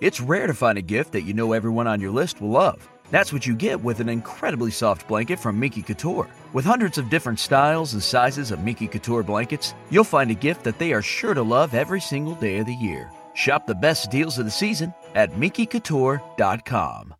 It's 0.00 0.20
rare 0.20 0.46
to 0.46 0.54
find 0.54 0.78
a 0.78 0.82
gift 0.82 1.12
that 1.12 1.22
you 1.22 1.34
know 1.34 1.52
everyone 1.52 1.88
on 1.88 2.00
your 2.00 2.12
list 2.12 2.40
will 2.40 2.50
love. 2.50 2.88
That's 3.10 3.32
what 3.32 3.46
you 3.46 3.56
get 3.56 3.82
with 3.82 3.98
an 3.98 4.08
incredibly 4.08 4.70
soft 4.70 5.08
blanket 5.08 5.40
from 5.40 5.58
Miki 5.58 5.82
Couture. 5.82 6.28
With 6.52 6.64
hundreds 6.64 6.98
of 6.98 7.10
different 7.10 7.40
styles 7.40 7.94
and 7.94 8.02
sizes 8.02 8.52
of 8.52 8.62
Miki 8.62 8.86
Couture 8.86 9.24
blankets, 9.24 9.74
you'll 9.90 10.04
find 10.04 10.30
a 10.30 10.34
gift 10.34 10.62
that 10.64 10.78
they 10.78 10.92
are 10.92 11.02
sure 11.02 11.34
to 11.34 11.42
love 11.42 11.74
every 11.74 12.00
single 12.00 12.34
day 12.36 12.58
of 12.58 12.66
the 12.66 12.74
year. 12.74 13.10
Shop 13.34 13.66
the 13.66 13.74
best 13.74 14.10
deals 14.10 14.38
of 14.38 14.44
the 14.44 14.50
season 14.50 14.94
at 15.14 15.32
MikiCouture.com. 15.32 17.14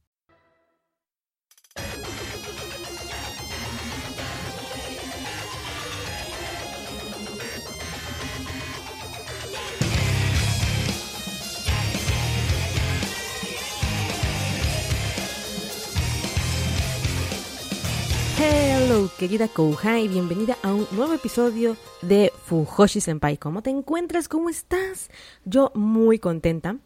Hello, 18.40 19.10
querida 19.18 19.48
Kouhai, 19.48 20.06
bienvenida 20.06 20.56
a 20.62 20.72
un 20.72 20.86
nuevo 20.92 21.12
episodio 21.12 21.76
de 22.02 22.32
Fujoshi 22.44 23.00
Senpai. 23.00 23.36
¿Cómo 23.36 23.62
te 23.62 23.70
encuentras? 23.70 24.28
¿Cómo 24.28 24.48
estás? 24.48 25.10
Yo 25.44 25.72
muy 25.74 26.20
contenta 26.20 26.76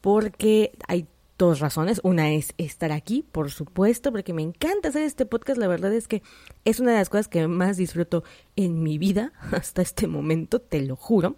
porque 0.00 0.70
hay 0.86 1.08
dos 1.36 1.58
razones. 1.58 2.00
Una 2.04 2.30
es 2.30 2.54
estar 2.58 2.92
aquí, 2.92 3.24
por 3.32 3.50
supuesto, 3.50 4.12
porque 4.12 4.32
me 4.32 4.42
encanta 4.42 4.90
hacer 4.90 5.02
este 5.02 5.26
podcast. 5.26 5.58
La 5.58 5.66
verdad 5.66 5.92
es 5.92 6.06
que 6.06 6.22
es 6.64 6.78
una 6.78 6.92
de 6.92 6.98
las 6.98 7.08
cosas 7.08 7.26
que 7.26 7.48
más 7.48 7.76
disfruto 7.76 8.22
en 8.54 8.80
mi 8.80 8.96
vida 8.96 9.32
hasta 9.50 9.82
este 9.82 10.06
momento, 10.06 10.60
te 10.60 10.80
lo 10.80 10.94
juro. 10.94 11.34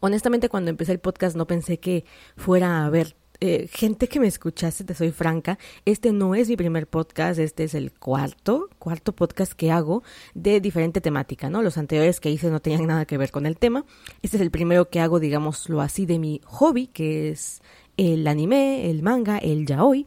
Honestamente, 0.00 0.50
cuando 0.50 0.68
empecé 0.68 0.92
el 0.92 1.00
podcast 1.00 1.36
no 1.36 1.46
pensé 1.46 1.80
que 1.80 2.04
fuera 2.36 2.82
a 2.82 2.84
haber 2.84 3.16
eh, 3.40 3.68
gente 3.72 4.08
que 4.08 4.18
me 4.18 4.26
escuchase, 4.26 4.82
te 4.82 4.94
soy 4.94 5.12
franca, 5.12 5.58
este 5.84 6.12
no 6.12 6.34
es 6.34 6.48
mi 6.48 6.56
primer 6.56 6.88
podcast, 6.88 7.38
este 7.38 7.64
es 7.64 7.74
el 7.74 7.92
cuarto, 7.92 8.68
cuarto 8.80 9.14
podcast 9.14 9.52
que 9.52 9.70
hago 9.70 10.02
de 10.34 10.60
diferente 10.60 11.00
temática, 11.00 11.48
¿no? 11.48 11.62
Los 11.62 11.78
anteriores 11.78 12.18
que 12.18 12.30
hice 12.30 12.50
no 12.50 12.60
tenían 12.60 12.86
nada 12.86 13.04
que 13.04 13.16
ver 13.16 13.30
con 13.30 13.46
el 13.46 13.56
tema. 13.56 13.84
Este 14.22 14.38
es 14.38 14.40
el 14.40 14.50
primero 14.50 14.88
que 14.90 14.98
hago, 14.98 15.20
digámoslo 15.20 15.80
así, 15.80 16.04
de 16.04 16.18
mi 16.18 16.40
hobby, 16.46 16.88
que 16.88 17.30
es 17.30 17.62
el 17.96 18.26
anime, 18.26 18.90
el 18.90 19.02
manga, 19.02 19.38
el 19.38 19.66
yaoi. 19.66 20.06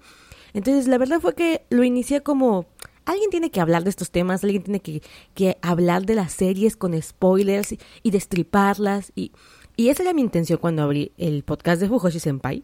Entonces, 0.53 0.89
la 0.89 0.97
verdad 0.97 1.21
fue 1.21 1.33
que 1.33 1.63
lo 1.69 1.85
inicié 1.85 2.23
como 2.23 2.65
alguien 3.05 3.29
tiene 3.29 3.49
que 3.49 3.61
hablar 3.61 3.85
de 3.85 3.91
estos 3.91 4.11
temas, 4.11 4.43
alguien 4.43 4.63
tiene 4.63 4.81
que, 4.81 5.57
hablar 5.61 6.05
de 6.05 6.15
las 6.15 6.33
series 6.33 6.75
con 6.75 7.01
spoilers 7.01 7.71
y, 7.71 7.79
y 8.03 8.11
destriparlas. 8.11 9.13
Y, 9.15 9.31
y 9.77 9.87
esa 9.87 10.03
era 10.03 10.13
mi 10.13 10.21
intención 10.21 10.59
cuando 10.59 10.83
abrí 10.83 11.13
el 11.17 11.43
podcast 11.43 11.79
de 11.81 11.87
Fujoshi 11.87 12.19
Senpai. 12.19 12.63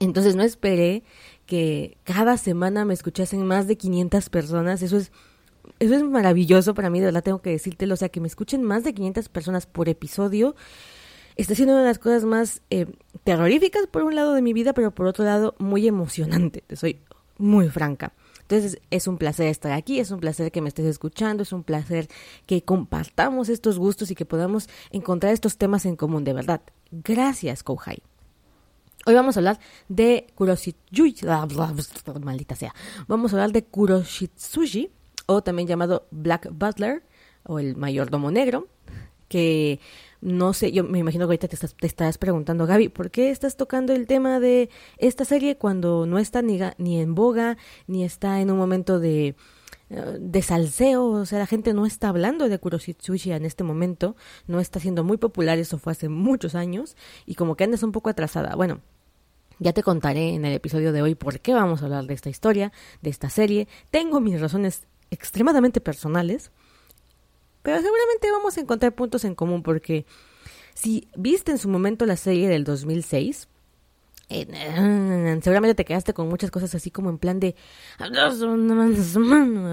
Entonces 0.00 0.36
no 0.36 0.42
esperé 0.42 1.02
que 1.46 1.96
cada 2.04 2.36
semana 2.36 2.84
me 2.84 2.94
escuchasen 2.94 3.44
más 3.46 3.66
de 3.66 3.76
500 3.76 4.28
personas. 4.28 4.82
Eso 4.82 4.96
es, 4.96 5.12
eso 5.78 5.94
es 5.94 6.02
maravilloso 6.02 6.74
para 6.74 6.90
mí, 6.90 7.00
de 7.00 7.06
verdad 7.06 7.24
tengo 7.24 7.42
que 7.42 7.50
decírtelo. 7.50 7.94
O 7.94 7.96
sea, 7.96 8.08
que 8.08 8.20
me 8.20 8.28
escuchen 8.28 8.62
más 8.62 8.84
de 8.84 8.94
500 8.94 9.28
personas 9.28 9.66
por 9.66 9.88
episodio. 9.88 10.54
Está 11.36 11.54
siendo 11.54 11.74
una 11.74 11.82
de 11.82 11.88
las 11.88 11.98
cosas 11.98 12.24
más 12.24 12.62
eh, 12.70 12.86
terroríficas 13.24 13.86
por 13.86 14.02
un 14.02 14.14
lado 14.14 14.34
de 14.34 14.42
mi 14.42 14.52
vida, 14.52 14.72
pero 14.72 14.90
por 14.92 15.06
otro 15.06 15.24
lado 15.24 15.54
muy 15.58 15.86
emocionante. 15.86 16.62
Te 16.66 16.76
soy 16.76 17.00
muy 17.38 17.68
franca. 17.68 18.12
Entonces 18.42 18.80
es 18.90 19.06
un 19.06 19.18
placer 19.18 19.48
estar 19.48 19.72
aquí, 19.72 20.00
es 20.00 20.10
un 20.10 20.20
placer 20.20 20.50
que 20.50 20.62
me 20.62 20.68
estés 20.68 20.86
escuchando, 20.86 21.42
es 21.42 21.52
un 21.52 21.62
placer 21.62 22.08
que 22.46 22.62
compartamos 22.62 23.50
estos 23.50 23.78
gustos 23.78 24.10
y 24.10 24.14
que 24.14 24.24
podamos 24.24 24.68
encontrar 24.90 25.32
estos 25.32 25.58
temas 25.58 25.84
en 25.86 25.96
común, 25.96 26.24
de 26.24 26.32
verdad. 26.32 26.62
Gracias, 26.90 27.62
Kouhai. 27.62 28.02
Hoy 29.08 29.14
vamos 29.14 29.38
a 29.38 29.40
hablar 29.40 29.58
de 29.88 30.26
Kuroshitsuji, 30.34 31.24
maldita 32.20 32.54
sea. 32.54 32.74
Vamos 33.06 33.32
a 33.32 33.36
hablar 33.36 33.52
de 33.52 33.64
Kuroshitsuji, 33.64 34.90
o 35.24 35.40
también 35.42 35.66
llamado 35.66 36.06
Black 36.10 36.50
Butler, 36.52 37.02
o 37.44 37.58
el 37.58 37.74
mayordomo 37.74 38.30
negro, 38.30 38.68
que 39.28 39.80
no 40.20 40.52
sé, 40.52 40.72
yo 40.72 40.84
me 40.84 40.98
imagino 40.98 41.24
que 41.24 41.30
ahorita 41.30 41.48
te, 41.48 41.54
estás, 41.54 41.74
te 41.74 41.86
estarás 41.86 42.18
preguntando, 42.18 42.66
Gaby, 42.66 42.90
¿por 42.90 43.10
qué 43.10 43.30
estás 43.30 43.56
tocando 43.56 43.94
el 43.94 44.06
tema 44.06 44.40
de 44.40 44.68
esta 44.98 45.24
serie 45.24 45.56
cuando 45.56 46.04
no 46.04 46.18
está 46.18 46.42
ni, 46.42 46.60
en 47.00 47.14
boga, 47.14 47.56
ni 47.86 48.04
está 48.04 48.42
en 48.42 48.50
un 48.50 48.58
momento 48.58 49.00
de, 49.00 49.36
de 49.88 50.42
salseo, 50.42 51.06
o 51.06 51.24
sea, 51.24 51.38
la 51.38 51.46
gente 51.46 51.72
no 51.72 51.86
está 51.86 52.10
hablando 52.10 52.46
de 52.46 52.58
Kuroshitsuji 52.58 53.32
en 53.32 53.46
este 53.46 53.64
momento, 53.64 54.16
no 54.46 54.60
está 54.60 54.80
siendo 54.80 55.02
muy 55.02 55.16
popular, 55.16 55.56
eso 55.56 55.78
fue 55.78 55.92
hace 55.92 56.10
muchos 56.10 56.54
años, 56.54 56.94
y 57.24 57.36
como 57.36 57.56
que 57.56 57.64
andas 57.64 57.82
un 57.82 57.92
poco 57.92 58.10
atrasada. 58.10 58.54
Bueno, 58.54 58.82
ya 59.58 59.72
te 59.72 59.82
contaré 59.82 60.34
en 60.34 60.44
el 60.44 60.54
episodio 60.54 60.92
de 60.92 61.02
hoy 61.02 61.14
por 61.14 61.40
qué 61.40 61.54
vamos 61.54 61.82
a 61.82 61.86
hablar 61.86 62.04
de 62.06 62.14
esta 62.14 62.30
historia, 62.30 62.72
de 63.02 63.10
esta 63.10 63.30
serie. 63.30 63.68
Tengo 63.90 64.20
mis 64.20 64.40
razones 64.40 64.86
extremadamente 65.10 65.80
personales, 65.80 66.50
pero 67.62 67.80
seguramente 67.80 68.30
vamos 68.30 68.56
a 68.56 68.60
encontrar 68.60 68.94
puntos 68.94 69.24
en 69.24 69.34
común 69.34 69.62
porque 69.62 70.06
si 70.74 71.08
viste 71.16 71.50
en 71.50 71.58
su 71.58 71.68
momento 71.68 72.06
la 72.06 72.16
serie 72.16 72.48
del 72.48 72.64
2006, 72.64 73.48
seguramente 74.28 75.74
te 75.74 75.84
quedaste 75.84 76.12
con 76.12 76.28
muchas 76.28 76.50
cosas 76.50 76.74
así 76.74 76.90
como 76.90 77.08
en 77.08 77.18
plan 77.18 77.40
de 77.40 77.56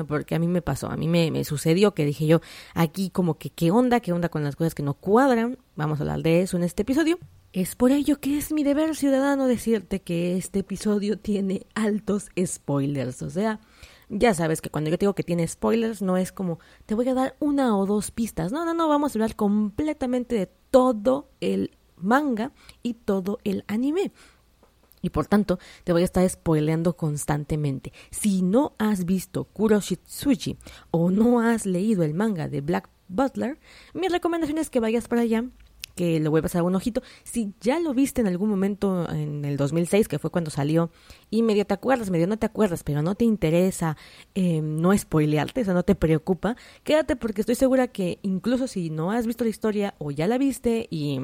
porque 0.07 0.35
a 0.35 0.39
mí 0.39 0.47
me 0.47 0.61
pasó, 0.61 0.89
a 0.89 0.95
mí 0.95 1.07
me, 1.07 1.43
sucedió 1.43 1.93
que 1.93 2.05
dije 2.05 2.25
yo 2.25 2.41
aquí 2.73 3.09
como 3.09 3.37
que 3.37 3.49
qué 3.49 3.71
onda, 3.71 3.99
qué 3.99 4.13
onda 4.13 4.29
con 4.29 4.43
las 4.43 4.55
cosas 4.55 4.73
que 4.73 4.83
no 4.83 4.93
cuadran, 4.93 5.57
vamos 5.75 5.99
a 5.99 6.03
hablar 6.03 6.21
de 6.21 6.41
eso 6.41 6.57
en 6.57 6.63
este 6.63 6.83
episodio. 6.83 7.19
Es 7.51 7.75
por 7.75 7.91
ello 7.91 8.19
que 8.19 8.37
es 8.37 8.51
mi 8.51 8.63
deber 8.63 8.95
ciudadano 8.95 9.47
decirte 9.47 10.01
que 10.01 10.35
este 10.35 10.59
episodio 10.59 11.17
tiene 11.17 11.65
altos 11.73 12.27
spoilers. 12.45 13.21
O 13.21 13.29
sea, 13.29 13.61
ya 14.09 14.33
sabes 14.33 14.59
que 14.59 14.69
cuando 14.69 14.89
yo 14.89 14.97
digo 14.97 15.15
que 15.15 15.23
tiene 15.23 15.47
spoilers 15.47 16.01
no 16.01 16.17
es 16.17 16.33
como 16.33 16.59
te 16.85 16.95
voy 16.95 17.07
a 17.07 17.13
dar 17.13 17.35
una 17.39 17.77
o 17.77 17.85
dos 17.85 18.11
pistas. 18.11 18.51
No, 18.51 18.65
no, 18.65 18.73
no, 18.73 18.89
vamos 18.89 19.11
a 19.11 19.17
hablar 19.17 19.37
completamente 19.37 20.35
de 20.35 20.49
todo 20.69 21.29
el 21.39 21.71
manga 21.95 22.51
y 22.83 22.95
todo 22.95 23.39
el 23.43 23.63
anime. 23.67 24.11
Y 25.05 25.11
por 25.11 25.27
tanto, 25.27 25.59
te 25.83 25.93
voy 25.93 26.01
a 26.01 26.05
estar 26.05 26.27
spoileando 26.27 26.97
constantemente. 26.97 27.93
Si 28.09 28.41
no 28.41 28.73
has 28.79 29.05
visto 29.05 29.43
Kuroshitsuji 29.43 30.57
o 30.89 31.11
no 31.11 31.41
has 31.41 31.67
leído 31.67 32.01
el 32.01 32.15
manga 32.15 32.47
de 32.47 32.61
Black 32.61 32.89
Butler, 33.07 33.59
mi 33.93 34.07
recomendación 34.07 34.57
es 34.57 34.71
que 34.71 34.79
vayas 34.79 35.07
para 35.07 35.21
allá 35.21 35.45
que 35.93 36.19
le 36.19 36.27
voy 36.27 36.39
a 36.39 36.41
pasar 36.41 36.63
un 36.63 36.73
ojito. 36.73 37.03
Si 37.23 37.53
ya 37.61 37.79
lo 37.79 37.93
viste 37.93 38.19
en 38.21 38.25
algún 38.25 38.49
momento 38.49 39.07
en 39.11 39.45
el 39.45 39.57
2006, 39.57 40.07
que 40.07 40.17
fue 40.17 40.31
cuando 40.31 40.49
salió, 40.49 40.89
y 41.29 41.43
medio 41.43 41.67
te 41.67 41.75
acuerdas, 41.75 42.09
medio 42.09 42.25
no 42.25 42.37
te 42.37 42.47
acuerdas, 42.47 42.81
pero 42.81 43.03
no 43.03 43.13
te 43.13 43.25
interesa 43.25 43.97
eh, 44.33 44.59
no 44.61 44.97
spoilearte, 44.97 45.61
o 45.61 45.65
sea, 45.65 45.75
no 45.75 45.83
te 45.83 45.93
preocupa, 45.93 46.57
quédate 46.83 47.15
porque 47.15 47.41
estoy 47.41 47.55
segura 47.55 47.87
que 47.87 48.17
incluso 48.23 48.67
si 48.67 48.89
no 48.89 49.11
has 49.11 49.27
visto 49.27 49.43
la 49.43 49.51
historia 49.51 49.93
o 49.99 50.09
ya 50.09 50.27
la 50.27 50.39
viste 50.39 50.87
y... 50.89 51.19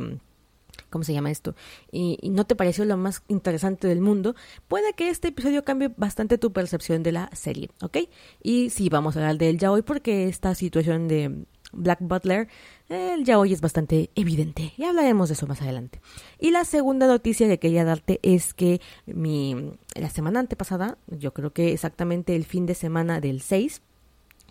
¿Cómo 0.90 1.04
se 1.04 1.14
llama 1.14 1.32
esto? 1.32 1.56
Y, 1.92 2.18
no 2.30 2.46
te 2.46 2.56
pareció 2.56 2.86
lo 2.86 2.98
más 2.98 3.24
interesante 3.28 3.88
del 3.88 4.02
mundo, 4.02 4.36
puede 4.68 4.94
que 4.94 5.09
este 5.09 5.30
episodio 5.30 5.64
cambie 5.64 5.92
bastante 5.96 6.38
tu 6.38 6.52
percepción 6.52 7.04
de 7.04 7.12
la 7.12 7.30
serie, 7.34 7.70
¿ok? 7.82 7.98
Y 8.42 8.70
sí, 8.70 8.90
vamos 8.90 9.16
a 9.16 9.20
hablar 9.20 9.38
de 9.38 9.50
él 9.50 9.58
ya 9.58 9.72
hoy 9.72 9.82
porque 9.82 10.28
esta 10.28 10.54
situación 10.56 11.08
de 11.08 11.46
Black 11.74 12.00
Butler, 12.02 12.48
el 12.90 13.24
ya 13.24 13.40
hoy 13.40 13.54
es 13.54 13.62
bastante 13.62 14.09
evidente 14.16 14.74
y 14.78 14.84
hablaremos 14.84 15.30
de 15.30 15.34
eso 15.34 15.48
más 15.48 15.62
adelante. 15.62 16.02
Y 16.40 16.52
la 16.52 16.66
segunda 16.66 17.08
noticia 17.08 17.48
que 17.48 17.59
quería 17.59 17.86
darte 17.86 18.20
es 18.24 18.53
que 18.53 18.82
mi, 19.06 19.56
la 19.96 20.09
semana 20.09 20.42
antepasada, 20.42 20.98
yo 21.08 21.34
creo 21.34 21.53
que 21.53 21.72
exactamente 21.72 22.36
el 22.36 22.46
fin 22.46 22.66
de 22.66 22.76
semana 22.76 23.22
del 23.22 23.42
6, 23.42 23.82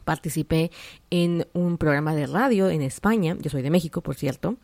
participé 0.04 0.70
en 1.10 1.46
un 1.52 1.78
programa 1.78 2.14
de 2.14 2.26
radio 2.26 2.70
en 2.70 2.82
España, 2.82 3.36
yo 3.38 3.50
soy 3.50 3.62
de 3.62 3.70
México, 3.70 4.00
por 4.00 4.16
cierto, 4.16 4.56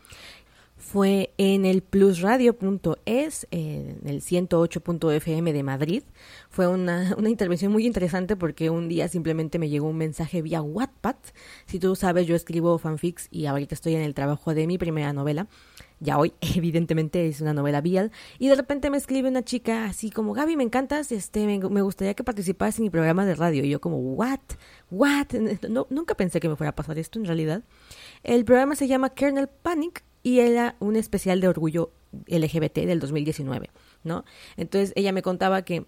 fue 0.77 1.33
en 1.39 1.65
el 1.65 1.83
plusradio.es, 1.83 3.47
en 3.51 4.01
el 4.05 4.21
108.fm 4.21 5.53
de 5.53 5.63
Madrid. 5.63 6.03
Fue 6.51 6.69
una, 6.69 7.15
una, 7.19 7.31
intervención 7.31 7.73
muy 7.73 7.87
interesante 7.87 8.37
porque 8.37 8.71
un 8.71 8.89
día 8.89 9.09
simplemente 9.09 9.59
me 9.59 9.69
llegó 9.69 9.89
un 9.89 9.97
mensaje 9.97 10.43
vía 10.43 10.63
Wattpad. 10.63 11.17
Si 11.67 11.79
tú 11.79 11.97
sabes, 11.97 12.27
yo 12.27 12.37
escribo 12.37 12.79
fanfics 12.79 13.29
y 13.31 13.47
ahorita 13.47 13.75
estoy 13.75 13.95
en 13.95 14.03
el 14.03 14.15
trabajo 14.15 14.55
de 14.55 14.67
mi 14.67 14.77
primera 14.77 15.13
novela. 15.13 15.49
Ya 15.99 16.19
hoy, 16.19 16.35
evidentemente, 16.41 17.27
es 17.27 17.41
una 17.41 17.55
novela 17.55 17.81
vial. 17.81 18.13
Y 18.39 18.49
de 18.49 18.55
repente 18.55 18.91
me 18.91 18.99
escribe 18.99 19.31
una 19.31 19.43
chica 19.43 19.87
así 19.87 20.11
como, 20.11 20.35
Gaby, 20.35 20.57
me 20.57 20.63
encantas, 20.63 21.11
este, 21.11 21.47
me, 21.47 21.59
me 21.59 21.81
gustaría 21.81 22.15
que 22.15 22.23
participaras 22.23 22.79
en 22.79 22.85
mi 22.85 22.91
programa 22.91 23.25
de 23.25 23.35
radio. 23.35 23.65
Y 23.65 23.71
yo 23.71 23.81
como, 23.81 23.99
¿what? 23.99 24.41
¿What? 24.91 25.29
Nunca 25.91 26.15
pensé 26.15 26.39
que 26.39 26.51
me 26.51 26.57
fuera 26.57 26.71
a 26.71 26.75
pasar 26.75 26.99
esto 26.99 27.19
en 27.19 27.25
realidad. 27.25 27.65
El 28.23 28.45
programa 28.45 28.77
se 28.77 28.89
llama 28.89 29.11
Kernel 29.11 29.49
Panic 29.49 30.05
y 30.27 30.41
era 30.41 30.75
un 30.81 30.97
especial 30.97 31.41
de 31.41 31.47
orgullo 31.47 31.93
LGBT 32.27 32.79
del 32.79 32.99
2019, 32.99 33.71
¿no? 34.03 34.25
Entonces 34.57 34.93
ella 34.97 35.13
me 35.13 35.23
contaba 35.23 35.63
que 35.63 35.87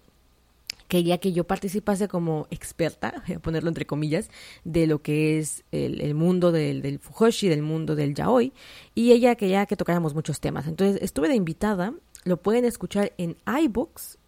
quería 0.87 1.17
que 1.17 1.33
yo 1.33 1.43
participase 1.43 2.07
como 2.07 2.47
experta, 2.49 3.21
voy 3.27 3.35
a 3.35 3.39
ponerlo 3.39 3.67
entre 3.67 3.85
comillas, 3.85 4.29
de 4.63 4.87
lo 4.87 5.01
que 5.01 5.39
es 5.39 5.65
el, 5.73 6.15
mundo 6.15 6.53
del, 6.53 6.81
del, 6.81 6.99
fujoshi, 6.99 7.49
del 7.49 7.63
mundo 7.63 7.97
del 7.97 8.15
yaoi, 8.15 8.53
y 8.95 9.11
ella 9.11 9.35
quería 9.35 9.65
que 9.65 9.75
tocáramos 9.75 10.13
muchos 10.13 10.39
temas. 10.39 10.67
Entonces 10.67 11.01
estuve 11.01 11.27
de 11.27 11.35
invitada 11.35 11.93
lo 12.23 12.37
pueden 12.37 12.63
escuchar 12.63 13.11
en 13.17 13.35
iBooks, 13.45 14.19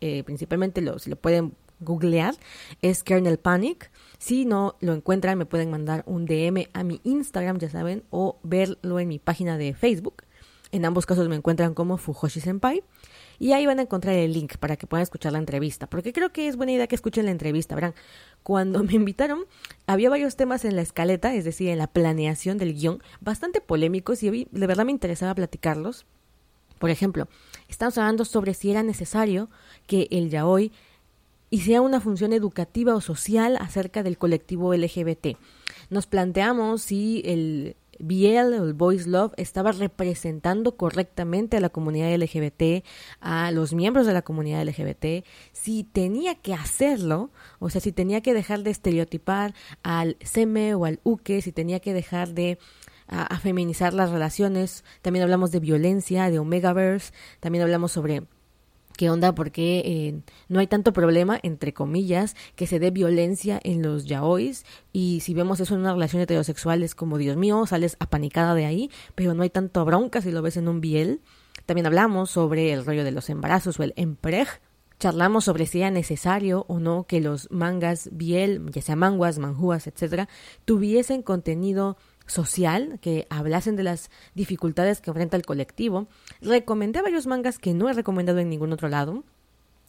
eh, 0.00 0.22
principalmente 0.24 0.80
lo, 0.80 0.98
si 0.98 1.10
lo 1.10 1.16
pueden 1.16 1.52
googlear, 1.80 2.34
es 2.82 3.02
Kernel 3.02 3.38
Panic. 3.38 3.90
Si 4.18 4.44
no 4.44 4.76
lo 4.80 4.94
encuentran, 4.94 5.38
me 5.38 5.46
pueden 5.46 5.70
mandar 5.70 6.02
un 6.06 6.26
DM 6.26 6.68
a 6.72 6.82
mi 6.82 7.00
Instagram, 7.04 7.58
ya 7.58 7.70
saben, 7.70 8.04
o 8.10 8.38
verlo 8.42 9.00
en 9.00 9.08
mi 9.08 9.18
página 9.18 9.58
de 9.58 9.74
Facebook. 9.74 10.24
En 10.70 10.84
ambos 10.84 11.06
casos 11.06 11.28
me 11.28 11.36
encuentran 11.36 11.74
como 11.74 11.96
Fujoshi 11.96 12.40
Senpai. 12.40 12.82
Y 13.38 13.52
ahí 13.52 13.66
van 13.66 13.78
a 13.78 13.82
encontrar 13.82 14.16
el 14.16 14.32
link 14.32 14.56
para 14.56 14.76
que 14.76 14.86
puedan 14.86 15.02
escuchar 15.02 15.32
la 15.32 15.38
entrevista. 15.38 15.86
Porque 15.88 16.12
creo 16.12 16.32
que 16.32 16.48
es 16.48 16.56
buena 16.56 16.72
idea 16.72 16.88
que 16.88 16.96
escuchen 16.96 17.24
la 17.24 17.30
entrevista. 17.30 17.74
Verán, 17.74 17.94
cuando 18.42 18.82
me 18.84 18.94
invitaron, 18.94 19.44
había 19.86 20.10
varios 20.10 20.36
temas 20.36 20.64
en 20.64 20.76
la 20.76 20.82
escaleta, 20.82 21.34
es 21.34 21.44
decir, 21.44 21.68
en 21.68 21.78
la 21.78 21.86
planeación 21.86 22.58
del 22.58 22.74
guion, 22.74 23.02
bastante 23.20 23.60
polémicos 23.60 24.22
y 24.22 24.48
de 24.50 24.66
verdad 24.66 24.84
me 24.84 24.92
interesaba 24.92 25.34
platicarlos. 25.34 26.04
Por 26.78 26.90
ejemplo, 26.90 27.28
estamos 27.68 27.98
hablando 27.98 28.24
sobre 28.24 28.54
si 28.54 28.70
era 28.70 28.82
necesario 28.82 29.48
que 29.86 30.06
el 30.10 30.30
yaoi 30.30 30.72
hiciera 31.50 31.80
una 31.80 32.00
función 32.00 32.32
educativa 32.32 32.94
o 32.94 33.00
social 33.00 33.56
acerca 33.60 34.02
del 34.02 34.18
colectivo 34.18 34.74
LGBT. 34.74 35.36
Nos 35.90 36.06
planteamos 36.06 36.82
si 36.82 37.22
el 37.24 37.76
Biel 37.98 38.54
o 38.54 38.64
el 38.64 38.74
Boys 38.74 39.06
Love 39.06 39.32
estaba 39.36 39.72
representando 39.72 40.76
correctamente 40.76 41.56
a 41.56 41.60
la 41.60 41.68
comunidad 41.68 42.14
LGBT, 42.14 42.84
a 43.20 43.50
los 43.50 43.74
miembros 43.74 44.06
de 44.06 44.12
la 44.12 44.22
comunidad 44.22 44.64
LGBT, 44.64 45.24
si 45.52 45.84
tenía 45.84 46.36
que 46.36 46.54
hacerlo, 46.54 47.30
o 47.58 47.70
sea, 47.70 47.80
si 47.80 47.92
tenía 47.92 48.20
que 48.20 48.34
dejar 48.34 48.62
de 48.62 48.70
estereotipar 48.70 49.54
al 49.82 50.16
SEME 50.20 50.74
o 50.74 50.84
al 50.84 51.00
UKE, 51.02 51.42
si 51.42 51.52
tenía 51.52 51.80
que 51.80 51.92
dejar 51.92 52.34
de 52.34 52.58
a, 53.08 53.38
feminizar 53.38 53.94
las 53.94 54.10
relaciones, 54.10 54.84
también 55.02 55.22
hablamos 55.22 55.50
de 55.50 55.60
violencia, 55.60 56.30
de 56.30 56.38
Omegaverse, 56.38 57.12
también 57.40 57.62
hablamos 57.62 57.92
sobre 57.92 58.24
qué 58.98 59.10
onda, 59.10 59.32
porque 59.32 59.78
eh, 59.86 60.20
no 60.48 60.58
hay 60.58 60.66
tanto 60.66 60.92
problema, 60.92 61.38
entre 61.44 61.72
comillas, 61.72 62.34
que 62.56 62.66
se 62.66 62.80
dé 62.80 62.90
violencia 62.90 63.60
en 63.62 63.80
los 63.80 64.06
yaois. 64.06 64.66
Y 64.92 65.20
si 65.20 65.34
vemos 65.34 65.60
eso 65.60 65.74
en 65.74 65.80
una 65.82 65.92
relación 65.92 66.20
heterosexual, 66.20 66.82
es 66.82 66.96
como, 66.96 67.16
Dios 67.16 67.36
mío, 67.36 67.64
sales 67.64 67.96
apanicada 68.00 68.56
de 68.56 68.66
ahí, 68.66 68.90
pero 69.14 69.34
no 69.34 69.44
hay 69.44 69.50
tanto 69.50 69.84
bronca 69.84 70.20
si 70.20 70.32
lo 70.32 70.42
ves 70.42 70.56
en 70.56 70.66
un 70.66 70.80
biel. 70.80 71.20
También 71.64 71.86
hablamos 71.86 72.32
sobre 72.32 72.72
el 72.72 72.84
rollo 72.84 73.04
de 73.04 73.12
los 73.12 73.30
embarazos 73.30 73.78
o 73.78 73.84
el 73.84 73.94
emprej. 73.94 74.48
Charlamos 74.98 75.44
sobre 75.44 75.66
si 75.66 75.78
era 75.78 75.92
necesario 75.92 76.64
o 76.66 76.80
no 76.80 77.04
que 77.04 77.20
los 77.20 77.48
mangas 77.52 78.10
biel, 78.10 78.68
ya 78.72 78.82
sea 78.82 78.96
manguas, 78.96 79.38
manjuas, 79.38 79.86
etcétera, 79.86 80.28
tuviesen 80.64 81.22
contenido 81.22 81.96
social, 82.28 82.98
que 83.00 83.26
hablasen 83.30 83.74
de 83.74 83.82
las 83.82 84.10
dificultades 84.34 85.00
que 85.00 85.10
enfrenta 85.10 85.36
el 85.36 85.44
colectivo. 85.44 86.06
Recomendé 86.40 87.02
varios 87.02 87.26
mangas 87.26 87.58
que 87.58 87.74
no 87.74 87.88
he 87.88 87.92
recomendado 87.92 88.38
en 88.38 88.48
ningún 88.48 88.72
otro 88.72 88.88
lado 88.88 89.24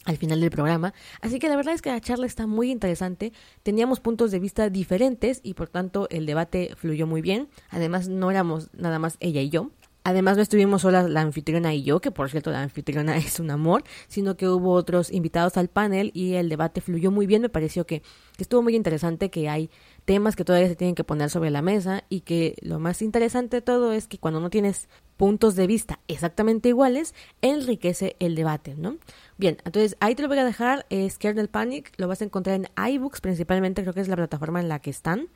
al 0.04 0.16
final 0.16 0.40
del 0.40 0.50
programa. 0.50 0.94
Así 1.20 1.38
que 1.38 1.48
la 1.48 1.56
verdad 1.56 1.74
es 1.74 1.82
que 1.82 1.90
la 1.90 2.00
charla 2.00 2.26
está 2.26 2.46
muy 2.46 2.70
interesante. 2.70 3.32
Teníamos 3.62 4.00
puntos 4.00 4.30
de 4.30 4.38
vista 4.38 4.70
diferentes 4.70 5.40
y 5.42 5.54
por 5.54 5.68
tanto 5.68 6.08
el 6.10 6.26
debate 6.26 6.74
fluyó 6.76 7.06
muy 7.06 7.20
bien. 7.20 7.48
Además 7.68 8.08
no 8.08 8.30
éramos 8.30 8.70
nada 8.72 8.98
más 8.98 9.16
ella 9.20 9.42
y 9.42 9.50
yo. 9.50 9.70
Además 10.02 10.36
no 10.36 10.42
estuvimos 10.42 10.82
solas 10.82 11.10
la 11.10 11.20
anfitriona 11.20 11.74
y 11.74 11.82
yo, 11.82 12.00
que 12.00 12.10
por 12.10 12.30
cierto 12.30 12.50
la 12.50 12.62
anfitriona 12.62 13.16
es 13.18 13.40
un 13.40 13.50
amor, 13.50 13.84
sino 14.08 14.36
que 14.36 14.48
hubo 14.48 14.72
otros 14.72 15.12
invitados 15.12 15.56
al 15.56 15.68
panel 15.68 16.10
y 16.14 16.34
el 16.34 16.48
debate 16.48 16.80
fluyó 16.80 17.10
muy 17.10 17.26
bien. 17.26 17.42
Me 17.42 17.48
pareció 17.48 17.86
que, 17.86 18.02
estuvo 18.38 18.62
muy 18.62 18.74
interesante, 18.74 19.30
que 19.30 19.48
hay 19.48 19.70
temas 20.06 20.34
que 20.34 20.44
todavía 20.44 20.68
se 20.68 20.76
tienen 20.76 20.94
que 20.94 21.04
poner 21.04 21.28
sobre 21.28 21.50
la 21.50 21.60
mesa 21.60 22.04
y 22.08 22.20
que 22.22 22.56
lo 22.62 22.78
más 22.78 23.02
interesante 23.02 23.58
de 23.58 23.62
todo 23.62 23.92
es 23.92 24.08
que 24.08 24.18
cuando 24.18 24.40
no 24.40 24.48
tienes 24.48 24.88
puntos 25.18 25.54
de 25.54 25.66
vista 25.66 26.00
exactamente 26.08 26.70
iguales, 26.70 27.14
enriquece 27.42 28.16
el 28.20 28.34
debate, 28.34 28.74
¿no? 28.74 28.96
Bien, 29.36 29.58
entonces 29.66 29.94
ahí 30.00 30.14
te 30.14 30.22
lo 30.22 30.28
voy 30.28 30.38
a 30.38 30.46
dejar, 30.46 30.86
es 30.88 31.18
Kernel 31.18 31.48
Panic, 31.48 31.92
lo 31.98 32.08
vas 32.08 32.22
a 32.22 32.24
encontrar 32.24 32.56
en 32.56 32.68
iBooks 32.92 33.20
principalmente, 33.20 33.82
creo 33.82 33.92
que 33.92 34.00
es 34.00 34.08
la 34.08 34.16
plataforma 34.16 34.60
en 34.60 34.70
la 34.70 34.78
que 34.78 34.88
están. 34.88 35.28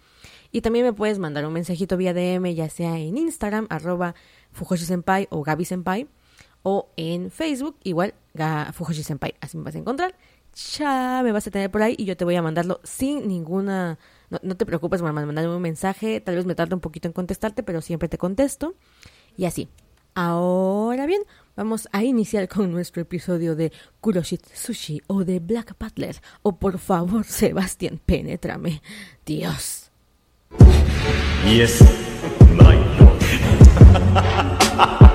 Y 0.51 0.63
también 0.63 0.87
me 0.87 0.93
puedes 0.93 1.19
mandar 1.19 1.45
un 1.45 1.53
mensajito 1.53 1.97
vía 1.97 2.15
DM, 2.15 2.55
ya 2.55 2.71
sea 2.71 2.99
en 2.99 3.19
Instagram, 3.19 3.67
arroba 3.69 4.15
Fujoshi 4.55 4.87
Senpai 4.87 5.29
o 5.31 5.43
Gabi 5.43 5.67
Senpai, 5.67 6.09
o 6.63 6.89
en 6.97 7.31
Facebook, 7.31 7.77
igual 7.85 8.15
Fujoshi 8.73 9.03
Senpai, 9.03 9.35
así 9.43 9.59
me 9.59 9.65
vas 9.65 9.75
a 9.75 9.79
encontrar. 9.79 10.17
Ya 10.79 11.21
me 11.23 11.33
vas 11.33 11.47
a 11.47 11.51
tener 11.51 11.71
por 11.71 11.83
ahí 11.83 11.95
y 11.99 12.07
yo 12.07 12.17
te 12.17 12.25
voy 12.25 12.37
a 12.37 12.43
mandarlo 12.43 12.81
sin 12.85 13.29
ninguna 13.29 13.99
no, 14.43 14.57
te 14.57 14.67
preocupes 14.67 15.01
por 15.01 15.13
mandarme 15.13 15.55
un 15.55 15.63
mensaje, 15.63 16.21
tal 16.21 16.37
vez 16.37 16.47
me 16.47 16.55
tarde 16.55 16.75
un 16.75 16.81
poquito 16.81 17.09
en 17.09 17.13
contestarte, 17.13 17.63
pero 17.63 17.81
siempre 17.81 18.09
te 18.09 18.19
contesto. 18.19 18.75
Y 19.37 19.45
así. 19.45 19.69
Ahora 20.17 21.07
bien, 21.07 21.23
vamos 21.57 21.89
a 21.91 22.05
iniciar 22.05 22.49
con 22.49 22.71
nuestro 22.71 23.03
episodio 23.03 23.57
de 23.57 23.73
Kuroshit 24.01 24.47
Sushi 24.55 25.03
o 25.09 25.25
de 25.25 25.41
Black 25.41 25.77
Butler. 25.79 26.17
O 26.43 26.57
por 26.57 26.79
favor, 26.79 27.25
Sebastián, 27.29 28.01
penétrame. 28.05 28.81
Dios. 29.27 29.91
Yes, 31.49 31.81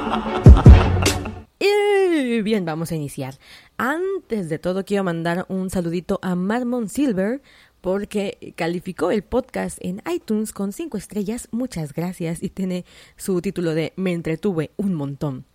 Y 1.62 2.42
bien, 2.42 2.64
vamos 2.64 2.92
a 2.92 2.96
iniciar. 2.96 3.38
Antes 3.78 4.48
de 4.48 4.60
todo, 4.60 4.86
quiero 4.86 5.04
mandar 5.04 5.46
un 5.50 5.70
saludito 5.70 6.20
a 6.22 6.36
Marmon 6.36 6.88
Silver, 6.88 7.42
porque 7.82 8.54
calificó 8.56 9.12
el 9.12 9.24
podcast 9.24 9.78
en 9.82 10.02
iTunes 10.10 10.54
con 10.54 10.72
cinco 10.72 10.98
estrellas, 10.98 11.50
muchas 11.52 11.94
gracias, 11.94 12.42
y 12.42 12.50
tiene 12.50 12.86
su 13.18 13.42
título 13.42 13.74
de 13.74 13.92
Me 13.98 14.14
entretuve 14.14 14.72
un 14.78 14.94
montón. 14.94 15.46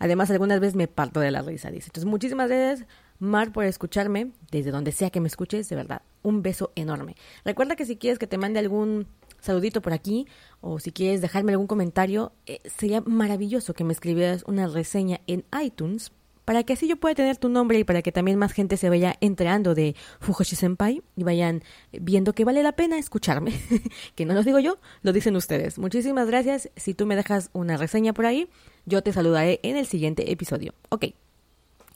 Además, 0.00 0.30
algunas 0.30 0.58
veces 0.58 0.74
me 0.74 0.88
parto 0.88 1.20
de 1.20 1.30
la 1.30 1.42
risa, 1.42 1.70
dice. 1.70 1.86
Entonces, 1.86 2.10
muchísimas 2.10 2.48
gracias, 2.48 2.88
Mar, 3.18 3.52
por 3.52 3.64
escucharme, 3.64 4.32
desde 4.50 4.72
donde 4.72 4.90
sea 4.90 5.10
que 5.10 5.20
me 5.20 5.28
escuches, 5.28 5.68
de 5.68 5.76
verdad, 5.76 6.02
un 6.22 6.42
beso 6.42 6.72
enorme. 6.74 7.14
Recuerda 7.44 7.76
que 7.76 7.86
si 7.86 7.96
quieres 7.96 8.18
que 8.18 8.26
te 8.26 8.38
mande 8.38 8.58
algún 8.58 9.06
saludito 9.42 9.82
por 9.82 9.92
aquí, 9.92 10.26
o 10.62 10.78
si 10.78 10.92
quieres 10.92 11.20
dejarme 11.20 11.52
algún 11.52 11.66
comentario, 11.66 12.32
eh, 12.46 12.60
sería 12.64 13.02
maravilloso 13.02 13.74
que 13.74 13.84
me 13.84 13.92
escribieras 13.92 14.44
una 14.46 14.66
reseña 14.66 15.20
en 15.26 15.44
iTunes 15.62 16.12
para 16.44 16.64
que 16.64 16.72
así 16.72 16.88
yo 16.88 16.96
pueda 16.96 17.14
tener 17.14 17.36
tu 17.36 17.48
nombre 17.48 17.78
y 17.78 17.84
para 17.84 18.02
que 18.02 18.10
también 18.10 18.38
más 18.38 18.52
gente 18.52 18.76
se 18.76 18.88
vaya 18.88 19.16
enterando 19.20 19.74
de 19.74 19.94
Fujoshi 20.20 20.56
Senpai 20.56 21.02
y 21.16 21.22
vayan 21.22 21.62
viendo 21.92 22.32
que 22.32 22.44
vale 22.44 22.62
la 22.62 22.72
pena 22.72 22.98
escucharme. 22.98 23.52
que 24.14 24.24
no 24.24 24.34
lo 24.34 24.42
digo 24.42 24.58
yo, 24.58 24.78
lo 25.02 25.12
dicen 25.12 25.36
ustedes. 25.36 25.78
Muchísimas 25.78 26.26
gracias. 26.26 26.70
Si 26.76 26.94
tú 26.94 27.06
me 27.06 27.16
dejas 27.16 27.50
una 27.52 27.76
reseña 27.76 28.12
por 28.12 28.26
ahí, 28.26 28.48
yo 28.86 29.02
te 29.02 29.12
saludaré 29.12 29.60
en 29.62 29.76
el 29.76 29.86
siguiente 29.86 30.32
episodio. 30.32 30.74
Ok. 30.88 31.06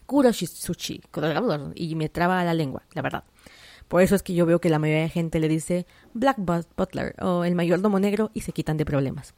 Kuroshizuchi. 0.06 1.02
Y 1.74 1.94
me 1.96 2.08
traba 2.08 2.44
la 2.44 2.54
lengua, 2.54 2.84
la 2.94 3.02
verdad. 3.02 3.24
Por 3.88 4.02
eso 4.02 4.14
es 4.14 4.22
que 4.22 4.34
yo 4.34 4.46
veo 4.46 4.60
que 4.60 4.68
la 4.68 4.78
mayoría 4.78 5.02
de 5.02 5.08
gente 5.08 5.38
le 5.38 5.48
dice 5.48 5.86
Black 6.12 6.38
Butler 6.38 7.14
o 7.22 7.44
el 7.44 7.54
mayordomo 7.54 8.00
negro 8.00 8.30
y 8.34 8.40
se 8.40 8.52
quitan 8.52 8.76
de 8.76 8.84
problemas. 8.84 9.34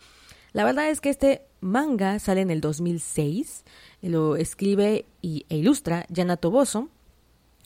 La 0.53 0.65
verdad 0.65 0.89
es 0.89 1.01
que 1.01 1.11
este 1.11 1.43
manga 1.61 2.19
sale 2.19 2.41
en 2.41 2.51
el 2.51 2.61
2006 2.61 3.65
lo 4.03 4.37
escribe 4.37 5.05
y, 5.21 5.45
e 5.49 5.57
ilustra 5.57 6.07
Yana 6.09 6.37
Toboso. 6.37 6.89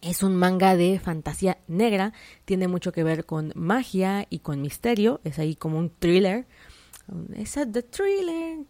Es 0.00 0.24
un 0.24 0.34
manga 0.34 0.74
de 0.74 0.98
fantasía 0.98 1.58
negra, 1.68 2.12
tiene 2.44 2.66
mucho 2.66 2.90
que 2.90 3.04
ver 3.04 3.24
con 3.24 3.52
magia 3.54 4.26
y 4.30 4.40
con 4.40 4.60
misterio, 4.60 5.20
es 5.22 5.38
ahí 5.38 5.54
como 5.54 5.78
un 5.78 5.90
thriller. 5.90 6.46
Es 7.36 7.52
the 7.54 7.82
thriller. 7.82 8.64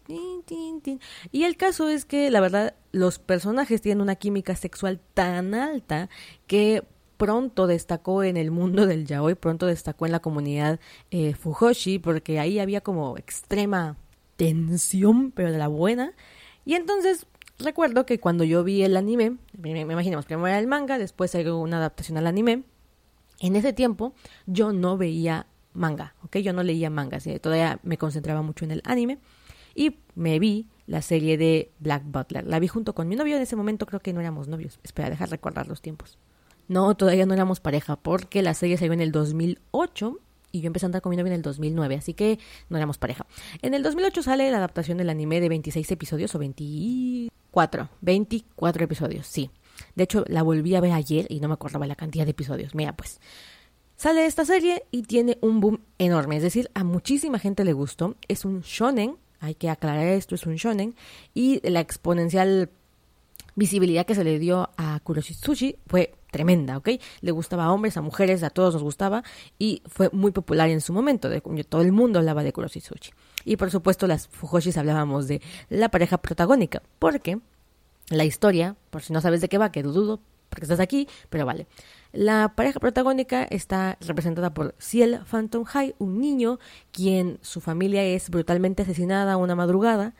Y 1.31 1.43
el 1.43 1.57
caso 1.57 1.89
es 1.89 2.05
que 2.05 2.29
la 2.29 2.39
verdad 2.39 2.75
los 2.91 3.17
personajes 3.17 3.81
tienen 3.81 4.01
una 4.01 4.15
química 4.15 4.55
sexual 4.55 4.99
tan 5.13 5.55
alta 5.55 6.09
que 6.45 6.83
pronto 7.23 7.67
destacó 7.67 8.21
en 8.21 8.35
el 8.35 8.51
mundo 8.51 8.85
del 8.85 9.05
yaoi, 9.05 9.35
pronto 9.35 9.65
destacó 9.65 10.05
en 10.05 10.11
la 10.11 10.19
comunidad 10.19 10.81
eh, 11.09 11.35
Fujoshi, 11.35 11.97
porque 11.97 12.37
ahí 12.37 12.59
había 12.59 12.81
como 12.81 13.17
extrema 13.17 13.95
tensión, 14.35 15.31
pero 15.31 15.49
de 15.49 15.57
la 15.57 15.69
buena. 15.69 16.11
Y 16.65 16.73
entonces 16.73 17.25
recuerdo 17.59 18.05
que 18.05 18.19
cuando 18.19 18.43
yo 18.43 18.65
vi 18.65 18.83
el 18.83 18.97
anime, 18.97 19.37
me, 19.57 19.79
imaginemos, 19.79 20.25
primero 20.25 20.47
era 20.47 20.59
el 20.59 20.67
manga, 20.67 20.97
después 20.97 21.33
hay 21.33 21.47
una 21.47 21.77
adaptación 21.77 22.17
al 22.17 22.27
anime. 22.27 22.63
En 23.39 23.55
ese 23.55 23.71
tiempo 23.71 24.13
yo 24.45 24.73
no 24.73 24.97
veía 24.97 25.47
manga, 25.71 26.15
¿ok? 26.23 26.39
Yo 26.39 26.51
no 26.51 26.61
leía 26.61 26.89
manga, 26.89 27.19
todavía 27.41 27.79
me 27.83 27.97
concentraba 27.97 28.41
mucho 28.41 28.65
en 28.65 28.71
el 28.71 28.81
anime. 28.83 29.19
Y 29.75 29.99
me 30.15 30.39
vi 30.39 30.67
la 30.87 31.01
serie 31.01 31.37
de 31.37 31.71
Black 31.79 32.03
Butler. 32.05 32.45
La 32.45 32.59
vi 32.59 32.67
junto 32.67 32.93
con 32.93 33.07
mi 33.07 33.15
novio, 33.15 33.37
en 33.37 33.43
ese 33.43 33.55
momento 33.55 33.85
creo 33.85 34.01
que 34.01 34.11
no 34.11 34.19
éramos 34.19 34.49
novios. 34.49 34.81
Espera, 34.83 35.09
dejar 35.09 35.29
recordar 35.29 35.69
los 35.69 35.81
tiempos. 35.81 36.17
No, 36.67 36.95
todavía 36.95 37.25
no 37.25 37.33
éramos 37.33 37.59
pareja, 37.59 37.95
porque 37.95 38.41
la 38.41 38.53
serie 38.53 38.77
salió 38.77 38.93
en 38.93 39.01
el 39.01 39.11
2008 39.11 40.19
y 40.53 40.61
yo 40.61 40.67
empecé 40.67 40.85
a 40.85 40.87
andar 40.87 41.01
con 41.01 41.09
mi 41.09 41.17
novio 41.17 41.31
en 41.31 41.37
el 41.37 41.41
2009, 41.41 41.95
así 41.95 42.13
que 42.13 42.39
no 42.69 42.77
éramos 42.77 42.99
pareja. 42.99 43.25
En 43.63 43.73
el 43.73 43.81
2008 43.81 44.21
sale 44.21 44.51
la 44.51 44.57
adaptación 44.57 44.99
del 44.99 45.09
anime 45.09 45.41
de 45.41 45.49
26 45.49 45.91
episodios 45.91 46.33
o 46.35 46.39
24, 46.39 47.89
24 48.01 48.83
episodios, 48.85 49.25
sí. 49.25 49.49
De 49.95 50.03
hecho, 50.03 50.23
la 50.27 50.43
volví 50.43 50.75
a 50.75 50.81
ver 50.81 50.91
ayer 50.91 51.25
y 51.29 51.39
no 51.39 51.47
me 51.47 51.55
acordaba 51.55 51.87
la 51.87 51.95
cantidad 51.95 52.25
de 52.25 52.31
episodios. 52.31 52.75
Mira, 52.75 52.95
pues 52.95 53.19
sale 53.95 54.27
esta 54.27 54.45
serie 54.45 54.83
y 54.91 55.01
tiene 55.01 55.39
un 55.41 55.59
boom 55.59 55.81
enorme, 55.97 56.37
es 56.37 56.43
decir, 56.43 56.69
a 56.75 56.83
muchísima 56.83 57.39
gente 57.39 57.65
le 57.65 57.73
gustó. 57.73 58.15
Es 58.27 58.45
un 58.45 58.61
shonen, 58.61 59.17
hay 59.39 59.55
que 59.55 59.71
aclarar 59.71 60.05
esto, 60.05 60.35
es 60.35 60.45
un 60.45 60.55
shonen 60.55 60.93
y 61.33 61.67
la 61.67 61.79
exponencial 61.79 62.69
visibilidad 63.55 64.05
que 64.05 64.15
se 64.15 64.23
le 64.23 64.39
dio 64.39 64.69
a 64.77 64.99
Kuroshitsuji 65.01 65.77
fue 65.87 66.13
tremenda, 66.31 66.77
¿ok? 66.77 66.89
Le 67.21 67.31
gustaba 67.31 67.65
a 67.65 67.71
hombres, 67.71 67.97
a 67.97 68.01
mujeres, 68.01 68.43
a 68.43 68.49
todos 68.49 68.73
nos 68.73 68.83
gustaba 68.83 69.23
y 69.59 69.83
fue 69.85 70.09
muy 70.11 70.31
popular 70.31 70.69
en 70.69 70.81
su 70.81 70.93
momento. 70.93 71.29
De, 71.29 71.41
todo 71.41 71.81
el 71.81 71.91
mundo 71.91 72.19
hablaba 72.19 72.43
de 72.43 72.51
Kuroshitsuji. 72.51 73.11
Y 73.45 73.57
por 73.57 73.71
supuesto, 73.71 74.07
las 74.07 74.27
Fujoshis 74.27 74.77
hablábamos 74.77 75.27
de 75.27 75.41
la 75.69 75.89
pareja 75.89 76.17
protagónica, 76.17 76.81
porque 76.99 77.39
la 78.09 78.25
historia, 78.25 78.75
por 78.89 79.01
si 79.01 79.13
no 79.13 79.21
sabes 79.21 79.41
de 79.41 79.49
qué 79.49 79.57
va, 79.57 79.71
que 79.71 79.83
dudo 79.83 80.19
porque 80.49 80.65
estás 80.65 80.79
aquí, 80.79 81.07
pero 81.29 81.47
vale. 81.47 81.65
La 82.11 82.53
pareja 82.55 82.79
protagónica 82.79 83.43
está 83.43 83.97
representada 84.01 84.53
por 84.53 84.75
Ciel 84.77 85.21
Phantom 85.29 85.63
High, 85.63 85.95
un 85.97 86.21
niño 86.21 86.59
quien 86.91 87.39
su 87.41 87.59
familia 87.59 88.03
es 88.03 88.29
brutalmente 88.29 88.83
asesinada 88.83 89.37
una 89.37 89.55
madrugada. 89.55 90.13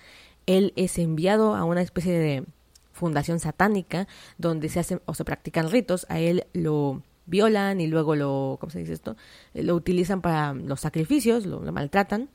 Él 0.47 0.73
es 0.75 0.97
enviado 0.97 1.55
a 1.55 1.63
una 1.65 1.83
especie 1.83 2.17
de 2.17 2.45
fundación 2.93 3.39
satánica 3.39 4.07
donde 4.38 4.69
se 4.69 4.79
hacen 4.79 5.01
o 5.05 5.13
se 5.13 5.25
practican 5.25 5.69
ritos. 5.69 6.05
A 6.09 6.19
él 6.19 6.45
lo 6.53 7.01
violan 7.25 7.81
y 7.81 7.88
luego 7.88 8.15
lo, 8.15 8.57
¿cómo 8.59 8.71
se 8.71 8.79
dice 8.79 8.93
esto? 8.93 9.17
Lo 9.53 9.75
utilizan 9.75 10.21
para 10.21 10.53
los 10.53 10.79
sacrificios, 10.79 11.45
lo, 11.45 11.59
maltratan. 11.71 12.29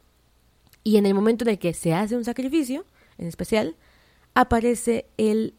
Y 0.85 0.97
en 0.97 1.07
el 1.07 1.15
momento 1.15 1.45
en 1.45 1.51
el 1.51 1.59
que 1.59 1.75
se 1.75 1.95
hace 1.95 2.17
un 2.17 2.25
sacrificio, 2.25 2.85
en 3.19 3.27
especial, 3.27 3.77
aparece 4.35 5.07
el 5.17 5.55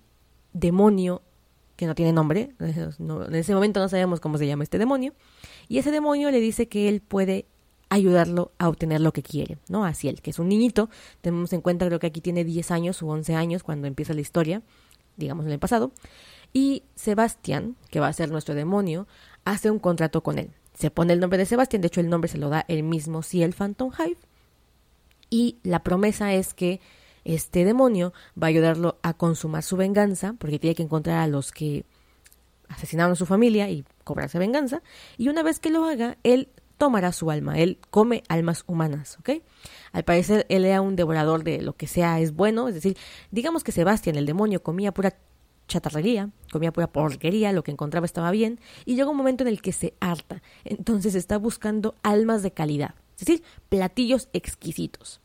demonio 0.54 1.22
que 1.76 1.86
no 1.86 1.96
tiene 1.96 2.12
nombre, 2.12 2.52
en 2.60 3.36
ese 3.36 3.54
momento 3.54 3.80
no 3.80 3.88
sabemos 3.88 4.20
cómo 4.20 4.38
se 4.38 4.46
llama 4.46 4.64
este 4.64 4.78
demonio, 4.78 5.14
y 5.70 5.78
ese 5.78 5.92
demonio 5.92 6.30
le 6.30 6.42
dice 6.42 6.68
que 6.68 6.90
él 6.90 7.00
puede 7.00 7.46
ayudarlo 7.90 8.52
a 8.58 8.70
obtener 8.70 9.02
lo 9.02 9.14
que 9.14 9.24
quiere, 9.24 9.58
¿no? 9.68 9.86
Así 9.86 10.08
él, 10.08 10.22
que 10.22 10.32
es 10.32 10.40
un 10.40 10.50
niñito, 10.50 10.90
tenemos 11.22 11.54
en 11.54 11.62
cuenta 11.62 11.86
creo 11.88 12.00
que 12.00 12.08
aquí 12.08 12.22
tiene 12.22 12.44
10 12.44 12.72
años 12.72 13.02
o 13.02 13.08
11 13.08 13.36
años 13.36 13.64
cuando 13.64 13.88
empieza 13.88 14.14
la 14.14 14.22
historia, 14.22 14.62
digamos 15.20 15.46
en 15.46 15.52
el 15.52 15.60
pasado, 15.60 15.92
y 16.52 16.84
Sebastián, 16.96 17.76
que 17.92 18.00
va 18.00 18.08
a 18.08 18.14
ser 18.14 18.32
nuestro 18.32 18.56
demonio, 18.56 19.08
hace 19.46 19.70
un 19.70 19.80
contrato 19.80 20.22
con 20.22 20.40
él. 20.40 20.52
Se 20.74 20.90
pone 20.90 21.14
el 21.14 21.20
nombre 21.20 21.38
de 21.38 21.46
Sebastián, 21.46 21.82
de 21.82 21.88
hecho 21.88 22.02
el 22.02 22.10
nombre 22.10 22.30
se 22.30 22.38
lo 22.38 22.50
da 22.50 22.66
el 22.68 22.84
mismo 22.84 23.22
el 23.32 23.54
Phantom 23.54 23.92
Hive, 23.98 24.18
y 25.30 25.58
la 25.64 25.84
promesa 25.84 26.34
es 26.34 26.54
que 26.54 26.80
este 27.26 27.66
demonio 27.66 28.14
va 28.42 28.48
a 28.48 28.50
ayudarlo 28.50 28.98
a 29.04 29.14
consumar 29.14 29.62
su 29.62 29.78
venganza, 29.78 30.34
porque 30.40 30.58
tiene 30.58 30.76
que 30.76 30.84
encontrar 30.84 31.20
a 31.20 31.28
los 31.28 31.52
que 31.52 31.86
asesinaron 32.70 33.14
a 33.14 33.16
su 33.16 33.26
familia 33.26 33.70
y 33.70 33.84
cobrarse 34.04 34.40
venganza. 34.40 34.82
Y 35.18 35.28
una 35.28 35.44
vez 35.44 35.60
que 35.60 35.70
lo 35.70 35.86
haga, 35.86 36.18
él 36.24 36.50
tomará 36.80 37.12
su 37.12 37.30
alma. 37.30 37.60
Él 37.60 37.78
come 37.92 38.24
almas 38.28 38.64
humanas, 38.66 39.18
¿ok? 39.20 39.44
Al 39.92 40.04
parecer, 40.04 40.48
él 40.50 40.66
era 40.66 40.82
un 40.82 40.96
devorador 40.96 41.44
de 41.44 41.62
lo 41.62 41.74
que 41.74 41.86
sea 41.86 42.20
es 42.20 42.34
bueno. 42.34 42.68
Es 42.68 42.74
decir, 42.74 42.98
digamos 43.30 43.64
que 43.64 43.72
Sebastián, 43.72 44.16
el 44.16 44.26
demonio, 44.26 44.64
comía 44.64 44.92
pura 44.92 45.16
chatarrería, 45.68 46.32
comía 46.52 46.74
pura 46.74 46.88
porquería, 46.88 47.54
lo 47.54 47.64
que 47.64 47.70
encontraba 47.70 48.08
estaba 48.08 48.32
bien, 48.32 48.60
y 48.86 48.96
llega 48.96 49.12
un 49.12 49.18
momento 49.18 49.44
en 49.44 49.50
el 49.50 49.62
que 49.62 49.74
se 49.74 49.94
harta. 50.00 50.42
Entonces 50.64 51.14
está 51.14 51.38
buscando 51.38 51.94
almas 52.02 52.42
de 52.42 52.50
calidad, 52.50 52.96
es 53.14 53.28
decir, 53.28 53.44
platillos 53.70 54.30
exquisitos 54.34 55.22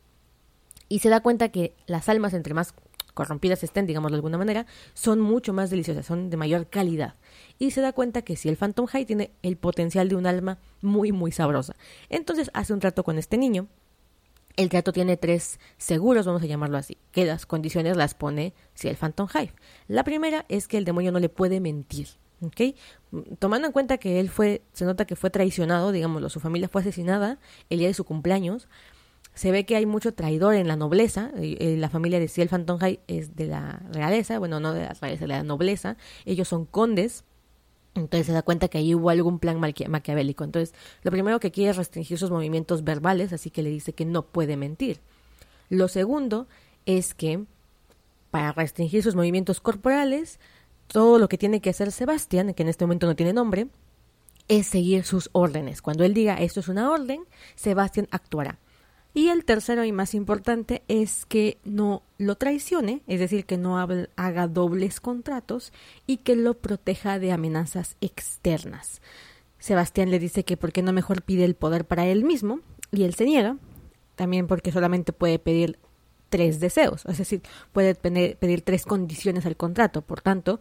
y 0.89 1.01
se 1.01 1.09
da 1.09 1.21
cuenta 1.21 1.49
que 1.49 1.75
las 1.87 2.09
almas, 2.09 2.35
entre 2.35 2.55
más 2.55 2.75
corrompidas 3.15 3.63
estén, 3.63 3.87
digamos 3.87 4.11
de 4.11 4.17
alguna 4.17 4.39
manera, 4.39 4.67
son 4.93 5.21
mucho 5.21 5.53
más 5.53 5.71
deliciosas, 5.71 6.07
son 6.07 6.31
de 6.31 6.37
mayor 6.37 6.69
calidad. 6.69 7.15
Y 7.59 7.71
se 7.71 7.81
da 7.81 7.93
cuenta 7.93 8.23
que 8.23 8.37
si 8.37 8.49
el 8.49 8.57
Phantom 8.57 8.87
High 8.87 9.07
tiene 9.07 9.31
el 9.43 9.57
potencial 9.57 10.09
de 10.09 10.17
un 10.17 10.27
alma 10.27 10.59
muy, 10.83 11.13
muy 11.13 11.33
sabrosa. 11.33 11.77
Entonces 12.09 12.51
hace 12.55 12.73
un 12.73 12.81
trato 12.81 13.05
con 13.05 13.19
este 13.19 13.39
niño. 13.39 13.69
El 14.57 14.69
trato 14.69 14.93
tiene 14.93 15.17
tres 15.17 15.59
seguros, 15.79 16.27
vamos 16.27 16.43
a 16.43 16.47
llamarlo 16.47 16.79
así, 16.79 16.97
que 17.11 17.25
las 17.25 17.45
condiciones 17.45 17.97
las 17.97 18.15
pone 18.15 18.55
si 18.75 18.89
el 18.89 18.97
Phantom 18.97 19.27
High. 19.27 19.53
La 19.89 20.05
primera 20.05 20.45
es 20.49 20.69
que 20.69 20.79
el 20.79 20.85
demonio 20.85 21.11
no 21.11 21.19
le 21.19 21.29
puede 21.29 21.61
mentir. 21.61 22.09
Tomando 23.39 23.67
en 23.67 23.73
cuenta 23.73 23.99
que 23.99 24.21
él 24.21 24.29
fue, 24.29 24.63
se 24.73 24.85
nota 24.85 25.07
que 25.07 25.17
fue 25.17 25.31
traicionado, 25.31 25.93
digámoslo, 25.93 26.29
su 26.29 26.41
familia 26.41 26.69
fue 26.69 26.83
asesinada 26.83 27.39
el 27.71 27.79
día 27.79 27.89
de 27.89 27.95
su 27.95 28.05
cumpleaños, 28.05 28.69
se 29.35 29.51
ve 29.51 29.67
que 29.67 29.77
hay 29.77 29.87
mucho 29.87 30.15
traidor 30.15 30.55
en 30.55 30.69
la 30.69 30.77
nobleza. 30.77 31.31
Eh, 31.37 31.77
la 31.79 31.91
familia 31.91 32.21
de 32.21 32.29
Ciel 32.29 32.49
Phantom 32.49 32.79
High 32.79 33.01
es 33.09 33.35
de 33.35 33.47
la 33.47 33.83
realeza, 33.93 34.39
bueno, 34.39 34.61
no 34.61 34.73
de 34.73 34.83
la 34.83 34.95
realeza, 34.95 35.25
de 35.25 35.29
la 35.29 35.43
nobleza. 35.43 35.97
Ellos 36.25 36.49
son 36.49 36.67
condes. 36.67 37.25
Entonces 37.95 38.27
se 38.27 38.33
da 38.33 38.43
cuenta 38.43 38.69
que 38.69 38.79
ahí 38.79 38.95
hubo 38.95 39.11
algún 39.11 39.39
plan 39.39 39.61
maquiavélico. 39.61 40.45
Entonces, 40.45 40.75
lo 41.03 41.11
primero 41.11 41.39
que 41.39 41.53
quiere 41.53 41.71
es 41.71 41.77
restringir 41.77 42.19
sus 42.19 42.31
movimientos 42.31 42.83
verbales, 42.83 43.33
así 43.33 43.51
que 43.51 43.63
le 43.63 43.71
dice 43.71 43.93
que 43.93 44.05
no 44.05 44.23
puede 44.23 44.57
mentir. 44.57 45.01
Lo 45.71 45.89
segundo 45.89 46.47
es 46.87 47.15
que 47.15 47.45
para 48.31 48.53
restringir 48.53 49.03
sus 49.03 49.15
movimientos 49.15 49.61
corporales, 49.61 50.41
todo 50.89 51.19
lo 51.19 51.29
que 51.29 51.39
tiene 51.39 51.61
que 51.61 51.71
hacer 51.71 51.93
Sebastián, 51.93 52.53
que 52.55 52.65
en 52.65 52.69
este 52.69 52.85
momento 52.85 53.07
no 53.07 53.15
tiene 53.15 53.33
nombre, 53.33 53.69
es 54.49 54.67
seguir 54.67 55.05
sus 55.05 55.31
órdenes. 55.33 55.81
Cuando 55.81 56.05
él 56.05 56.15
diga 56.15 56.35
esto 56.35 56.61
es 56.61 56.69
una 56.69 56.91
orden, 56.91 57.25
Sebastián 57.55 58.09
actuará. 58.11 58.59
Y 59.15 59.29
el 59.29 59.45
tercero 59.45 59.85
y 59.85 59.93
más 59.93 60.13
importante 60.13 60.83
es 60.89 61.25
que 61.25 61.59
no 61.65 62.03
lo 62.19 62.35
traicione, 62.35 63.03
es 63.07 63.21
decir, 63.21 63.47
que 63.47 63.57
no 63.57 63.79
haga 63.79 64.49
dobles 64.49 65.01
contratos 65.01 65.73
y 66.05 66.17
que 66.19 66.35
lo 66.35 66.55
proteja 66.55 67.21
de 67.21 67.31
amenazas 67.31 67.97
externas. 68.01 69.01
Sebastián 69.61 70.11
le 70.11 70.19
dice 70.19 70.45
que 70.45 70.57
por 70.57 70.73
qué 70.73 70.83
no 70.83 70.93
mejor 70.93 71.23
pide 71.23 71.45
el 71.45 71.55
poder 71.55 71.85
para 71.85 72.07
él 72.07 72.25
mismo 72.25 72.59
y 72.91 73.05
él 73.05 73.15
se 73.15 73.25
niega, 73.25 73.57
también 74.17 74.49
porque 74.49 74.73
solamente 74.73 75.13
puede 75.13 75.39
pedir 75.39 75.79
tres 76.29 76.59
deseos, 76.59 77.05
es 77.07 77.19
decir, 77.19 77.43
puede 77.73 77.95
pedir 77.95 78.63
tres 78.63 78.85
condiciones 78.85 79.47
al 79.47 79.57
contrato, 79.57 80.03
por 80.03 80.21
tanto, 80.21 80.59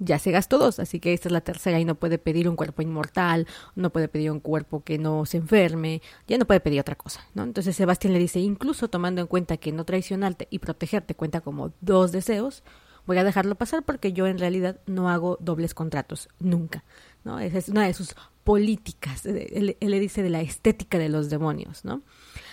ya 0.00 0.18
se 0.18 0.30
gastó 0.32 0.58
dos, 0.58 0.80
así 0.80 0.98
que 0.98 1.12
esta 1.12 1.28
es 1.28 1.32
la 1.32 1.42
tercera 1.42 1.78
y 1.78 1.84
no 1.84 1.94
puede 1.94 2.18
pedir 2.18 2.48
un 2.48 2.56
cuerpo 2.56 2.82
inmortal, 2.82 3.46
no 3.76 3.90
puede 3.90 4.08
pedir 4.08 4.32
un 4.32 4.40
cuerpo 4.40 4.82
que 4.82 4.98
no 4.98 5.26
se 5.26 5.36
enferme, 5.36 6.00
ya 6.26 6.38
no 6.38 6.46
puede 6.46 6.60
pedir 6.60 6.80
otra 6.80 6.96
cosa, 6.96 7.20
¿no? 7.34 7.44
Entonces 7.44 7.76
Sebastián 7.76 8.14
le 8.14 8.18
dice, 8.18 8.40
incluso 8.40 8.88
tomando 8.88 9.20
en 9.20 9.26
cuenta 9.26 9.58
que 9.58 9.72
no 9.72 9.84
traicionarte 9.84 10.48
y 10.50 10.58
protegerte 10.58 11.14
cuenta 11.14 11.42
como 11.42 11.72
dos 11.82 12.12
deseos, 12.12 12.64
voy 13.06 13.18
a 13.18 13.24
dejarlo 13.24 13.54
pasar 13.56 13.82
porque 13.82 14.12
yo 14.12 14.26
en 14.26 14.38
realidad 14.38 14.80
no 14.86 15.10
hago 15.10 15.36
dobles 15.40 15.74
contratos, 15.74 16.28
nunca, 16.38 16.82
¿no? 17.22 17.38
Esa 17.38 17.58
es 17.58 17.68
una 17.68 17.86
de 17.86 17.92
sus 17.92 18.16
políticas, 18.42 19.26
él, 19.26 19.76
le 19.78 20.00
dice 20.00 20.22
de 20.22 20.30
la 20.30 20.40
estética 20.40 20.98
de 20.98 21.10
los 21.10 21.28
demonios, 21.28 21.84
¿no? 21.84 22.00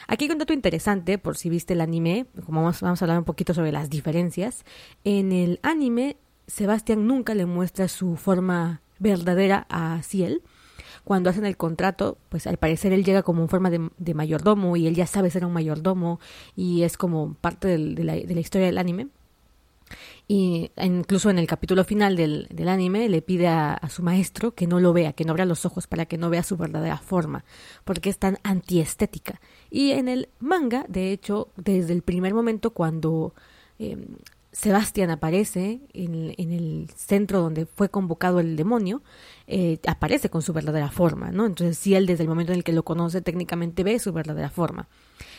Aquí 0.08 0.26
hay 0.26 0.32
un 0.32 0.38
dato 0.38 0.54
interesante, 0.54 1.18
por 1.18 1.38
si 1.38 1.50
viste 1.50 1.74
el 1.74 1.82
anime, 1.82 2.28
como 2.46 2.62
vamos 2.62 2.84
a 2.84 3.06
hablar 3.06 3.20
un 3.20 3.26
poquito 3.26 3.54
sobre 3.54 3.72
las 3.72 3.90
diferencias. 3.90 4.64
En 5.04 5.32
el 5.32 5.60
anime 5.64 6.18
Sebastián 6.48 7.08
nunca 7.08 7.36
le 7.36 7.46
muestra 7.46 7.88
su 7.88 8.16
forma 8.16 8.82
verdadera 9.00 9.68
a 9.70 10.02
Ciel. 10.02 10.42
Cuando 11.04 11.30
hacen 11.30 11.46
el 11.46 11.56
contrato, 11.56 12.18
pues 12.30 12.48
al 12.48 12.58
parecer 12.58 12.92
él 12.92 13.04
llega 13.04 13.24
como 13.24 13.42
en 13.42 13.50
forma 13.50 13.70
de, 13.70 14.14
mayordomo 14.14 14.76
y 14.76 14.88
él 14.88 14.96
ya 14.96 15.08
sabe 15.08 15.30
ser 15.30 15.46
un 15.46 15.54
mayordomo 15.54 16.20
y 16.56 16.84
es 16.84 16.98
como 16.98 17.36
parte 17.36 17.68
de, 17.68 18.04
la, 18.04 18.16
historia 18.18 18.68
del 18.68 18.78
anime. 18.78 19.08
Y 20.28 20.72
incluso 20.76 21.30
en 21.30 21.40
el 21.40 21.48
capítulo 21.48 21.86
final 21.86 22.18
del, 22.18 22.50
anime 22.68 23.08
le 23.08 23.22
pide 23.22 23.48
a, 23.48 23.74
a, 23.74 23.90
su 23.90 24.04
maestro 24.04 24.54
que 24.54 24.68
no 24.68 24.82
lo 24.82 24.92
vea, 24.92 25.14
que 25.14 25.24
no 25.24 25.32
abra 25.32 25.46
los 25.46 25.66
ojos 25.66 25.88
para 25.88 26.08
que 26.08 26.18
no 26.18 26.30
vea 26.30 26.44
su 26.44 26.58
verdadera 26.58 26.98
forma, 26.98 27.46
porque 27.86 28.10
es 28.10 28.20
tan 28.20 28.38
antiestética. 28.44 29.40
Y 29.70 29.92
en 29.92 30.10
el 30.10 30.28
manga, 30.40 30.86
de 30.90 31.14
hecho, 31.14 31.50
desde 31.56 31.94
el 31.94 32.02
primer 32.02 32.34
momento 32.34 32.72
cuando 32.72 33.34
em, 33.80 34.18
Sebastián 34.58 35.12
aparece 35.12 35.82
en, 35.94 36.52
el 36.52 36.90
centro 36.96 37.42
donde 37.42 37.68
fue 37.68 37.90
convocado 37.90 38.40
el 38.40 38.56
demonio, 38.56 39.04
eh, 39.46 39.78
aparece 39.86 40.32
con 40.32 40.42
su 40.42 40.52
verdadera 40.52 40.90
forma, 40.90 41.30
¿no? 41.30 41.46
Entonces, 41.46 41.78
si 41.78 41.94
él 41.94 42.08
desde 42.08 42.24
el 42.24 42.30
momento 42.30 42.54
en 42.54 42.58
el 42.58 42.64
que 42.64 42.74
lo 42.74 42.82
conoce 42.82 43.22
técnicamente 43.22 43.84
ve 43.84 44.00
su 44.00 44.14
verdadera 44.14 44.50
forma, 44.50 44.88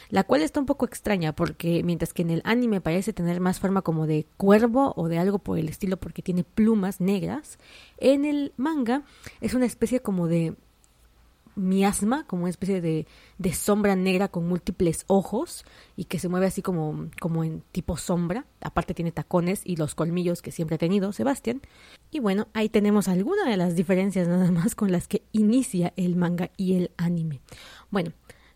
la 0.09 0.23
cual 0.23 0.43
está 0.43 0.61
un 0.61 0.67
poco 0.67 0.87
extraña 0.87 1.35
porque 1.35 1.83
mientras 1.83 2.13
que 2.13 2.23
en 2.23 2.31
el 2.31 2.43
anime 2.45 2.81
parece 2.81 3.13
tener 3.13 3.41
más 3.41 3.59
forma 3.59 3.83
como 3.83 4.07
de 4.07 4.29
cuervo 4.37 4.93
o 4.97 5.09
de 5.09 5.19
algo 5.19 5.41
por 5.41 5.59
el 5.59 5.69
estilo 5.69 5.97
porque 5.97 6.23
tiene 6.23 6.45
plumas 6.45 7.01
negras, 7.01 7.59
en 7.97 8.25
el 8.25 8.53
manga 8.57 9.03
es 9.41 9.53
una 9.53 9.67
especie 9.67 10.01
como 10.01 10.29
de 10.29 10.55
miasma, 11.59 12.25
como 12.27 12.43
una 12.43 12.51
especie 12.51 12.81
de, 12.81 13.07
sombra 13.53 13.97
negra 13.97 14.29
con 14.29 14.49
múltiples 14.49 15.05
ojos 15.09 15.65
y 15.97 16.05
que 16.05 16.19
se 16.19 16.29
mueve 16.29 16.47
así 16.47 16.63
como, 16.63 17.09
como 17.21 17.45
en 17.45 17.63
tipo 17.73 17.97
sombra. 17.97 18.47
Aparte 18.61 18.95
tiene 18.95 19.13
tacones 19.13 19.63
y 19.65 19.77
los 19.77 19.95
colmillos 19.95 20.43
que 20.43 20.53
siempre 20.53 20.77
ha 20.77 20.79
tenido 20.79 21.13
Sebastián. 21.13 21.61
Y 22.11 22.21
bueno, 22.21 22.49
ahí 22.55 22.69
tenemos 22.69 23.09
algunas 23.09 23.47
de 23.47 23.57
las 23.57 23.75
diferencias 23.75 24.29
nada 24.29 24.51
más 24.51 24.75
con 24.75 24.93
las 24.93 25.09
que 25.09 25.23
inicia 25.33 25.93
el 25.97 26.17
manga 26.17 26.51
y 26.57 26.75
el 26.75 26.91
anime. 26.97 27.41
Bueno, 27.91 28.13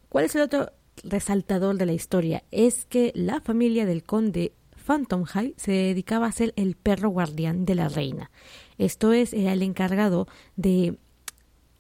¿cuál 0.09 0.25
es 0.25 0.35
el 0.35 0.43
otro 0.43 0.73
resaltador 1.03 1.77
de 1.77 1.87
la 1.87 1.93
historia? 1.93 2.45
Es 2.51 2.85
que 2.85 3.13
la 3.15 3.41
familia 3.41 3.85
del 3.85 4.05
conde 4.05 4.53
Phantom 4.83 5.25
High 5.25 5.55
se 5.57 5.73
dedicaba 5.73 6.27
a 6.27 6.33
ser 6.33 6.53
el 6.57 6.77
perro 6.77 7.09
guardián 7.11 7.65
de 7.65 7.75
la 7.75 7.89
reina. 7.89 8.31
Esto 8.79 9.13
es, 9.13 9.33
era 9.33 9.53
el 9.53 9.63
encargado 9.63 10.27
de 10.57 10.99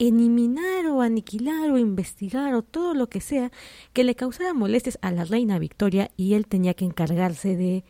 eliminar 0.08 0.86
o 0.86 1.00
aniquilar 1.00 1.70
o 1.70 1.78
investigar 1.78 2.54
o 2.54 2.62
todo 2.62 2.92
lo 2.92 3.08
que 3.08 3.20
sea 3.20 3.52
que 3.92 4.02
le 4.02 4.16
causara 4.16 4.52
molestias 4.52 4.98
a 5.00 5.12
la 5.12 5.24
reina 5.24 5.60
Victoria 5.60 6.10
y 6.16 6.34
él 6.34 6.48
tenía 6.48 6.74
que 6.74 6.84
encargarse 6.84 7.56
de 7.56 7.84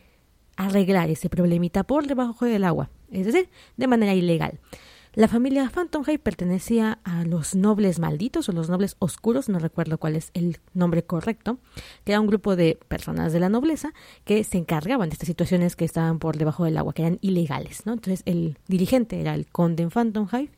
arreglar 0.55 1.09
ese 1.09 1.27
problemita 1.29 1.83
por 1.83 2.05
debajo 2.05 2.45
del 2.45 2.65
agua, 2.65 2.91
es 3.11 3.25
decir, 3.25 3.49
de 3.77 3.87
manera 3.87 4.13
ilegal. 4.13 4.59
La 5.15 5.27
familia 5.27 5.69
Phantom 5.69 6.03
Hive 6.07 6.17
pertenecía 6.17 6.99
a 7.03 7.23
los 7.23 7.53
nobles 7.53 7.99
malditos 7.99 8.49
o 8.49 8.51
los 8.51 8.69
nobles 8.69 8.95
oscuros, 8.97 9.47
no 9.47 9.59
recuerdo 9.59 9.99
cuál 9.99 10.15
es 10.15 10.31
el 10.33 10.57
nombre 10.73 11.03
correcto, 11.03 11.59
que 12.03 12.13
era 12.13 12.19
un 12.21 12.25
grupo 12.25 12.55
de 12.55 12.79
personas 12.87 13.31
de 13.31 13.39
la 13.39 13.49
nobleza 13.49 13.93
que 14.23 14.43
se 14.43 14.57
encargaban 14.57 15.09
de 15.09 15.13
estas 15.13 15.27
situaciones 15.27 15.75
que 15.75 15.85
estaban 15.85 16.17
por 16.17 16.37
debajo 16.37 16.65
del 16.65 16.77
agua, 16.77 16.93
que 16.93 17.03
eran 17.03 17.19
ilegales. 17.21 17.85
¿no? 17.85 17.93
Entonces 17.93 18.23
el 18.25 18.57
dirigente 18.67 19.21
era 19.21 19.35
el 19.35 19.45
conde 19.45 19.87
Phantom 19.87 20.27
Hive 20.31 20.51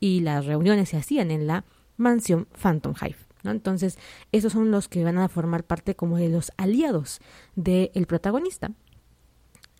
y 0.00 0.20
las 0.20 0.46
reuniones 0.46 0.88
se 0.88 0.96
hacían 0.96 1.30
en 1.30 1.46
la 1.46 1.64
mansión 1.96 2.48
Phantom 2.60 2.94
Hive. 3.00 3.18
¿no? 3.44 3.52
Entonces, 3.52 3.98
esos 4.32 4.52
son 4.52 4.70
los 4.70 4.88
que 4.88 5.04
van 5.04 5.18
a 5.18 5.28
formar 5.28 5.64
parte 5.64 5.94
como 5.94 6.16
de 6.16 6.28
los 6.28 6.52
aliados 6.56 7.20
del 7.54 8.06
protagonista 8.06 8.72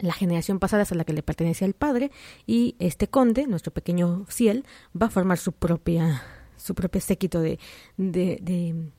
la 0.01 0.13
generación 0.13 0.59
pasada 0.59 0.85
es 0.85 0.93
a 0.93 0.95
la 0.95 1.05
que 1.05 1.13
le 1.13 1.23
pertenecía 1.23 1.67
el 1.67 1.75
padre 1.75 2.11
y 2.47 2.75
este 2.79 3.09
conde, 3.09 3.47
nuestro 3.47 3.73
pequeño 3.73 4.25
Ciel, 4.29 4.65
va 5.01 5.07
a 5.07 5.11
formar 5.11 5.39
su 5.39 5.53
propia 5.53 6.23
su 6.57 6.75
propio 6.75 7.01
séquito 7.01 7.41
de, 7.41 7.59
de, 7.97 8.93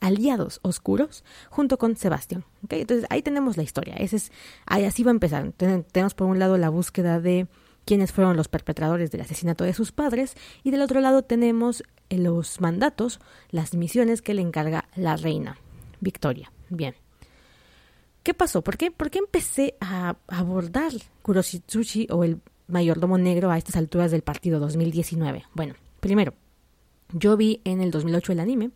aliados 0.00 0.60
oscuros 0.62 1.24
junto 1.50 1.76
con 1.76 1.96
Sebastián. 1.96 2.44
Entonces 2.68 3.06
ahí 3.10 3.22
tenemos 3.22 3.56
la 3.56 3.64
historia. 3.64 3.94
Ese 3.96 4.16
es, 4.16 4.32
ahí 4.66 4.84
así 4.84 5.02
va 5.02 5.10
a 5.10 5.12
empezar. 5.12 5.52
Tenemos 5.52 6.14
por 6.14 6.28
un 6.28 6.38
lado 6.38 6.56
la 6.58 6.68
búsqueda 6.68 7.20
de 7.20 7.48
quiénes 7.88 8.12
fueron 8.12 8.36
los 8.36 8.48
perpetradores 8.48 9.10
del 9.10 9.22
asesinato 9.22 9.64
de 9.64 9.72
sus 9.72 9.92
padres 9.92 10.34
y 10.62 10.70
del 10.72 10.82
otro 10.82 11.00
lado 11.00 11.22
tenemos 11.22 11.82
los 12.10 12.60
mandatos, 12.60 13.18
las 13.50 13.72
misiones 13.72 14.20
que 14.20 14.34
le 14.34 14.42
encarga 14.42 14.84
la 14.94 15.16
reina 15.16 15.56
Victoria. 15.98 16.52
Bien. 16.68 16.94
¿Qué 18.22 18.34
pasó? 18.34 18.60
¿Por 18.60 18.76
qué, 18.76 18.90
¿Por 18.90 19.08
qué 19.08 19.20
empecé 19.20 19.74
a 19.80 20.16
abordar 20.26 20.92
Kuroshitsuchi 21.22 22.08
o 22.10 22.24
el 22.24 22.42
mayordomo 22.66 23.16
negro 23.16 23.50
a 23.50 23.56
estas 23.56 23.76
alturas 23.76 24.10
del 24.10 24.20
partido 24.20 24.60
2019? 24.60 25.46
Bueno, 25.54 25.74
primero, 26.00 26.34
yo 27.14 27.38
vi 27.38 27.62
en 27.64 27.80
el 27.80 27.90
2008 27.90 28.32
el 28.32 28.40
anime 28.40 28.70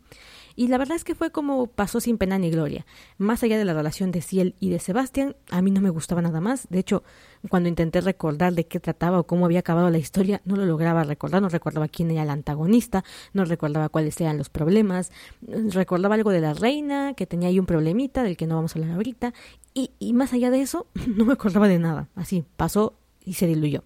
y 0.57 0.69
la 0.69 0.79
verdad 0.79 0.97
es 0.97 1.05
que 1.05 1.15
fue 1.15 1.31
como 1.31 1.67
pasó 1.67 2.01
sin 2.01 2.19
pena 2.19 2.39
ni 2.39 2.51
gloria. 2.51 2.87
Más 3.19 3.43
allá 3.43 3.59
de 3.59 3.65
la 3.65 3.75
relación 3.75 4.11
de 4.11 4.23
Ciel 4.23 4.55
y 4.61 4.71
de 4.71 4.79
Sebastián, 4.79 5.37
a 5.51 5.63
mí 5.63 5.71
no 5.71 5.81
me 5.81 5.91
gustaba 5.91 6.23
nada 6.23 6.41
más. 6.41 6.69
De 6.69 6.79
hecho, 6.79 7.03
cuando 7.49 7.69
intenté 7.69 8.01
recordar 8.01 8.53
de 8.55 8.67
qué 8.67 8.81
trataba 8.81 9.21
o 9.21 9.27
cómo 9.27 9.47
había 9.47 9.61
acabado 9.61 9.91
la 9.91 9.99
historia, 9.99 10.41
no 10.45 10.57
lo 10.57 10.65
lograba 10.65 11.05
recordar, 11.05 11.43
no 11.43 11.49
recordaba 11.49 11.89
quién 11.89 12.11
era 12.11 12.23
el 12.23 12.31
antagonista, 12.31 13.05
no 13.33 13.45
recordaba 13.45 13.89
cuáles 13.89 14.21
eran 14.21 14.39
los 14.39 14.49
problemas, 14.49 15.13
recordaba 15.41 16.15
algo 16.15 16.31
de 16.31 16.41
la 16.41 16.55
reina, 16.55 17.15
que 17.15 17.27
tenía 17.27 17.49
ahí 17.49 17.59
un 17.59 17.67
problemita 17.67 18.23
del 18.23 18.37
que 18.37 18.47
no 18.47 18.57
vamos 18.57 18.75
a 18.75 18.79
hablar 18.79 18.95
ahorita, 18.97 19.35
y, 19.75 19.91
y 19.99 20.13
más 20.13 20.33
allá 20.33 20.51
de 20.51 20.63
eso, 20.63 20.87
no 21.07 21.25
me 21.25 21.33
acordaba 21.33 21.69
de 21.69 21.79
nada. 21.79 22.09
Así, 22.15 22.45
pasó 22.57 22.95
y 23.25 23.35
se 23.35 23.47
diluyó. 23.47 23.85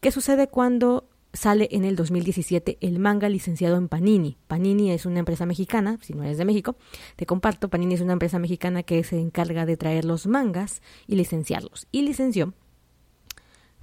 ¿Qué 0.00 0.12
sucede 0.12 0.46
cuando 0.48 1.08
sale 1.32 1.68
en 1.72 1.84
el 1.84 1.96
2017 1.96 2.78
el 2.80 2.98
manga 2.98 3.28
licenciado 3.28 3.76
en 3.76 3.88
Panini. 3.88 4.36
Panini 4.46 4.90
es 4.90 5.06
una 5.06 5.20
empresa 5.20 5.46
mexicana, 5.46 5.98
si 6.02 6.14
no 6.14 6.22
eres 6.24 6.38
de 6.38 6.44
México, 6.44 6.76
te 7.16 7.26
comparto, 7.26 7.68
Panini 7.68 7.94
es 7.94 8.00
una 8.00 8.14
empresa 8.14 8.38
mexicana 8.38 8.82
que 8.82 9.02
se 9.04 9.18
encarga 9.18 9.66
de 9.66 9.76
traer 9.76 10.04
los 10.04 10.26
mangas 10.26 10.82
y 11.06 11.16
licenciarlos. 11.16 11.86
Y 11.92 12.02
licenció 12.02 12.54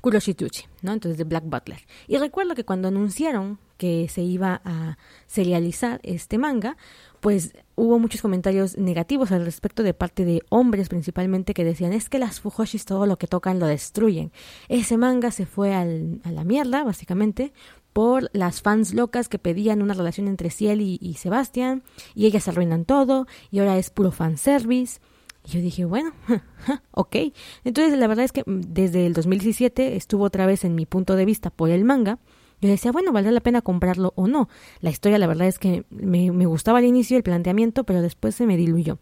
Kuroshituchi, 0.01 0.65
¿no? 0.83 0.93
Entonces 0.93 1.17
de 1.17 1.23
Black 1.23 1.45
Butler. 1.45 1.79
Y 2.07 2.17
recuerdo 2.17 2.53
que 2.53 2.63
cuando 2.63 2.87
anunciaron 2.87 3.57
que 3.77 4.07
se 4.07 4.21
iba 4.21 4.61
a 4.63 4.97
serializar 5.25 5.99
este 6.03 6.37
manga, 6.37 6.77
pues 7.21 7.53
hubo 7.75 7.99
muchos 7.99 8.21
comentarios 8.21 8.77
negativos 8.77 9.31
al 9.31 9.45
respecto 9.45 9.83
de 9.83 9.93
parte 9.93 10.25
de 10.25 10.41
hombres 10.49 10.89
principalmente 10.89 11.53
que 11.53 11.63
decían 11.63 11.93
es 11.93 12.09
que 12.09 12.19
las 12.19 12.39
Fujoshis 12.39 12.85
todo 12.85 13.05
lo 13.05 13.17
que 13.17 13.27
tocan 13.27 13.59
lo 13.59 13.67
destruyen. 13.67 14.31
Ese 14.69 14.97
manga 14.97 15.31
se 15.31 15.45
fue 15.45 15.73
al, 15.73 16.21
a 16.23 16.31
la 16.31 16.43
mierda, 16.43 16.83
básicamente, 16.83 17.53
por 17.93 18.29
las 18.33 18.61
fans 18.61 18.93
locas 18.93 19.29
que 19.29 19.39
pedían 19.39 19.81
una 19.81 19.93
relación 19.93 20.27
entre 20.27 20.49
Ciel 20.49 20.81
y, 20.81 20.97
y 21.01 21.13
Sebastián, 21.13 21.83
y 22.13 22.25
ellas 22.25 22.47
arruinan 22.47 22.85
todo, 22.85 23.27
y 23.51 23.59
ahora 23.59 23.77
es 23.77 23.89
puro 23.89 24.11
fanservice. 24.11 24.99
Y 25.45 25.51
yo 25.51 25.61
dije, 25.61 25.85
bueno, 25.85 26.11
ok. 26.91 27.15
Entonces 27.63 27.97
la 27.97 28.07
verdad 28.07 28.25
es 28.25 28.31
que 28.31 28.43
desde 28.45 29.05
el 29.05 29.13
2017 29.13 29.95
estuvo 29.95 30.25
otra 30.25 30.45
vez 30.45 30.65
en 30.65 30.75
mi 30.75 30.85
punto 30.85 31.15
de 31.15 31.25
vista 31.25 31.51
por 31.51 31.69
el 31.69 31.85
manga, 31.85 32.19
yo 32.65 32.71
decía, 32.71 32.91
bueno, 32.91 33.11
valdrá 33.11 33.31
la 33.31 33.41
pena 33.41 33.61
comprarlo 33.61 34.13
o 34.15 34.27
no. 34.27 34.49
La 34.81 34.89
historia, 34.89 35.17
la 35.17 35.27
verdad 35.27 35.47
es 35.47 35.59
que 35.59 35.85
me, 35.89 36.29
gustaba 36.45 36.79
al 36.79 36.85
inicio 36.85 37.17
el 37.17 37.23
planteamiento, 37.23 37.83
pero 37.83 38.01
después 38.01 38.35
se 38.35 38.45
me 38.45 38.57
diluyó. 38.57 38.99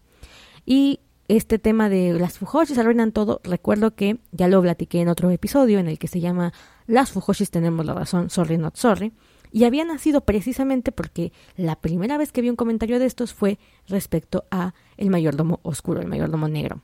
Y 0.65 0.99
este 1.28 1.60
tema 1.60 1.89
de 1.89 2.13
las 2.13 2.38
Fujoshis 2.38 2.78
arruinan 2.78 3.12
todo, 3.12 3.41
recuerdo 3.43 3.95
que 3.95 4.19
ya 4.32 4.47
lo 4.47 4.62
platiqué 4.62 5.02
en 5.02 5.08
otro 5.08 5.30
episodio 5.30 5.80
en 5.80 5.88
el 5.88 5.97
que 5.97 6.08
se 6.08 6.19
llama 6.19 6.54
Las 6.86 7.12
Fujoshis 7.12 7.49
tenemos 7.49 7.86
la 7.86 7.93
razón, 7.93 8.30
sorry 8.30 8.58
not 8.58 8.76
sorry, 8.76 9.13
y 9.52 9.65
había 9.65 9.86
nacido 9.86 10.21
precisamente 10.21 10.91
porque 10.91 11.32
la 11.56 11.76
primera 11.80 12.17
vez 12.17 12.32
que 12.32 12.41
vi 12.41 12.49
un 12.49 12.56
comentario 12.56 12.99
de 12.99 13.06
estos 13.06 13.34
fue 13.34 13.60
respecto 13.88 14.45
a 14.52 14.73
el 14.97 15.10
mayordomo 15.10 15.60
oscuro, 15.63 16.02
el 16.02 16.08
mayordomo 16.08 16.47
negro. 16.47 16.82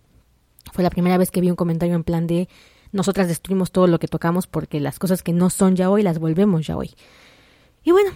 Fue 0.72 0.84
la 0.84 0.89
primera 0.89 1.18
vez 1.18 1.32
que 1.32 1.42
vi 1.42 1.50
un 1.50 1.56
comentario 1.56 1.96
en 1.96 2.04
plan 2.04 2.28
de 2.28 2.48
nosotras 2.91 3.28
destruimos 3.28 3.71
todo 3.71 3.88
lo 3.88 3.99
que 3.99 4.08
tocamos 4.08 4.47
porque 4.47 4.80
las 4.80 4.99
cosas 4.99 5.23
que 5.23 5.34
no 5.34 5.49
son 5.49 5.75
ya 5.75 5.89
hoy 5.89 6.04
las 6.04 6.19
volvemos 6.19 6.65
ya 6.65 6.78
hoy. 6.78 6.91
Y 7.84 7.91
bueno, 7.91 8.12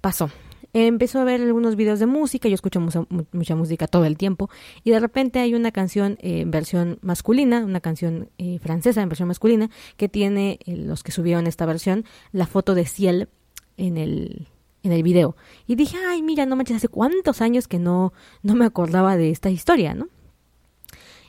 pasó. 0.00 0.30
Empezó 0.72 1.20
a 1.20 1.24
ver 1.24 1.40
algunos 1.40 1.74
videos 1.74 2.00
de 2.00 2.06
música, 2.06 2.48
yo 2.48 2.54
escucho 2.54 2.80
mucha, 2.80 3.54
música 3.54 3.86
todo 3.86 4.04
el 4.04 4.18
tiempo, 4.18 4.50
y 4.84 4.90
de 4.90 5.00
repente 5.00 5.38
hay 5.38 5.54
una 5.54 5.72
canción 5.72 6.18
en 6.20 6.50
versión 6.50 6.98
masculina, 7.00 7.64
una 7.64 7.80
canción 7.80 8.28
eh, 8.36 8.58
francesa 8.58 9.00
en 9.00 9.08
versión 9.08 9.28
masculina, 9.28 9.70
que 9.96 10.10
tiene, 10.10 10.58
eh, 10.66 10.76
los 10.76 11.02
que 11.02 11.12
subieron 11.12 11.46
esta 11.46 11.64
versión, 11.64 12.04
la 12.30 12.46
foto 12.46 12.74
de 12.74 12.84
Ciel 12.84 13.30
en 13.78 13.96
el, 13.96 14.48
en 14.82 14.92
el 14.92 15.02
video. 15.02 15.34
Y 15.66 15.76
dije, 15.76 15.96
ay, 16.08 16.20
mira, 16.20 16.44
no 16.44 16.56
manches, 16.56 16.76
hace 16.76 16.88
cuántos 16.88 17.40
años 17.40 17.68
que 17.68 17.78
no, 17.78 18.12
no 18.42 18.54
me 18.54 18.66
acordaba 18.66 19.16
de 19.16 19.30
esta 19.30 19.48
historia, 19.48 19.94
¿no? 19.94 20.08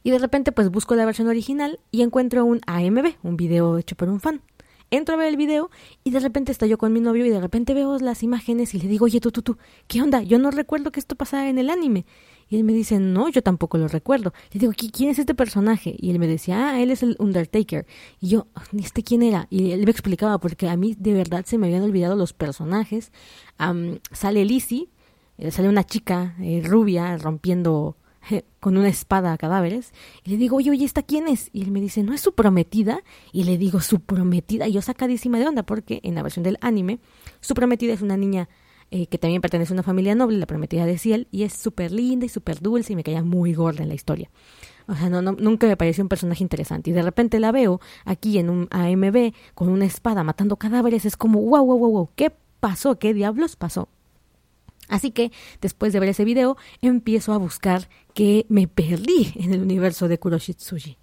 Y 0.07 0.11
de 0.11 0.19
repente 0.19 0.53
pues 0.53 0.71
busco 0.71 0.95
la 0.95 1.03
versión 1.03 1.27
original 1.27 1.81
y 1.91 2.01
encuentro 2.01 2.45
un 2.45 2.61
AMB, 2.65 3.15
un 3.23 3.35
video 3.35 3.77
hecho 3.77 3.97
por 3.97 4.07
un 4.07 4.21
fan. 4.21 4.41
Entro 4.89 5.15
a 5.15 5.17
ver 5.17 5.27
el 5.27 5.35
video 5.35 5.69
y 6.05 6.11
de 6.11 6.21
repente 6.21 6.53
estoy 6.53 6.69
yo 6.69 6.77
con 6.77 6.93
mi 6.93 7.01
novio 7.01 7.25
y 7.25 7.29
de 7.29 7.41
repente 7.41 7.73
veo 7.73 7.99
las 7.99 8.23
imágenes 8.23 8.73
y 8.73 8.79
le 8.79 8.87
digo, 8.87 9.03
oye, 9.03 9.19
tú, 9.19 9.33
tú, 9.33 9.41
tú, 9.41 9.57
¿qué 9.87 10.01
onda? 10.01 10.23
Yo 10.23 10.39
no 10.39 10.49
recuerdo 10.49 10.93
que 10.93 11.01
esto 11.01 11.17
pasara 11.17 11.49
en 11.49 11.57
el 11.57 11.69
anime. 11.69 12.05
Y 12.47 12.55
él 12.55 12.63
me 12.63 12.71
dice, 12.71 12.99
no, 13.01 13.27
yo 13.27 13.41
tampoco 13.41 13.77
lo 13.77 13.89
recuerdo. 13.89 14.31
Le 14.53 14.61
digo, 14.61 14.71
¿quién 14.93 15.09
es 15.09 15.19
este 15.19 15.35
personaje? 15.35 15.93
Y 15.99 16.09
él 16.09 16.19
me 16.19 16.27
decía, 16.27 16.69
ah, 16.69 16.79
él 16.81 16.89
es 16.89 17.03
el 17.03 17.17
Undertaker. 17.19 17.85
Y 18.21 18.29
yo, 18.29 18.47
¿este 18.81 19.03
quién 19.03 19.23
era? 19.23 19.47
Y 19.49 19.71
él 19.71 19.83
me 19.83 19.91
explicaba, 19.91 20.37
porque 20.37 20.69
a 20.69 20.77
mí 20.77 20.95
de 20.97 21.15
verdad 21.15 21.43
se 21.45 21.57
me 21.57 21.67
habían 21.67 21.83
olvidado 21.83 22.15
los 22.15 22.31
personajes. 22.31 23.11
sale 24.13 24.45
Lizzie, 24.45 24.87
eh, 25.37 25.51
sale 25.51 25.67
una 25.67 25.83
chica 25.83 26.33
eh, 26.39 26.61
rubia 26.63 27.17
rompiendo 27.17 27.97
con 28.59 28.77
una 28.77 28.89
espada 28.89 29.33
a 29.33 29.37
cadáveres. 29.37 29.93
Y 30.23 30.31
le 30.31 30.37
digo, 30.37 30.57
oye, 30.57 30.71
oye, 30.71 30.85
¿esta 30.85 31.03
quién 31.03 31.27
es? 31.27 31.49
Y 31.53 31.61
él 31.61 31.71
me 31.71 31.81
dice, 31.81 32.03
¿no 32.03 32.13
es 32.13 32.21
su 32.21 32.33
prometida? 32.33 33.01
Y 33.31 33.43
le 33.43 33.57
digo, 33.57 33.81
su 33.81 33.99
prometida. 33.99 34.67
Y 34.67 34.73
yo 34.73 34.81
sacadísima 34.81 35.39
de 35.39 35.47
onda 35.47 35.63
porque 35.63 35.99
en 36.03 36.15
la 36.15 36.23
versión 36.23 36.43
del 36.43 36.57
anime, 36.61 36.99
su 37.39 37.53
prometida 37.53 37.93
es 37.93 38.01
una 38.01 38.17
niña 38.17 38.49
eh, 38.89 39.07
que 39.07 39.17
también 39.17 39.41
pertenece 39.41 39.73
a 39.73 39.75
una 39.75 39.83
familia 39.83 40.15
noble, 40.15 40.37
la 40.37 40.45
prometida 40.45 40.85
de 40.85 40.97
Ciel, 40.97 41.27
y 41.29 41.43
es 41.43 41.53
súper 41.53 41.91
linda 41.91 42.25
y 42.25 42.29
súper 42.29 42.61
dulce 42.61 42.93
y 42.93 42.95
me 42.95 43.03
caía 43.03 43.21
muy 43.21 43.53
gorda 43.53 43.83
en 43.83 43.89
la 43.89 43.95
historia. 43.95 44.29
O 44.87 44.95
sea, 44.95 45.09
no, 45.09 45.21
nunca 45.21 45.67
me 45.67 45.75
pareció 45.75 46.03
un 46.03 46.07
personaje 46.07 46.41
interesante. 46.41 46.91
Y 46.91 46.93
de 46.93 47.01
repente 47.01 47.39
la 47.41 47.51
veo 47.51 47.81
aquí 48.05 48.37
en 48.39 48.49
un 48.49 48.67
AMB 48.71 49.33
con 49.53 49.67
una 49.67 49.85
espada 49.85 50.23
matando 50.23 50.55
cadáveres. 50.55 51.03
Es 51.03 51.17
como, 51.17 51.41
wow, 51.41 51.65
wow, 51.65 51.77
wow, 51.77 51.91
wow, 51.91 52.09
¿qué 52.15 52.31
pasó? 52.61 52.97
¿Qué 52.97 53.13
diablos 53.13 53.57
pasó? 53.57 53.89
Así 54.87 55.11
que 55.11 55.31
después 55.59 55.91
de 55.91 55.99
ver 55.99 56.09
ese 56.09 56.23
video 56.23 56.55
empiezo 56.81 57.33
a 57.33 57.37
buscar 57.37 57.89
que 58.17 58.47
me 58.49 58.67
perdí 58.67 59.31
en 59.35 59.53
el 59.53 59.61
universo 59.61 60.07
de 60.07 60.17
Kuroshitsuji. 60.17 60.97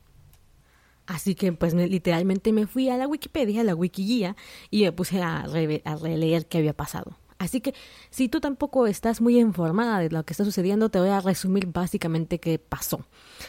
Así 1.07 1.37
que 1.37 1.53
pues 1.53 1.73
literalmente 1.73 2.53
me 2.53 2.67
fui 2.67 2.89
a 2.89 2.97
la 2.97 3.07
Wikipedia, 3.07 3.61
a 3.61 3.65
la 3.65 3.77
Wikiguía, 3.77 4.35
y 4.69 4.83
me 4.83 4.91
puse 4.91 5.23
a, 5.23 5.43
a 5.43 5.97
releer 5.97 6.47
qué 6.47 6.59
había 6.59 6.73
pasado. 6.73 7.17
Así 7.39 7.61
que 7.61 7.73
si 8.11 8.29
tú 8.29 8.41
tampoco 8.41 8.89
estás 8.89 9.21
muy 9.21 9.39
informada 9.39 10.01
de 10.01 10.11
lo 10.11 10.25
que 10.25 10.33
está 10.33 10.45
sucediendo, 10.45 10.89
te 10.89 10.99
voy 10.99 11.11
a 11.11 11.21
resumir 11.21 11.67
básicamente 11.67 12.41
qué 12.41 12.59
pasó. 12.59 13.07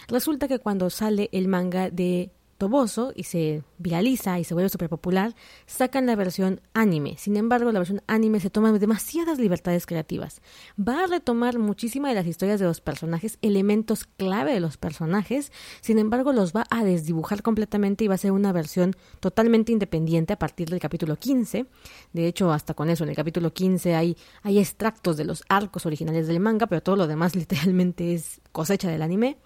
Resulta 0.10 0.47
que 0.47 0.60
cuando 0.60 0.91
sale 0.91 1.30
el 1.32 1.47
manga 1.47 1.89
de 1.89 2.30
Toboso 2.57 3.11
y 3.15 3.23
se 3.23 3.63
viraliza 3.77 4.39
y 4.39 4.43
se 4.45 4.53
vuelve 4.53 4.69
súper 4.69 4.89
popular, 4.89 5.35
sacan 5.65 6.05
la 6.05 6.15
versión 6.15 6.61
anime. 6.73 7.15
Sin 7.17 7.35
embargo, 7.35 7.71
la 7.71 7.79
versión 7.79 8.01
anime 8.07 8.39
se 8.39 8.49
toma 8.49 8.71
demasiadas 8.71 9.39
libertades 9.39 9.85
creativas. 9.85 10.41
Va 10.79 11.03
a 11.03 11.07
retomar 11.07 11.59
muchísimas 11.59 12.11
de 12.11 12.15
las 12.15 12.27
historias 12.27 12.59
de 12.59 12.65
los 12.65 12.79
personajes, 12.79 13.37
elementos 13.41 14.05
clave 14.05 14.53
de 14.53 14.59
los 14.61 14.77
personajes, 14.77 15.51
sin 15.81 15.99
embargo, 15.99 16.31
los 16.31 16.53
va 16.53 16.65
a 16.69 16.83
desdibujar 16.83 17.41
completamente 17.41 18.05
y 18.05 18.07
va 18.07 18.15
a 18.15 18.19
ser 18.19 18.31
una 18.31 18.51
versión 18.51 18.95
totalmente 19.19 19.71
independiente 19.71 20.33
a 20.33 20.39
partir 20.39 20.69
del 20.69 20.79
capítulo 20.79 21.17
15. 21.17 21.65
De 22.13 22.27
hecho, 22.27 22.51
hasta 22.51 22.73
con 22.73 22.89
eso, 22.89 23.03
en 23.03 23.09
el 23.09 23.15
capítulo 23.15 23.53
15 23.53 23.95
hay, 23.95 24.17
hay 24.43 24.59
extractos 24.59 25.17
de 25.17 25.25
los 25.25 25.43
arcos 25.49 25.85
originales 25.85 26.27
del 26.27 26.39
manga, 26.39 26.67
pero 26.67 26.81
todo 26.81 26.95
lo 26.95 27.07
demás 27.07 27.35
literalmente 27.35 28.13
es 28.13 28.41
cosecha 28.51 28.89
del 28.89 29.01
anime. 29.01 29.37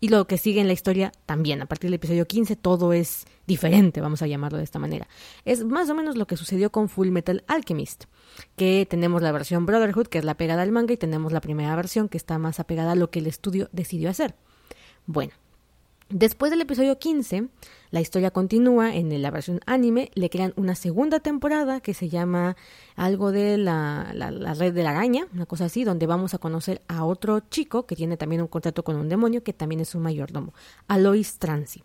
Y 0.00 0.08
lo 0.08 0.26
que 0.26 0.38
sigue 0.38 0.60
en 0.60 0.66
la 0.66 0.72
historia 0.72 1.12
también. 1.26 1.62
A 1.62 1.66
partir 1.66 1.88
del 1.88 1.94
episodio 1.94 2.26
15 2.26 2.56
todo 2.56 2.92
es 2.92 3.26
diferente, 3.46 4.00
vamos 4.00 4.22
a 4.22 4.26
llamarlo 4.26 4.58
de 4.58 4.64
esta 4.64 4.78
manera. 4.78 5.08
Es 5.44 5.64
más 5.64 5.88
o 5.90 5.94
menos 5.94 6.16
lo 6.16 6.26
que 6.26 6.36
sucedió 6.36 6.70
con 6.70 6.88
Full 6.88 7.08
Metal 7.08 7.44
Alchemist, 7.46 8.04
que 8.56 8.86
tenemos 8.88 9.22
la 9.22 9.32
versión 9.32 9.66
Brotherhood, 9.66 10.06
que 10.06 10.18
es 10.18 10.24
la 10.24 10.36
pegada 10.36 10.62
al 10.62 10.72
manga, 10.72 10.94
y 10.94 10.96
tenemos 10.96 11.32
la 11.32 11.40
primera 11.40 11.74
versión, 11.76 12.08
que 12.08 12.16
está 12.16 12.38
más 12.38 12.60
apegada 12.60 12.92
a 12.92 12.96
lo 12.96 13.10
que 13.10 13.20
el 13.20 13.26
estudio 13.26 13.68
decidió 13.72 14.10
hacer. 14.10 14.34
Bueno, 15.06 15.32
Después 16.10 16.50
del 16.50 16.60
episodio 16.60 16.98
15, 16.98 17.48
la 17.90 18.00
historia 18.00 18.30
continúa 18.30 18.94
en 18.94 19.22
la 19.22 19.30
versión 19.30 19.60
anime, 19.64 20.10
le 20.14 20.28
crean 20.28 20.52
una 20.56 20.74
segunda 20.74 21.20
temporada 21.20 21.80
que 21.80 21.94
se 21.94 22.10
llama 22.10 22.56
algo 22.94 23.32
de 23.32 23.56
la, 23.56 24.12
red 24.58 24.74
de 24.74 24.82
la 24.82 24.90
araña, 24.90 25.26
una 25.32 25.46
cosa 25.46 25.64
así, 25.64 25.82
donde 25.82 26.06
vamos 26.06 26.34
a 26.34 26.38
conocer 26.38 26.82
a 26.88 27.04
otro 27.04 27.40
chico 27.40 27.86
que 27.86 27.96
tiene 27.96 28.18
también 28.18 28.42
un 28.42 28.48
contrato 28.48 28.84
con 28.84 28.96
un 28.96 29.08
demonio 29.08 29.42
que 29.42 29.54
también 29.54 29.80
es 29.80 29.94
un 29.94 30.02
mayordomo, 30.02 30.52
Alois 30.88 31.38
Transi. 31.38 31.84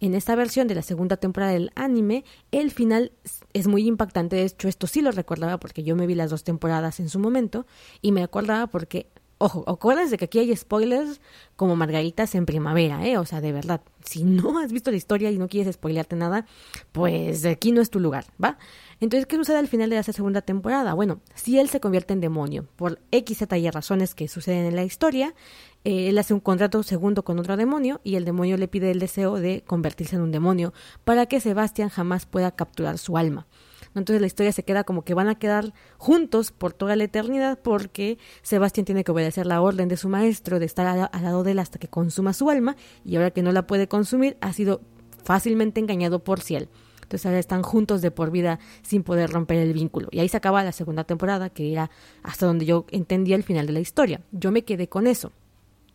En 0.00 0.14
esta 0.14 0.34
versión 0.34 0.66
de 0.66 0.74
la 0.74 0.82
segunda 0.82 1.18
temporada 1.18 1.52
del 1.52 1.70
anime, 1.74 2.24
el 2.52 2.70
final 2.70 3.12
es 3.52 3.66
muy 3.66 3.86
impactante. 3.86 4.36
De 4.36 4.44
hecho, 4.44 4.68
esto 4.68 4.86
sí 4.86 5.02
lo 5.02 5.10
recordaba 5.10 5.58
porque 5.58 5.82
yo 5.82 5.94
me 5.94 6.06
vi 6.06 6.14
las 6.14 6.30
dos 6.30 6.42
temporadas 6.42 7.00
en 7.00 7.08
su 7.08 7.18
momento 7.18 7.66
y 8.00 8.12
me 8.12 8.22
acordaba 8.22 8.68
porque 8.68 9.08
Ojo, 9.40 9.62
acuérdense 9.68 10.16
que 10.16 10.24
aquí 10.24 10.40
hay 10.40 10.54
spoilers 10.56 11.20
como 11.54 11.76
margaritas 11.76 12.34
en 12.34 12.44
primavera, 12.44 13.06
¿eh? 13.06 13.18
O 13.18 13.24
sea, 13.24 13.40
de 13.40 13.52
verdad, 13.52 13.80
si 14.04 14.24
no 14.24 14.58
has 14.58 14.72
visto 14.72 14.90
la 14.90 14.96
historia 14.96 15.30
y 15.30 15.38
no 15.38 15.46
quieres 15.46 15.76
spoilearte 15.76 16.16
nada, 16.16 16.44
pues 16.90 17.44
aquí 17.44 17.70
no 17.70 17.80
es 17.80 17.88
tu 17.88 18.00
lugar, 18.00 18.24
¿va? 18.42 18.58
Entonces, 18.98 19.26
¿qué 19.26 19.36
sucede 19.36 19.58
al 19.58 19.68
final 19.68 19.90
de 19.90 19.98
esa 19.98 20.12
segunda 20.12 20.42
temporada? 20.42 20.92
Bueno, 20.94 21.20
si 21.36 21.56
él 21.60 21.68
se 21.68 21.78
convierte 21.78 22.14
en 22.14 22.20
demonio, 22.20 22.66
por 22.74 23.00
X, 23.12 23.38
Z 23.38 23.58
y 23.58 23.70
razones 23.70 24.16
que 24.16 24.26
suceden 24.26 24.66
en 24.66 24.74
la 24.74 24.82
historia, 24.82 25.36
eh, 25.84 26.08
él 26.08 26.18
hace 26.18 26.34
un 26.34 26.40
contrato 26.40 26.82
segundo 26.82 27.22
con 27.22 27.38
otro 27.38 27.56
demonio 27.56 28.00
y 28.02 28.16
el 28.16 28.24
demonio 28.24 28.56
le 28.56 28.66
pide 28.66 28.90
el 28.90 28.98
deseo 28.98 29.36
de 29.36 29.62
convertirse 29.64 30.16
en 30.16 30.22
un 30.22 30.32
demonio 30.32 30.72
para 31.04 31.26
que 31.26 31.38
Sebastián 31.38 31.90
jamás 31.90 32.26
pueda 32.26 32.50
capturar 32.50 32.98
su 32.98 33.16
alma. 33.16 33.46
Entonces 33.98 34.20
la 34.20 34.26
historia 34.26 34.52
se 34.52 34.62
queda 34.62 34.84
como 34.84 35.02
que 35.02 35.14
van 35.14 35.28
a 35.28 35.38
quedar 35.38 35.72
juntos 35.96 36.52
por 36.52 36.72
toda 36.72 36.96
la 36.96 37.04
eternidad 37.04 37.58
porque 37.60 38.18
Sebastián 38.42 38.84
tiene 38.84 39.04
que 39.04 39.12
obedecer 39.12 39.46
la 39.46 39.60
orden 39.60 39.88
de 39.88 39.96
su 39.96 40.08
maestro 40.08 40.58
de 40.58 40.66
estar 40.66 40.86
al, 40.86 41.22
lado 41.22 41.42
de 41.42 41.52
él 41.52 41.58
hasta 41.58 41.78
que 41.78 41.88
consuma 41.88 42.32
su 42.32 42.50
alma 42.50 42.76
y 43.04 43.16
ahora 43.16 43.30
que 43.30 43.42
no 43.42 43.52
la 43.52 43.66
puede 43.66 43.88
consumir 43.88 44.36
ha 44.40 44.52
sido 44.52 44.80
fácilmente 45.24 45.80
engañado 45.80 46.24
por 46.24 46.40
Ciel. 46.40 46.68
Entonces 47.02 47.24
ahora 47.26 47.38
están 47.38 47.62
juntos 47.62 48.02
de 48.02 48.10
por 48.10 48.30
vida 48.30 48.58
sin 48.82 49.02
poder 49.02 49.30
romper 49.30 49.58
el 49.58 49.72
vínculo. 49.72 50.08
Y 50.10 50.20
ahí 50.20 50.28
se 50.28 50.36
acaba 50.36 50.62
la 50.62 50.72
segunda 50.72 51.04
temporada, 51.04 51.48
que 51.48 51.72
era 51.72 51.90
hasta 52.22 52.44
donde 52.44 52.66
yo 52.66 52.84
entendía 52.90 53.34
el 53.34 53.42
final 53.42 53.66
de 53.66 53.72
la 53.72 53.80
historia. 53.80 54.20
Yo 54.30 54.52
me 54.52 54.64
quedé 54.64 54.90
con 54.90 55.06
eso. 55.06 55.32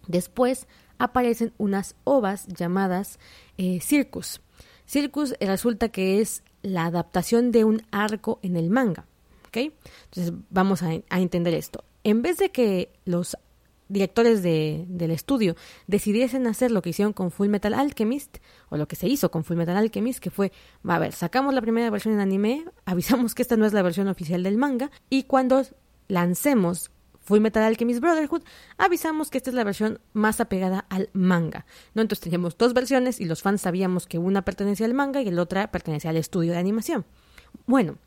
Después 0.08 0.68
aparecen 0.98 1.54
unas 1.58 1.96
ovas 2.04 2.48
llamadas 2.48 3.20
eh, 3.58 3.80
Circus. 3.80 4.42
Circus 4.86 5.36
resulta 5.40 5.90
que 5.90 6.20
es 6.20 6.44
la 6.64 6.86
adaptación 6.86 7.52
de 7.52 7.66
un 7.66 7.84
arco 7.92 8.40
en 8.42 8.56
el 8.56 8.70
manga. 8.70 9.06
¿Ok? 9.48 9.58
Entonces 10.06 10.34
vamos 10.50 10.82
a, 10.82 10.94
entender 11.12 11.54
esto. 11.54 11.84
En 12.04 12.24
vez 12.24 12.38
de 12.38 12.50
que 12.50 12.92
los 13.06 13.38
directores 13.88 14.42
de, 14.42 14.86
del 14.88 15.12
estudio 15.12 15.56
decidiesen 15.86 16.48
hacer 16.48 16.72
lo 16.72 16.82
que 16.82 16.90
hicieron 16.90 17.14
con 17.14 17.30
Full 17.30 17.50
Metal 17.50 17.74
Alchemist, 17.76 18.38
o 18.70 18.78
lo 18.78 18.88
que 18.88 18.96
se 18.96 19.08
hizo 19.08 19.30
con 19.30 19.44
Full 19.44 19.58
Metal 19.58 19.78
Alchemist, 19.78 20.20
que 20.20 20.32
fue, 20.32 20.52
a 20.84 20.98
ver, 20.98 21.14
sacamos 21.14 21.54
la 21.54 21.62
primera 21.62 21.92
versión 21.92 22.16
en 22.16 22.22
anime, 22.22 22.66
avisamos 22.86 23.36
que 23.36 23.44
esta 23.44 23.58
no 23.58 23.66
es 23.66 23.74
la 23.74 23.84
versión 23.84 24.08
oficial 24.08 24.42
del 24.42 24.58
manga, 24.58 24.90
y 25.10 25.24
cuando 25.24 25.64
lancemos 26.08 26.90
Full 27.24 27.40
Metal 27.40 27.64
Alchemist 27.64 28.00
Brotherhood, 28.00 28.44
avisamos 28.78 29.30
que 29.30 29.38
esta 29.38 29.50
es 29.50 29.56
la 29.56 29.64
versión 29.64 30.00
más 30.14 30.40
apegada 30.40 30.86
al 30.90 31.10
manga. 31.14 31.66
¿no? 31.94 32.02
Entonces 32.02 32.24
teníamos 32.24 32.58
dos 32.58 32.74
versiones 32.74 33.20
y 33.20 33.26
los 33.26 33.42
fans 33.42 33.62
sabíamos 33.62 34.08
que 34.08 34.18
una 34.18 34.44
pertenecía 34.44 34.86
al 34.86 34.94
manga 34.94 35.22
y 35.22 35.32
la 35.32 35.42
otra 35.42 35.72
pertenecía 35.72 36.12
al 36.12 36.18
estudio 36.18 36.52
de 36.52 36.60
animación. 36.60 37.06
Bueno, 37.66 37.98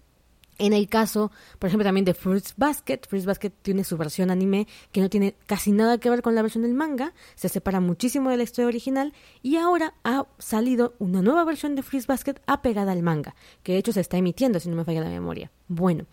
en 0.58 0.72
el 0.72 0.88
caso, 0.88 1.30
por 1.58 1.68
ejemplo, 1.68 1.84
también 1.84 2.06
de 2.06 2.14
Fruits 2.14 2.54
Basket, 2.56 3.00
Fruits 3.06 3.26
Basket 3.26 3.50
tiene 3.50 3.84
su 3.84 3.98
versión 3.98 4.30
anime 4.30 4.66
que 4.90 5.02
no 5.02 5.10
tiene 5.10 5.34
casi 5.46 5.70
nada 5.70 5.98
que 5.98 6.08
ver 6.08 6.22
con 6.22 6.34
la 6.34 6.40
versión 6.40 6.62
del 6.62 6.72
manga, 6.72 7.12
se 7.34 7.50
separa 7.50 7.80
muchísimo 7.80 8.30
de 8.30 8.38
la 8.38 8.42
historia 8.42 8.68
original 8.68 9.12
y 9.42 9.56
ahora 9.56 9.94
ha 10.02 10.26
salido 10.38 10.94
una 10.98 11.20
nueva 11.20 11.44
versión 11.44 11.74
de 11.74 11.82
Fruits 11.82 12.06
Basket 12.06 12.36
apegada 12.46 12.92
al 12.92 13.02
manga, 13.02 13.34
que 13.62 13.72
de 13.72 13.78
hecho 13.78 13.92
se 13.92 14.00
está 14.00 14.16
emitiendo 14.16 14.58
si 14.58 14.70
no 14.70 14.76
me 14.76 14.84
falla 14.84 15.02
la 15.02 15.10
memoria. 15.10 15.50
Bueno, 15.68 16.06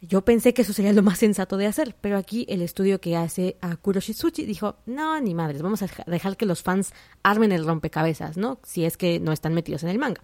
yo 0.00 0.24
pensé 0.24 0.54
que 0.54 0.62
eso 0.62 0.72
sería 0.72 0.92
lo 0.92 1.02
más 1.02 1.18
sensato 1.18 1.56
de 1.56 1.66
hacer, 1.66 1.96
pero 2.00 2.16
aquí 2.16 2.46
el 2.48 2.62
estudio 2.62 3.00
que 3.00 3.16
hace 3.16 3.56
a 3.60 3.76
Kuroshizuchi 3.76 4.44
dijo, 4.44 4.76
no, 4.86 5.20
ni 5.20 5.34
madres, 5.34 5.62
vamos 5.62 5.82
a 5.82 5.88
dejar 6.06 6.36
que 6.36 6.46
los 6.46 6.62
fans 6.62 6.92
armen 7.22 7.52
el 7.52 7.64
rompecabezas, 7.64 8.36
¿no? 8.36 8.60
Si 8.62 8.84
es 8.84 8.96
que 8.96 9.20
no 9.20 9.32
están 9.32 9.54
metidos 9.54 9.82
en 9.82 9.88
el 9.88 9.98
manga. 9.98 10.22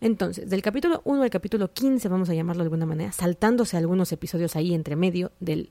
Entonces, 0.00 0.50
del 0.50 0.62
capítulo 0.62 1.02
1 1.04 1.22
al 1.22 1.30
capítulo 1.30 1.72
15, 1.72 2.08
vamos 2.08 2.28
a 2.28 2.34
llamarlo 2.34 2.64
de 2.64 2.66
alguna 2.66 2.86
manera, 2.86 3.12
saltándose 3.12 3.76
algunos 3.76 4.10
episodios 4.12 4.56
ahí 4.56 4.74
entre 4.74 4.96
medio 4.96 5.30
del 5.38 5.70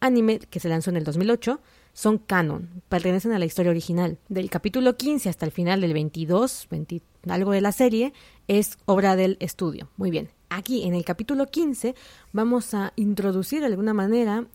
anime 0.00 0.38
que 0.38 0.60
se 0.60 0.68
lanzó 0.68 0.90
en 0.90 0.96
el 0.96 1.04
2008, 1.04 1.60
son 1.92 2.18
canon, 2.18 2.82
pertenecen 2.88 3.32
a 3.32 3.38
la 3.38 3.44
historia 3.44 3.70
original. 3.70 4.18
Del 4.28 4.50
capítulo 4.50 4.96
15 4.96 5.28
hasta 5.28 5.46
el 5.46 5.52
final 5.52 5.80
del 5.80 5.92
22, 5.92 6.66
20, 6.70 7.02
algo 7.28 7.52
de 7.52 7.60
la 7.60 7.72
serie, 7.72 8.12
es 8.48 8.78
obra 8.84 9.16
del 9.16 9.36
estudio. 9.40 9.88
Muy 9.96 10.10
bien. 10.10 10.30
Aquí 10.52 10.82
en 10.82 10.94
el 10.94 11.04
capítulo 11.04 11.46
15 11.46 11.94
vamos 12.32 12.74
a 12.74 12.92
introducir 12.96 13.60
de 13.60 13.66
alguna 13.66 13.94
manera 13.94 14.46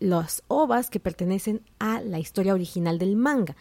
las 0.00 0.42
ovas 0.48 0.90
que 0.90 0.98
pertenecen 0.98 1.62
a 1.78 2.00
la 2.00 2.18
historia 2.18 2.54
original 2.54 2.98
del 2.98 3.14
manga. 3.14 3.54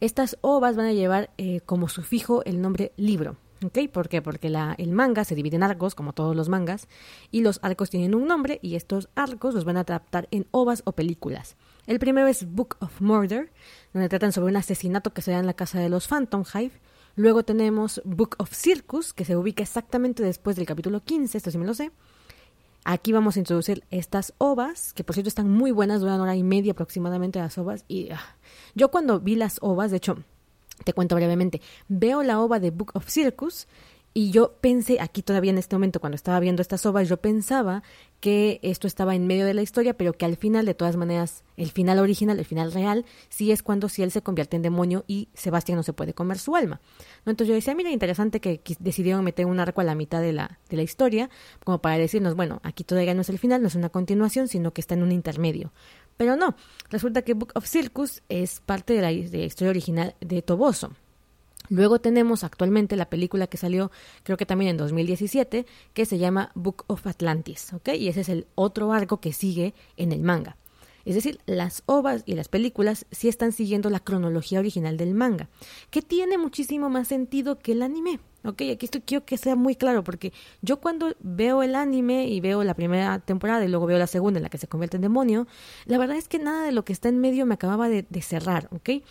Estas 0.00 0.36
ovas 0.42 0.76
van 0.76 0.84
a 0.84 0.92
llevar 0.92 1.30
eh, 1.38 1.62
como 1.64 1.88
sufijo 1.88 2.44
el 2.44 2.60
nombre 2.60 2.92
libro. 2.98 3.38
¿Ok? 3.64 3.78
¿Por 3.90 4.10
qué? 4.10 4.20
Porque 4.20 4.48
el 4.76 4.92
manga 4.92 5.24
se 5.24 5.34
divide 5.34 5.56
en 5.56 5.62
arcos, 5.62 5.94
como 5.94 6.12
todos 6.12 6.36
los 6.36 6.50
mangas, 6.50 6.88
y 7.30 7.40
los 7.40 7.58
arcos 7.62 7.88
tienen 7.88 8.14
un 8.14 8.26
nombre 8.26 8.58
y 8.62 8.74
estos 8.74 9.08
arcos 9.14 9.54
los 9.54 9.64
van 9.64 9.78
a 9.78 9.80
adaptar 9.80 10.28
en 10.30 10.46
ovas 10.50 10.82
o 10.84 10.92
películas. 10.92 11.56
El 11.86 11.98
primero 11.98 12.26
es 12.26 12.50
Book 12.52 12.76
of 12.80 13.00
Murder, 13.00 13.50
donde 13.94 14.10
tratan 14.10 14.32
sobre 14.32 14.50
un 14.50 14.56
asesinato 14.58 15.14
que 15.14 15.22
se 15.22 15.30
da 15.30 15.38
en 15.38 15.46
la 15.46 15.54
casa 15.54 15.78
de 15.78 15.88
los 15.88 16.06
Phantom 16.06 16.44
Hive. 16.54 16.72
Luego 17.20 17.42
tenemos 17.42 18.00
Book 18.06 18.34
of 18.38 18.50
Circus, 18.54 19.12
que 19.12 19.26
se 19.26 19.36
ubica 19.36 19.62
exactamente 19.62 20.22
después 20.22 20.56
del 20.56 20.64
capítulo 20.64 21.04
15, 21.04 21.36
esto 21.36 21.50
sí 21.50 21.58
me 21.58 21.66
lo 21.66 21.74
sé. 21.74 21.92
Aquí 22.86 23.12
vamos 23.12 23.36
a 23.36 23.40
introducir 23.40 23.84
estas 23.90 24.32
ovas, 24.38 24.94
que 24.94 25.04
por 25.04 25.12
cierto 25.12 25.28
están 25.28 25.50
muy 25.50 25.70
buenas, 25.70 26.00
duran 26.00 26.18
hora 26.22 26.34
y 26.34 26.42
media 26.42 26.72
aproximadamente 26.72 27.38
las 27.38 27.58
ovas. 27.58 27.84
Y 27.88 28.08
ah, 28.10 28.22
yo 28.74 28.90
cuando 28.90 29.20
vi 29.20 29.36
las 29.36 29.58
ovas, 29.60 29.90
de 29.90 29.98
hecho, 29.98 30.16
te 30.82 30.94
cuento 30.94 31.14
brevemente, 31.14 31.60
veo 31.88 32.22
la 32.22 32.40
ova 32.40 32.58
de 32.58 32.70
Book 32.70 32.92
of 32.94 33.10
Circus 33.10 33.68
y 34.12 34.32
yo 34.32 34.56
pensé, 34.60 34.98
aquí 35.00 35.22
todavía 35.22 35.52
en 35.52 35.58
este 35.58 35.76
momento, 35.76 36.00
cuando 36.00 36.16
estaba 36.16 36.40
viendo 36.40 36.62
estas 36.62 36.84
obras, 36.84 37.08
yo 37.08 37.18
pensaba 37.18 37.84
que 38.18 38.58
esto 38.62 38.88
estaba 38.88 39.14
en 39.14 39.28
medio 39.28 39.46
de 39.46 39.54
la 39.54 39.62
historia, 39.62 39.96
pero 39.96 40.12
que 40.14 40.24
al 40.24 40.36
final, 40.36 40.66
de 40.66 40.74
todas 40.74 40.96
maneras, 40.96 41.44
el 41.56 41.70
final 41.70 42.00
original, 42.00 42.38
el 42.40 42.44
final 42.44 42.72
real, 42.72 43.04
sí 43.28 43.52
es 43.52 43.62
cuando 43.62 43.88
si 43.88 44.02
él 44.02 44.10
se 44.10 44.20
convierte 44.20 44.56
en 44.56 44.62
demonio 44.62 45.04
y 45.06 45.28
Sebastián 45.34 45.76
no 45.76 45.84
se 45.84 45.92
puede 45.92 46.12
comer 46.12 46.38
su 46.38 46.56
alma. 46.56 46.80
¿No? 47.24 47.30
Entonces 47.30 47.48
yo 47.48 47.54
decía, 47.54 47.76
mira, 47.76 47.92
interesante 47.92 48.40
que 48.40 48.60
decidieron 48.80 49.22
meter 49.22 49.46
un 49.46 49.60
arco 49.60 49.80
a 49.80 49.84
la 49.84 49.94
mitad 49.94 50.20
de 50.20 50.32
la, 50.32 50.58
de 50.68 50.76
la 50.76 50.82
historia, 50.82 51.30
como 51.62 51.80
para 51.80 51.96
decirnos, 51.96 52.34
bueno, 52.34 52.60
aquí 52.64 52.82
todavía 52.82 53.14
no 53.14 53.20
es 53.20 53.28
el 53.28 53.38
final, 53.38 53.62
no 53.62 53.68
es 53.68 53.76
una 53.76 53.90
continuación, 53.90 54.48
sino 54.48 54.72
que 54.72 54.80
está 54.80 54.94
en 54.94 55.04
un 55.04 55.12
intermedio. 55.12 55.72
Pero 56.16 56.34
no, 56.34 56.56
resulta 56.90 57.22
que 57.22 57.34
Book 57.34 57.52
of 57.54 57.64
Circus 57.64 58.22
es 58.28 58.60
parte 58.60 58.92
de 58.92 59.02
la 59.02 59.12
historia 59.12 59.70
original 59.70 60.16
de 60.20 60.42
Toboso. 60.42 60.90
Luego 61.70 62.00
tenemos 62.00 62.44
actualmente 62.44 62.96
la 62.96 63.08
película 63.08 63.46
que 63.46 63.56
salió, 63.56 63.90
creo 64.24 64.36
que 64.36 64.44
también 64.44 64.72
en 64.72 64.76
2017, 64.76 65.66
que 65.94 66.04
se 66.04 66.18
llama 66.18 66.50
Book 66.54 66.84
of 66.88 67.06
Atlantis, 67.06 67.72
¿ok? 67.72 67.90
Y 67.96 68.08
ese 68.08 68.20
es 68.20 68.28
el 68.28 68.48
otro 68.56 68.92
arco 68.92 69.20
que 69.20 69.32
sigue 69.32 69.72
en 69.96 70.10
el 70.12 70.20
manga. 70.20 70.56
Es 71.04 71.14
decir, 71.14 71.38
las 71.46 71.82
ovas 71.86 72.22
y 72.26 72.34
las 72.34 72.48
películas 72.48 73.06
sí 73.10 73.28
están 73.28 73.52
siguiendo 73.52 73.88
la 73.88 74.00
cronología 74.00 74.58
original 74.58 74.96
del 74.96 75.14
manga, 75.14 75.48
que 75.90 76.02
tiene 76.02 76.38
muchísimo 76.38 76.90
más 76.90 77.08
sentido 77.08 77.58
que 77.58 77.72
el 77.72 77.82
anime. 77.82 78.20
Ok, 78.42 78.62
aquí 78.72 78.86
esto 78.86 79.00
quiero 79.04 79.24
que 79.24 79.36
sea 79.36 79.54
muy 79.54 79.76
claro, 79.76 80.02
porque 80.02 80.32
yo 80.62 80.78
cuando 80.78 81.14
veo 81.20 81.62
el 81.62 81.74
anime 81.74 82.26
y 82.26 82.40
veo 82.40 82.64
la 82.64 82.74
primera 82.74 83.18
temporada 83.18 83.64
y 83.64 83.68
luego 83.68 83.86
veo 83.86 83.98
la 83.98 84.06
segunda 84.06 84.38
en 84.38 84.42
la 84.42 84.50
que 84.50 84.58
se 84.58 84.66
convierte 84.66 84.96
en 84.96 85.02
demonio, 85.02 85.46
la 85.84 85.98
verdad 85.98 86.16
es 86.16 86.26
que 86.26 86.38
nada 86.38 86.64
de 86.64 86.72
lo 86.72 86.84
que 86.84 86.92
está 86.92 87.08
en 87.10 87.18
medio 87.18 87.46
me 87.46 87.54
acababa 87.54 87.88
de, 87.88 88.06
de 88.08 88.22
cerrar, 88.22 88.68
¿ok? 88.72 89.02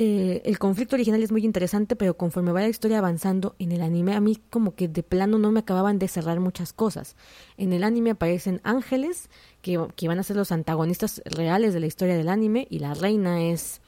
Eh, 0.00 0.42
el 0.44 0.60
conflicto 0.60 0.94
original 0.94 1.20
es 1.24 1.32
muy 1.32 1.44
interesante, 1.44 1.96
pero 1.96 2.16
conforme 2.16 2.52
va 2.52 2.60
la 2.60 2.68
historia 2.68 2.98
avanzando 2.98 3.56
en 3.58 3.72
el 3.72 3.82
anime, 3.82 4.14
a 4.14 4.20
mí 4.20 4.38
como 4.48 4.76
que 4.76 4.86
de 4.86 5.02
plano 5.02 5.38
no 5.38 5.50
me 5.50 5.58
acababan 5.58 5.98
de 5.98 6.06
cerrar 6.06 6.38
muchas 6.38 6.72
cosas. 6.72 7.16
En 7.56 7.72
el 7.72 7.82
anime 7.82 8.10
aparecen 8.10 8.60
ángeles 8.62 9.28
que, 9.60 9.76
van 9.76 10.20
a 10.20 10.22
ser 10.22 10.36
los 10.36 10.52
antagonistas 10.52 11.20
reales 11.24 11.74
de 11.74 11.80
la 11.80 11.86
historia 11.86 12.16
del 12.16 12.28
anime 12.28 12.68
y 12.70 12.78
la 12.78 12.94
reina 12.94 13.42
es, 13.42 13.80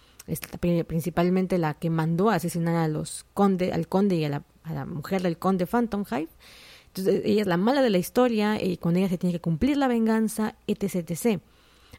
principalmente 0.89 1.59
la 1.59 1.75
que 1.75 1.91
mandó 1.91 2.31
a 2.31 2.35
asesinar 2.35 2.75
a 2.75 2.89
los 2.89 3.25
conde, 3.33 3.73
al 3.73 3.87
conde 3.87 4.17
y 4.17 4.25
a 4.25 4.31
la, 4.31 4.43
a 4.65 4.75
la 4.75 4.87
mujer 4.87 5.23
del 5.23 5.39
conde 5.39 5.69
Phantom 5.69 6.05
Hive. 6.11 6.31
Entonces 6.89 7.23
ella 7.25 7.43
es 7.43 7.47
la 7.47 7.57
mala 7.57 7.83
de 7.83 7.91
la 7.91 7.99
historia 7.99 8.61
y 8.61 8.79
con 8.79 8.97
ella 8.97 9.09
se 9.09 9.17
tiene 9.17 9.35
que 9.35 9.41
cumplir 9.41 9.77
la 9.77 9.87
venganza, 9.87 10.57
etc, 10.67 11.09
etc. 11.09 11.41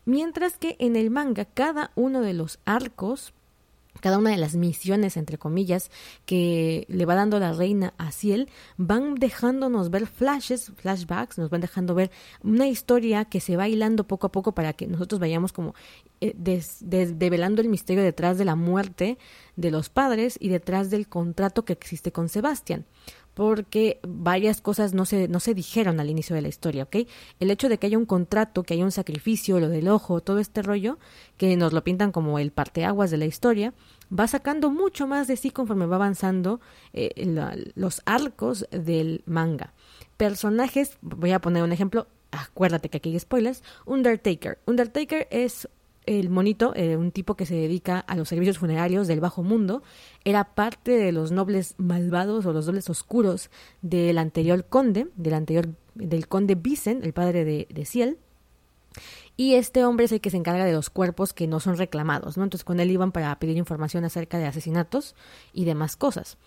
Mientras 0.03 0.57
que 0.57 0.75
en 0.79 0.97
el 0.97 1.11
manga 1.11 1.45
cada 1.45 1.91
uno 1.95 2.19
de 2.19 2.33
los 2.33 2.59
arcos 2.65 3.33
cada 3.99 4.17
una 4.17 4.31
de 4.31 4.37
las 4.37 4.55
misiones, 4.55 5.17
entre 5.17 5.37
comillas, 5.37 5.91
que 6.25 6.85
le 6.87 7.05
va 7.05 7.15
dando 7.15 7.39
la 7.39 7.53
reina 7.53 7.93
a 7.97 8.11
Ciel, 8.11 8.49
van 8.77 9.15
dejándonos 9.15 9.89
ver 9.89 10.07
flashes, 10.07 10.71
flashbacks, 10.75 11.37
nos 11.37 11.49
van 11.49 11.61
dejando 11.61 11.93
ver 11.93 12.11
una 12.43 12.67
historia 12.67 13.25
que 13.25 13.39
se 13.41 13.57
va 13.57 13.67
hilando 13.67 14.07
poco 14.07 14.27
a 14.27 14.31
poco 14.31 14.53
para 14.53 14.73
que 14.73 14.87
nosotros 14.87 15.19
vayamos 15.19 15.51
como 15.51 15.75
eh, 16.21 16.33
develando 16.35 17.61
el 17.61 17.69
misterio 17.69 18.03
detrás 18.03 18.37
de 18.37 18.45
la 18.45 18.55
muerte 18.55 19.17
de 19.55 19.71
los 19.71 19.89
padres 19.89 20.37
y 20.39 20.49
detrás 20.49 20.89
del 20.89 21.07
contrato 21.07 21.65
que 21.65 21.73
existe 21.73 22.11
con 22.11 22.29
Sebastián 22.29 22.85
porque 23.33 23.99
varias 24.03 24.61
cosas 24.61 24.93
no 24.93 25.05
se, 25.05 25.27
no 25.27 25.39
se 25.39 25.53
dijeron 25.53 25.99
al 25.99 26.09
inicio 26.09 26.35
de 26.35 26.41
la 26.41 26.47
historia, 26.47 26.83
¿ok? 26.83 27.07
El 27.39 27.51
hecho 27.51 27.69
de 27.69 27.77
que 27.77 27.87
haya 27.87 27.97
un 27.97 28.05
contrato, 28.05 28.63
que 28.63 28.73
haya 28.73 28.83
un 28.83 28.91
sacrificio, 28.91 29.59
lo 29.59 29.69
del 29.69 29.87
ojo, 29.87 30.21
todo 30.21 30.39
este 30.39 30.61
rollo, 30.61 30.97
que 31.37 31.55
nos 31.55 31.73
lo 31.73 31.83
pintan 31.83 32.11
como 32.11 32.39
el 32.39 32.51
parteaguas 32.51 33.11
de 33.11 33.17
la 33.17 33.25
historia, 33.25 33.73
va 34.17 34.27
sacando 34.27 34.69
mucho 34.69 35.07
más 35.07 35.27
de 35.27 35.37
sí 35.37 35.51
conforme 35.51 35.85
va 35.85 35.95
avanzando 35.95 36.59
eh, 36.93 37.11
los 37.75 38.01
arcos 38.05 38.67
del 38.71 39.23
manga. 39.25 39.73
Personajes, 40.17 40.97
voy 41.01 41.31
a 41.31 41.39
poner 41.39 41.63
un 41.63 41.71
ejemplo, 41.71 42.07
acuérdate 42.31 42.89
que 42.89 42.97
aquí 42.97 43.09
hay 43.09 43.19
spoilers, 43.19 43.63
Undertaker. 43.85 44.59
Undertaker 44.65 45.27
es 45.31 45.67
el 46.05 46.29
monito, 46.29 46.73
eh, 46.75 46.97
un 46.97 47.11
tipo 47.11 47.35
que 47.35 47.45
se 47.45 47.55
dedica 47.55 47.99
a 47.99 48.15
los 48.15 48.29
servicios 48.29 48.57
funerarios 48.57 49.07
del 49.07 49.19
bajo 49.19 49.43
mundo, 49.43 49.83
era 50.23 50.55
parte 50.55 50.91
de 50.91 51.11
los 51.11 51.31
nobles 51.31 51.75
malvados 51.77 52.45
o 52.45 52.53
los 52.53 52.65
nobles 52.65 52.89
oscuros 52.89 53.49
del 53.81 54.17
anterior 54.17 54.65
conde, 54.65 55.07
del 55.15 55.33
anterior 55.33 55.69
del 55.95 56.27
conde 56.27 56.55
Vicen, 56.55 57.01
el 57.03 57.13
padre 57.13 57.45
de, 57.45 57.67
de 57.69 57.85
Ciel. 57.85 58.17
Y 59.37 59.55
este 59.55 59.85
hombre 59.85 60.05
es 60.05 60.11
el 60.11 60.21
que 60.21 60.29
se 60.29 60.37
encarga 60.37 60.65
de 60.65 60.73
los 60.73 60.89
cuerpos 60.89 61.33
que 61.33 61.47
no 61.47 61.59
son 61.59 61.77
reclamados, 61.77 62.37
¿no? 62.37 62.43
Entonces 62.43 62.65
con 62.65 62.79
él 62.79 62.91
iban 62.91 63.11
para 63.11 63.37
pedir 63.39 63.57
información 63.57 64.03
acerca 64.03 64.37
de 64.37 64.45
asesinatos 64.45 65.15
y 65.53 65.65
demás 65.65 65.95
cosas. 65.95 66.37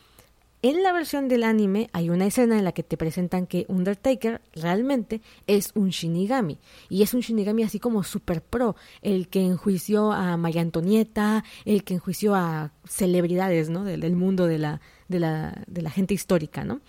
En 0.65 0.83
la 0.83 0.93
versión 0.93 1.29
del 1.29 1.45
anime 1.45 1.91
hay 1.93 2.09
una 2.09 2.25
escena 2.25 2.57
en 2.57 2.65
la 2.65 2.73
que 2.73 2.83
te 2.83 2.97
presentan 2.97 3.47
que 3.47 3.67
Undertaker 3.69 4.41
realmente 4.55 5.21
es 5.47 5.73
un 5.75 5.91
Shinigami. 5.91 6.59
Y 6.89 7.03
es 7.03 7.13
un 7.13 7.21
Shinigami 7.21 7.65
así 7.65 7.79
como 7.79 8.03
super 8.03 8.41
pro. 8.41 8.75
El 9.03 9.29
que 9.29 9.43
enjuició 9.43 10.11
a 10.13 10.39
María 10.39 10.63
Antonieta, 10.63 11.45
el 11.67 11.85
que 11.85 11.93
enjuició 11.93 12.35
a 12.35 12.73
celebridades, 12.87 13.69
¿no? 13.69 13.85
Del, 13.85 14.17
mundo 14.17 14.47
de 14.47 14.57
la, 14.57 14.81
de, 15.09 15.21
la, 15.21 15.65
de 15.67 15.83
la 15.83 15.91
gente 15.91 16.15
histórica, 16.15 16.65
¿no? 16.65 16.81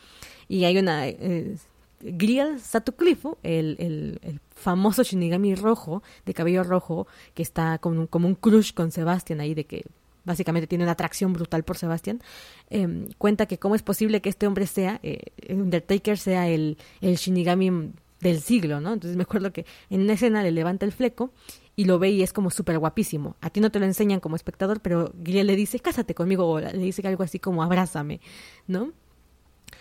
Y 0.47 0.63
hay 0.63 0.77
una... 0.77 1.09
Eh, 1.09 1.57
Griel 1.99 2.61
Satuclifo, 2.61 3.39
el, 3.43 3.75
el, 3.79 4.39
famoso 4.51 5.03
Shinigami 5.03 5.53
rojo, 5.53 6.01
de 6.25 6.33
cabello 6.33 6.63
rojo, 6.63 7.07
que 7.33 7.43
está 7.43 7.77
como, 7.79 8.07
como 8.07 8.29
un 8.29 8.35
crush 8.35 8.73
con 8.73 8.91
Sebastian 8.91 9.41
ahí 9.41 9.53
de 9.53 9.65
que 9.65 9.83
básicamente 10.25 10.67
tiene 10.67 10.83
una 10.83 10.93
atracción 10.93 11.33
brutal 11.33 11.63
por 11.63 11.77
Sebastián, 11.77 12.21
em, 12.69 13.07
cuenta 13.17 13.45
que 13.45 13.57
cómo 13.57 13.75
es 13.75 13.83
posible 13.83 14.21
que 14.21 14.29
este 14.29 14.47
hombre 14.47 14.67
sea, 14.67 14.99
eh, 15.03 15.31
Undertaker 15.49 16.17
sea 16.17 16.47
el, 16.49 16.77
Shinigami 17.01 17.91
del 18.19 18.41
siglo, 18.41 18.81
¿no? 18.81 18.93
Entonces 18.93 19.15
me 19.15 19.23
acuerdo 19.23 19.53
que 19.53 19.65
en 19.89 20.01
una 20.01 20.13
escena 20.13 20.41
le 20.41 20.51
levanta 20.51 20.85
el 20.85 20.91
fleco 20.91 21.31
y 21.75 21.85
lo 21.85 21.99
ve 21.99 22.09
y 22.09 22.23
es 22.23 22.33
como 22.33 22.49
súper 22.49 22.79
guapísimo. 22.79 23.35
A 23.41 23.49
ti 23.49 23.59
no 23.59 23.69
te 23.69 23.79
lo 23.79 23.85
enseñan 23.85 24.19
como 24.19 24.35
espectador, 24.35 24.81
pero 24.81 25.11
Guillermo 25.15 25.51
le 25.51 25.55
dice, 25.55 25.79
cásate 25.79 26.15
conmigo, 26.15 26.47
o 26.47 26.59
le 26.59 26.77
dice 26.77 27.05
algo 27.07 27.23
así 27.23 27.39
como 27.39 27.61
abrázame, 27.61 28.21
¿no? 28.67 28.91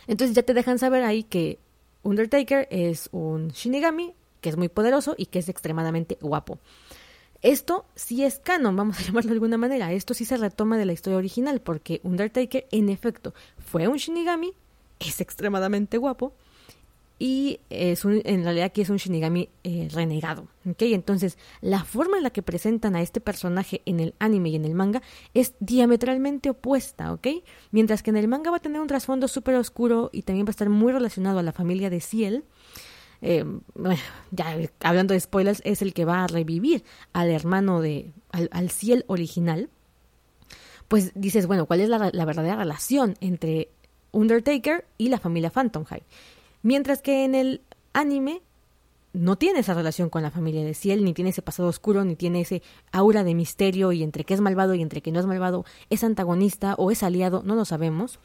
Entonces 0.07 0.37
ya 0.37 0.42
te 0.42 0.54
dejan 0.54 0.78
saber 0.78 1.04
ahí 1.04 1.22
que 1.22 1.59
Undertaker 2.02 2.68
es 2.70 3.09
un 3.12 3.48
Shinigami 3.48 4.14
que 4.40 4.50
es 4.50 4.59
muy 4.59 4.68
poderoso 4.68 5.14
y 5.16 5.26
que 5.26 5.38
es 5.38 5.48
extremadamente 5.48 6.18
guapo. 6.20 6.59
Esto 7.44 7.85
sí 7.94 8.24
es 8.24 8.38
canon, 8.38 8.74
vamos 8.74 8.98
a 8.98 9.02
llamarlo 9.07 9.28
de 9.28 9.35
alguna 9.35 9.59
manera. 9.59 9.92
Esto 9.92 10.14
sí 10.14 10.24
se 10.24 10.38
retoma 10.38 10.78
de 10.78 10.87
la 10.87 10.94
historia 10.94 11.18
original, 11.18 11.61
porque 11.61 12.00
Undertaker, 12.02 12.66
en 12.70 12.88
efecto, 12.88 13.35
fue 13.59 13.87
un 13.87 13.98
Shinigami, 13.98 14.54
es 14.98 15.20
extremadamente 15.20 15.98
guapo, 15.98 16.33
y 17.18 17.61
es 17.68 18.07
un, 18.07 18.22
en 18.24 18.44
realidad 18.44 18.66
aquí 18.66 18.80
es 18.80 18.88
un 18.88 18.96
Shinigami 18.96 19.50
eh, 19.62 19.88
renegado. 19.92 20.48
¿okay? 20.68 20.94
Entonces, 20.94 21.37
la 21.61 21.85
forma 21.85 22.16
en 22.16 22.22
la 22.22 22.30
que 22.30 22.42
presentan 22.42 22.96
a 22.96 23.02
este 23.02 23.20
personaje 23.20 23.83
en 23.85 24.00
el 24.00 24.14
anime 24.18 24.48
y 24.48 24.57
en 24.57 24.64
el 24.64 24.74
manga 24.74 25.02
es 25.35 25.52
diametralmente 25.61 26.48
opuesta, 26.48 27.12
¿ok? 27.12 27.28
Mientras 27.72 28.02
que 28.02 28.09
en 28.09 28.16
el 28.16 28.26
manga 28.26 28.52
va 28.52 28.57
a 28.57 28.61
tener 28.61 28.80
un 28.80 28.88
trasfondo 28.88 29.28
súper 29.28 29.57
oscuro 29.57 30.09
y 30.14 30.22
también 30.22 30.46
va 30.46 30.50
a 30.50 30.52
estar 30.52 30.70
muy 30.70 30.94
relacionado 30.94 31.38
a 31.40 31.42
la 31.42 31.52
familia 31.52 31.90
de 31.90 32.00
Ciel, 32.00 32.44
eh, 33.26 33.42
ya 34.32 34.58
hablando 34.80 35.14
de 35.14 35.20
spoilers, 35.20 35.62
es 35.64 35.80
el 35.80 35.94
que 35.94 36.04
va 36.04 36.24
a 36.24 36.26
revivir 36.26 36.84
al 37.14 37.30
hermano 37.30 37.80
de, 37.80 38.12
al, 38.30 38.70
Ciel 38.70 39.06
original, 39.08 39.70
pues 40.88 41.12
dices, 41.14 41.46
bueno, 41.46 41.64
¿cuál 41.64 41.80
es 41.80 41.88
la, 41.88 41.98
verdadera 41.98 42.56
relación 42.56 43.16
entre 43.22 43.68
Undertaker 44.12 44.84
y 44.98 45.08
la 45.08 45.18
familia 45.18 45.50
Phantom 45.50 45.84
High? 45.84 46.02
Mientras 46.62 47.00
que 47.00 47.24
en 47.24 47.34
el 47.34 47.62
anime 47.94 48.42
no 49.14 49.37
tiene 49.37 49.60
esa 49.60 49.72
relación 49.72 50.10
con 50.10 50.22
la 50.22 50.30
familia 50.30 50.62
de 50.62 50.74
Ciel, 50.74 51.02
ni 51.02 51.14
tiene 51.14 51.30
ese 51.30 51.40
pasado 51.40 51.70
oscuro, 51.70 52.04
ni 52.04 52.16
tiene 52.16 52.42
ese 52.42 52.62
aura 52.92 53.24
de 53.24 53.34
misterio 53.34 53.92
y 53.92 54.02
entre 54.02 54.24
que 54.24 54.34
es 54.34 54.42
malvado 54.42 54.74
y 54.74 54.82
entre 54.82 55.00
que 55.00 55.12
no 55.12 55.20
es 55.20 55.26
malvado, 55.26 55.64
es 55.88 56.04
antagonista 56.04 56.74
o 56.74 56.90
es 56.90 57.02
aliado, 57.02 57.42
no 57.42 57.54
lo 57.54 57.64
sabemos. 57.64 58.18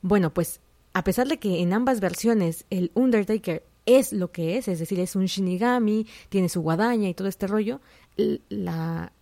Bueno, 0.00 0.32
pues 0.32 0.60
a 0.94 1.04
pesar 1.04 1.28
de 1.28 1.38
que 1.38 1.60
en 1.60 1.74
ambas 1.74 2.00
versiones 2.00 2.64
el 2.70 2.92
Undertaker 2.94 3.62
es 3.86 4.12
lo 4.12 4.32
que 4.32 4.58
es, 4.58 4.68
es 4.68 4.78
decir, 4.78 5.00
es 5.00 5.16
un 5.16 5.26
Shinigami, 5.26 6.06
tiene 6.28 6.48
su 6.48 6.60
guadaña 6.60 7.08
y 7.08 7.14
todo 7.14 7.28
este 7.28 7.46
rollo, 7.46 7.80
la, 8.16 9.12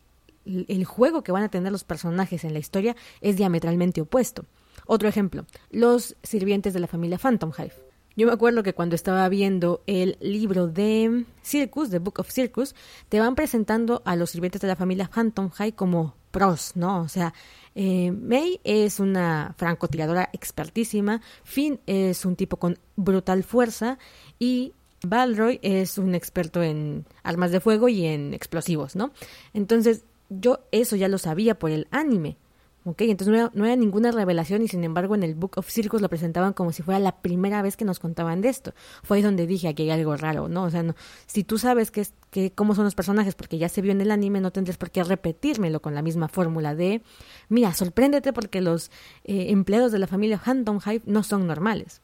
el 0.44 0.84
juego 0.84 1.22
que 1.22 1.32
van 1.32 1.42
a 1.42 1.50
tener 1.50 1.72
los 1.72 1.84
personajes 1.84 2.44
en 2.44 2.52
la 2.52 2.58
historia 2.58 2.96
es 3.20 3.36
diametralmente 3.36 4.00
opuesto. 4.00 4.44
Otro 4.86 5.08
ejemplo, 5.08 5.46
los 5.70 6.16
sirvientes 6.22 6.74
de 6.74 6.80
la 6.80 6.86
familia 6.86 7.18
Phantom 7.18 7.52
Hive. 7.56 7.74
Yo 8.16 8.26
me 8.26 8.32
acuerdo 8.32 8.62
que 8.62 8.74
cuando 8.74 8.96
estaba 8.96 9.28
viendo 9.28 9.82
el 9.86 10.16
libro 10.20 10.66
de 10.66 11.24
Circus, 11.42 11.90
The 11.90 12.00
Book 12.00 12.18
of 12.18 12.30
Circus, 12.30 12.74
te 13.08 13.20
van 13.20 13.34
presentando 13.34 14.02
a 14.04 14.16
los 14.16 14.30
sirvientes 14.30 14.60
de 14.60 14.68
la 14.68 14.76
familia 14.76 15.08
Phantom 15.08 15.50
Hive 15.58 15.74
como 15.74 16.16
pros, 16.30 16.72
¿no? 16.74 17.02
O 17.02 17.08
sea, 17.08 17.34
eh, 17.74 18.10
May 18.12 18.60
es 18.64 19.00
una 19.00 19.54
francotiradora 19.56 20.28
expertísima, 20.32 21.20
Finn 21.44 21.80
es 21.86 22.24
un 22.24 22.36
tipo 22.36 22.56
con 22.56 22.78
brutal 22.96 23.44
fuerza 23.44 23.98
y 24.38 24.72
Balroy 25.02 25.58
es 25.62 25.98
un 25.98 26.14
experto 26.14 26.62
en 26.62 27.06
armas 27.22 27.52
de 27.52 27.60
fuego 27.60 27.88
y 27.88 28.06
en 28.06 28.34
explosivos, 28.34 28.96
¿no? 28.96 29.12
Entonces, 29.54 30.04
yo 30.28 30.60
eso 30.72 30.96
ya 30.96 31.08
lo 31.08 31.18
sabía 31.18 31.58
por 31.58 31.70
el 31.70 31.88
anime. 31.90 32.36
¿Ok? 32.84 33.02
Entonces 33.02 33.28
no 33.28 33.38
era, 33.38 33.50
no 33.54 33.64
era, 33.64 33.76
ninguna 33.76 34.10
revelación 34.10 34.62
y 34.62 34.68
sin 34.68 34.84
embargo 34.84 35.14
en 35.14 35.22
el 35.22 35.34
Book 35.34 35.52
of 35.56 35.68
Circus 35.68 36.00
lo 36.00 36.08
presentaban 36.08 36.52
como 36.52 36.72
si 36.72 36.82
fuera 36.82 36.98
la 36.98 37.20
primera 37.20 37.62
vez 37.62 37.76
que 37.76 37.84
nos 37.84 37.98
contaban 37.98 38.40
de 38.40 38.48
esto. 38.48 38.72
Fue 39.02 39.18
ahí 39.18 39.22
donde 39.22 39.46
dije, 39.46 39.68
aquí 39.68 39.82
hay 39.82 39.90
algo 39.90 40.16
raro, 40.16 40.48
¿no? 40.48 40.64
O 40.64 40.70
sea, 40.70 40.82
no, 40.82 40.94
si 41.26 41.44
tú 41.44 41.58
sabes 41.58 41.90
que, 41.90 42.06
que 42.30 42.52
cómo 42.52 42.74
son 42.74 42.84
los 42.84 42.94
personajes 42.94 43.34
porque 43.34 43.58
ya 43.58 43.68
se 43.68 43.82
vio 43.82 43.92
en 43.92 44.00
el 44.00 44.10
anime, 44.10 44.40
no 44.40 44.50
tendrías 44.50 44.78
por 44.78 44.90
qué 44.90 45.04
repetírmelo 45.04 45.80
con 45.80 45.94
la 45.94 46.02
misma 46.02 46.28
fórmula 46.28 46.74
de, 46.74 47.02
mira, 47.48 47.72
sorpréndete 47.74 48.32
porque 48.32 48.60
los 48.60 48.90
eh, 49.24 49.46
empleados 49.50 49.92
de 49.92 49.98
la 49.98 50.06
familia 50.06 50.38
Phantom 50.38 50.80
Hive 50.84 51.02
no 51.06 51.22
son 51.22 51.46
normales. 51.46 52.00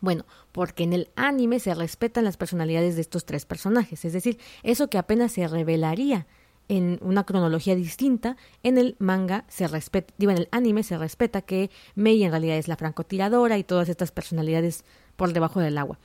Bueno, 0.00 0.26
porque 0.52 0.84
en 0.84 0.92
el 0.92 1.08
anime 1.16 1.60
se 1.60 1.74
respetan 1.74 2.24
las 2.24 2.36
personalidades 2.36 2.96
de 2.96 3.00
estos 3.00 3.24
tres 3.24 3.46
personajes, 3.46 4.04
es 4.04 4.12
decir, 4.12 4.38
eso 4.62 4.90
que 4.90 4.98
apenas 4.98 5.32
se 5.32 5.48
revelaría 5.48 6.26
en 6.68 6.98
una 7.02 7.24
cronología 7.24 7.74
distinta, 7.74 8.36
en 8.62 8.78
el 8.78 8.96
manga 8.98 9.44
se 9.48 9.68
respeta, 9.68 10.12
digo, 10.18 10.32
en 10.32 10.38
el 10.38 10.48
anime 10.50 10.82
se 10.82 10.98
respeta 10.98 11.42
que 11.42 11.70
Mei 11.94 12.22
en 12.22 12.30
realidad 12.30 12.56
es 12.56 12.68
la 12.68 12.76
francotiradora 12.76 13.58
y 13.58 13.64
todas 13.64 13.88
estas 13.88 14.12
personalidades 14.12 14.84
por 15.16 15.32
debajo 15.32 15.60
del 15.60 15.78
agua. 15.78 15.98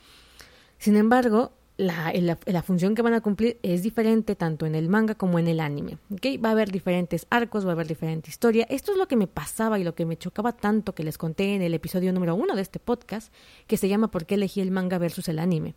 Sin 0.77 0.95
embargo, 0.95 1.53
la, 1.79 2.13
la, 2.45 2.61
función 2.61 2.93
que 2.93 3.01
van 3.01 3.13
a 3.13 3.21
cumplir 3.21 3.57
es 3.63 3.83
diferente 3.83 4.35
tanto 4.35 4.65
en 4.65 4.75
el 4.75 4.89
manga 4.89 5.15
como 5.15 5.39
en 5.39 5.47
el 5.47 5.61
anime. 5.61 5.97
¿okay? 6.11 6.35
Va 6.35 6.49
a 6.49 6.51
haber 6.51 6.71
diferentes 6.71 7.25
arcos, 7.29 7.65
va 7.65 7.69
a 7.69 7.71
haber 7.71 7.87
diferente 7.87 8.29
historia. 8.29 8.67
Esto 8.69 8.91
es 8.91 8.97
lo 8.97 9.07
que 9.07 9.15
me 9.15 9.27
pasaba 9.27 9.79
y 9.79 9.85
lo 9.85 9.95
que 9.95 10.05
me 10.05 10.17
chocaba 10.17 10.51
tanto 10.51 10.93
que 10.93 11.03
les 11.03 11.17
conté 11.17 11.55
en 11.55 11.61
el 11.61 11.73
episodio 11.73 12.11
número 12.11 12.35
uno 12.35 12.53
de 12.57 12.61
este 12.61 12.79
podcast, 12.79 13.33
que 13.65 13.77
se 13.77 13.87
llama 13.87 14.11
¿Por 14.11 14.25
qué 14.25 14.35
elegí 14.35 14.59
el 14.59 14.71
manga 14.71 14.97
versus 14.97 15.29
el 15.29 15.39
anime? 15.39 15.73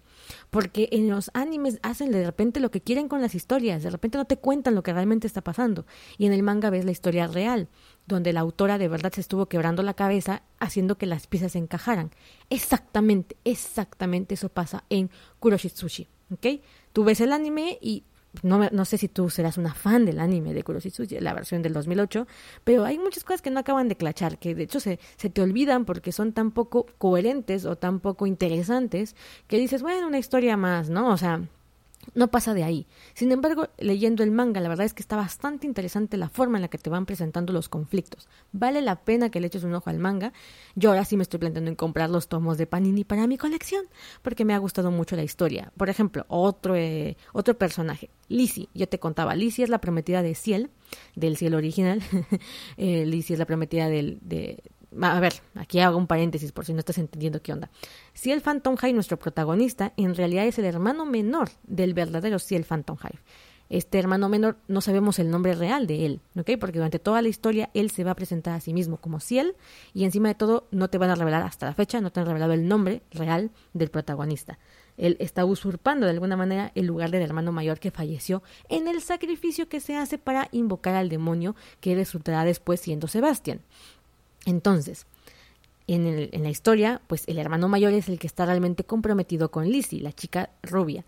Porque 0.50 0.88
en 0.90 1.08
los 1.08 1.30
animes 1.34 1.78
hacen 1.82 2.10
de 2.10 2.24
repente 2.24 2.58
lo 2.58 2.72
que 2.72 2.80
quieren 2.80 3.06
con 3.06 3.22
las 3.22 3.36
historias, 3.36 3.84
de 3.84 3.90
repente 3.90 4.18
no 4.18 4.24
te 4.24 4.38
cuentan 4.38 4.74
lo 4.74 4.82
que 4.82 4.92
realmente 4.92 5.28
está 5.28 5.40
pasando. 5.40 5.86
Y 6.18 6.26
en 6.26 6.32
el 6.32 6.42
manga 6.42 6.70
ves 6.70 6.84
la 6.84 6.90
historia 6.90 7.28
real 7.28 7.68
donde 8.06 8.32
la 8.32 8.40
autora 8.40 8.78
de 8.78 8.88
verdad 8.88 9.12
se 9.12 9.20
estuvo 9.20 9.46
quebrando 9.46 9.82
la 9.82 9.94
cabeza 9.94 10.42
haciendo 10.58 10.98
que 10.98 11.06
las 11.06 11.26
piezas 11.26 11.56
encajaran. 11.56 12.10
Exactamente, 12.50 13.36
exactamente 13.44 14.34
eso 14.34 14.48
pasa 14.48 14.84
en 14.90 15.10
Kuroshitsushi, 15.40 16.08
¿ok? 16.32 16.46
Tú 16.92 17.04
ves 17.04 17.20
el 17.20 17.32
anime 17.32 17.78
y 17.80 18.04
no, 18.42 18.58
no 18.70 18.84
sé 18.84 18.96
si 18.96 19.08
tú 19.08 19.28
serás 19.28 19.58
una 19.58 19.74
fan 19.74 20.06
del 20.06 20.18
anime 20.18 20.54
de 20.54 20.62
Kuroshitsushi, 20.62 21.20
la 21.20 21.34
versión 21.34 21.62
del 21.62 21.74
2008, 21.74 22.26
pero 22.64 22.84
hay 22.84 22.98
muchas 22.98 23.24
cosas 23.24 23.42
que 23.42 23.50
no 23.50 23.60
acaban 23.60 23.88
de 23.88 23.96
clachar, 23.96 24.38
que 24.38 24.54
de 24.54 24.62
hecho 24.62 24.80
se, 24.80 24.98
se 25.16 25.28
te 25.28 25.42
olvidan 25.42 25.84
porque 25.84 26.12
son 26.12 26.32
tan 26.32 26.50
poco 26.50 26.86
coherentes 26.98 27.66
o 27.66 27.76
tan 27.76 28.00
poco 28.00 28.26
interesantes 28.26 29.16
que 29.46 29.58
dices, 29.58 29.82
bueno, 29.82 30.06
una 30.06 30.18
historia 30.18 30.56
más, 30.56 30.88
¿no? 30.88 31.10
O 31.10 31.16
sea, 31.18 31.42
no 32.14 32.30
pasa 32.30 32.54
de 32.54 32.64
ahí. 32.64 32.86
Sin 33.14 33.32
embargo, 33.32 33.68
leyendo 33.78 34.22
el 34.22 34.30
manga, 34.30 34.60
la 34.60 34.68
verdad 34.68 34.86
es 34.86 34.94
que 34.94 35.02
está 35.02 35.16
bastante 35.16 35.66
interesante 35.66 36.16
la 36.16 36.28
forma 36.28 36.58
en 36.58 36.62
la 36.62 36.68
que 36.68 36.78
te 36.78 36.90
van 36.90 37.06
presentando 37.06 37.52
los 37.52 37.68
conflictos. 37.68 38.28
Vale 38.52 38.82
la 38.82 39.04
pena 39.04 39.30
que 39.30 39.40
le 39.40 39.46
eches 39.46 39.64
un 39.64 39.74
ojo 39.74 39.90
al 39.90 39.98
manga. 39.98 40.32
Yo 40.74 40.90
ahora 40.90 41.04
sí 41.04 41.16
me 41.16 41.22
estoy 41.22 41.40
planteando 41.40 41.70
en 41.70 41.76
comprar 41.76 42.10
los 42.10 42.28
tomos 42.28 42.58
de 42.58 42.66
Panini 42.66 43.04
para 43.04 43.26
mi 43.26 43.38
colección, 43.38 43.84
porque 44.22 44.44
me 44.44 44.54
ha 44.54 44.58
gustado 44.58 44.90
mucho 44.90 45.16
la 45.16 45.22
historia. 45.22 45.72
Por 45.76 45.88
ejemplo, 45.88 46.24
otro, 46.28 46.76
eh, 46.76 47.16
otro 47.32 47.56
personaje, 47.56 48.10
Lizzie. 48.28 48.68
Yo 48.74 48.88
te 48.88 48.98
contaba, 48.98 49.34
Lizzie 49.34 49.64
es 49.64 49.70
la 49.70 49.80
prometida 49.80 50.22
de 50.22 50.34
Ciel, 50.34 50.70
del 51.16 51.36
cielo 51.36 51.56
original. 51.56 52.02
eh, 52.76 53.06
Lizzie 53.06 53.34
es 53.34 53.38
la 53.38 53.46
prometida 53.46 53.88
del, 53.88 54.18
de, 54.22 54.62
a 55.00 55.20
ver, 55.20 55.35
aquí 55.55 55.81
hago 55.81 55.96
un 55.96 56.07
paréntesis 56.07 56.52
por 56.52 56.64
si 56.64 56.72
no 56.72 56.81
estás 56.81 56.98
entendiendo 56.98 57.42
qué 57.42 57.52
onda. 57.52 57.70
Ciel 58.14 58.40
Phantom 58.40 58.76
Hive, 58.81 58.92
nuestro 58.92 59.18
protagonista, 59.18 59.92
en 59.96 60.14
realidad 60.14 60.46
es 60.46 60.59
el 60.59 60.64
hermano 60.64 61.07
menor 61.07 61.50
del 61.64 61.94
verdadero 61.94 62.38
Ciel 62.38 62.64
Phantom 62.64 62.96
Hive. 63.02 63.20
Este 63.72 63.98
hermano 63.98 64.28
menor 64.28 64.59
no 64.68 64.83
sabemos 64.83 65.18
el 65.18 65.31
nombre 65.31 65.55
real 65.55 65.87
de 65.87 66.05
él, 66.05 66.20
¿ok? 66.37 66.50
Porque 66.61 66.76
durante 66.76 66.98
toda 66.98 67.22
la 67.22 67.28
historia 67.28 67.70
él 67.72 67.90
se 67.90 68.05
va 68.05 68.11
a 68.11 68.14
presentar 68.14 68.55
a 68.55 68.61
sí 68.61 68.74
mismo 68.74 68.98
como 68.98 69.18
Ciel 69.18 69.57
y 69.94 70.05
encima 70.05 70.28
de 70.28 70.35
todo 70.35 70.68
no 70.70 70.90
te 70.90 70.98
van 70.98 71.09
a 71.09 71.14
revelar 71.14 71.42
hasta 71.42 71.64
la 71.64 71.72
fecha, 71.72 72.02
no 72.02 72.12
te 72.12 72.20
han 72.20 72.26
revelado 72.26 72.52
el 72.52 72.68
nombre 72.68 73.00
real 73.12 73.50
del 73.72 73.88
protagonista. 73.88 74.59
Él 74.98 75.16
está 75.20 75.46
usurpando 75.46 76.05
de 76.05 76.12
alguna 76.12 76.37
manera 76.37 76.70
el 76.74 76.85
lugar 76.85 77.11
del 77.11 77.22
hermano 77.22 77.50
mayor 77.50 77.81
que 77.81 77.90
falleció 77.90 78.42
en 78.68 78.88
el 78.88 79.00
sacrificio 79.00 79.70
que 79.70 79.81
se 79.81 79.96
hace 79.96 80.18
para 80.18 80.48
invocar 80.52 80.94
al 80.94 81.09
demonio 81.09 81.57
que 81.81 81.94
resultará 81.94 82.44
después 82.44 82.78
siendo 82.78 83.09
Sebastián. 83.09 83.62
Entonces, 84.46 85.07
en, 85.87 86.07
el, 86.07 86.31
en, 86.33 86.42
la 86.42 86.50
historia, 86.50 87.00
pues 87.07 87.24
el 87.26 87.38
hermano 87.38 87.68
mayor 87.68 87.92
es 87.92 88.09
el 88.09 88.18
que 88.18 88.26
está 88.26 88.46
realmente 88.46 88.85
comprometido 88.85 89.50
con 89.50 89.68
Lizzie, 89.68 90.00
la 90.00 90.12
chica 90.12 90.50
rubia. 90.62 91.05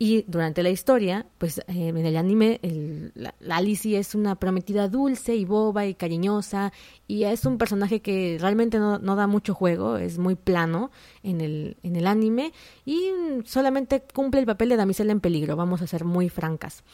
Y 0.00 0.24
durante 0.28 0.62
la 0.62 0.70
historia, 0.70 1.26
pues 1.38 1.58
eh, 1.58 1.64
en 1.66 1.96
el 1.96 2.16
anime, 2.16 2.60
la, 3.40 3.60
Lizzie 3.60 3.98
es 3.98 4.14
una 4.14 4.36
prometida 4.36 4.86
dulce 4.86 5.34
y 5.34 5.44
boba 5.44 5.86
y 5.86 5.94
cariñosa, 5.94 6.72
y 7.08 7.24
es 7.24 7.44
un 7.44 7.58
personaje 7.58 8.00
que 8.00 8.38
realmente 8.40 8.78
no, 8.78 9.00
no 9.00 9.16
da 9.16 9.26
mucho 9.26 9.54
juego, 9.54 9.96
es 9.96 10.18
muy 10.18 10.36
plano 10.36 10.92
en 11.24 11.40
el, 11.40 11.78
en 11.82 11.96
el 11.96 12.06
anime, 12.06 12.52
y 12.86 13.10
solamente 13.44 14.04
cumple 14.14 14.38
el 14.38 14.46
papel 14.46 14.68
de 14.68 14.76
damisela 14.76 15.10
en 15.10 15.20
peligro, 15.20 15.56
vamos 15.56 15.82
a 15.82 15.88
ser 15.88 16.04
muy 16.04 16.28
francas. 16.28 16.84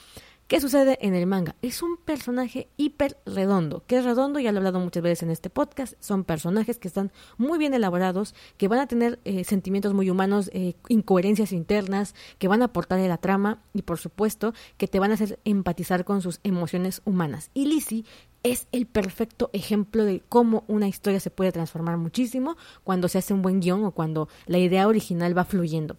¿Qué 0.47 0.61
sucede 0.61 0.99
en 1.01 1.15
el 1.15 1.27
manga? 1.27 1.57
Es 1.63 1.83
un 1.83 1.97
personaje 1.97 2.69
hiper 2.77 3.17
redondo. 3.25 3.83
¿Qué 3.87 3.97
es 3.97 4.05
redondo? 4.05 4.41
Ya 4.41 4.53
lo 4.53 4.59
he 4.59 4.61
hablado 4.61 4.79
muchas 4.79 5.03
veces 5.03 5.23
en 5.23 5.31
este 5.31 5.49
podcast. 5.49 5.95
Son 6.01 6.23
personajes 6.23 6.79
que 6.79 6.87
están 6.87 7.13
muy 7.39 7.59
bien 7.59 7.73
elaborados, 7.73 8.35
que 8.59 8.69
van 8.69 8.81
a 8.81 8.87
tener 8.87 9.19
eh, 9.25 9.45
sentimientos 9.45 9.95
muy 9.95 10.11
humanos, 10.11 10.51
eh, 10.53 10.75
incoherencias 10.89 11.51
internas, 11.53 12.15
que 12.37 12.47
van 12.47 12.61
a 12.61 12.67
aportar 12.67 13.01
la 13.01 13.17
trama 13.17 13.63
y, 13.73 13.83
por 13.83 13.97
supuesto, 13.97 14.53
que 14.77 14.87
te 14.87 15.01
van 15.01 15.13
a 15.13 15.15
hacer 15.15 15.39
empatizar 15.47 16.05
con 16.05 16.21
sus 16.21 16.41
emociones 16.43 17.01
humanas. 17.07 17.51
Y 17.55 17.65
Lizzie 17.65 18.05
es 18.43 18.69
el 18.71 18.85
perfecto 18.85 19.49
ejemplo 19.55 20.05
de 20.05 20.23
cómo 20.29 20.65
una 20.69 20.89
historia 20.89 21.21
se 21.21 21.31
puede 21.31 21.53
transformar 21.53 21.97
muchísimo 21.97 22.59
cuando 22.83 23.09
se 23.09 23.17
hace 23.17 23.33
un 23.33 23.41
buen 23.41 23.61
guion 23.61 23.83
o 23.87 23.93
cuando 23.93 24.29
la 24.45 24.59
idea 24.59 24.89
original 24.89 25.37
va 25.37 25.47
fluyendo. 25.47 25.97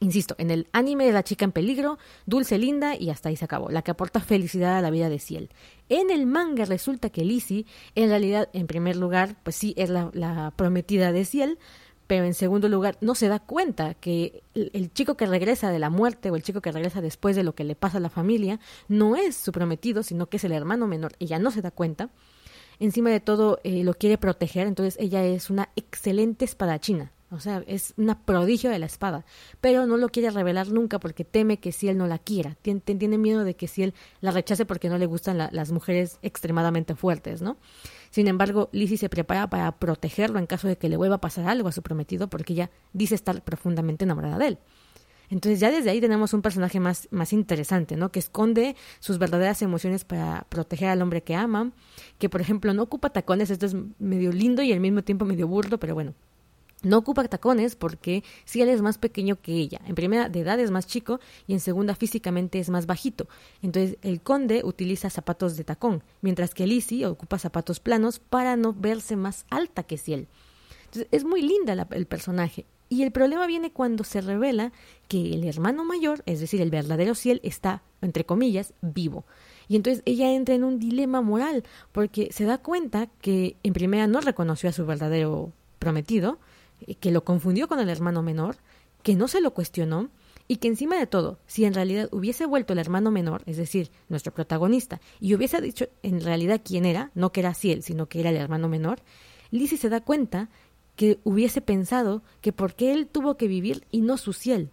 Insisto, 0.00 0.34
en 0.38 0.50
el 0.50 0.68
anime 0.72 1.06
de 1.06 1.12
la 1.12 1.22
chica 1.22 1.44
en 1.44 1.52
peligro, 1.52 1.98
dulce, 2.26 2.58
linda 2.58 2.96
y 2.96 3.10
hasta 3.10 3.28
ahí 3.28 3.36
se 3.36 3.44
acabó, 3.44 3.70
la 3.70 3.82
que 3.82 3.92
aporta 3.92 4.20
felicidad 4.20 4.76
a 4.76 4.82
la 4.82 4.90
vida 4.90 5.08
de 5.08 5.18
Ciel. 5.18 5.50
En 5.88 6.10
el 6.10 6.26
manga 6.26 6.64
resulta 6.64 7.10
que 7.10 7.24
Lizzie, 7.24 7.66
en 7.94 8.08
realidad, 8.08 8.48
en 8.52 8.66
primer 8.66 8.96
lugar, 8.96 9.36
pues 9.42 9.56
sí 9.56 9.72
es 9.76 9.90
la, 9.90 10.52
prometida 10.56 11.12
de 11.12 11.24
Ciel, 11.24 11.58
pero 12.06 12.24
en 12.24 12.34
segundo 12.34 12.68
lugar 12.68 12.98
no 13.00 13.14
se 13.14 13.28
da 13.28 13.38
cuenta 13.38 13.94
que 13.94 14.42
el, 14.54 14.70
el, 14.74 14.92
chico 14.92 15.16
que 15.16 15.26
regresa 15.26 15.70
de 15.70 15.78
la 15.78 15.88
muerte 15.88 16.30
o 16.30 16.36
el 16.36 16.42
chico 16.42 16.60
que 16.60 16.72
regresa 16.72 17.00
después 17.00 17.34
de 17.34 17.44
lo 17.44 17.54
que 17.54 17.64
le 17.64 17.76
pasa 17.76 17.96
a 17.96 18.00
la 18.00 18.10
familia 18.10 18.60
no 18.88 19.16
es 19.16 19.36
su 19.36 19.52
prometido, 19.52 20.02
sino 20.02 20.26
que 20.26 20.36
es 20.36 20.44
el 20.44 20.52
hermano 20.52 20.86
menor. 20.86 21.12
Ella 21.18 21.38
no 21.38 21.50
se 21.50 21.62
da 21.62 21.70
cuenta. 21.70 22.10
Encima 22.78 23.08
de 23.10 23.20
todo 23.20 23.60
eh, 23.64 23.84
lo 23.84 23.94
quiere 23.94 24.18
proteger, 24.18 24.66
entonces 24.66 24.96
ella 25.00 25.24
es 25.24 25.48
una 25.48 25.70
excelente 25.76 26.44
espadachina. 26.44 27.13
O 27.30 27.40
sea, 27.40 27.64
es 27.66 27.94
una 27.96 28.20
prodigio 28.24 28.70
de 28.70 28.78
la 28.78 28.86
espada, 28.86 29.24
pero 29.60 29.86
no 29.86 29.96
lo 29.96 30.08
quiere 30.08 30.30
revelar 30.30 30.68
nunca 30.68 31.00
porque 31.00 31.24
teme 31.24 31.58
que 31.58 31.72
si 31.72 31.88
él 31.88 31.96
no 31.96 32.06
la 32.06 32.18
quiera. 32.18 32.56
Tiene, 32.62 32.80
tiene 32.80 33.18
miedo 33.18 33.44
de 33.44 33.56
que 33.56 33.66
si 33.66 33.82
él 33.82 33.94
la 34.20 34.30
rechace 34.30 34.66
porque 34.66 34.88
no 34.88 34.98
le 34.98 35.06
gustan 35.06 35.38
la, 35.38 35.48
las 35.52 35.72
mujeres 35.72 36.18
extremadamente 36.22 36.94
fuertes, 36.94 37.42
¿no? 37.42 37.56
Sin 38.10 38.28
embargo, 38.28 38.68
Lizzie 38.72 38.98
se 38.98 39.08
prepara 39.08 39.48
para 39.48 39.72
protegerlo 39.72 40.38
en 40.38 40.46
caso 40.46 40.68
de 40.68 40.78
que 40.78 40.88
le 40.88 40.96
vuelva 40.96 41.16
a 41.16 41.20
pasar 41.20 41.48
algo 41.48 41.68
a 41.68 41.72
su 41.72 41.82
prometido 41.82 42.28
porque 42.28 42.52
ella 42.52 42.70
dice 42.92 43.14
estar 43.14 43.42
profundamente 43.42 44.04
enamorada 44.04 44.38
de 44.38 44.46
él. 44.46 44.58
Entonces 45.30 45.58
ya 45.58 45.70
desde 45.70 45.90
ahí 45.90 46.00
tenemos 46.00 46.32
un 46.34 46.42
personaje 46.42 46.80
más, 46.80 47.08
más 47.10 47.32
interesante, 47.32 47.96
¿no? 47.96 48.12
Que 48.12 48.18
esconde 48.18 48.76
sus 49.00 49.18
verdaderas 49.18 49.62
emociones 49.62 50.04
para 50.04 50.46
proteger 50.48 50.88
al 50.88 51.02
hombre 51.02 51.22
que 51.22 51.34
ama, 51.34 51.72
que 52.18 52.28
por 52.28 52.40
ejemplo 52.40 52.74
no 52.74 52.82
ocupa 52.82 53.10
tacones, 53.10 53.50
esto 53.50 53.66
es 53.66 53.74
medio 53.98 54.32
lindo 54.32 54.62
y 54.62 54.72
al 54.72 54.80
mismo 54.80 55.02
tiempo 55.02 55.24
medio 55.24 55.48
burdo, 55.48 55.78
pero 55.80 55.94
bueno, 55.94 56.14
no 56.84 56.98
ocupa 56.98 57.24
tacones 57.24 57.76
porque 57.76 58.22
si 58.44 58.62
él 58.62 58.68
es 58.68 58.82
más 58.82 58.98
pequeño 58.98 59.40
que 59.40 59.52
ella. 59.52 59.80
En 59.86 59.94
primera, 59.94 60.28
de 60.28 60.40
edad 60.40 60.60
es 60.60 60.70
más 60.70 60.86
chico 60.86 61.20
y 61.46 61.54
en 61.54 61.60
segunda, 61.60 61.94
físicamente 61.94 62.58
es 62.58 62.70
más 62.70 62.86
bajito. 62.86 63.28
Entonces, 63.62 63.96
el 64.02 64.20
conde 64.20 64.62
utiliza 64.64 65.10
zapatos 65.10 65.56
de 65.56 65.64
tacón, 65.64 66.02
mientras 66.20 66.54
que 66.54 66.66
Lizzie 66.66 67.06
ocupa 67.06 67.38
zapatos 67.38 67.80
planos 67.80 68.18
para 68.18 68.56
no 68.56 68.72
verse 68.72 69.16
más 69.16 69.46
alta 69.50 69.82
que 69.82 69.98
Ciel. 69.98 70.28
Entonces, 70.86 71.08
es 71.10 71.24
muy 71.24 71.42
linda 71.42 71.74
la, 71.74 71.86
el 71.90 72.06
personaje. 72.06 72.66
Y 72.88 73.02
el 73.02 73.10
problema 73.10 73.46
viene 73.46 73.72
cuando 73.72 74.04
se 74.04 74.20
revela 74.20 74.72
que 75.08 75.34
el 75.34 75.44
hermano 75.44 75.84
mayor, 75.84 76.22
es 76.26 76.40
decir, 76.40 76.60
el 76.60 76.70
verdadero 76.70 77.14
Ciel, 77.14 77.40
está, 77.42 77.82
entre 78.02 78.24
comillas, 78.24 78.74
vivo. 78.82 79.24
Y 79.68 79.76
entonces 79.76 80.02
ella 80.06 80.32
entra 80.32 80.54
en 80.54 80.64
un 80.64 80.78
dilema 80.78 81.22
moral 81.22 81.64
porque 81.92 82.28
se 82.32 82.44
da 82.44 82.58
cuenta 82.58 83.08
que 83.20 83.56
en 83.62 83.72
primera 83.72 84.06
no 84.06 84.20
reconoció 84.20 84.68
a 84.68 84.72
su 84.72 84.84
verdadero 84.84 85.52
prometido, 85.78 86.38
que 87.00 87.10
lo 87.10 87.24
confundió 87.24 87.68
con 87.68 87.80
el 87.80 87.88
hermano 87.88 88.22
menor, 88.22 88.56
que 89.02 89.14
no 89.14 89.28
se 89.28 89.40
lo 89.40 89.54
cuestionó 89.54 90.10
y 90.46 90.56
que 90.56 90.68
encima 90.68 90.98
de 90.98 91.06
todo, 91.06 91.38
si 91.46 91.64
en 91.64 91.74
realidad 91.74 92.08
hubiese 92.12 92.46
vuelto 92.46 92.72
el 92.72 92.78
hermano 92.78 93.10
menor, 93.10 93.42
es 93.46 93.56
decir, 93.56 93.90
nuestro 94.08 94.32
protagonista, 94.32 95.00
y 95.20 95.34
hubiese 95.34 95.60
dicho 95.60 95.86
en 96.02 96.20
realidad 96.20 96.60
quién 96.62 96.84
era, 96.84 97.10
no 97.14 97.32
que 97.32 97.40
era 97.40 97.54
Ciel, 97.54 97.82
sino 97.82 98.06
que 98.06 98.20
era 98.20 98.30
el 98.30 98.36
hermano 98.36 98.68
menor, 98.68 99.00
Lizzie 99.50 99.78
se 99.78 99.88
da 99.88 100.00
cuenta 100.00 100.50
que 100.96 101.18
hubiese 101.24 101.60
pensado 101.60 102.22
que 102.40 102.52
por 102.52 102.74
qué 102.74 102.92
él 102.92 103.08
tuvo 103.08 103.36
que 103.36 103.48
vivir 103.48 103.86
y 103.90 104.02
no 104.02 104.16
su 104.16 104.32
Ciel. 104.32 104.70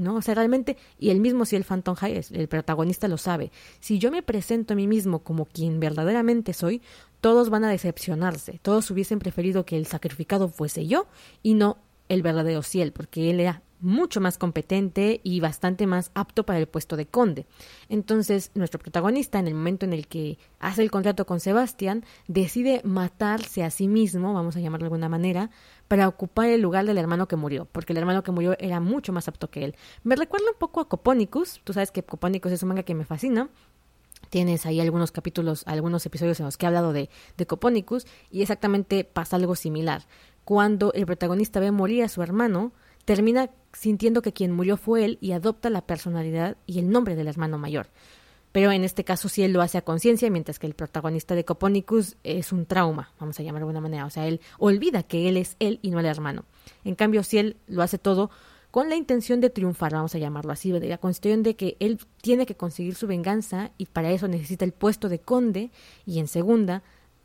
¿No? 0.00 0.16
O 0.16 0.22
sea, 0.22 0.34
realmente, 0.34 0.76
y 0.98 1.10
el 1.10 1.20
mismo 1.20 1.44
si 1.44 1.56
el 1.56 1.64
Phantom 1.64 1.96
Hayes, 2.00 2.30
el 2.32 2.48
protagonista 2.48 3.08
lo 3.08 3.18
sabe, 3.18 3.52
si 3.80 3.98
yo 3.98 4.10
me 4.10 4.22
presento 4.22 4.72
a 4.72 4.76
mí 4.76 4.86
mismo 4.86 5.20
como 5.20 5.46
quien 5.46 5.78
verdaderamente 5.80 6.52
soy, 6.52 6.82
todos 7.20 7.50
van 7.50 7.64
a 7.64 7.70
decepcionarse, 7.70 8.58
todos 8.62 8.90
hubiesen 8.90 9.18
preferido 9.18 9.64
que 9.64 9.76
el 9.76 9.86
sacrificado 9.86 10.48
fuese 10.48 10.86
yo 10.86 11.06
y 11.42 11.54
no 11.54 11.78
el 12.08 12.22
verdadero 12.22 12.62
Ciel, 12.62 12.92
porque 12.92 13.30
él 13.30 13.40
era 13.40 13.62
mucho 13.80 14.20
más 14.20 14.38
competente 14.38 15.20
y 15.22 15.40
bastante 15.40 15.86
más 15.86 16.10
apto 16.14 16.44
para 16.44 16.58
el 16.58 16.66
puesto 16.66 16.96
de 16.96 17.06
conde. 17.06 17.46
Entonces, 17.88 18.50
nuestro 18.54 18.78
protagonista, 18.78 19.38
en 19.38 19.48
el 19.48 19.54
momento 19.54 19.86
en 19.86 19.92
el 19.92 20.06
que 20.06 20.38
hace 20.58 20.82
el 20.82 20.90
contrato 20.90 21.26
con 21.26 21.40
Sebastián, 21.40 22.04
decide 22.28 22.82
matarse 22.84 23.64
a 23.64 23.70
sí 23.70 23.88
mismo, 23.88 24.34
vamos 24.34 24.56
a 24.56 24.60
llamarlo 24.60 24.84
de 24.84 24.88
alguna 24.88 25.08
manera, 25.08 25.50
para 25.90 26.06
ocupar 26.06 26.48
el 26.48 26.60
lugar 26.60 26.86
del 26.86 26.98
hermano 26.98 27.26
que 27.26 27.34
murió, 27.34 27.64
porque 27.64 27.92
el 27.92 27.96
hermano 27.96 28.22
que 28.22 28.30
murió 28.30 28.54
era 28.60 28.78
mucho 28.78 29.12
más 29.12 29.26
apto 29.26 29.50
que 29.50 29.64
él. 29.64 29.74
Me 30.04 30.14
recuerda 30.14 30.46
un 30.48 30.56
poco 30.56 30.78
a 30.78 30.88
Copónicus, 30.88 31.60
tú 31.64 31.72
sabes 31.72 31.90
que 31.90 32.04
Copónicus 32.04 32.52
es 32.52 32.62
un 32.62 32.68
manga 32.68 32.84
que 32.84 32.94
me 32.94 33.04
fascina, 33.04 33.48
tienes 34.28 34.66
ahí 34.66 34.78
algunos 34.78 35.10
capítulos, 35.10 35.64
algunos 35.66 36.06
episodios 36.06 36.38
en 36.38 36.46
los 36.46 36.56
que 36.56 36.64
he 36.64 36.68
hablado 36.68 36.92
de, 36.92 37.10
de 37.36 37.44
Copónicus 37.44 38.06
y 38.30 38.42
exactamente 38.42 39.02
pasa 39.02 39.34
algo 39.34 39.56
similar. 39.56 40.06
Cuando 40.44 40.92
el 40.92 41.06
protagonista 41.06 41.58
ve 41.58 41.72
morir 41.72 42.04
a 42.04 42.08
su 42.08 42.22
hermano, 42.22 42.70
termina 43.04 43.50
sintiendo 43.72 44.22
que 44.22 44.32
quien 44.32 44.52
murió 44.52 44.76
fue 44.76 45.04
él 45.04 45.18
y 45.20 45.32
adopta 45.32 45.70
la 45.70 45.84
personalidad 45.84 46.56
y 46.66 46.78
el 46.78 46.88
nombre 46.88 47.16
del 47.16 47.26
hermano 47.26 47.58
mayor. 47.58 47.88
Pero 48.52 48.72
en 48.72 48.82
este 48.82 49.04
caso 49.04 49.28
sí 49.28 49.42
él 49.42 49.52
lo 49.52 49.62
hace 49.62 49.78
a 49.78 49.82
conciencia, 49.82 50.30
mientras 50.30 50.58
que 50.58 50.66
el 50.66 50.74
protagonista 50.74 51.34
de 51.34 51.44
Copónicus 51.44 52.16
es 52.24 52.52
un 52.52 52.66
trauma, 52.66 53.12
vamos 53.20 53.38
a 53.38 53.42
llamar 53.42 53.60
de 53.60 53.64
alguna 53.64 53.80
manera. 53.80 54.06
O 54.06 54.10
sea, 54.10 54.26
él 54.26 54.40
olvida 54.58 55.02
que 55.02 55.28
él 55.28 55.36
es 55.36 55.56
él 55.60 55.78
y 55.82 55.90
no 55.90 56.00
el 56.00 56.06
hermano. 56.06 56.44
En 56.84 56.94
cambio, 56.94 57.22
si 57.22 57.38
él 57.38 57.56
lo 57.68 57.82
hace 57.82 57.98
todo 57.98 58.30
con 58.70 58.88
la 58.88 58.96
intención 58.96 59.40
de 59.40 59.50
triunfar, 59.50 59.92
vamos 59.92 60.14
a 60.14 60.18
llamarlo 60.18 60.52
así, 60.52 60.70
de 60.70 60.88
la 60.88 60.98
cuestión 60.98 61.42
de 61.42 61.56
que 61.56 61.76
él 61.80 61.98
tiene 62.22 62.46
que 62.46 62.56
conseguir 62.56 62.94
su 62.94 63.06
venganza 63.06 63.72
y 63.78 63.86
para 63.86 64.10
eso 64.10 64.28
necesita 64.28 64.64
el 64.64 64.72
puesto 64.72 65.08
de 65.08 65.20
conde 65.20 65.70
y 66.06 66.18
en 66.18 66.28
segunda 66.28 66.82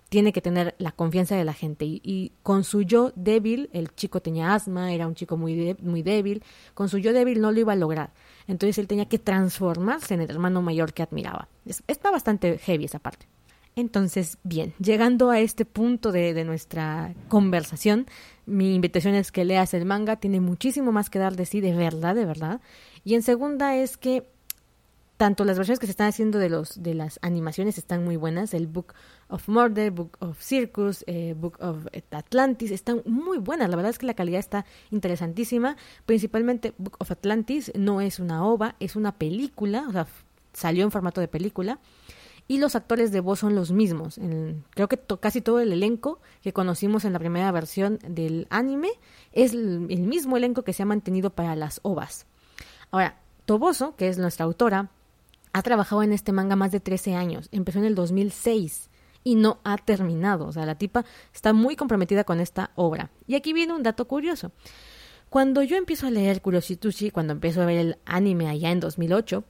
tiene 0.09 0.32
que 0.32 0.41
tener 0.41 0.76
la 0.78 0.91
confianza 0.91 1.36
de 1.36 1.43
la 1.43 1.53
gente 1.53 1.86
y, 1.86 2.01
y, 2.03 2.32
con 2.43 2.63
su 2.63 2.84
yo 2.84 3.11
débil, 3.15 3.69
el 3.73 3.93
chico 3.95 4.21
tenía 4.21 4.53
asma, 4.53 4.93
era 4.93 5.07
un 5.07 5.15
chico 5.15 5.36
muy, 5.36 5.55
de, 5.55 5.76
muy 5.82 6.03
débil, 6.03 6.43
con 6.73 6.89
su 6.89 6.99
yo 6.99 7.11
débil 7.11 7.41
no 7.41 7.51
lo 7.51 7.59
iba 7.59 7.73
a 7.73 7.76
lograr. 7.76 8.13
Entonces 8.48 8.78
él 8.78 8.88
tenía 8.88 9.06
que 9.06 9.20
transformarse 9.20 10.14
en 10.14 10.22
el 10.22 10.30
hermano 10.30 10.62
mayor 10.62 10.93
que 10.93 11.04
admiraba. 11.04 11.48
Es, 11.66 11.84
está 11.88 12.12
bastante 12.12 12.58
heavy 12.58 12.86
esa 12.86 13.00
parte. 13.00 13.28
Entonces, 13.76 14.38
bien, 14.43 14.74
llegando 14.80 15.32
a 15.32 15.39
este 15.41 15.66
punto 15.66 16.14
de, 16.14 16.34
de, 16.34 16.46
nuestra 16.46 17.14
conversación, 17.28 18.08
mi 18.46 18.74
invitación 18.74 19.16
es 19.16 19.34
que 19.34 19.43
leas 19.43 19.74
el 19.74 19.86
manga, 19.86 20.16
tiene 20.16 20.39
muchísimo 20.39 20.93
más 20.93 21.10
que 21.10 21.20
dar 21.20 21.36
de 21.36 21.46
sí, 21.46 21.60
de 21.60 21.74
verdad, 21.74 22.16
de 22.16 22.26
verdad. 22.26 22.62
Y 23.04 23.16
en 23.16 23.22
segunda 23.22 23.76
es 23.76 23.98
que 23.98 24.30
tanto 25.18 25.45
las 25.45 25.57
versiones 25.57 25.80
que 25.80 25.86
se 25.86 25.91
están 25.91 26.07
haciendo 26.07 26.39
de 26.39 26.49
los 26.49 26.82
de 26.82 26.93
las 26.93 27.20
animaciones 27.22 27.78
están 27.78 28.03
muy 28.03 28.18
buenas, 28.18 28.53
el 28.53 28.68
Book 28.68 28.93
of 29.30 29.47
Murder, 29.47 29.91
Book 29.91 30.18
of 30.20 30.41
Circus, 30.41 31.03
eh, 31.07 31.34
Book 31.38 31.57
of 31.61 31.88
Atlantis, 32.11 32.72
están 32.72 33.01
muy 33.05 33.38
buenas, 33.38 33.70
la 33.70 33.76
verdad 33.76 33.91
es 33.91 33.97
que 33.97 34.05
la 34.05 34.13
calidad 34.13 34.39
está 34.39 34.66
interesantísima, 34.91 35.78
principalmente 36.05 36.74
Book 36.78 36.97
of 36.99 37.11
Atlantis 37.11 37.72
no 37.76 38.01
es 38.01 38.20
una 38.20 38.45
ova, 38.45 38.76
es 38.80 38.95
una 38.95 39.13
película, 39.13 39.86
o 39.88 39.91
sea, 39.91 40.07
salió 40.53 40.84
en 40.84 40.91
formato 40.91 41.22
de 41.22 41.28
película 41.28 41.80
y 42.47 42.59
los 42.59 42.76
actores 42.76 43.11
de 43.11 43.22
voz 43.22 43.39
son 43.39 43.55
los 43.55 43.72
mismos. 43.72 44.20
creo 44.72 44.88
que 44.88 44.99
casi 45.20 45.41
todo 45.41 45.59
el 45.59 45.72
elenco 45.72 46.20
que 46.41 46.53
conocimos 46.53 47.05
en 47.05 47.13
la 47.13 47.20
primera 47.20 47.51
versión 47.51 47.99
del 48.07 48.47
anime 48.49 48.89
es 49.32 49.53
el, 49.53 49.88
el, 49.89 50.01
mismo 50.01 50.38
elenco 50.38 50.63
que 50.63 50.74
se 50.74 50.84
ha 50.84 50.86
mantenido 50.86 51.32
para 51.32 51.55
las 51.55 51.80
ovas. 51.84 52.28
Ahora, 52.91 53.18
Toboso, 53.45 53.95
que 53.95 54.09
es 54.09 54.18
nuestra 54.18 54.45
autora, 54.45 54.89
ha 55.56 55.62
trabajado 55.62 56.03
en 56.03 56.12
este 56.12 56.34
manga 56.34 56.58
más 56.58 56.74
de 56.74 56.82
13 56.82 57.16
años. 57.16 57.47
Empezó 57.53 57.80
en 57.80 57.86
el 57.86 57.95
2006 57.95 58.89
y 59.24 59.36
no 59.36 59.60
ha 59.64 59.78
terminado. 59.78 60.47
O 60.47 60.51
sea, 60.51 60.66
la 60.66 60.76
tipa 60.76 61.06
está 61.34 61.53
muy 61.53 61.78
comprometida 61.78 62.26
con 62.26 62.41
esta 62.41 62.72
obra. 62.76 63.10
Y 63.26 63.36
aquí 63.36 63.53
viene 63.53 63.72
un 63.72 63.82
dato 63.82 64.06
curioso. 64.06 64.51
Cuando 65.30 65.64
yo 65.64 65.78
empiezo 65.78 66.08
a 66.08 66.12
leer 66.12 66.41
Kuroshitushi, 66.41 67.10
cuando 67.10 67.32
empiezo 67.32 67.62
a 67.62 67.66
ver 67.68 67.78
el 67.78 67.97
anime 68.03 68.49
allá 68.49 68.70
en 68.70 68.82
2008, 68.82 69.45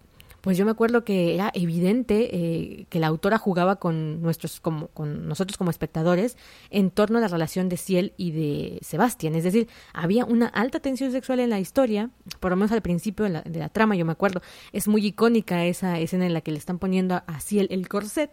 pues 0.45 0.59
yo 0.59 0.65
me 0.65 0.69
acuerdo 0.69 1.03
que 1.03 1.33
era 1.33 1.49
evidente 1.55 2.29
eh, 2.31 2.85
que 2.89 2.99
la 2.99 3.07
autora 3.07 3.39
jugaba 3.39 3.77
con 3.77 4.21
nuestros 4.21 4.59
como 4.59 4.89
con 4.89 5.27
nosotros 5.27 5.57
como 5.57 5.71
espectadores 5.71 6.37
en 6.69 6.91
torno 6.91 7.17
a 7.17 7.21
la 7.21 7.27
relación 7.27 7.67
de 7.67 7.77
Ciel 7.77 8.13
y 8.15 8.29
de 8.29 8.77
Sebastián, 8.83 9.33
es 9.33 9.43
decir, 9.43 9.67
había 9.91 10.23
una 10.23 10.45
alta 10.45 10.79
tensión 10.79 11.11
sexual 11.11 11.39
en 11.39 11.49
la 11.49 11.59
historia, 11.59 12.11
por 12.39 12.51
lo 12.51 12.57
menos 12.57 12.71
al 12.73 12.83
principio 12.83 13.25
de 13.25 13.31
la, 13.31 13.41
de 13.41 13.57
la 13.57 13.69
trama, 13.69 13.95
yo 13.95 14.05
me 14.05 14.11
acuerdo, 14.11 14.43
es 14.71 14.87
muy 14.87 15.03
icónica 15.03 15.65
esa 15.65 15.97
escena 15.97 16.27
en 16.27 16.35
la 16.35 16.41
que 16.41 16.51
le 16.51 16.59
están 16.59 16.77
poniendo 16.77 17.23
a 17.25 17.39
Ciel 17.39 17.67
el 17.71 17.87
corset 17.87 18.29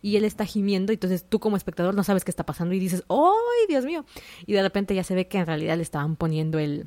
y 0.00 0.14
él 0.14 0.24
está 0.24 0.44
gimiendo, 0.44 0.92
entonces 0.92 1.24
tú 1.28 1.40
como 1.40 1.56
espectador 1.56 1.96
no 1.96 2.04
sabes 2.04 2.22
qué 2.22 2.30
está 2.30 2.46
pasando 2.46 2.74
y 2.74 2.78
dices, 2.78 3.02
¡ay, 3.08 3.66
Dios 3.66 3.84
mío! 3.84 4.04
Y 4.46 4.52
de 4.52 4.62
repente 4.62 4.94
ya 4.94 5.02
se 5.02 5.16
ve 5.16 5.26
que 5.26 5.38
en 5.38 5.46
realidad 5.46 5.76
le 5.76 5.82
estaban 5.82 6.14
poniendo 6.14 6.60
el, 6.60 6.86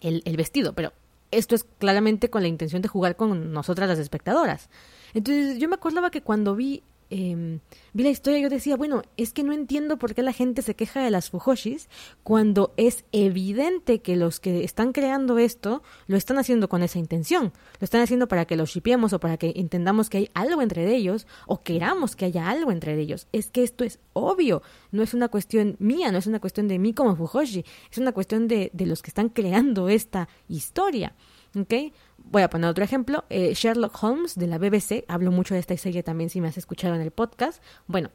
el 0.00 0.36
vestido, 0.36 0.72
pero 0.72 0.92
esto 1.32 1.54
es 1.56 1.64
claramente 1.64 2.30
con 2.30 2.42
la 2.42 2.48
intención 2.48 2.82
de 2.82 2.88
jugar 2.88 3.16
con 3.16 3.52
nosotras 3.52 3.88
las 3.88 3.98
espectadoras. 3.98 4.68
Entonces 5.14 5.58
yo 5.58 5.68
me 5.68 5.74
acordaba 5.74 6.10
que 6.10 6.22
cuando 6.22 6.54
vi, 6.54 6.84
eh, 7.14 7.58
vi 7.92 8.02
la 8.02 8.08
historia 8.08 8.40
yo 8.40 8.48
decía, 8.48 8.74
bueno, 8.74 9.02
es 9.18 9.34
que 9.34 9.42
no 9.42 9.52
entiendo 9.52 9.98
por 9.98 10.14
qué 10.14 10.22
la 10.22 10.32
gente 10.32 10.62
se 10.62 10.74
queja 10.74 11.04
de 11.04 11.10
las 11.10 11.28
Fujoshis 11.28 11.90
cuando 12.22 12.72
es 12.78 13.04
evidente 13.12 14.00
que 14.00 14.16
los 14.16 14.40
que 14.40 14.64
están 14.64 14.92
creando 14.92 15.36
esto 15.36 15.82
lo 16.06 16.16
están 16.16 16.38
haciendo 16.38 16.70
con 16.70 16.82
esa 16.82 16.98
intención. 16.98 17.52
Lo 17.80 17.84
están 17.84 18.00
haciendo 18.00 18.28
para 18.28 18.46
que 18.46 18.56
los 18.56 18.70
shipiemos 18.70 19.12
o 19.12 19.20
para 19.20 19.36
que 19.36 19.52
entendamos 19.56 20.08
que 20.08 20.18
hay 20.18 20.30
algo 20.32 20.62
entre 20.62 20.90
ellos 20.94 21.26
o 21.46 21.62
queramos 21.62 22.16
que 22.16 22.24
haya 22.24 22.48
algo 22.48 22.72
entre 22.72 22.98
ellos. 22.98 23.28
Es 23.32 23.50
que 23.50 23.62
esto 23.62 23.84
es 23.84 23.98
obvio, 24.14 24.62
no 24.90 25.02
es 25.02 25.12
una 25.12 25.28
cuestión 25.28 25.76
mía, 25.80 26.12
no 26.12 26.18
es 26.18 26.26
una 26.26 26.40
cuestión 26.40 26.66
de 26.66 26.78
mí 26.78 26.94
como 26.94 27.14
Fujoshi, 27.14 27.62
es 27.90 27.98
una 27.98 28.12
cuestión 28.12 28.48
de, 28.48 28.70
de 28.72 28.86
los 28.86 29.02
que 29.02 29.10
están 29.10 29.28
creando 29.28 29.90
esta 29.90 30.30
historia. 30.48 31.14
Voy 31.54 32.42
a 32.42 32.50
poner 32.50 32.70
otro 32.70 32.84
ejemplo. 32.84 33.24
Eh, 33.30 33.52
Sherlock 33.54 34.02
Holmes 34.02 34.36
de 34.36 34.46
la 34.46 34.58
BBC, 34.58 35.04
hablo 35.08 35.30
mucho 35.30 35.54
de 35.54 35.60
esta 35.60 35.76
serie 35.76 36.02
también 36.02 36.30
si 36.30 36.40
me 36.40 36.48
has 36.48 36.56
escuchado 36.56 36.94
en 36.94 37.00
el 37.00 37.10
podcast. 37.10 37.62
Bueno, 37.86 38.10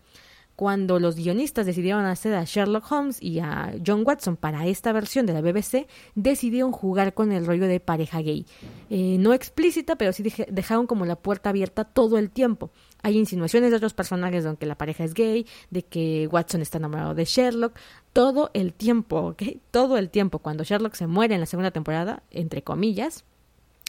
cuando 0.58 1.00
los 1.00 1.16
guionistas 1.16 1.68
decidieron 1.68 2.06
hacer 2.06 2.34
a 2.34 2.44
Sherlock 2.44 2.92
Holmes 2.92 3.22
y 3.22 3.40
a 3.40 3.76
John 3.86 4.02
Watson 4.04 4.38
para 4.38 4.66
esta 4.66 4.92
versión 4.92 5.28
de 5.28 5.34
la 5.34 5.42
BBC, 5.42 5.86
decidieron 6.16 6.72
jugar 6.72 7.14
con 7.14 7.32
el 7.32 7.46
rollo 7.46 7.68
de 7.68 7.80
pareja 7.80 8.22
gay. 8.22 8.48
Eh, 8.90 9.18
no 9.20 9.34
explícita, 9.34 9.98
pero 9.98 10.14
sí 10.14 10.24
dejaron 10.50 10.88
como 10.88 11.06
la 11.06 11.16
puerta 11.16 11.52
abierta 11.52 11.84
todo 11.84 12.18
el 12.18 12.32
tiempo. 12.32 12.72
Hay 13.04 13.18
insinuaciones 13.18 13.72
de 13.72 13.78
otros 13.78 13.94
personajes 13.94 14.44
de 14.44 14.56
que 14.56 14.66
la 14.66 14.78
pareja 14.78 15.04
es 15.04 15.14
gay, 15.14 15.46
de 15.70 15.84
que 15.84 16.28
Watson 16.32 16.62
está 16.62 16.78
enamorado 16.78 17.14
de 17.14 17.26
Sherlock, 17.26 17.78
todo 18.14 18.50
el 18.54 18.74
tiempo, 18.74 19.20
¿ok? 19.20 19.44
Todo 19.72 19.98
el 19.98 20.10
tiempo. 20.10 20.40
Cuando 20.40 20.64
Sherlock 20.64 20.96
se 20.96 21.08
muere 21.08 21.36
en 21.36 21.42
la 21.42 21.46
segunda 21.46 21.72
temporada, 21.72 22.24
entre 22.32 22.64
comillas, 22.64 23.24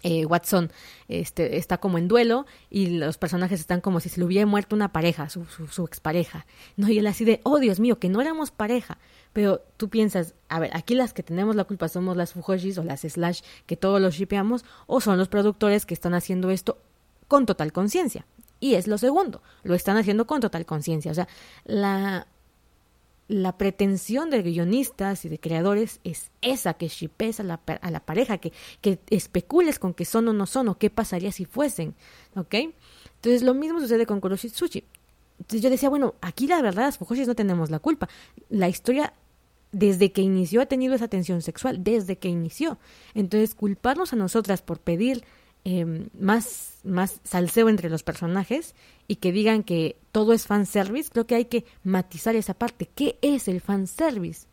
eh, 0.05 0.27
Watson 0.27 0.71
este, 1.09 1.57
está 1.57 1.79
como 1.79 1.99
en 1.99 2.07
duelo 2.07 2.47
y 2.71 2.87
los 2.99 3.19
personajes 3.19 3.59
están 3.59 3.81
como 3.81 3.99
si 3.99 4.09
se 4.09 4.21
le 4.21 4.27
hubiera 4.27 4.47
muerto 4.47 4.77
una 4.77 4.93
pareja, 4.93 5.29
su, 5.29 5.45
su, 5.47 5.85
expareja. 5.85 6.47
No, 6.77 6.89
y 6.89 6.99
él 6.99 7.07
así 7.07 7.25
de, 7.25 7.41
oh 7.43 7.59
Dios 7.59 7.81
mío, 7.81 7.99
que 7.99 8.09
no 8.09 8.21
éramos 8.21 8.51
pareja. 8.51 8.99
Pero 9.33 9.61
tú 9.77 9.89
piensas, 9.89 10.35
a 10.49 10.61
ver, 10.61 10.71
aquí 10.77 10.95
las 10.95 11.13
que 11.13 11.23
tenemos 11.23 11.57
la 11.57 11.65
culpa 11.65 11.89
somos 11.89 12.17
las 12.17 12.33
Fujoshis 12.33 12.79
o 12.79 12.85
las 12.85 13.01
Slash 13.01 13.41
que 13.67 13.77
todos 13.77 14.01
los 14.01 14.15
shipeamos, 14.15 14.65
o 14.87 15.01
son 15.01 15.19
los 15.19 15.29
productores 15.29 15.85
que 15.85 15.95
están 15.95 16.15
haciendo 16.15 16.51
esto 16.51 16.79
con 17.27 17.45
total 17.45 17.73
conciencia. 17.73 18.25
Y 18.61 18.75
es 18.75 18.87
lo 18.87 18.99
segundo, 18.99 19.43
lo 19.63 19.75
están 19.75 19.97
haciendo 19.97 20.27
con 20.27 20.41
total 20.41 20.67
conciencia. 20.67 21.13
O 21.13 21.15
sea, 21.15 21.29
la 21.65 22.27
la 23.29 23.59
pretensión 23.59 24.31
de 24.31 24.43
guionistas 24.43 25.27
y 25.27 25.29
de 25.29 25.39
creadores 25.39 26.01
es 26.03 26.31
esa, 26.41 26.75
que 26.75 26.89
shipes 26.89 27.41
a 27.41 27.43
la, 27.43 27.61
a 27.83 27.91
la 27.91 28.01
pareja, 28.01 28.39
que, 28.39 28.53
que 28.81 28.99
especules 29.11 29.79
con 29.79 29.93
que 29.93 30.07
son 30.07 30.29
o 30.29 30.33
no 30.33 30.47
son, 30.47 30.69
o 30.69 30.79
qué 30.79 30.89
pasaría 30.89 31.31
si 31.31 31.45
fuesen, 31.45 31.95
¿ok? 32.35 32.55
Entonces 33.17 33.43
lo 33.43 33.53
mismo 33.53 33.81
sucede 33.81 34.07
con 34.07 34.21
Kuroshitsuchi. 34.21 34.83
Entonces 35.39 35.63
yo 35.63 35.71
decía, 35.71 35.91
bueno, 35.91 36.15
aquí 36.21 36.47
la 36.47 36.63
verdad 36.63 36.85
las 36.85 36.99
Fujoshis 36.99 37.29
no 37.29 37.35
tenemos 37.35 37.71
la 37.71 37.79
culpa. 37.79 38.09
La 38.49 38.69
historia 38.69 39.13
desde 39.73 40.11
que 40.13 40.23
inició 40.23 40.63
ha 40.63 40.67
tenido 40.67 40.95
esa 40.95 41.09
tensión 41.09 41.43
sexual, 41.43 41.85
desde 41.85 42.17
que 42.17 42.29
inició. 42.29 42.79
Entonces 43.15 43.55
culparnos 43.55 44.13
a 44.13 44.17
nosotras 44.17 44.63
por 44.63 44.81
pedir 44.81 45.25
eh, 45.65 46.09
más, 46.19 46.79
más 46.85 47.21
salseo 47.25 47.69
entre 47.69 47.91
los 47.91 48.03
personajes 48.03 48.75
y 49.07 49.17
que 49.17 49.33
digan 49.33 49.63
que 49.63 49.97
todo 50.13 50.33
es 50.33 50.47
fanservice, 50.47 51.11
creo 51.11 51.27
que 51.27 51.35
hay 51.35 51.45
que 51.47 51.65
matizar 51.83 52.37
esa 52.37 52.55
parte. 52.55 52.89
¿Qué 52.95 53.19
es 53.23 53.49
el 53.49 53.61
fanservice? 53.61 54.47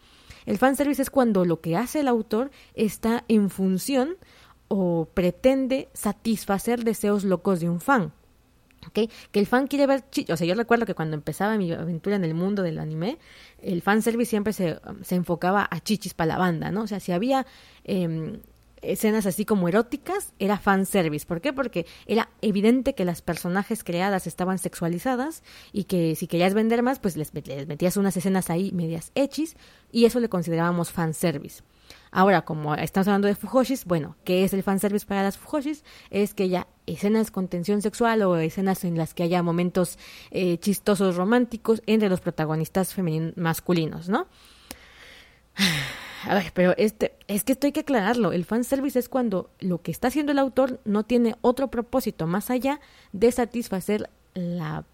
El 0.45 0.57
fanservice 0.57 1.01
es 1.01 1.09
cuando 1.09 1.45
lo 1.45 1.61
que 1.61 1.75
hace 1.75 2.01
el 2.01 2.07
autor 2.07 2.51
está 2.73 3.23
en 3.27 3.49
función 3.49 4.17
o 4.67 5.07
pretende 5.13 5.89
satisfacer 5.93 6.83
deseos 6.83 7.23
locos 7.23 7.59
de 7.59 7.69
un 7.69 7.81
fan. 7.81 8.13
¿Okay? 8.87 9.09
Que 9.31 9.39
el 9.39 9.47
fan 9.47 9.65
quiere 9.65 9.87
ver 9.87 10.03
O 10.29 10.37
sea, 10.37 10.45
yo 10.45 10.53
recuerdo 10.53 10.85
que 10.85 10.93
cuando 10.93 11.15
empezaba 11.15 11.57
mi 11.57 11.71
aventura 11.71 12.17
en 12.17 12.23
el 12.23 12.35
mundo 12.35 12.61
del 12.61 12.77
anime, 12.77 13.17
el 13.59 13.81
fanservice 13.81 14.29
siempre 14.29 14.53
se, 14.53 14.79
se 15.01 15.15
enfocaba 15.15 15.67
a 15.69 15.79
chichis 15.79 16.13
para 16.13 16.33
la 16.33 16.37
banda, 16.37 16.71
¿no? 16.71 16.83
O 16.83 16.87
sea, 16.87 16.99
si 16.99 17.11
había 17.11 17.47
eh, 17.83 18.39
escenas 18.91 19.25
así 19.25 19.45
como 19.45 19.67
eróticas 19.67 20.33
era 20.39 20.57
fanservice. 20.57 21.25
¿Por 21.25 21.41
qué? 21.41 21.53
Porque 21.53 21.85
era 22.05 22.29
evidente 22.41 22.95
que 22.95 23.05
las 23.05 23.21
personajes 23.21 23.83
creadas 23.83 24.27
estaban 24.27 24.57
sexualizadas 24.57 25.43
y 25.71 25.85
que 25.85 26.15
si 26.15 26.27
querías 26.27 26.53
vender 26.53 26.83
más, 26.83 26.99
pues 26.99 27.17
les, 27.17 27.33
metías 27.33 27.97
unas 27.97 28.17
escenas 28.17 28.49
ahí 28.49 28.71
medias 28.71 29.11
hechis 29.15 29.55
y 29.91 30.05
eso 30.05 30.19
le 30.19 30.29
considerábamos 30.29 30.91
fanservice. 30.91 31.63
Ahora, 32.11 32.45
como 32.45 32.73
estamos 32.75 33.07
hablando 33.07 33.27
de 33.27 33.35
Fujoshis, 33.35 33.85
bueno, 33.85 34.15
¿qué 34.23 34.43
es 34.43 34.53
el 34.53 34.63
fanservice 34.63 35.05
para 35.05 35.23
las 35.23 35.37
Fujoshis? 35.37 35.83
Es 36.09 36.33
que 36.33 36.43
haya 36.43 36.67
escenas 36.85 37.29
con 37.29 37.47
tensión 37.47 37.81
sexual 37.81 38.21
o 38.21 38.37
escenas 38.37 38.85
en 38.85 38.97
las 38.97 39.13
que 39.13 39.23
haya 39.23 39.43
momentos 39.43 39.99
eh, 40.31 40.57
chistosos 40.59 41.15
románticos 41.15 41.81
entre 41.85 42.09
los 42.09 42.21
protagonistas 42.21 42.95
masculinos, 43.35 44.07
¿no? 44.07 44.27
A 46.27 46.33
ver, 46.33 46.51
pero 46.53 46.73
este, 46.77 47.13
es 47.27 47.43
que 47.43 47.53
esto 47.53 47.67
hay 47.67 47.73
que 47.73 47.81
aclararlo. 47.81 48.31
El 48.31 48.45
fanservice 48.45 48.97
es 48.97 49.09
cuando 49.09 49.51
lo 49.59 49.81
que 49.81 49.91
está 49.91 50.07
haciendo 50.07 50.31
el 50.31 50.39
autor 50.39 50.79
no 50.83 51.03
tiene 51.03 51.35
otro 51.41 51.69
propósito 51.69 52.25
más 52.25 52.49
allá 52.49 52.79
de 53.13 53.31
satisfacer 53.31 54.09
la, 54.33 54.85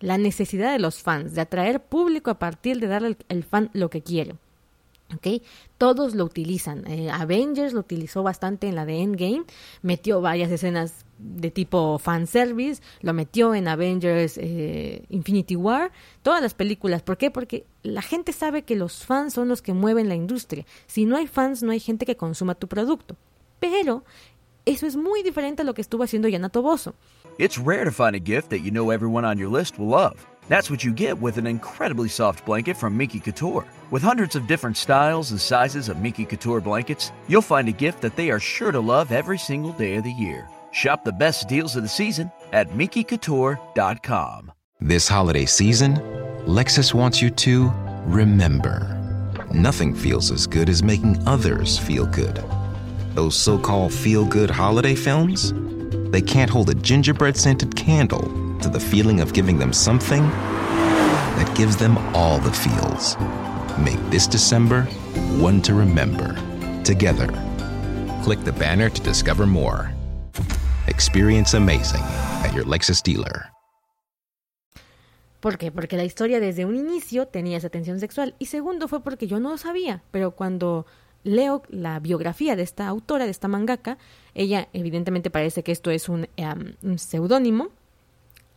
la 0.00 0.18
necesidad 0.18 0.72
de 0.72 0.78
los 0.78 1.02
fans, 1.02 1.34
de 1.34 1.40
atraer 1.40 1.80
público 1.80 2.30
a 2.30 2.38
partir 2.38 2.78
de 2.78 2.88
darle 2.88 3.16
al 3.28 3.42
fan 3.42 3.70
lo 3.72 3.88
que 3.88 4.02
quiere. 4.02 4.34
Todos 5.78 6.14
lo 6.14 6.24
utilizan. 6.24 6.86
Eh, 6.86 7.10
Avengers 7.10 7.72
lo 7.72 7.80
utilizó 7.80 8.22
bastante 8.22 8.68
en 8.68 8.74
la 8.74 8.84
de 8.84 9.00
Endgame, 9.00 9.44
metió 9.80 10.20
varias 10.20 10.50
escenas 10.50 11.05
de 11.18 11.50
tipo 11.50 11.98
fanservice, 11.98 12.82
lo 13.00 13.12
metió 13.12 13.54
en 13.54 13.68
Avengers 13.68 14.38
eh, 14.38 15.04
Infinity 15.08 15.56
War, 15.56 15.92
todas 16.22 16.42
las 16.42 16.54
películas. 16.54 17.02
¿Por 17.02 17.16
qué? 17.16 17.30
Porque 17.30 17.66
la 17.82 18.02
gente 18.02 18.32
sabe 18.32 18.62
que 18.62 18.76
los 18.76 19.04
fans 19.04 19.34
son 19.34 19.48
los 19.48 19.62
que 19.62 19.72
mueven 19.72 20.08
la 20.08 20.14
industria. 20.14 20.66
Si 20.86 21.04
no 21.04 21.16
hay 21.16 21.26
fans, 21.26 21.62
no 21.62 21.72
hay 21.72 21.80
gente 21.80 22.06
que 22.06 22.16
consuma 22.16 22.54
tu 22.54 22.68
producto. 22.68 23.16
Pero 23.60 24.04
eso 24.64 24.86
es 24.86 24.96
muy 24.96 25.22
diferente 25.22 25.62
a 25.62 25.64
lo 25.64 25.74
que 25.74 25.80
estuvo 25.80 26.04
haciendo 26.04 26.28
Yanato 26.28 26.62
Bozo. 26.62 26.94
It's 27.38 27.58
rare 27.58 27.84
to 27.84 27.92
find 27.92 28.14
a 28.14 28.18
gift 28.18 28.48
that 28.50 28.60
you 28.60 28.70
know 28.70 28.90
everyone 28.90 29.24
on 29.26 29.38
your 29.38 29.50
list 29.50 29.78
will 29.78 29.88
love. 29.88 30.26
That's 30.48 30.70
what 30.70 30.84
you 30.84 30.92
get 30.92 31.20
with 31.20 31.38
an 31.38 31.46
incredibly 31.46 32.08
soft 32.08 32.44
blanket 32.46 32.76
from 32.76 32.96
Miki 32.96 33.20
Couture. 33.20 33.64
With 33.90 34.02
hundreds 34.02 34.36
of 34.36 34.46
different 34.46 34.76
styles 34.76 35.32
and 35.32 35.40
sizes 35.40 35.88
of 35.88 36.00
Miki 36.00 36.24
Couture 36.24 36.60
blankets, 36.60 37.12
you'll 37.28 37.42
find 37.42 37.68
a 37.68 37.72
gift 37.72 38.00
that 38.02 38.16
they 38.16 38.30
are 38.30 38.40
sure 38.40 38.72
to 38.72 38.80
love 38.80 39.12
every 39.12 39.38
single 39.38 39.72
day 39.72 39.96
of 39.96 40.04
the 40.04 40.12
year. 40.12 40.48
Shop 40.76 41.04
the 41.04 41.12
best 41.12 41.48
deals 41.48 41.74
of 41.74 41.82
the 41.82 41.88
season 41.88 42.30
at 42.52 42.68
MikiCouture.com. 42.68 44.52
This 44.78 45.08
holiday 45.08 45.46
season, 45.46 45.96
Lexus 46.44 46.92
wants 46.92 47.22
you 47.22 47.30
to 47.30 47.72
remember. 48.04 48.92
Nothing 49.54 49.94
feels 49.94 50.30
as 50.30 50.46
good 50.46 50.68
as 50.68 50.82
making 50.82 51.26
others 51.26 51.78
feel 51.78 52.04
good. 52.04 52.44
Those 53.14 53.34
so 53.34 53.58
called 53.58 53.90
feel 53.90 54.26
good 54.26 54.50
holiday 54.50 54.94
films? 54.94 55.54
They 56.10 56.20
can't 56.20 56.50
hold 56.50 56.68
a 56.68 56.74
gingerbread 56.74 57.38
scented 57.38 57.74
candle 57.74 58.58
to 58.58 58.68
the 58.68 58.78
feeling 58.78 59.20
of 59.20 59.32
giving 59.32 59.56
them 59.56 59.72
something 59.72 60.24
that 60.28 61.56
gives 61.56 61.78
them 61.78 61.96
all 62.14 62.38
the 62.38 62.52
feels. 62.52 63.16
Make 63.78 64.10
this 64.10 64.26
December 64.26 64.82
one 65.40 65.62
to 65.62 65.72
remember. 65.72 66.34
Together. 66.84 67.28
Click 68.22 68.44
the 68.44 68.52
banner 68.52 68.90
to 68.90 69.00
discover 69.00 69.46
more. 69.46 69.95
Experience 70.88 71.56
amazing 71.56 72.02
at 72.44 72.54
your 72.54 72.64
Lexus 72.64 73.02
dealer. 73.02 73.50
¿Por 75.40 75.58
qué? 75.58 75.70
Porque 75.70 75.96
la 75.96 76.04
historia 76.04 76.40
desde 76.40 76.64
un 76.64 76.76
inicio 76.76 77.26
tenía 77.26 77.58
esa 77.58 77.70
tensión 77.70 78.00
sexual. 78.00 78.34
Y 78.38 78.46
segundo 78.46 78.88
fue 78.88 79.00
porque 79.00 79.26
yo 79.26 79.38
no 79.38 79.50
lo 79.50 79.58
sabía, 79.58 80.02
pero 80.10 80.32
cuando 80.32 80.86
leo 81.24 81.62
la 81.68 82.00
biografía 82.00 82.56
de 82.56 82.62
esta 82.62 82.86
autora, 82.86 83.24
de 83.24 83.30
esta 83.30 83.48
mangaka, 83.48 83.98
ella 84.34 84.68
evidentemente 84.72 85.30
parece 85.30 85.62
que 85.62 85.72
esto 85.72 85.90
es 85.90 86.08
un, 86.08 86.28
um, 86.38 86.98
seudónimo. 86.98 87.68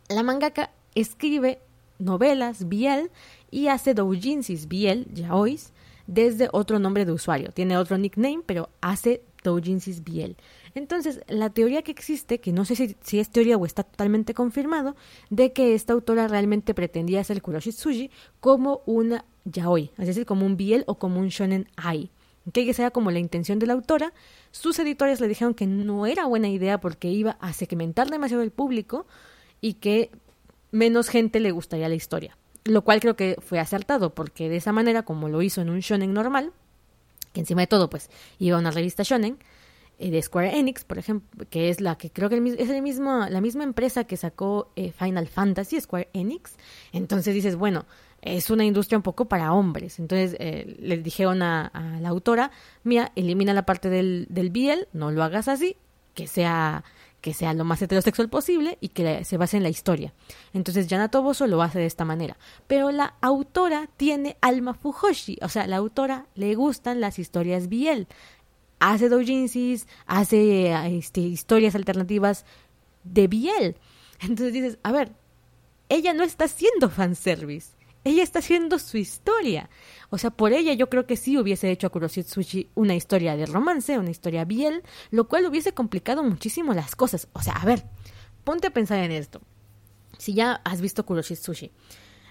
La 0.08 0.22
mangaka 0.22 0.70
escribe 0.94 1.60
novelas, 1.98 2.68
Biel, 2.68 3.10
y 3.50 3.68
hace 3.68 3.92
doujinsis, 3.94 4.68
Biel, 4.68 5.06
yaois, 5.12 5.72
desde 6.06 6.48
otro 6.52 6.78
nombre 6.78 7.04
de 7.04 7.12
usuario. 7.12 7.52
Tiene 7.52 7.76
otro 7.76 7.98
nickname, 7.98 8.42
pero 8.44 8.68
hace 8.80 9.22
doujinsis 9.42 10.04
Biel. 10.04 10.36
Entonces, 10.74 11.20
la 11.28 11.50
teoría 11.50 11.82
que 11.82 11.90
existe, 11.90 12.40
que 12.40 12.52
no 12.52 12.64
sé 12.64 12.96
si, 13.00 13.18
es 13.18 13.30
teoría 13.30 13.56
o 13.56 13.66
está 13.66 13.82
totalmente 13.82 14.34
confirmado, 14.34 14.96
de 15.30 15.52
que 15.52 15.74
esta 15.74 15.92
autora 15.92 16.28
realmente 16.28 16.74
pretendía 16.74 17.20
hacer 17.20 17.42
Kuroshitsuji 17.42 18.10
como 18.40 18.82
una 18.86 19.24
yaoi, 19.44 19.90
es 19.98 20.06
decir, 20.06 20.26
como 20.26 20.46
un 20.46 20.56
biel 20.56 20.84
o 20.86 20.96
como 20.96 21.20
un 21.20 21.28
shonen 21.28 21.68
ai. 21.76 22.10
Que 22.52 22.72
sea 22.74 22.90
como 22.90 23.10
la 23.10 23.18
intención 23.18 23.58
de 23.58 23.66
la 23.66 23.74
autora. 23.74 24.12
Sus 24.50 24.78
editores 24.78 25.20
le 25.20 25.28
dijeron 25.28 25.54
que 25.54 25.66
no 25.66 26.06
era 26.06 26.26
buena 26.26 26.48
idea 26.48 26.80
porque 26.80 27.08
iba 27.08 27.32
a 27.40 27.52
segmentar 27.52 28.10
demasiado 28.10 28.42
el 28.42 28.50
público 28.50 29.06
y 29.60 29.74
que 29.74 30.10
menos 30.72 31.08
gente 31.08 31.38
le 31.38 31.52
gustaría 31.52 31.88
la 31.88 31.94
historia. 31.94 32.36
Lo 32.64 32.82
cual 32.82 33.00
creo 33.00 33.14
que 33.14 33.36
fue 33.40 33.58
acertado 33.58 34.14
porque 34.14 34.48
de 34.48 34.56
esa 34.56 34.72
manera, 34.72 35.02
como 35.02 35.28
lo 35.28 35.42
hizo 35.42 35.60
en 35.60 35.70
un 35.70 35.80
shonen 35.80 36.12
normal, 36.12 36.52
que 37.32 37.40
encima 37.40 37.62
de 37.62 37.66
todo 37.66 37.90
pues 37.90 38.10
iba 38.38 38.56
a 38.56 38.60
una 38.60 38.70
revista 38.70 39.02
shonen, 39.02 39.38
eh, 39.98 40.10
de 40.10 40.22
Square 40.22 40.58
Enix, 40.58 40.84
por 40.84 40.98
ejemplo, 40.98 41.46
que 41.50 41.68
es 41.68 41.80
la 41.80 41.96
que 41.96 42.10
creo 42.10 42.30
que 42.30 42.36
es 42.58 42.70
el 42.70 42.80
mismo, 42.80 43.26
la 43.28 43.40
misma 43.42 43.64
empresa 43.64 44.04
que 44.04 44.16
sacó 44.16 44.72
eh, 44.74 44.92
Final 44.92 45.28
Fantasy, 45.28 45.78
Square 45.78 46.08
Enix. 46.14 46.56
Entonces 46.92 47.34
dices, 47.34 47.54
bueno, 47.54 47.84
es 48.22 48.48
una 48.48 48.64
industria 48.64 48.96
un 48.96 49.02
poco 49.02 49.26
para 49.26 49.52
hombres. 49.52 49.98
Entonces 49.98 50.36
eh, 50.40 50.76
le 50.80 50.96
dijeron 50.98 51.42
a, 51.42 51.98
la 52.00 52.08
autora, 52.08 52.50
mira, 52.82 53.12
elimina 53.14 53.52
la 53.52 53.66
parte 53.66 53.90
del, 53.90 54.26
del 54.30 54.48
BL, 54.48 54.88
no 54.94 55.10
lo 55.10 55.22
hagas 55.22 55.48
así, 55.48 55.76
que 56.14 56.26
sea 56.26 56.82
que 57.20 57.34
sea 57.34 57.52
lo 57.54 57.64
más 57.64 57.82
heterosexual 57.82 58.28
posible 58.28 58.78
y 58.80 58.88
que 58.88 59.24
se 59.24 59.36
base 59.36 59.56
en 59.56 59.62
la 59.62 59.68
historia. 59.68 60.14
Entonces 60.52 60.86
Yana 60.86 61.10
Toboso 61.10 61.46
lo 61.46 61.62
hace 61.62 61.78
de 61.78 61.86
esta 61.86 62.04
manera. 62.04 62.36
Pero 62.66 62.90
la 62.90 63.14
autora 63.20 63.88
tiene 63.96 64.36
alma 64.40 64.74
Fujoshi, 64.74 65.38
o 65.42 65.48
sea, 65.48 65.66
la 65.66 65.76
autora 65.76 66.26
le 66.34 66.54
gustan 66.54 67.00
las 67.00 67.18
historias 67.18 67.68
BL 67.68 68.06
hace 68.80 69.08
doujinsis, 69.08 69.86
hace 70.06 70.72
este, 70.96 71.20
historias 71.20 71.76
alternativas 71.76 72.44
de 73.04 73.28
Biel. 73.28 73.76
Entonces 74.20 74.52
dices, 74.52 74.78
a 74.82 74.90
ver, 74.90 75.12
ella 75.88 76.12
no 76.12 76.24
está 76.24 76.46
haciendo 76.46 76.88
fanservice, 76.88 77.74
ella 78.02 78.22
está 78.22 78.40
haciendo 78.40 78.78
su 78.78 78.96
historia. 78.96 79.70
O 80.10 80.18
sea, 80.18 80.30
por 80.30 80.52
ella 80.52 80.74
yo 80.74 80.90
creo 80.90 81.06
que 81.06 81.16
sí 81.16 81.38
hubiese 81.38 81.70
hecho 81.70 81.86
a 81.86 81.90
Kuroshitsushi 81.90 82.70
una 82.74 82.96
historia 82.96 83.36
de 83.36 83.46
romance, 83.46 83.96
una 83.98 84.10
historia 84.10 84.44
Biel, 84.44 84.82
lo 85.10 85.28
cual 85.28 85.46
hubiese 85.46 85.72
complicado 85.72 86.24
muchísimo 86.24 86.74
las 86.74 86.96
cosas. 86.96 87.28
O 87.32 87.40
sea, 87.40 87.54
a 87.54 87.64
ver, 87.64 87.84
ponte 88.44 88.66
a 88.66 88.72
pensar 88.72 88.98
en 88.98 89.12
esto. 89.12 89.40
Si 90.18 90.34
ya 90.34 90.60
has 90.64 90.80
visto 90.80 91.06
Kuroshitsushi, 91.06 91.70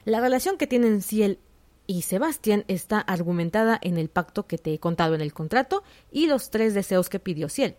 la 0.03 0.19
relación 0.19 0.57
que 0.57 0.67
tienen 0.67 1.01
Ciel 1.01 1.39
y 1.87 2.03
Sebastián 2.03 2.65
está 2.67 2.99
argumentada 2.99 3.79
en 3.81 3.97
el 3.97 4.09
pacto 4.09 4.45
que 4.45 4.57
te 4.57 4.73
he 4.73 4.79
contado 4.79 5.15
en 5.15 5.21
el 5.21 5.33
contrato 5.33 5.83
y 6.11 6.27
los 6.27 6.51
tres 6.51 6.73
deseos 6.73 7.09
que 7.09 7.19
pidió 7.19 7.49
Ciel. 7.49 7.77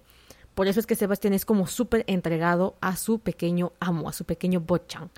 Por 0.55 0.67
eso 0.67 0.81
es 0.81 0.87
que 0.87 0.97
Sebastián 0.97 1.35
es 1.35 1.45
como 1.45 1.67
súper 1.67 2.05
entregado 2.07 2.77
a 2.81 2.97
su 2.97 3.21
pequeño 3.21 3.73
amo, 3.81 4.09
a 4.09 4.13
su 4.13 4.25
pequeño 4.25 4.61
Bochan. 4.61 5.11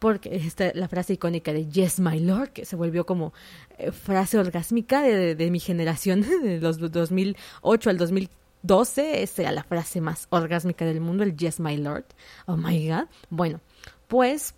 Porque 0.00 0.34
esta 0.34 0.72
la 0.74 0.88
frase 0.88 1.12
icónica 1.12 1.52
de 1.52 1.68
Yes, 1.68 2.00
my 2.00 2.18
lord, 2.18 2.48
que 2.50 2.64
se 2.64 2.74
volvió 2.74 3.06
como 3.06 3.32
eh, 3.78 3.92
frase 3.92 4.38
orgásmica 4.38 5.02
de, 5.02 5.50
mi 5.50 5.60
generación, 5.60 6.22
de 6.42 6.58
los 6.58 6.80
2008 6.80 7.90
al 7.90 7.98
2012, 7.98 9.22
esa 9.22 9.42
era 9.42 9.52
la 9.52 9.62
frase 9.62 10.00
más 10.00 10.26
orgásmica 10.30 10.84
del 10.84 11.00
mundo, 11.00 11.22
el 11.22 11.36
Yes, 11.36 11.60
my 11.60 11.76
lord. 11.76 12.06
Oh 12.46 12.56
my 12.56 12.88
god. 12.88 13.04
Bueno, 13.28 13.60
pues 14.08 14.54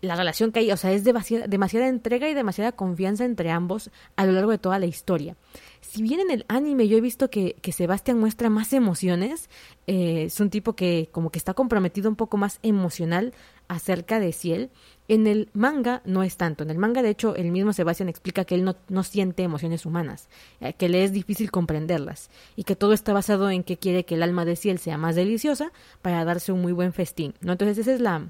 la 0.00 0.14
relación 0.14 0.52
que 0.52 0.60
hay, 0.60 0.70
o 0.70 0.76
sea, 0.76 0.92
es 0.92 1.02
demasiada, 1.04 1.88
entrega 1.88 2.28
y 2.28 2.34
demasiada 2.34 2.72
confianza 2.72 3.24
entre 3.24 3.50
ambos 3.50 3.90
a 4.16 4.26
lo 4.26 4.32
largo 4.32 4.52
de 4.52 4.58
toda 4.58 4.78
la 4.78 4.86
historia. 4.86 5.36
Si 5.80 6.02
bien 6.02 6.20
en 6.20 6.30
el 6.30 6.44
anime 6.48 6.86
yo 6.88 6.96
he 6.96 7.00
visto 7.00 7.30
que, 7.30 7.56
que 7.60 7.72
Sebastián 7.72 8.18
muestra 8.18 8.48
más 8.48 8.72
emociones, 8.72 9.50
eh, 9.86 10.24
es 10.24 10.38
un 10.40 10.50
tipo 10.50 10.74
que 10.74 11.08
como 11.10 11.30
que 11.30 11.38
está 11.38 11.54
comprometido 11.54 12.08
un 12.08 12.16
poco 12.16 12.36
más 12.36 12.60
emocional 12.62 13.34
acerca 13.68 14.18
de 14.18 14.32
Ciel, 14.32 14.70
en 15.06 15.26
el 15.26 15.48
manga 15.52 16.02
no 16.04 16.22
es 16.22 16.36
tanto. 16.36 16.64
En 16.64 16.70
el 16.70 16.78
manga, 16.78 17.02
de 17.02 17.10
hecho, 17.10 17.34
el 17.36 17.50
mismo 17.50 17.72
Sebastián 17.72 18.08
explica 18.08 18.44
que 18.44 18.54
él 18.54 18.64
no, 18.64 18.76
no 18.88 19.02
siente 19.02 19.42
emociones 19.42 19.86
humanas, 19.86 20.28
eh, 20.60 20.72
que 20.74 20.88
le 20.88 21.04
es 21.04 21.12
difícil 21.12 21.50
comprenderlas 21.50 22.30
y 22.56 22.64
que 22.64 22.76
todo 22.76 22.92
está 22.92 23.12
basado 23.12 23.50
en 23.50 23.62
que 23.62 23.78
quiere 23.78 24.04
que 24.04 24.16
el 24.16 24.22
alma 24.22 24.44
de 24.44 24.56
Ciel 24.56 24.78
sea 24.78 24.98
más 24.98 25.16
deliciosa 25.16 25.72
para 26.02 26.24
darse 26.24 26.52
un 26.52 26.60
muy 26.60 26.72
buen 26.72 26.92
festín. 26.92 27.34
¿no? 27.40 27.52
Entonces 27.52 27.78
esa 27.78 27.94
es 27.94 28.00
la 28.00 28.28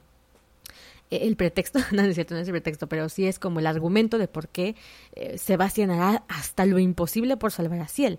el 1.11 1.37
pretexto, 1.37 1.79
no 1.93 2.03
es 2.03 2.15
cierto, 2.15 2.35
no 2.35 2.41
es 2.41 2.49
el 2.49 2.53
pretexto, 2.53 2.87
pero 2.87 3.09
sí 3.09 3.27
es 3.27 3.39
como 3.39 3.61
el 3.61 3.67
argumento 3.67 4.19
de 4.19 4.29
por 4.29 4.49
qué 4.49 4.77
eh, 5.15 5.39
Sebastián 5.39 5.91
hará 5.91 6.25
hasta 6.29 6.67
lo 6.67 6.79
imposible 6.79 7.37
por 7.37 7.53
salvar 7.53 7.81
a 7.81 7.89
Ciel. 7.89 8.19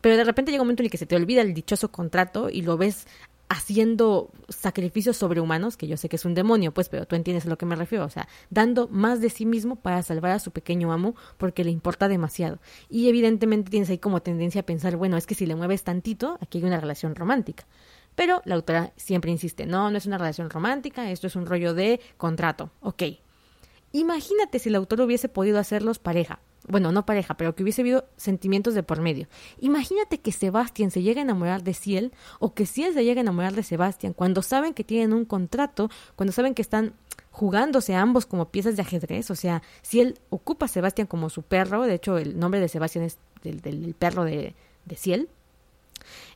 Pero 0.00 0.16
de 0.16 0.24
repente 0.24 0.50
llega 0.50 0.62
un 0.62 0.68
momento 0.68 0.82
en 0.82 0.86
el 0.86 0.90
que 0.90 0.98
se 0.98 1.06
te 1.06 1.16
olvida 1.16 1.40
el 1.40 1.54
dichoso 1.54 1.90
contrato 1.90 2.48
y 2.50 2.62
lo 2.62 2.76
ves 2.76 3.06
haciendo 3.48 4.32
sacrificios 4.48 5.16
sobrehumanos, 5.16 5.76
que 5.76 5.86
yo 5.86 5.96
sé 5.96 6.08
que 6.08 6.16
es 6.16 6.24
un 6.24 6.34
demonio, 6.34 6.72
pues, 6.72 6.88
pero 6.88 7.06
tú 7.06 7.14
entiendes 7.16 7.46
a 7.46 7.48
lo 7.48 7.58
que 7.58 7.66
me 7.66 7.76
refiero, 7.76 8.04
o 8.04 8.10
sea, 8.10 8.28
dando 8.50 8.88
más 8.88 9.20
de 9.20 9.30
sí 9.30 9.46
mismo 9.46 9.76
para 9.76 10.02
salvar 10.02 10.32
a 10.32 10.38
su 10.38 10.50
pequeño 10.50 10.92
amo 10.92 11.14
porque 11.36 11.64
le 11.64 11.70
importa 11.70 12.08
demasiado. 12.08 12.58
Y 12.88 13.08
evidentemente 13.08 13.70
tienes 13.70 13.90
ahí 13.90 13.98
como 13.98 14.20
tendencia 14.22 14.62
a 14.62 14.66
pensar, 14.66 14.96
bueno, 14.96 15.16
es 15.16 15.26
que 15.26 15.34
si 15.34 15.46
le 15.46 15.54
mueves 15.54 15.84
tantito, 15.84 16.38
aquí 16.40 16.58
hay 16.58 16.64
una 16.64 16.80
relación 16.80 17.14
romántica. 17.14 17.66
Pero 18.14 18.40
la 18.46 18.54
autora 18.54 18.92
siempre 18.96 19.30
insiste, 19.30 19.66
no, 19.66 19.90
no 19.90 19.98
es 19.98 20.06
una 20.06 20.18
relación 20.18 20.50
romántica, 20.50 21.10
esto 21.10 21.26
es 21.26 21.36
un 21.36 21.46
rollo 21.46 21.74
de 21.74 22.00
contrato. 22.16 22.70
Ok. 22.80 23.02
Imagínate 23.96 24.58
si 24.58 24.68
el 24.68 24.74
autor 24.74 25.00
hubiese 25.00 25.30
podido 25.30 25.58
hacerlos 25.58 25.98
pareja. 25.98 26.40
Bueno, 26.68 26.92
no 26.92 27.06
pareja, 27.06 27.34
pero 27.38 27.54
que 27.54 27.62
hubiese 27.62 27.80
habido 27.80 28.04
sentimientos 28.18 28.74
de 28.74 28.82
por 28.82 29.00
medio. 29.00 29.26
Imagínate 29.58 30.18
que 30.18 30.32
Sebastián 30.32 30.90
se 30.90 31.00
llegue 31.00 31.20
a 31.20 31.22
enamorar 31.22 31.62
de 31.62 31.72
Ciel 31.72 32.12
o 32.38 32.52
que 32.52 32.66
Ciel 32.66 32.92
se 32.92 33.04
llegue 33.04 33.20
a 33.20 33.22
enamorar 33.22 33.54
de 33.54 33.62
Sebastián 33.62 34.12
cuando 34.12 34.42
saben 34.42 34.74
que 34.74 34.84
tienen 34.84 35.14
un 35.14 35.24
contrato, 35.24 35.88
cuando 36.14 36.32
saben 36.32 36.52
que 36.52 36.60
están 36.60 36.92
jugándose 37.30 37.94
ambos 37.94 38.26
como 38.26 38.50
piezas 38.50 38.76
de 38.76 38.82
ajedrez. 38.82 39.30
O 39.30 39.34
sea, 39.34 39.62
Ciel 39.80 40.18
ocupa 40.28 40.66
a 40.66 40.68
Sebastián 40.68 41.06
como 41.06 41.30
su 41.30 41.40
perro, 41.40 41.86
de 41.86 41.94
hecho 41.94 42.18
el 42.18 42.38
nombre 42.38 42.60
de 42.60 42.68
Sebastián 42.68 43.06
es 43.06 43.16
del, 43.44 43.94
perro 43.98 44.24
de, 44.24 44.54
de 44.84 44.96
Ciel. 44.96 45.30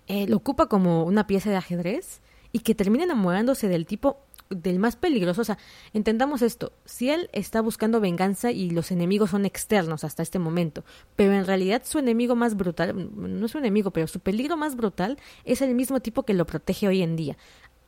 Eh, 0.06 0.26
lo 0.26 0.38
ocupa 0.38 0.66
como 0.66 1.04
una 1.04 1.26
pieza 1.26 1.50
de 1.50 1.56
ajedrez 1.56 2.22
y 2.52 2.60
que 2.60 2.74
termina 2.74 3.04
enamorándose 3.04 3.68
del 3.68 3.84
tipo 3.84 4.18
del 4.50 4.78
más 4.78 4.96
peligroso. 4.96 5.40
O 5.40 5.44
sea, 5.44 5.58
entendamos 5.92 6.42
esto, 6.42 6.72
si 6.84 7.10
él 7.10 7.30
está 7.32 7.60
buscando 7.60 8.00
venganza 8.00 8.50
y 8.50 8.70
los 8.70 8.90
enemigos 8.90 9.30
son 9.30 9.46
externos 9.46 10.04
hasta 10.04 10.22
este 10.22 10.38
momento, 10.38 10.84
pero 11.16 11.32
en 11.32 11.46
realidad 11.46 11.82
su 11.84 11.98
enemigo 11.98 12.34
más 12.36 12.56
brutal, 12.56 13.10
no 13.14 13.46
es 13.46 13.52
su 13.52 13.58
enemigo, 13.58 13.92
pero 13.92 14.06
su 14.06 14.20
peligro 14.20 14.56
más 14.56 14.76
brutal 14.76 15.18
es 15.44 15.62
el 15.62 15.74
mismo 15.74 16.00
tipo 16.00 16.24
que 16.24 16.34
lo 16.34 16.46
protege 16.46 16.88
hoy 16.88 17.02
en 17.02 17.16
día, 17.16 17.36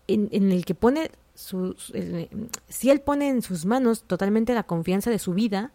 en, 0.06 0.28
en 0.32 0.52
el 0.52 0.64
que 0.64 0.74
pone 0.74 1.10
su, 1.34 1.74
si 2.68 2.90
él 2.90 3.00
pone 3.00 3.28
en 3.28 3.42
sus 3.42 3.64
manos 3.64 4.04
totalmente 4.04 4.54
la 4.54 4.64
confianza 4.64 5.10
de 5.10 5.18
su 5.18 5.34
vida, 5.34 5.72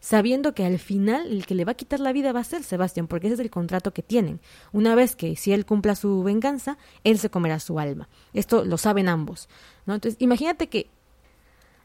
sabiendo 0.00 0.54
que 0.54 0.64
al 0.64 0.78
final 0.78 1.30
el 1.30 1.46
que 1.46 1.54
le 1.54 1.64
va 1.64 1.72
a 1.72 1.76
quitar 1.76 2.00
la 2.00 2.12
vida 2.12 2.32
va 2.32 2.40
a 2.40 2.44
ser 2.44 2.64
Sebastián, 2.64 3.06
porque 3.06 3.28
ese 3.28 3.34
es 3.34 3.40
el 3.40 3.50
contrato 3.50 3.92
que 3.92 4.02
tienen. 4.02 4.40
Una 4.72 4.94
vez 4.94 5.14
que 5.14 5.36
si 5.36 5.52
él 5.52 5.66
cumpla 5.66 5.94
su 5.94 6.22
venganza, 6.22 6.78
él 7.04 7.18
se 7.18 7.30
comerá 7.30 7.60
su 7.60 7.78
alma. 7.78 8.08
Esto 8.32 8.64
lo 8.64 8.78
saben 8.78 9.08
ambos. 9.08 9.48
¿no? 9.86 9.94
Entonces, 9.94 10.16
imagínate 10.20 10.68
que 10.68 10.90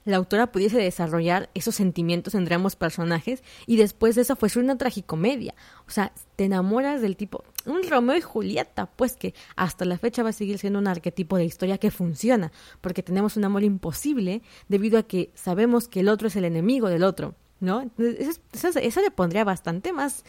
la 0.05 0.17
autora 0.17 0.51
pudiese 0.51 0.77
desarrollar 0.77 1.49
esos 1.55 1.75
sentimientos 1.75 2.35
entre 2.35 2.55
ambos 2.55 2.75
personajes 2.75 3.43
y 3.65 3.75
después 3.75 4.15
de 4.15 4.21
eso 4.21 4.35
fue 4.35 4.49
una 4.55 4.77
tragicomedia. 4.77 5.55
O 5.87 5.91
sea, 5.91 6.13
te 6.35 6.45
enamoras 6.45 7.01
del 7.01 7.17
tipo, 7.17 7.43
un 7.65 7.81
Romeo 7.89 8.15
y 8.15 8.21
Julieta, 8.21 8.85
pues 8.85 9.15
que 9.15 9.33
hasta 9.55 9.83
la 9.83 9.97
fecha 9.97 10.21
va 10.21 10.29
a 10.29 10.33
seguir 10.33 10.59
siendo 10.59 10.77
un 10.77 10.87
arquetipo 10.87 11.37
de 11.37 11.45
historia 11.45 11.79
que 11.79 11.89
funciona, 11.89 12.51
porque 12.81 13.01
tenemos 13.01 13.35
un 13.35 13.45
amor 13.45 13.63
imposible 13.63 14.43
debido 14.69 14.99
a 14.99 15.03
que 15.03 15.31
sabemos 15.33 15.87
que 15.87 16.01
el 16.01 16.09
otro 16.09 16.27
es 16.27 16.35
el 16.35 16.45
enemigo 16.45 16.87
del 16.87 17.03
otro, 17.03 17.33
¿no? 17.65 17.91
Eso, 17.97 19.01
le 19.01 19.11
pondría 19.11 19.43
bastante 19.43 19.91
más 19.91 20.23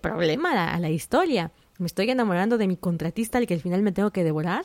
problema 0.00 0.72
a 0.72 0.78
la 0.80 0.90
historia. 0.90 1.52
Me 1.78 1.86
estoy 1.86 2.10
enamorando 2.10 2.58
de 2.58 2.66
mi 2.66 2.76
contratista 2.76 3.38
al 3.38 3.46
que 3.46 3.54
al 3.54 3.60
final 3.60 3.82
me 3.82 3.92
tengo 3.92 4.10
que 4.10 4.24
devorar 4.24 4.64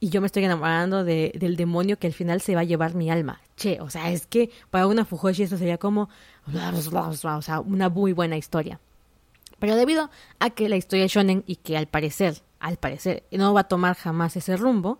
y 0.00 0.10
yo 0.10 0.20
me 0.20 0.26
estoy 0.26 0.44
enamorando 0.44 1.04
de, 1.04 1.32
del 1.34 1.56
demonio 1.56 1.98
que 1.98 2.06
al 2.06 2.12
final 2.12 2.40
se 2.40 2.54
va 2.54 2.60
a 2.60 2.64
llevar 2.64 2.94
mi 2.94 3.10
alma. 3.10 3.40
Che, 3.56 3.80
o 3.80 3.88
sea, 3.88 4.10
es 4.10 4.26
que 4.26 4.50
para 4.70 4.86
una 4.86 5.04
Fujoshi 5.04 5.44
eso 5.44 5.56
sería 5.56 5.78
como, 5.78 6.10
o 6.46 7.40
sea, 7.42 7.60
una 7.60 7.88
muy 7.88 8.12
buena 8.12 8.36
historia. 8.36 8.80
Pero 9.58 9.76
debido 9.76 10.10
a 10.40 10.50
que 10.50 10.68
la 10.68 10.76
historia 10.76 11.06
es 11.06 11.12
shonen 11.12 11.44
y 11.46 11.56
que 11.56 11.78
al 11.78 11.86
parecer, 11.86 12.42
al 12.60 12.76
parecer, 12.76 13.22
no 13.30 13.54
va 13.54 13.60
a 13.60 13.68
tomar 13.68 13.96
jamás 13.96 14.36
ese 14.36 14.56
rumbo, 14.56 14.98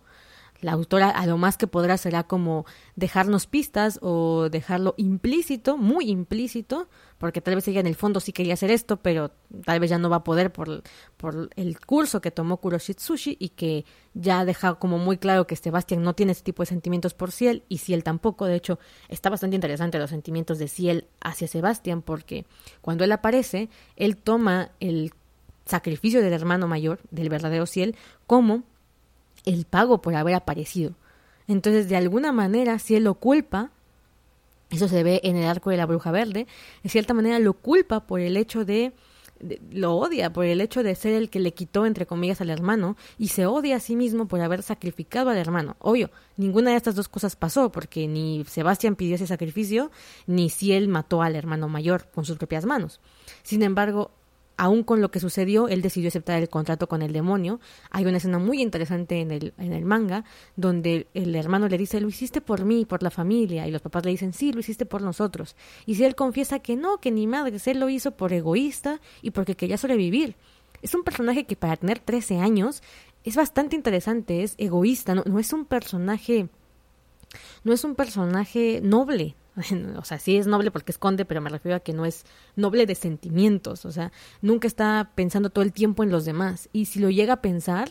la 0.65 0.73
autora 0.73 1.11
a 1.11 1.27
lo 1.27 1.37
más 1.37 1.59
que 1.59 1.67
podrá 1.67 1.99
será 1.99 2.23
como 2.23 2.65
dejarnos 2.97 3.47
pistas 3.47 3.99
o 4.01 4.49
dejarlo 4.49 4.95
implícito, 4.97 5.77
muy 5.77 6.09
implícito, 6.09 6.89
porque 7.19 7.43
tal 7.43 7.57
vez 7.57 7.69
ella 7.69 7.81
en 7.81 7.87
el 7.87 7.97
fondo 7.97 8.19
sí 8.19 8.33
quería 8.33 8.55
hacer 8.55 8.71
esto, 8.71 8.97
pero 8.97 9.31
tal 9.67 9.79
vez 9.79 9.91
ya 9.91 9.99
no 9.99 10.09
va 10.09 10.17
a 10.17 10.25
poder 10.25 10.53
por, 10.53 10.83
por 11.19 11.51
el 11.57 11.79
curso 11.81 12.23
que 12.23 12.31
tomó 12.31 12.57
Kuroshitsushi 12.57 13.37
y 13.39 13.51
que 13.51 13.85
ya 14.15 14.41
ha 14.41 14.45
dejado 14.47 14.79
como 14.79 14.97
muy 14.97 15.19
claro 15.19 15.47
que 15.47 15.55
Sebastián 15.55 16.03
no 16.03 16.15
tiene 16.15 16.33
ese 16.33 16.43
tipo 16.43 16.63
de 16.63 16.69
sentimientos 16.69 17.13
por 17.13 17.31
Ciel 17.31 17.63
y 17.69 17.79
Ciel 17.79 18.03
tampoco. 18.03 18.47
De 18.47 18.55
hecho, 18.55 18.79
está 19.11 19.29
bastante 19.29 19.57
interesante 19.57 19.99
los 19.99 20.09
sentimientos 20.09 20.59
de 20.59 20.69
Ciel 20.69 21.09
hacia 21.21 21.47
Sebastián 21.47 22.01
porque 22.01 22.47
cuando 22.81 23.05
él 23.05 23.13
aparece, 23.13 23.69
él 23.97 24.17
toma 24.17 24.71
el 24.81 25.13
sacrificio 25.67 26.23
del 26.23 26.33
hermano 26.33 26.69
mayor, 26.69 27.01
del 27.11 27.29
verdadero 27.29 27.67
Ciel, 27.67 27.97
como 28.27 28.63
el 29.45 29.65
pago 29.65 30.01
por 30.03 30.15
haber 30.15 30.35
aparecido. 30.35 30.95
Entonces, 31.47 31.89
de 31.89 31.97
alguna 31.97 32.33
manera, 32.33 32.79
Ciel 32.79 33.05
lo 33.05 33.15
culpa 33.15 33.71
eso 34.71 34.89
se 34.89 35.03
ve 35.03 35.21
en 35.25 35.37
el 35.37 35.47
arco 35.47 35.71
de 35.71 35.77
la 35.77 35.87
bruja 35.87 36.11
verde. 36.11 36.47
De 36.83 36.89
cierta 36.89 37.15
manera 37.15 37.39
lo 37.39 37.53
culpa 37.53 38.01
por 38.01 38.21
el 38.21 38.37
hecho 38.37 38.65
de, 38.65 38.93
lo 39.71 39.95
odia 39.95 40.33
por 40.33 40.45
el 40.45 40.61
hecho 40.61 40.83
de 40.83 40.95
ser 40.95 41.13
el 41.15 41.31
que 41.31 41.39
le 41.39 41.55
quitó, 41.55 41.87
entre 41.87 42.07
comillas, 42.07 42.41
al 42.41 42.51
hermano, 42.51 42.97
y 43.19 43.29
se 43.29 43.47
odia 43.47 43.77
a 43.77 43.81
sí 43.81 43.95
mismo 43.97 44.27
por 44.27 44.41
haber 44.41 44.63
sacrificado 44.63 45.31
al 45.31 45.37
hermano. 45.37 45.77
Obvio, 45.79 46.11
ninguna 46.37 46.71
de 46.71 46.77
estas 46.77 46.95
dos 46.95 47.09
cosas 47.09 47.37
pasó, 47.37 47.71
porque 47.71 48.09
ni 48.09 48.45
Sebastián 48.49 48.97
pidió 48.97 49.15
ese 49.15 49.27
sacrificio, 49.27 49.91
ni 50.27 50.51
si 50.51 50.73
él 50.73 50.89
mató 50.89 51.23
al 51.23 51.37
hermano 51.37 51.69
mayor 51.69 52.09
con 52.13 52.25
sus 52.25 52.39
propias 52.39 52.65
manos. 52.65 53.01
Sin 53.43 53.63
embargo, 53.63 54.11
aún 54.57 54.83
con 54.85 55.01
lo 55.01 55.11
que 55.11 55.21
sucedió, 55.21 55.69
él 55.69 55.83
decidió 55.83 56.09
aceptar 56.09 56.41
el 56.41 56.49
contrato 56.49 56.89
con 56.89 57.03
el 57.03 57.13
demonio. 57.13 57.61
Hay 57.91 58.05
una 58.05 58.19
escena 58.19 58.39
muy 58.39 58.63
interesante 58.63 59.21
en 59.21 59.31
el, 59.31 59.55
en 59.59 59.73
el 59.73 59.85
manga 59.85 60.25
donde 60.57 61.09
el 61.15 61.35
hermano 61.35 61.69
le 61.69 61.79
dice, 61.79 62.01
lo 62.01 62.09
hiciste 62.09 62.41
por 62.41 62.65
mí, 62.65 62.85
por 62.85 63.03
la 63.03 63.11
familia, 63.11 63.67
y 63.67 63.71
los 63.71 63.83
papás 63.83 64.05
le 64.05 64.11
dicen, 64.11 64.33
sí, 64.33 64.53
lo 64.53 64.61
hiciste 64.61 64.87
por 64.87 65.03
nosotros. 65.03 65.57
Y 65.87 65.97
si 65.97 66.05
él 66.05 66.15
confiesa 66.15 66.59
que 66.61 66.77
no, 66.77 66.99
que 66.99 67.11
ni 67.11 67.27
madre, 67.27 67.57
él 67.65 67.81
lo 67.81 67.89
hizo 67.89 68.13
por 68.13 68.33
egoísta 68.33 69.01
y 69.23 69.31
porque 69.31 69.57
quería 69.57 69.79
sobrevivir. 69.79 70.37
Es 70.83 70.95
un 70.95 71.03
personaje 71.03 71.45
que 71.45 71.57
para 71.57 71.77
tener 71.77 71.99
13 71.99 72.39
años 72.39 72.83
es 73.25 73.37
bastante 73.37 73.75
interesante, 73.75 74.43
es 74.43 74.55
egoísta, 74.59 75.15
no, 75.15 75.25
no 75.27 75.39
es 75.39 75.53
un 75.53 75.65
personaje... 75.65 76.49
No 77.65 77.73
es 77.73 77.83
un 77.83 77.97
personaje 77.97 78.81
noble, 78.81 79.35
o 79.97 80.05
sea, 80.05 80.19
sí 80.19 80.37
es 80.37 80.47
noble 80.47 80.71
porque 80.71 80.93
esconde, 80.93 81.25
pero 81.25 81.41
me 81.41 81.51
refiero 81.51 81.77
a 81.77 81.81
que 81.81 81.93
no 81.93 82.05
es 82.05 82.25
noble 82.57 82.87
de 82.87 82.95
sentimientos, 82.95 83.85
o 83.85 83.93
sea, 83.93 84.13
nunca 84.43 84.67
está 84.67 85.11
pensando 85.15 85.51
todo 85.51 85.65
el 85.65 85.73
tiempo 85.73 86.03
en 86.03 86.11
los 86.11 86.25
demás. 86.25 86.69
Y 86.73 86.87
si 86.87 86.99
lo 87.01 87.11
llega 87.11 87.35
a 87.35 87.41
pensar, 87.41 87.91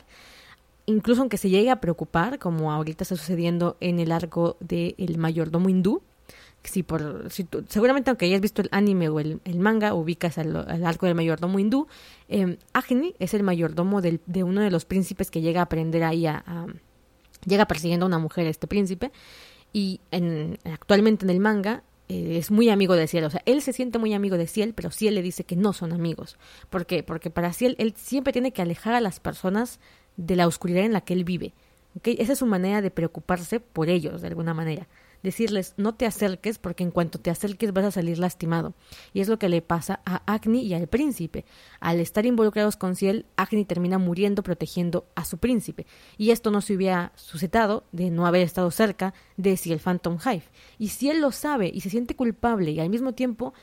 incluso 0.86 1.22
aunque 1.22 1.38
se 1.38 1.50
llegue 1.50 1.72
a 1.72 1.82
preocupar, 1.82 2.40
como 2.40 2.72
ahorita 2.72 3.04
está 3.04 3.16
sucediendo 3.16 3.78
en 3.80 4.00
el 4.00 4.12
arco 4.12 4.58
del 4.60 4.96
el 4.98 5.18
mayordomo 5.18 5.70
hindú, 5.70 6.02
si 6.64 6.82
por, 6.82 7.30
si 7.30 7.46
seguramente 7.68 8.10
aunque 8.10 8.26
hayas 8.26 8.40
visto 8.40 8.62
el 8.62 8.70
anime 8.72 9.10
o 9.10 9.20
el, 9.20 9.40
manga, 9.60 9.94
ubicas 9.94 10.38
al, 10.38 10.56
arco 10.86 11.06
del 11.06 11.16
mayordomo 11.16 11.60
hindú, 11.60 11.88
eh, 12.30 12.58
Agni 12.72 13.16
es 13.20 13.34
el 13.34 13.44
mayordomo 13.44 14.02
del, 14.02 14.22
de 14.28 14.44
uno 14.44 14.62
de 14.62 14.72
los 14.72 14.86
príncipes 14.86 15.30
que 15.30 15.42
llega 15.42 15.60
a 15.60 15.64
aprender 15.64 16.04
ahí 16.04 16.26
a, 16.26 16.44
a 16.46 16.68
llega 17.46 17.66
persiguiendo 17.66 18.06
a 18.06 18.08
una 18.08 18.20
mujer, 18.20 18.48
este 18.48 18.68
príncipe, 18.68 19.12
y 19.74 20.00
en, 20.12 20.60
actualmente 20.64 21.26
en 21.26 21.32
el 21.32 21.40
manga 21.40 21.84
eh, 22.08 22.38
es 22.38 22.52
muy 22.52 22.70
amigo 22.70 22.96
de 22.96 23.08
Ciel. 23.08 23.26
O 23.26 23.30
sea, 23.30 23.42
él 23.46 23.62
se 23.62 23.74
siente 23.74 23.98
muy 23.98 24.14
amigo 24.14 24.38
de 24.38 24.48
Ciel, 24.48 24.74
pero 24.74 24.92
Ciel 24.92 25.16
le 25.16 25.22
dice 25.22 25.44
que 25.44 25.56
no 25.56 25.74
son 25.74 25.92
amigos. 25.92 26.38
¿Por 26.70 26.86
qué? 26.86 27.04
Porque 27.04 27.30
para 27.30 27.52
Ciel 27.52 27.76
él 27.80 27.94
siempre 27.98 28.32
tiene 28.32 28.54
que 28.54 28.62
alejar 28.62 28.94
a 28.94 29.02
las 29.02 29.20
personas 29.20 29.80
de 30.16 30.36
la 30.36 30.48
oscuridad 30.48 30.86
en 30.86 30.94
la 30.94 31.02
que 31.02 31.14
él 31.14 31.24
vive. 31.24 31.54
¿okay? 31.98 32.16
Esa 32.20 32.34
es 32.34 32.40
su 32.40 32.46
manera 32.46 32.82
de 32.82 32.92
preocuparse 32.92 33.60
por 33.60 33.90
ellos, 33.90 34.22
de 34.22 34.28
alguna 34.28 34.54
manera 34.54 34.88
decirles 35.24 35.74
no 35.78 35.96
te 35.96 36.06
acerques 36.06 36.60
porque 36.60 36.84
en 36.84 36.92
cuanto 36.92 37.20
te 37.20 37.32
acerques 37.32 37.74
vas 37.74 37.86
a 37.86 37.92
salir 37.92 38.20
lastimado. 38.20 38.74
Y 39.14 39.22
es 39.22 39.30
lo 39.30 39.40
que 39.40 39.50
le 39.50 39.62
pasa 39.62 40.02
a 40.06 40.22
Agni 40.32 40.62
y 40.62 40.74
al 40.74 40.88
príncipe. 40.88 41.46
Al 41.80 42.00
estar 42.00 42.26
involucrados 42.26 42.76
con 42.76 42.96
Ciel, 42.96 43.26
Agni 43.36 43.66
termina 43.66 43.98
muriendo 43.98 44.44
protegiendo 44.44 45.08
a 45.16 45.26
su 45.26 45.38
príncipe. 45.38 45.88
Y 46.18 46.32
esto 46.32 46.52
no 46.52 46.62
se 46.62 46.76
hubiera 46.76 47.14
suscitado 47.16 47.86
de 47.92 48.12
no 48.12 48.28
haber 48.28 48.42
estado 48.42 48.70
cerca 48.70 49.14
de 49.38 49.58
Ciel 49.58 49.80
Phantom 49.80 50.20
Hive. 50.24 50.44
Y 50.78 50.90
si 50.90 51.10
él 51.10 51.22
lo 51.22 51.32
sabe 51.32 51.72
y 51.74 51.82
se 51.82 51.90
siente 51.90 52.16
culpable 52.16 52.72
y 52.72 52.80
al 52.80 52.90
mismo 52.90 53.14
tiempo 53.14 53.54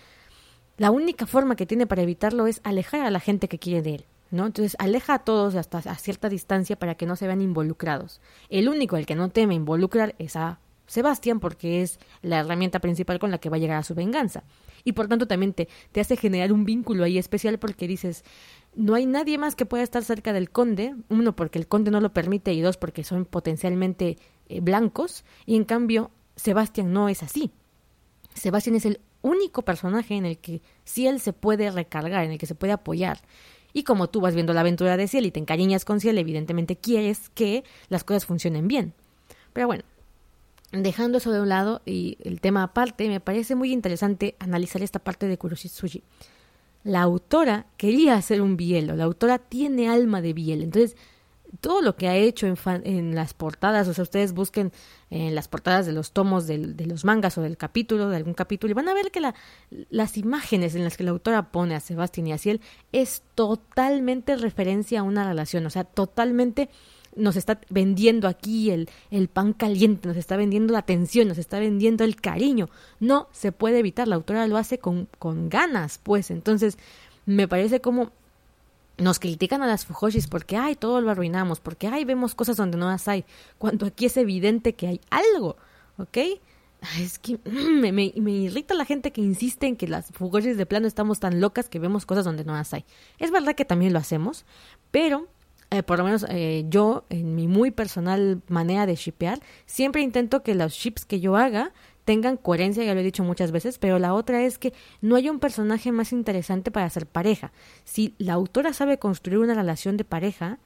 la 0.80 0.90
única 0.90 1.26
forma 1.26 1.56
que 1.56 1.66
tiene 1.66 1.86
para 1.86 2.00
evitarlo 2.00 2.46
es 2.46 2.62
alejar 2.64 3.02
a 3.02 3.10
la 3.10 3.20
gente 3.20 3.48
que 3.48 3.58
quiere 3.58 3.82
de 3.82 3.96
él. 3.96 4.06
¿No? 4.30 4.46
Entonces 4.46 4.76
aleja 4.78 5.12
a 5.12 5.18
todos 5.24 5.54
hasta 5.56 5.78
a 5.78 5.94
cierta 5.96 6.30
distancia 6.30 6.76
para 6.76 6.94
que 6.94 7.04
no 7.04 7.16
se 7.16 7.26
vean 7.26 7.42
involucrados. 7.42 8.22
El 8.48 8.66
único 8.66 8.96
el 8.96 9.04
que 9.04 9.14
no 9.14 9.28
teme 9.28 9.54
involucrar 9.54 10.14
es 10.18 10.36
a 10.36 10.60
Sebastián 10.90 11.38
porque 11.38 11.82
es 11.82 12.00
la 12.20 12.40
herramienta 12.40 12.80
principal 12.80 13.20
con 13.20 13.30
la 13.30 13.38
que 13.38 13.48
va 13.48 13.58
a 13.58 13.60
llegar 13.60 13.78
a 13.78 13.84
su 13.84 13.94
venganza. 13.94 14.42
Y 14.82 14.90
por 14.90 15.06
tanto 15.06 15.28
también 15.28 15.52
te, 15.52 15.68
hace 16.00 16.16
generar 16.16 16.52
un 16.52 16.64
vínculo 16.64 17.04
ahí 17.04 17.16
especial 17.16 17.60
porque 17.60 17.86
dices, 17.86 18.24
no 18.74 18.94
hay 18.94 19.06
nadie 19.06 19.38
más 19.38 19.54
que 19.54 19.66
pueda 19.66 19.84
estar 19.84 20.02
cerca 20.02 20.32
del 20.32 20.50
conde, 20.50 20.96
uno 21.08 21.36
porque 21.36 21.60
el 21.60 21.68
conde 21.68 21.92
no 21.92 22.00
lo 22.00 22.12
permite 22.12 22.52
y 22.54 22.60
dos 22.60 22.76
porque 22.76 23.04
son 23.04 23.24
potencialmente 23.24 24.18
eh, 24.48 24.60
blancos, 24.60 25.24
y 25.46 25.54
en 25.54 25.64
cambio 25.64 26.10
Sebastián 26.34 26.92
no 26.92 27.08
es 27.08 27.22
así. 27.22 27.52
Sebastián 28.34 28.74
es 28.74 28.84
el 28.84 29.00
único 29.22 29.62
personaje 29.62 30.16
en 30.16 30.26
el 30.26 30.38
que 30.38 30.60
Ciel 30.84 31.20
se 31.20 31.32
puede 31.32 31.70
recargar, 31.70 32.24
en 32.24 32.32
el 32.32 32.38
que 32.38 32.46
se 32.46 32.56
puede 32.56 32.72
apoyar. 32.72 33.20
Y 33.72 33.84
como 33.84 34.10
tú 34.10 34.20
vas 34.20 34.34
viendo 34.34 34.54
la 34.54 34.62
aventura 34.62 34.96
de 34.96 35.06
Ciel 35.06 35.26
y 35.26 35.30
te 35.30 35.38
encariñas 35.38 35.84
con 35.84 36.00
Ciel, 36.00 36.18
evidentemente 36.18 36.74
quieres 36.74 37.28
que 37.30 37.62
las 37.88 38.02
cosas 38.02 38.26
funcionen 38.26 38.66
bien. 38.66 38.92
Pero 39.52 39.68
bueno, 39.68 39.84
dejando 40.72 41.18
eso 41.18 41.32
de 41.32 41.40
un 41.40 41.48
lado 41.48 41.82
y 41.84 42.16
el 42.22 42.40
tema 42.40 42.62
aparte, 42.62 43.08
me 43.08 43.20
parece 43.20 43.54
muy 43.54 43.72
interesante 43.72 44.36
analizar 44.38 44.82
esta 44.82 44.98
parte 44.98 45.26
de 45.26 45.38
Kuroshitsuji. 45.38 46.02
La 46.82 47.02
autora 47.02 47.66
quería 47.76 48.14
hacer 48.14 48.40
un 48.40 48.56
bielo, 48.56 48.96
la 48.96 49.04
autora 49.04 49.38
tiene 49.38 49.88
alma 49.88 50.22
de 50.22 50.32
biel, 50.32 50.62
entonces 50.62 50.96
todo 51.60 51.82
lo 51.82 51.96
que 51.96 52.08
ha 52.08 52.16
hecho 52.16 52.46
en, 52.46 53.14
las 53.14 53.34
portadas, 53.34 53.88
o 53.88 53.94
sea, 53.94 54.02
ustedes 54.02 54.32
busquen 54.32 54.72
en 55.10 55.34
las 55.34 55.48
portadas 55.48 55.84
de 55.84 55.92
los 55.92 56.12
tomos 56.12 56.46
de 56.46 56.86
los 56.86 57.04
mangas 57.04 57.36
o 57.38 57.42
del 57.42 57.56
capítulo, 57.56 58.08
de 58.08 58.16
algún 58.16 58.34
capítulo, 58.34 58.70
y 58.70 58.74
van 58.74 58.88
a 58.88 58.94
ver 58.94 59.10
que 59.10 59.20
la, 59.20 59.34
las 59.90 60.16
imágenes 60.16 60.74
en 60.74 60.84
las 60.84 60.96
que 60.96 61.04
la 61.04 61.10
autora 61.10 61.50
pone 61.50 61.74
a 61.74 61.80
Sebastián 61.80 62.28
y 62.28 62.32
a 62.32 62.38
Ciel 62.38 62.60
es 62.92 63.22
totalmente 63.34 64.36
referencia 64.36 65.00
a 65.00 65.02
una 65.02 65.26
relación, 65.26 65.66
o 65.66 65.70
sea, 65.70 65.84
totalmente 65.84 66.70
nos 67.16 67.36
está 67.36 67.60
vendiendo 67.68 68.28
aquí 68.28 68.70
el, 68.70 68.88
el 69.10 69.28
pan 69.28 69.52
caliente, 69.52 70.08
nos 70.08 70.16
está 70.16 70.36
vendiendo 70.36 70.72
la 70.72 70.80
atención, 70.80 71.28
nos 71.28 71.38
está 71.38 71.58
vendiendo 71.58 72.04
el 72.04 72.16
cariño. 72.16 72.68
No 73.00 73.28
se 73.32 73.52
puede 73.52 73.78
evitar, 73.78 74.08
la 74.08 74.16
autora 74.16 74.46
lo 74.46 74.56
hace 74.56 74.78
con, 74.78 75.08
con 75.18 75.48
ganas, 75.48 75.98
pues. 76.02 76.30
Entonces, 76.30 76.78
me 77.26 77.48
parece 77.48 77.80
como 77.80 78.12
nos 79.00 79.18
critican 79.18 79.62
a 79.62 79.66
las 79.66 79.86
Fujoshis 79.86 80.26
porque, 80.26 80.56
ay, 80.56 80.76
todo 80.76 81.00
lo 81.00 81.10
arruinamos, 81.10 81.60
porque, 81.60 81.88
ay, 81.88 82.04
vemos 82.04 82.34
cosas 82.34 82.56
donde 82.56 82.76
no 82.76 82.88
las 82.88 83.08
hay, 83.08 83.24
cuando 83.58 83.86
aquí 83.86 84.06
es 84.06 84.16
evidente 84.16 84.74
que 84.74 84.86
hay 84.86 85.00
algo, 85.10 85.56
¿ok? 85.96 86.18
Es 86.98 87.18
que 87.18 87.38
me, 87.44 87.92
me, 87.92 88.12
me, 88.16 88.30
irrita 88.30 88.74
la 88.74 88.84
gente 88.84 89.10
que 89.10 89.20
insiste 89.20 89.66
en 89.66 89.76
que 89.76 89.88
las 89.88 90.06
Fujoshis 90.12 90.56
de 90.56 90.66
plano 90.66 90.86
estamos 90.86 91.20
tan 91.20 91.40
locas 91.40 91.68
que 91.68 91.78
vemos 91.78 92.06
cosas 92.06 92.24
donde 92.24 92.44
no 92.44 92.52
las 92.52 92.72
hay. 92.74 92.84
Es 93.18 93.30
verdad 93.30 93.54
que 93.54 93.64
también 93.64 93.92
lo 93.92 93.98
hacemos, 93.98 94.44
pero 94.90 95.28
eh, 95.70 95.82
por 95.82 95.98
lo 95.98 96.04
menos 96.04 96.26
eh, 96.28 96.64
yo, 96.68 97.04
en 97.10 97.34
mi 97.34 97.46
muy 97.46 97.70
personal 97.70 98.42
manera 98.48 98.86
de 98.86 98.96
shipear, 98.96 99.40
siempre 99.66 100.02
intento 100.02 100.42
que 100.42 100.54
los 100.54 100.72
ships 100.72 101.04
que 101.04 101.20
yo 101.20 101.36
haga 101.36 101.72
tengan 102.04 102.36
coherencia, 102.36 102.82
ya 102.82 102.94
lo 102.94 103.00
he 103.00 103.04
dicho 103.04 103.22
muchas 103.22 103.52
veces, 103.52 103.78
pero 103.78 103.98
la 104.00 104.14
otra 104.14 104.42
es 104.42 104.58
que 104.58 104.72
no 105.00 105.14
haya 105.14 105.30
un 105.30 105.38
personaje 105.38 105.92
más 105.92 106.12
interesante 106.12 106.70
para 106.72 106.90
ser 106.90 107.06
pareja. 107.06 107.52
Si 107.84 108.14
la 108.18 108.32
autora 108.32 108.72
sabe 108.72 108.98
construir 108.98 109.38
una 109.38 109.54
relación 109.54 109.96
de 109.96 110.04
pareja, 110.04 110.58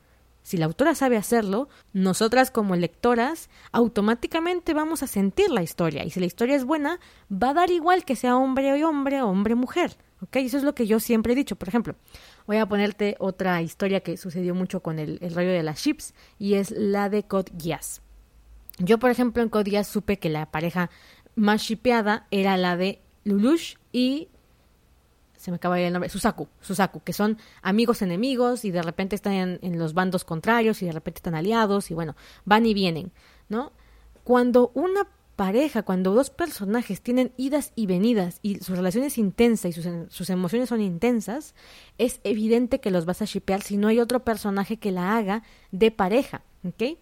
Si 0.47 0.59
la 0.59 0.67
autora 0.67 0.95
sabe 0.95 1.17
hacerlo, 1.17 1.71
nosotras 1.95 2.51
como 2.51 2.77
lectoras 2.77 3.49
automáticamente 3.73 4.75
vamos 4.75 5.03
a 5.03 5.07
sentir 5.07 5.49
la 5.51 5.63
historia. 5.63 6.05
Y 6.05 6.11
si 6.11 6.21
la 6.21 6.27
historia 6.27 6.55
es 6.55 6.67
buena, 6.67 7.01
va 7.33 7.51
a 7.51 7.55
dar 7.55 7.71
igual 7.71 8.05
que 8.05 8.15
sea 8.15 8.37
hombre 8.37 8.85
o 8.85 8.89
hombre 8.89 9.23
o 9.23 9.29
hombre-mujer. 9.29 9.97
¿Ok? 10.21 10.37
Eso 10.37 10.57
es 10.57 10.63
lo 10.63 10.75
que 10.75 10.87
yo 10.87 11.01
siempre 11.01 11.33
he 11.33 11.37
dicho. 11.37 11.57
Por 11.57 11.69
ejemplo, 11.69 11.95
voy 12.47 12.57
a 12.57 12.67
ponerte 12.67 13.17
otra 13.19 13.61
historia 13.63 14.01
que 14.01 14.17
sucedió 14.17 14.55
mucho 14.55 14.81
con 14.81 14.99
el, 14.99 15.19
el 15.21 15.35
rollo 15.35 15.51
de 15.51 15.63
las 15.63 15.81
ships 15.81 16.15
y 16.39 16.55
es 16.55 16.71
la 16.71 17.09
de 17.09 17.25
Code. 17.25 17.53
Yo, 18.79 18.99
por 18.99 19.11
ejemplo, 19.11 19.43
en 19.43 19.49
Code 19.49 19.85
supe 19.85 20.19
que 20.19 20.29
la 20.29 20.51
pareja 20.51 20.91
más 21.37 21.63
shipeada 21.63 22.27
era 22.31 22.57
la 22.57 22.77
de 22.77 23.01
Lulush 23.25 23.77
y 23.93 24.29
se 25.45 25.51
me 25.51 25.57
acaba 25.57 25.79
el 25.79 25.93
nombre, 25.93 26.09
Susaku, 26.09 26.49
Susaku, 26.63 27.01
que 27.01 27.13
son 27.13 27.37
amigos 27.61 28.01
enemigos 28.01 28.65
y 28.65 28.71
de 28.71 28.81
repente 28.81 29.15
están 29.15 29.59
en, 29.61 29.79
los 29.79 29.93
bandos 29.93 30.25
contrarios 30.25 30.81
y 30.81 30.87
de 30.87 30.93
repente 30.93 31.19
están 31.19 31.35
aliados 31.35 31.91
y 31.91 31.95
bueno, 31.95 32.17
van 32.47 32.65
y 32.65 32.73
vienen, 32.73 33.13
¿no? 33.51 33.71
Cuando 34.23 34.71
una 34.73 35.07
pareja, 35.37 35.83
cuando 35.83 36.15
dos 36.15 36.31
personajes 36.31 37.01
tienen 37.01 37.33
idas 37.37 37.73
y 37.75 37.87
venidas 37.87 38.39
y 38.43 38.57
su 38.61 38.75
relación 38.75 39.05
es 39.05 39.19
intensa 39.19 39.69
y 39.69 39.73
sus, 39.73 39.87
sus 40.09 40.31
emociones 40.31 40.69
son 40.69 40.81
intensas, 40.81 41.55
es 41.99 42.21
evidente 42.25 42.81
que 42.81 42.91
los 42.91 43.05
vas 43.05 43.23
a 43.23 43.27
shipear 43.27 43.63
si 43.63 43.77
no 43.77 43.89
hay 43.89 44.01
otro 44.01 44.25
personaje 44.25 44.77
que 44.77 44.93
la 44.93 45.17
haga 45.17 45.43
de 45.73 45.91
pareja, 45.91 46.43
¿ok? 46.65 46.99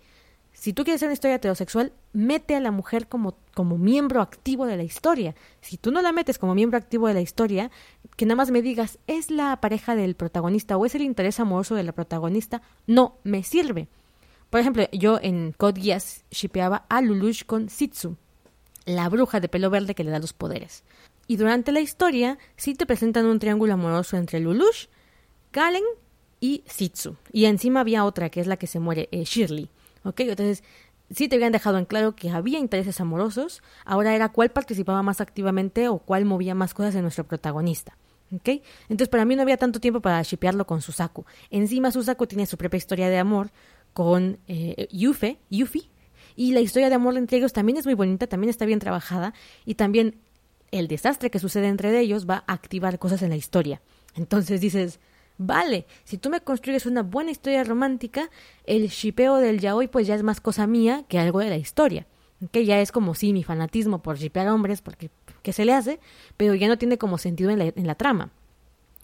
Si 0.53 0.73
tú 0.73 0.85
quieres 0.85 0.99
hacer 0.99 1.09
una 1.09 1.15
historia 1.15 1.37
heterosexual, 1.37 1.93
mete 2.13 2.55
a 2.55 2.61
la 2.61 2.71
mujer 2.71 3.09
como, 3.09 3.37
como 3.55 3.79
miembro 3.79 4.21
activo 4.21 4.67
de 4.67 4.77
la 4.77 4.83
historia. 4.83 5.35
Si 5.61 5.79
tú 5.79 5.91
no 5.91 6.03
la 6.03 6.13
metes 6.13 6.39
como 6.39 6.55
miembro 6.55 6.79
activo 6.79 7.09
de 7.09 7.15
la 7.15 7.21
historia, 7.21 7.71
que 8.17 8.27
nada 8.27 8.37
más 8.37 8.51
me 8.51 8.63
digas, 8.63 8.99
es 9.07 9.31
la 9.31 9.61
pareja 9.61 9.97
del 9.97 10.15
protagonista 10.15 10.77
o 10.77 10.85
es 10.85 10.95
el 10.95 11.03
interés 11.03 11.41
amoroso 11.41 11.75
de 11.75 11.83
la 11.83 11.93
protagonista, 11.93 12.63
no 12.87 13.17
me 13.25 13.43
sirve. 13.43 13.89
Por 14.51 14.61
ejemplo, 14.61 14.87
yo 14.93 15.19
en 15.23 15.53
Code 15.53 15.81
Geass 15.81 16.25
shipeaba 16.31 16.85
a 16.91 17.01
Lulush 17.01 17.45
con 17.47 17.71
Sitsu, 17.71 18.19
la 18.87 19.09
bruja 19.09 19.41
de 19.41 19.49
pelo 19.49 19.71
verde 19.71 19.95
que 19.95 20.05
le 20.05 20.11
da 20.11 20.19
los 20.19 20.33
poderes. 20.33 20.85
Y 21.27 21.37
durante 21.37 21.73
la 21.73 21.81
historia 21.81 22.39
sí 22.57 22.75
te 22.75 22.87
presentan 22.87 23.27
un 23.27 23.39
triángulo 23.39 23.75
amoroso 23.75 24.17
entre 24.17 24.41
Lulush, 24.41 24.87
Galen 25.53 25.85
y 26.41 26.65
Sitsu. 26.67 27.17
Y 27.33 27.45
encima 27.45 27.81
había 27.81 28.05
otra 28.05 28.31
que 28.31 28.41
es 28.41 28.47
la 28.47 28.57
que 28.57 28.67
se 28.67 28.81
muere, 28.81 29.09
eh, 29.13 29.25
Shirley. 29.25 29.71
¿Ok? 30.05 30.21
Entonces, 30.21 30.65
sí 31.11 31.29
te 31.29 31.37
habían 31.37 31.53
dejado 31.53 31.79
en 31.79 31.85
claro 31.85 32.17
que 32.17 32.31
había 32.31 32.59
intereses 32.59 33.01
amorosos, 33.01 33.63
ahora 33.85 34.15
era 34.15 34.31
cuál 34.31 34.51
participaba 34.51 35.03
más 35.03 35.21
activamente 35.21 35.89
o 35.89 35.99
cuál 35.99 36.25
movía 36.25 36.55
más 36.55 36.75
cosas 36.75 36.95
en 36.97 37.03
nuestro 37.03 37.25
protagonista. 37.25 37.97
¿Ok? 38.35 38.63
Entonces, 38.89 39.09
para 39.09 39.25
mí 39.25 39.37
no 39.37 39.43
había 39.43 39.59
tanto 39.59 39.79
tiempo 39.79 40.01
para 40.01 40.23
shipearlo 40.23 40.67
con 40.67 40.81
Susaku. 40.81 41.25
Encima, 41.51 41.93
Susaku 41.93 42.27
tiene 42.27 42.47
su 42.47 42.57
propia 42.57 42.79
historia 42.79 43.09
de 43.09 43.19
amor 43.19 43.51
con 43.93 44.39
eh, 44.49 44.89
Yufe, 44.91 45.39
Yuffie, 45.51 45.92
y 46.37 46.53
la 46.53 46.61
historia 46.61 46.89
de 46.89 46.95
amor 46.95 47.17
entre 47.17 47.39
ellos 47.39 47.53
también 47.53 47.79
es 47.79 47.85
muy 47.85 47.95
bonita, 47.95 48.27
también 48.27 48.51
está 48.51 48.67
bien 48.67 48.79
trabajada, 48.79 49.35
y 49.65 49.75
también 49.75 50.17
el 50.71 50.89
desastre 50.89 51.31
que 51.31 51.39
sucede 51.39 51.69
entre 51.69 51.99
ellos 51.99 52.29
va 52.29 52.45
a 52.47 52.53
activar 52.53 52.99
cosas 52.99 53.23
en 53.23 53.31
la 53.31 53.37
historia. 53.37 53.83
Entonces 54.15 54.61
dices, 54.61 55.01
Vale, 55.39 55.87
si 56.05 56.19
tú 56.19 56.31
me 56.31 56.41
construyes 56.41 56.87
una 56.87 57.03
buena 57.03 57.31
historia 57.31 57.65
romántica, 57.65 58.31
el 58.65 58.89
shipeo 58.89 59.39
del 59.39 59.61
yaoi 59.61 59.89
pues 59.89 60.07
ya 60.07 60.15
es 60.15 60.23
más 60.23 60.41
cosa 60.41 60.67
mía 60.67 61.05
que 61.09 61.19
algo 61.19 61.41
de 61.41 61.49
la 61.49 61.57
historia. 61.57 62.07
Que 62.51 62.65
ya 62.65 62.81
es 62.81 62.93
como 62.93 63.15
sí, 63.15 63.33
mi 63.33 63.43
fanatismo 63.43 64.03
por 64.03 64.19
shipear 64.19 64.49
hombres, 64.49 64.83
porque 64.83 65.11
¿qué 65.43 65.53
se 65.53 65.65
le 65.65 65.73
hace? 65.73 66.01
Pero 66.37 66.55
ya 66.55 66.69
no 66.69 66.79
tiene 66.79 66.99
como 66.99 67.19
sentido 67.19 67.51
en 67.51 67.59
la, 67.59 67.65
en 67.65 67.87
la 67.87 67.95
trama. 67.95 68.31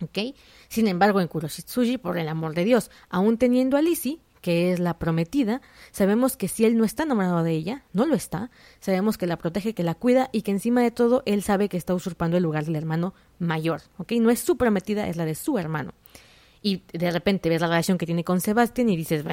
¿Ok? 0.03 0.35
Sin 0.69 0.87
embargo, 0.87 1.21
en 1.21 1.29
Kuroshitsuji, 1.29 1.99
por 1.99 2.19
el 2.19 2.29
amor 2.29 2.55
de 2.55 2.65
Dios, 2.65 2.91
aún 3.09 3.37
teniendo 3.37 3.77
a 3.77 3.83
Lizzie, 3.83 4.21
que 4.41 4.73
es 4.73 4.79
la 4.79 4.99
prometida, 4.99 5.61
sabemos 5.91 6.37
que 6.37 6.49
si 6.49 6.65
él 6.65 6.77
no 6.77 6.85
está 6.85 7.03
enamorado 7.05 7.43
de 7.43 7.53
ella, 7.53 7.85
no 7.93 8.07
lo 8.07 8.15
está, 8.15 8.51
sabemos 8.81 9.19
que 9.19 9.27
la 9.27 9.39
protege, 9.39 9.75
que 9.75 9.83
la 9.83 9.95
cuida 9.95 10.31
y 10.33 10.43
que 10.43 10.51
encima 10.51 10.83
de 10.83 10.91
todo 10.91 11.23
él 11.27 11.43
sabe 11.43 11.69
que 11.69 11.77
está 11.77 11.95
usurpando 11.95 12.37
el 12.37 12.43
lugar 12.43 12.65
del 12.65 12.77
hermano 12.77 13.15
mayor, 13.39 13.83
¿ok? 13.99 14.13
No 14.21 14.31
es 14.31 14.41
su 14.41 14.57
prometida, 14.57 15.09
es 15.09 15.17
la 15.17 15.25
de 15.25 15.35
su 15.35 15.59
hermano. 15.59 15.93
Y 16.61 16.83
de 16.93 17.11
repente 17.11 17.49
ves 17.49 17.61
la 17.61 17.69
relación 17.69 17.99
que 17.99 18.07
tiene 18.07 18.25
con 18.25 18.41
Sebastián 18.41 18.89
y 18.89 18.97
dices, 18.97 19.25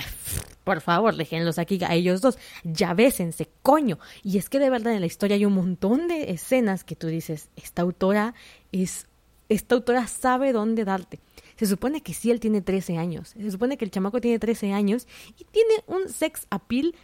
por 0.64 0.82
favor, 0.82 1.16
déjenlos 1.16 1.58
aquí 1.58 1.80
a 1.84 1.94
ellos 1.94 2.22
dos, 2.22 2.38
ya 2.64 2.94
bésense, 2.94 3.50
coño. 3.62 3.98
Y 4.24 4.38
es 4.38 4.50
que 4.50 4.60
de 4.60 4.70
verdad 4.70 4.94
en 4.94 5.02
la 5.02 5.08
historia 5.08 5.36
hay 5.36 5.46
un 5.46 5.54
montón 5.54 6.08
de 6.08 6.32
escenas 6.32 6.84
que 6.84 6.96
tú 6.96 7.08
dices, 7.08 7.50
esta 7.56 7.82
autora 7.82 8.36
es, 8.72 9.08
esta 9.50 9.76
autora 9.76 10.08
sabe 10.08 10.54
dónde 10.54 10.86
darte. 10.86 11.20
Se 11.58 11.66
supone 11.66 12.02
que 12.02 12.14
sí, 12.14 12.32
él 12.32 12.40
tiene 12.40 12.62
13 12.62 12.98
años. 12.98 13.30
Se 13.30 13.52
supone 13.52 13.78
que 13.78 13.86
el 13.86 13.92
chamaco 13.92 14.20
tiene 14.22 14.40
13 14.40 14.74
años 14.74 15.08
y 15.38 15.46
tiene 15.46 15.74
un 15.88 16.10
sex 16.10 16.48
appeal 16.50 16.96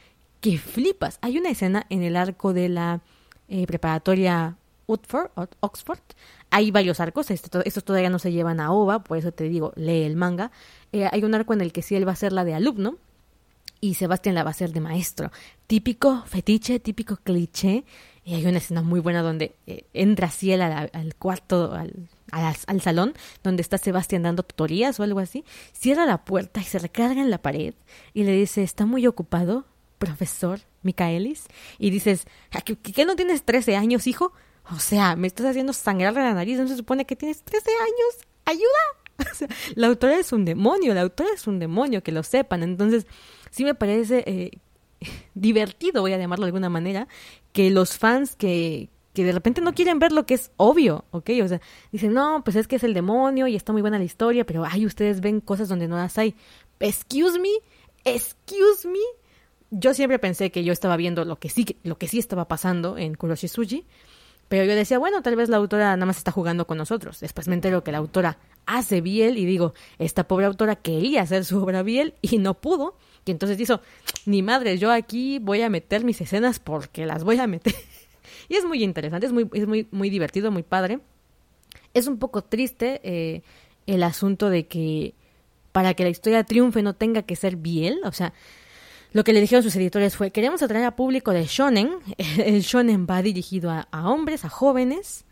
que 0.41 0.57
flipas. 0.57 1.19
Hay 1.21 1.37
una 1.37 1.49
escena 1.49 1.85
en 1.89 2.03
el 2.03 2.15
arco 2.15 2.53
de 2.53 2.69
la 2.69 3.01
eh, 3.47 3.65
preparatoria 3.67 4.57
Oxford. 4.87 5.99
Hay 6.49 6.71
varios 6.71 6.99
arcos, 6.99 7.31
estos, 7.31 7.83
todavía 7.83 8.09
no 8.09 8.19
se 8.19 8.31
llevan 8.31 8.59
a 8.59 8.71
OVA, 8.71 9.03
por 9.03 9.17
eso 9.17 9.31
te 9.31 9.45
digo, 9.45 9.71
lee 9.75 10.03
el 10.03 10.15
manga. 10.15 10.51
Eh, 10.91 11.07
hay 11.09 11.23
un 11.23 11.33
arco 11.33 11.53
en 11.53 11.61
el 11.61 11.71
que 11.71 11.81
sí 11.81 11.95
él 11.95 12.07
va 12.07 12.11
a 12.11 12.17
ser 12.17 12.33
la 12.33 12.43
de 12.43 12.53
alumno 12.53 12.97
y 13.79 13.95
Sebastián 13.95 14.35
la 14.35 14.43
va 14.43 14.51
a 14.51 14.53
ser 14.53 14.71
de 14.73 14.81
maestro. 14.81 15.31
Típico 15.67 16.23
fetiche, 16.25 16.79
típico 16.79 17.17
cliché. 17.17 17.85
Y 18.23 18.35
hay 18.35 18.45
una 18.45 18.59
escena 18.59 18.83
muy 18.83 18.99
buena 18.99 19.23
donde 19.23 19.55
eh, 19.65 19.85
entra 19.93 20.29
Ciel 20.29 20.61
al, 20.61 20.91
al 20.93 21.15
cuarto, 21.15 21.73
al, 21.73 22.07
al, 22.31 22.81
salón, 22.81 23.13
donde 23.43 23.61
está 23.61 23.77
Sebastián 23.77 24.23
dando 24.23 24.43
tutorías 24.43 24.99
o 24.99 25.03
algo 25.03 25.19
así. 25.19 25.43
Cierra 25.73 26.05
la 26.05 26.23
puerta 26.23 26.61
y 26.61 26.63
se 26.63 26.79
recarga 26.79 27.21
en 27.21 27.29
la 27.29 27.41
pared 27.41 27.73
y 28.13 28.23
le 28.23 28.31
dice, 28.33 28.63
¿está 28.63 28.85
muy 28.85 29.05
ocupado, 29.07 29.65
profesor 29.97 30.61
Micaelis? 30.81 31.45
Y 31.77 31.89
dices, 31.89 32.25
¿qué, 32.65 33.05
no 33.05 33.15
tienes 33.15 33.43
13 33.43 33.75
años, 33.75 34.07
hijo? 34.07 34.33
O 34.71 34.79
sea, 34.79 35.15
me 35.15 35.27
estás 35.27 35.47
haciendo 35.47 35.73
sangrar 35.73 36.13
la 36.13 36.33
nariz, 36.33 36.59
no 36.59 36.67
se 36.67 36.77
supone 36.77 37.05
que 37.05 37.15
tienes 37.15 37.43
13 37.43 37.69
años. 37.69 38.27
¡Ayuda! 38.45 39.53
la 39.75 39.87
autora 39.87 40.17
es 40.17 40.31
un 40.31 40.45
demonio, 40.45 40.93
la 40.93 41.01
autora 41.01 41.29
es 41.33 41.47
un 41.47 41.59
demonio, 41.59 42.03
que 42.03 42.11
lo 42.11 42.23
sepan. 42.23 42.63
Entonces, 42.63 43.05
sí 43.49 43.63
me 43.63 43.75
parece 43.75 44.23
eh, 44.25 44.51
divertido, 45.33 46.01
voy 46.01 46.13
a 46.13 46.17
llamarlo 46.17 46.45
de 46.45 46.49
alguna 46.49 46.69
manera, 46.69 47.07
que 47.51 47.69
los 47.69 47.97
fans 47.97 48.35
que, 48.35 48.89
que 49.13 49.23
de 49.23 49.31
repente 49.31 49.61
no 49.61 49.73
quieren 49.73 49.99
ver 49.99 50.11
lo 50.11 50.25
que 50.25 50.35
es 50.35 50.51
obvio, 50.57 51.05
¿ok? 51.11 51.29
O 51.43 51.47
sea, 51.47 51.61
dicen, 51.91 52.13
no, 52.13 52.43
pues 52.43 52.55
es 52.55 52.67
que 52.67 52.77
es 52.77 52.83
el 52.83 52.93
demonio 52.93 53.47
y 53.47 53.55
está 53.55 53.73
muy 53.73 53.81
buena 53.81 53.97
la 53.97 54.05
historia, 54.05 54.45
pero 54.45 54.65
ay, 54.65 54.85
ustedes 54.85 55.21
ven 55.21 55.41
cosas 55.41 55.67
donde 55.67 55.87
no 55.87 55.97
las 55.97 56.17
hay. 56.17 56.35
Excuse 56.79 57.39
me, 57.39 57.49
excuse 58.05 58.87
me. 58.87 58.99
Yo 59.69 59.93
siempre 59.93 60.19
pensé 60.19 60.51
que 60.51 60.63
yo 60.63 60.73
estaba 60.73 60.97
viendo 60.97 61.23
lo 61.25 61.39
que 61.39 61.49
sí, 61.49 61.65
lo 61.83 61.97
que 61.97 62.07
sí 62.07 62.19
estaba 62.19 62.47
pasando 62.47 62.97
en 62.97 63.15
Kuroshisuji, 63.15 63.85
pero 64.51 64.65
yo 64.65 64.75
decía, 64.75 64.99
bueno, 64.99 65.21
tal 65.21 65.37
vez 65.37 65.47
la 65.47 65.55
autora 65.55 65.95
nada 65.95 66.05
más 66.05 66.17
está 66.17 66.31
jugando 66.31 66.67
con 66.67 66.77
nosotros. 66.77 67.21
Después 67.21 67.47
me 67.47 67.55
entero 67.55 67.85
que 67.85 67.93
la 67.93 67.99
autora 67.99 68.37
hace 68.65 68.99
Biel 68.99 69.37
y 69.37 69.45
digo, 69.45 69.73
esta 69.97 70.27
pobre 70.27 70.45
autora 70.45 70.75
quería 70.75 71.21
hacer 71.21 71.45
su 71.45 71.63
obra 71.63 71.83
Biel 71.83 72.15
y 72.21 72.37
no 72.37 72.55
pudo. 72.55 72.97
Y 73.23 73.31
entonces 73.31 73.57
dijo, 73.57 73.79
ni 74.25 74.41
madre, 74.41 74.77
yo 74.77 74.91
aquí 74.91 75.39
voy 75.39 75.61
a 75.61 75.69
meter 75.69 76.03
mis 76.03 76.19
escenas 76.19 76.59
porque 76.59 77.05
las 77.05 77.23
voy 77.23 77.39
a 77.39 77.47
meter. 77.47 77.73
Y 78.49 78.55
es 78.55 78.65
muy 78.65 78.83
interesante, 78.83 79.25
es 79.25 79.31
muy, 79.31 79.49
es 79.53 79.67
muy, 79.67 79.87
muy 79.91 80.09
divertido, 80.09 80.51
muy 80.51 80.63
padre. 80.63 80.99
Es 81.93 82.07
un 82.07 82.17
poco 82.17 82.43
triste 82.43 83.01
eh, 83.03 83.41
el 83.85 84.03
asunto 84.03 84.49
de 84.49 84.67
que 84.67 85.13
para 85.71 85.93
que 85.93 86.03
la 86.03 86.09
historia 86.09 86.43
triunfe 86.43 86.81
no 86.81 86.95
tenga 86.95 87.23
que 87.23 87.35
ser 87.35 87.55
Biel. 87.55 87.99
O 88.03 88.11
sea, 88.11 88.33
lo 89.13 89.23
que 89.23 89.33
le 89.33 89.41
dijeron 89.41 89.63
sus 89.63 89.75
editores 89.75 90.15
fue, 90.15 90.31
queremos 90.31 90.61
atraer 90.61 90.85
a 90.85 90.95
público 90.95 91.31
de 91.31 91.45
shonen, 91.45 91.91
el 92.17 92.61
shonen 92.61 93.07
va 93.09 93.21
dirigido 93.21 93.71
a, 93.71 93.87
hombres, 94.09 94.45
a 94.45 94.49
jóvenes, 94.49 95.25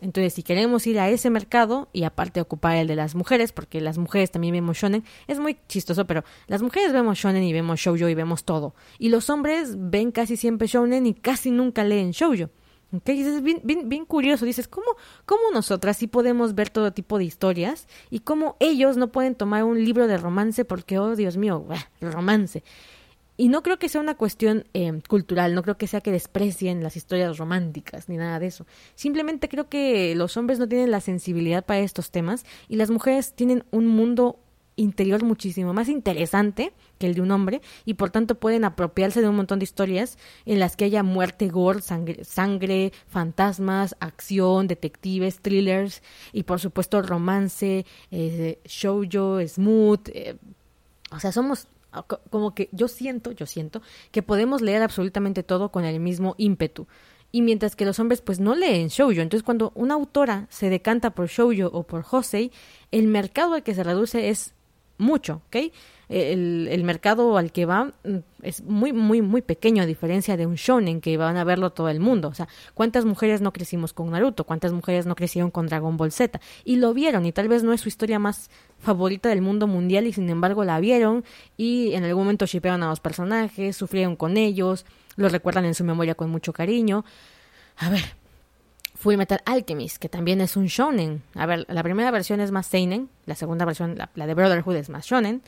entonces 0.00 0.34
si 0.34 0.42
queremos 0.42 0.86
ir 0.86 0.98
a 0.98 1.08
ese 1.08 1.30
mercado 1.30 1.88
y 1.92 2.04
aparte 2.04 2.40
ocupar 2.40 2.76
el 2.76 2.86
de 2.86 2.96
las 2.96 3.14
mujeres, 3.14 3.52
porque 3.52 3.80
las 3.80 3.98
mujeres 3.98 4.30
también 4.30 4.52
vemos 4.52 4.76
shonen, 4.76 5.04
es 5.26 5.38
muy 5.38 5.56
chistoso, 5.68 6.06
pero 6.06 6.24
las 6.46 6.62
mujeres 6.62 6.92
vemos 6.92 7.18
shonen 7.18 7.42
y 7.42 7.52
vemos 7.52 7.80
shoujo 7.80 8.08
y 8.08 8.14
vemos 8.14 8.44
todo, 8.44 8.74
y 8.98 9.08
los 9.08 9.30
hombres 9.30 9.74
ven 9.76 10.12
casi 10.12 10.36
siempre 10.36 10.68
shonen 10.68 11.06
y 11.06 11.14
casi 11.14 11.50
nunca 11.50 11.84
leen 11.84 12.10
shoujo. 12.10 12.50
Okay, 12.92 13.20
es 13.20 13.42
bien, 13.42 13.60
bien, 13.64 13.88
bien, 13.88 14.04
curioso. 14.04 14.44
Dices, 14.44 14.68
¿cómo, 14.68 14.86
¿cómo 15.24 15.50
nosotras 15.52 15.96
sí 15.96 16.06
podemos 16.06 16.54
ver 16.54 16.70
todo 16.70 16.92
tipo 16.92 17.18
de 17.18 17.24
historias? 17.24 17.88
Y 18.10 18.20
cómo 18.20 18.56
ellos 18.60 18.96
no 18.96 19.10
pueden 19.10 19.34
tomar 19.34 19.64
un 19.64 19.84
libro 19.84 20.06
de 20.06 20.16
romance 20.16 20.64
porque, 20.64 20.98
oh 20.98 21.16
Dios 21.16 21.36
mío, 21.36 21.66
romance. 22.00 22.62
Y 23.36 23.48
no 23.48 23.62
creo 23.62 23.78
que 23.78 23.88
sea 23.88 24.00
una 24.00 24.16
cuestión 24.16 24.64
eh, 24.72 25.00
cultural, 25.08 25.54
no 25.54 25.62
creo 25.62 25.76
que 25.76 25.86
sea 25.86 26.00
que 26.00 26.12
desprecien 26.12 26.82
las 26.82 26.96
historias 26.96 27.36
románticas 27.36 28.08
ni 28.08 28.16
nada 28.16 28.38
de 28.38 28.46
eso. 28.46 28.66
Simplemente 28.94 29.48
creo 29.48 29.68
que 29.68 30.14
los 30.14 30.36
hombres 30.36 30.58
no 30.58 30.68
tienen 30.68 30.90
la 30.90 31.00
sensibilidad 31.00 31.64
para 31.64 31.80
estos 31.80 32.10
temas 32.10 32.44
y 32.68 32.76
las 32.76 32.90
mujeres 32.90 33.34
tienen 33.34 33.64
un 33.70 33.86
mundo 33.86 34.38
interior 34.76 35.24
muchísimo 35.24 35.72
más 35.72 35.88
interesante 35.88 36.72
que 36.98 37.06
el 37.06 37.14
de 37.14 37.22
un 37.22 37.30
hombre 37.30 37.62
y 37.84 37.94
por 37.94 38.10
tanto 38.10 38.36
pueden 38.36 38.64
apropiarse 38.64 39.22
de 39.22 39.28
un 39.28 39.36
montón 39.36 39.58
de 39.58 39.64
historias 39.64 40.18
en 40.44 40.58
las 40.58 40.76
que 40.76 40.84
haya 40.84 41.02
muerte, 41.02 41.48
gore, 41.48 41.82
sangre, 41.82 42.24
sangre 42.24 42.92
fantasmas, 43.08 43.96
acción, 44.00 44.68
detectives, 44.68 45.40
thrillers 45.40 46.02
y 46.32 46.44
por 46.44 46.60
supuesto 46.60 47.02
romance, 47.02 47.86
eh, 48.10 48.58
shoujo, 48.64 49.40
smooth, 49.46 50.08
eh, 50.12 50.36
O 51.10 51.20
sea, 51.20 51.32
somos 51.32 51.68
como 52.02 52.54
que 52.54 52.68
yo 52.72 52.88
siento, 52.88 53.32
yo 53.32 53.46
siento 53.46 53.82
que 54.10 54.22
podemos 54.22 54.62
leer 54.62 54.82
absolutamente 54.82 55.42
todo 55.42 55.70
con 55.70 55.84
el 55.84 56.00
mismo 56.00 56.34
ímpetu. 56.38 56.86
Y 57.32 57.42
mientras 57.42 57.76
que 57.76 57.84
los 57.84 57.98
hombres 57.98 58.22
pues 58.22 58.40
no 58.40 58.54
leen 58.54 58.88
shoujo, 58.88 59.20
entonces 59.20 59.42
cuando 59.42 59.72
una 59.74 59.94
autora 59.94 60.46
se 60.48 60.70
decanta 60.70 61.10
por 61.10 61.28
shoujo 61.28 61.68
o 61.72 61.82
por 61.84 62.04
hosei, 62.10 62.50
el 62.92 63.08
mercado 63.08 63.54
al 63.54 63.62
que 63.62 63.74
se 63.74 63.84
reduce 63.84 64.30
es 64.30 64.54
mucho, 64.98 65.42
¿ok? 65.46 65.72
El, 66.08 66.68
el, 66.70 66.84
mercado 66.84 67.36
al 67.36 67.50
que 67.50 67.66
va 67.66 67.92
mm, 68.04 68.18
es 68.42 68.62
muy, 68.62 68.92
muy, 68.92 69.22
muy 69.22 69.42
pequeño 69.42 69.82
a 69.82 69.86
diferencia 69.86 70.36
de 70.36 70.46
un 70.46 70.54
shonen 70.54 71.00
que 71.00 71.16
van 71.16 71.36
a 71.36 71.42
verlo 71.42 71.70
todo 71.70 71.88
el 71.88 71.98
mundo. 71.98 72.28
O 72.28 72.34
sea, 72.34 72.46
¿cuántas 72.74 73.04
mujeres 73.04 73.40
no 73.40 73.52
crecimos 73.52 73.92
con 73.92 74.10
Naruto? 74.10 74.44
¿Cuántas 74.44 74.72
mujeres 74.72 75.06
no 75.06 75.16
crecieron 75.16 75.50
con 75.50 75.66
Dragon 75.66 75.96
Ball 75.96 76.12
Z? 76.12 76.40
Y 76.64 76.76
lo 76.76 76.94
vieron 76.94 77.26
y 77.26 77.32
tal 77.32 77.48
vez 77.48 77.64
no 77.64 77.72
es 77.72 77.80
su 77.80 77.88
historia 77.88 78.18
más 78.18 78.50
favorita 78.78 79.28
del 79.28 79.42
mundo 79.42 79.66
mundial 79.66 80.06
y 80.06 80.12
sin 80.12 80.30
embargo 80.30 80.64
la 80.64 80.78
vieron 80.78 81.24
y 81.56 81.92
en 81.94 82.04
algún 82.04 82.24
momento 82.24 82.46
shipearon 82.46 82.82
a 82.84 82.88
los 82.88 83.00
personajes, 83.00 83.76
sufrieron 83.76 84.14
con 84.14 84.36
ellos, 84.36 84.86
los 85.16 85.32
recuerdan 85.32 85.64
en 85.64 85.74
su 85.74 85.82
memoria 85.82 86.14
con 86.14 86.30
mucho 86.30 86.52
cariño. 86.52 87.04
A 87.78 87.90
ver, 87.90 88.04
Full 88.96 89.16
Metal 89.16 89.40
Alchemist, 89.44 89.98
que 89.98 90.08
también 90.08 90.40
es 90.40 90.56
un 90.56 90.66
shonen. 90.66 91.22
A 91.34 91.46
ver, 91.46 91.66
la 91.68 91.82
primera 91.82 92.10
versión 92.10 92.40
es 92.40 92.50
más 92.50 92.66
seinen, 92.66 93.08
la 93.26 93.34
segunda 93.34 93.64
versión, 93.64 93.96
la, 93.96 94.26
de 94.26 94.34
Brotherhood 94.34 94.76
es 94.76 94.88
más 94.88 95.06
shonen. 95.06 95.42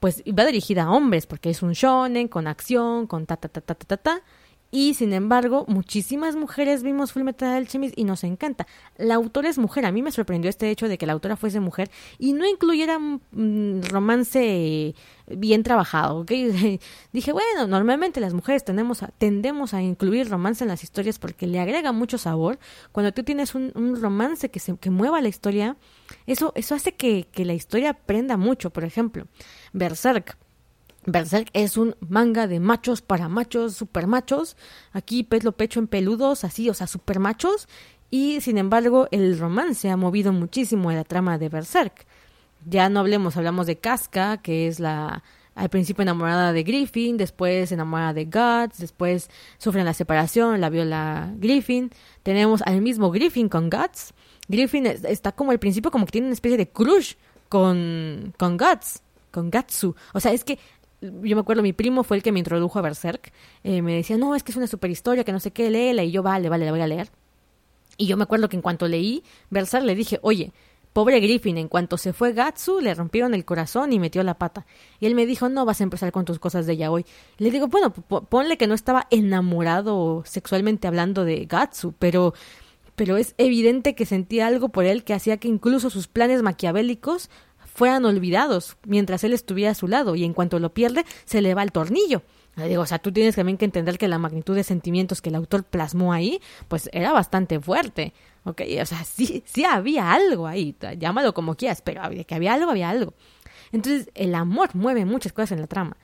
Pues 0.00 0.22
va 0.26 0.44
dirigida 0.44 0.84
a 0.84 0.90
hombres 0.90 1.26
porque 1.26 1.50
es 1.50 1.62
un 1.62 1.72
shonen 1.72 2.28
con 2.28 2.46
acción, 2.46 3.06
con 3.06 3.26
ta 3.26 3.36
ta 3.36 3.48
ta 3.48 3.60
ta 3.60 3.74
ta. 3.74 3.96
ta 3.96 4.22
y 4.70 4.94
sin 4.94 5.14
embargo, 5.14 5.64
muchísimas 5.66 6.36
mujeres 6.36 6.82
vimos 6.82 7.12
Full 7.12 7.22
Metal 7.22 7.48
Alchemist 7.48 7.94
y 7.96 8.04
nos 8.04 8.22
encanta. 8.22 8.66
La 8.98 9.14
autora 9.14 9.48
es 9.48 9.56
mujer. 9.56 9.86
A 9.86 9.92
mí 9.92 10.02
me 10.02 10.12
sorprendió 10.12 10.50
este 10.50 10.70
hecho 10.70 10.88
de 10.88 10.98
que 10.98 11.06
la 11.06 11.14
autora 11.14 11.36
fuese 11.36 11.58
mujer 11.60 11.90
y 12.18 12.34
no 12.34 12.46
incluyera 12.46 12.98
un 12.98 13.82
romance 13.88 14.94
bien 15.26 15.62
trabajado. 15.62 16.24
Dije, 17.12 17.32
bueno, 17.32 17.66
normalmente 17.66 18.20
las 18.20 18.34
mujeres 18.34 18.62
tendemos 18.62 19.02
a, 19.02 19.08
tendemos 19.08 19.72
a 19.72 19.80
incluir 19.80 20.28
romance 20.28 20.64
en 20.64 20.68
las 20.68 20.84
historias 20.84 21.18
porque 21.18 21.46
le 21.46 21.60
agrega 21.60 21.92
mucho 21.92 22.18
sabor. 22.18 22.58
Cuando 22.92 23.12
tú 23.12 23.24
tienes 23.24 23.54
un, 23.54 23.72
un 23.74 23.98
romance 24.00 24.50
que, 24.50 24.60
se, 24.60 24.76
que 24.76 24.90
mueva 24.90 25.22
la 25.22 25.28
historia, 25.28 25.78
eso, 26.26 26.52
eso 26.54 26.74
hace 26.74 26.92
que, 26.92 27.26
que 27.32 27.46
la 27.46 27.54
historia 27.54 27.90
aprenda 27.90 28.36
mucho. 28.36 28.68
Por 28.68 28.84
ejemplo, 28.84 29.26
Berserk 29.72 30.36
Berserk 31.12 31.48
es 31.52 31.76
un 31.76 31.96
manga 32.00 32.46
de 32.46 32.60
machos 32.60 33.02
para 33.02 33.28
machos, 33.28 33.74
super 33.74 34.06
machos. 34.06 34.56
Aquí 34.92 35.24
pelo 35.24 35.52
pecho 35.52 35.80
en 35.80 35.86
peludos, 35.86 36.44
así, 36.44 36.68
o 36.70 36.74
sea, 36.74 36.86
super 36.86 37.18
machos. 37.18 37.68
Y 38.10 38.40
sin 38.40 38.58
embargo, 38.58 39.08
el 39.10 39.38
romance 39.38 39.90
ha 39.90 39.96
movido 39.96 40.32
muchísimo 40.32 40.90
la 40.92 41.04
trama 41.04 41.38
de 41.38 41.48
Berserk. 41.48 42.06
Ya 42.66 42.88
no 42.88 43.00
hablemos, 43.00 43.36
hablamos 43.36 43.66
de 43.66 43.78
Casca, 43.78 44.38
que 44.38 44.66
es 44.66 44.80
la 44.80 45.22
al 45.58 45.70
principio 45.70 46.02
enamorada 46.02 46.52
de 46.52 46.62
Griffin, 46.62 47.16
después 47.16 47.72
enamorada 47.72 48.12
de 48.12 48.26
Guts, 48.26 48.78
después 48.78 49.28
sufren 49.58 49.84
la 49.84 49.92
separación, 49.92 50.60
la 50.60 50.70
viola 50.70 51.32
Griffin. 51.36 51.90
Tenemos 52.22 52.62
al 52.62 52.80
mismo 52.80 53.10
Griffin 53.10 53.48
con 53.48 53.68
Guts. 53.68 54.14
Griffin 54.46 54.86
está 54.86 55.32
como 55.32 55.50
al 55.50 55.58
principio 55.58 55.90
como 55.90 56.06
que 56.06 56.12
tiene 56.12 56.28
una 56.28 56.34
especie 56.34 56.56
de 56.56 56.68
crush 56.68 57.14
con, 57.48 58.32
con 58.38 58.56
Guts, 58.56 59.02
con 59.32 59.50
Gatsu. 59.50 59.96
O 60.12 60.20
sea, 60.20 60.32
es 60.32 60.44
que 60.44 60.60
yo 61.00 61.36
me 61.36 61.40
acuerdo, 61.40 61.62
mi 61.62 61.72
primo 61.72 62.02
fue 62.02 62.16
el 62.16 62.22
que 62.22 62.32
me 62.32 62.38
introdujo 62.38 62.78
a 62.78 62.82
Berserk. 62.82 63.32
Eh, 63.62 63.82
me 63.82 63.94
decía, 63.94 64.16
no, 64.16 64.34
es 64.34 64.42
que 64.42 64.52
es 64.52 64.56
una 64.56 64.66
super 64.66 64.90
historia, 64.90 65.24
que 65.24 65.32
no 65.32 65.40
sé 65.40 65.50
qué, 65.50 65.70
léela. 65.70 66.02
Y 66.04 66.10
yo, 66.10 66.22
vale, 66.22 66.48
vale, 66.48 66.64
la 66.64 66.70
voy 66.72 66.80
a 66.80 66.86
leer. 66.86 67.10
Y 67.96 68.06
yo 68.06 68.16
me 68.16 68.24
acuerdo 68.24 68.48
que 68.48 68.56
en 68.56 68.62
cuanto 68.62 68.86
leí 68.86 69.24
Berserk 69.50 69.84
le 69.84 69.94
dije, 69.94 70.18
oye, 70.22 70.52
pobre 70.92 71.20
Griffin, 71.20 71.58
en 71.58 71.68
cuanto 71.68 71.98
se 71.98 72.12
fue 72.12 72.32
Gatsu, 72.32 72.80
le 72.80 72.94
rompieron 72.94 73.34
el 73.34 73.44
corazón 73.44 73.92
y 73.92 73.98
metió 73.98 74.22
la 74.22 74.38
pata. 74.38 74.66
Y 75.00 75.06
él 75.06 75.14
me 75.14 75.26
dijo, 75.26 75.48
no 75.48 75.64
vas 75.64 75.80
a 75.80 75.84
empezar 75.84 76.12
con 76.12 76.24
tus 76.24 76.38
cosas 76.38 76.66
de 76.66 76.88
hoy. 76.88 77.04
Le 77.38 77.50
digo, 77.50 77.68
bueno, 77.68 77.92
ponle 77.92 78.56
que 78.56 78.66
no 78.66 78.74
estaba 78.74 79.06
enamorado 79.10 80.22
sexualmente 80.26 80.86
hablando 80.86 81.24
de 81.24 81.44
Gatsu, 81.46 81.94
pero 81.98 82.34
pero 82.98 83.16
es 83.16 83.34
evidente 83.38 83.94
que 83.94 84.06
sentía 84.06 84.48
algo 84.48 84.70
por 84.70 84.84
él 84.84 85.04
que 85.04 85.14
hacía 85.14 85.36
que 85.36 85.46
incluso 85.46 85.88
sus 85.88 86.08
planes 86.08 86.42
maquiavélicos 86.42 87.30
fueran 87.78 88.04
olvidados 88.04 88.76
mientras 88.84 89.22
él 89.22 89.32
estuviera 89.32 89.70
a 89.70 89.74
su 89.74 89.86
lado 89.86 90.16
y 90.16 90.24
en 90.24 90.34
cuanto 90.34 90.58
lo 90.58 90.74
pierde 90.74 91.04
se 91.24 91.40
le 91.40 91.54
va 91.54 91.62
el 91.62 91.70
tornillo. 91.70 92.22
Digo, 92.56 92.82
o 92.82 92.86
sea, 92.86 92.98
tú 92.98 93.12
tienes 93.12 93.36
también 93.36 93.56
que 93.56 93.64
entender 93.64 93.98
que 93.98 94.08
la 94.08 94.18
magnitud 94.18 94.56
de 94.56 94.64
sentimientos 94.64 95.22
que 95.22 95.28
el 95.28 95.36
autor 95.36 95.62
plasmó 95.62 96.12
ahí, 96.12 96.40
pues 96.66 96.90
era 96.92 97.12
bastante 97.12 97.60
fuerte, 97.60 98.14
¿ok? 98.42 98.62
O 98.82 98.84
sea, 98.84 99.04
sí, 99.04 99.44
sí 99.46 99.64
había 99.64 100.12
algo 100.12 100.48
ahí, 100.48 100.74
llámalo 100.98 101.32
como 101.34 101.54
quieras, 101.54 101.82
pero 101.82 102.02
que 102.26 102.34
había 102.34 102.54
algo, 102.54 102.68
había 102.68 102.90
algo. 102.90 103.14
Entonces, 103.70 104.10
el 104.16 104.34
amor 104.34 104.70
mueve 104.74 105.04
muchas 105.04 105.32
cosas 105.32 105.52
en 105.52 105.60
la 105.60 105.68
trama 105.68 105.96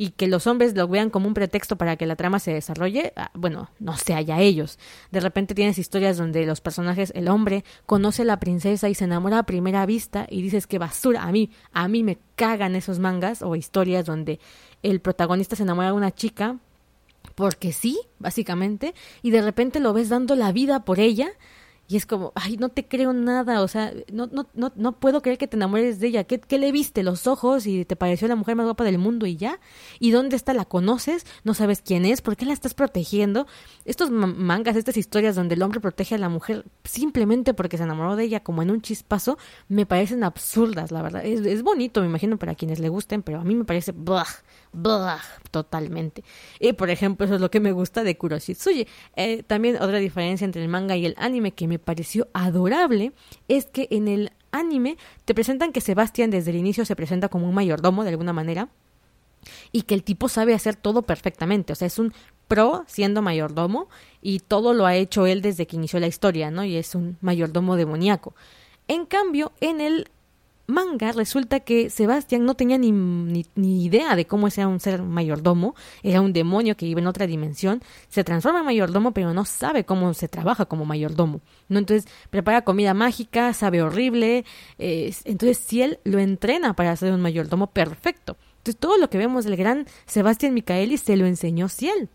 y 0.00 0.10
que 0.10 0.28
los 0.28 0.46
hombres 0.46 0.76
lo 0.76 0.86
vean 0.86 1.10
como 1.10 1.26
un 1.26 1.34
pretexto 1.34 1.76
para 1.76 1.96
que 1.96 2.06
la 2.06 2.14
trama 2.14 2.38
se 2.38 2.52
desarrolle, 2.52 3.12
ah, 3.16 3.32
bueno, 3.34 3.68
no 3.80 3.96
sé, 3.96 4.14
allá 4.14 4.40
ellos. 4.40 4.78
De 5.10 5.18
repente 5.18 5.56
tienes 5.56 5.76
historias 5.76 6.16
donde 6.16 6.46
los 6.46 6.60
personajes, 6.60 7.12
el 7.16 7.26
hombre 7.26 7.64
conoce 7.84 8.22
a 8.22 8.24
la 8.24 8.38
princesa 8.38 8.88
y 8.88 8.94
se 8.94 9.06
enamora 9.06 9.40
a 9.40 9.42
primera 9.42 9.84
vista 9.86 10.28
y 10.30 10.40
dices 10.40 10.68
que 10.68 10.78
basura, 10.78 11.24
a 11.24 11.32
mí, 11.32 11.50
a 11.72 11.88
mí 11.88 12.04
me 12.04 12.16
cagan 12.36 12.76
esos 12.76 13.00
mangas 13.00 13.42
o 13.42 13.56
historias 13.56 14.06
donde 14.06 14.38
el 14.84 15.00
protagonista 15.00 15.56
se 15.56 15.64
enamora 15.64 15.88
de 15.88 15.94
una 15.94 16.14
chica 16.14 16.58
porque 17.34 17.72
sí, 17.72 17.98
básicamente, 18.20 18.94
y 19.20 19.32
de 19.32 19.42
repente 19.42 19.80
lo 19.80 19.92
ves 19.92 20.10
dando 20.10 20.36
la 20.36 20.52
vida 20.52 20.84
por 20.84 21.00
ella 21.00 21.28
y 21.90 21.96
es 21.96 22.04
como, 22.04 22.32
ay, 22.34 22.58
no 22.58 22.68
te 22.68 22.86
creo 22.86 23.14
nada, 23.14 23.62
o 23.62 23.68
sea, 23.68 23.94
no, 24.12 24.26
no, 24.26 24.46
no, 24.52 24.70
no 24.76 25.00
puedo 25.00 25.22
creer 25.22 25.38
que 25.38 25.48
te 25.48 25.56
enamores 25.56 25.98
de 26.00 26.08
ella. 26.08 26.24
¿Qué, 26.24 26.38
¿Qué, 26.38 26.58
le 26.58 26.70
viste? 26.70 27.02
¿Los 27.02 27.26
ojos? 27.26 27.66
¿Y 27.66 27.86
te 27.86 27.96
pareció 27.96 28.28
la 28.28 28.36
mujer 28.36 28.56
más 28.56 28.66
guapa 28.66 28.84
del 28.84 28.98
mundo 28.98 29.24
y 29.24 29.36
ya? 29.36 29.58
¿Y 29.98 30.10
dónde 30.10 30.36
está? 30.36 30.52
¿La 30.52 30.66
conoces? 30.66 31.24
¿No 31.44 31.54
sabes 31.54 31.80
quién 31.80 32.04
es? 32.04 32.20
¿Por 32.20 32.36
qué 32.36 32.44
la 32.44 32.52
estás 32.52 32.74
protegiendo? 32.74 33.46
Estos 33.86 34.10
mangas, 34.10 34.76
estas 34.76 34.98
historias 34.98 35.34
donde 35.34 35.54
el 35.54 35.62
hombre 35.62 35.80
protege 35.80 36.16
a 36.16 36.18
la 36.18 36.28
mujer 36.28 36.66
simplemente 36.84 37.54
porque 37.54 37.78
se 37.78 37.84
enamoró 37.84 38.16
de 38.16 38.24
ella 38.24 38.40
como 38.40 38.60
en 38.60 38.70
un 38.70 38.82
chispazo, 38.82 39.38
me 39.68 39.86
parecen 39.86 40.24
absurdas, 40.24 40.92
la 40.92 41.00
verdad. 41.00 41.24
Es, 41.24 41.40
es 41.40 41.62
bonito, 41.62 42.02
me 42.02 42.06
imagino, 42.06 42.36
para 42.36 42.54
quienes 42.54 42.80
le 42.80 42.90
gusten, 42.90 43.22
pero 43.22 43.40
a 43.40 43.44
mí 43.44 43.54
me 43.54 43.64
parece, 43.64 43.92
blah, 43.92 44.26
blah, 44.72 45.20
totalmente. 45.50 46.24
Y, 46.60 46.72
por 46.72 46.90
ejemplo, 46.90 47.26
eso 47.26 47.36
es 47.36 47.40
lo 47.40 47.50
que 47.50 47.60
me 47.60 47.72
gusta 47.72 48.04
de 48.04 48.16
Kuroshitsuji. 48.16 48.86
Eh, 49.16 49.42
también 49.42 49.76
otra 49.76 49.98
diferencia 49.98 50.44
entre 50.44 50.62
el 50.62 50.68
manga 50.68 50.96
y 50.96 51.06
el 51.06 51.14
anime 51.18 51.52
que 51.52 51.68
me 51.68 51.78
pareció 51.78 52.28
adorable 52.32 53.12
es 53.48 53.66
que 53.66 53.88
en 53.90 54.08
el 54.08 54.32
anime 54.50 54.96
te 55.24 55.34
presentan 55.34 55.72
que 55.72 55.80
Sebastián 55.80 56.30
desde 56.30 56.50
el 56.50 56.56
inicio 56.56 56.84
se 56.84 56.96
presenta 56.96 57.28
como 57.28 57.48
un 57.48 57.54
mayordomo 57.54 58.04
de 58.04 58.10
alguna 58.10 58.32
manera 58.32 58.68
y 59.72 59.82
que 59.82 59.94
el 59.94 60.02
tipo 60.02 60.28
sabe 60.28 60.54
hacer 60.54 60.76
todo 60.76 61.02
perfectamente, 61.02 61.72
o 61.72 61.76
sea, 61.76 61.86
es 61.86 61.98
un 61.98 62.12
pro 62.48 62.84
siendo 62.86 63.22
mayordomo 63.22 63.88
y 64.22 64.40
todo 64.40 64.72
lo 64.74 64.86
ha 64.86 64.96
hecho 64.96 65.26
él 65.26 65.42
desde 65.42 65.66
que 65.66 65.76
inició 65.76 66.00
la 66.00 66.06
historia, 66.06 66.50
¿no? 66.50 66.64
Y 66.64 66.76
es 66.76 66.94
un 66.94 67.18
mayordomo 67.20 67.76
demoníaco. 67.76 68.34
En 68.88 69.04
cambio, 69.04 69.52
en 69.60 69.80
el 69.80 70.08
manga 70.68 71.12
resulta 71.12 71.60
que 71.60 71.88
Sebastián 71.88 72.44
no 72.44 72.54
tenía 72.54 72.76
ni, 72.76 72.92
ni, 72.92 73.84
idea 73.84 74.14
de 74.14 74.26
cómo 74.26 74.48
era 74.48 74.68
un 74.68 74.80
ser 74.80 75.02
mayordomo, 75.02 75.74
era 76.02 76.20
un 76.20 76.34
demonio 76.34 76.76
que 76.76 76.84
vive 76.84 77.00
en 77.00 77.06
otra 77.06 77.26
dimensión, 77.26 77.82
se 78.08 78.22
transforma 78.22 78.60
en 78.60 78.66
mayordomo 78.66 79.12
pero 79.12 79.32
no 79.32 79.46
sabe 79.46 79.84
cómo 79.84 80.12
se 80.12 80.28
trabaja 80.28 80.66
como 80.66 80.84
mayordomo, 80.84 81.40
¿no? 81.68 81.78
Entonces 81.78 82.10
prepara 82.28 82.62
comida 82.62 82.92
mágica, 82.92 83.54
sabe 83.54 83.82
horrible, 83.82 84.44
eh, 84.78 85.12
entonces 85.24 85.58
si 85.58 85.80
él 85.80 86.00
lo 86.04 86.18
entrena 86.18 86.74
para 86.74 86.94
ser 86.96 87.14
un 87.14 87.22
mayordomo 87.22 87.68
perfecto. 87.68 88.36
Entonces 88.58 88.76
todo 88.76 88.98
lo 88.98 89.08
que 89.08 89.16
vemos 89.16 89.46
del 89.46 89.56
gran 89.56 89.86
Sebastián 90.04 90.52
Micaeli 90.52 90.98
se 90.98 91.16
lo 91.16 91.24
enseñó 91.24 91.70
Ciel, 91.70 92.10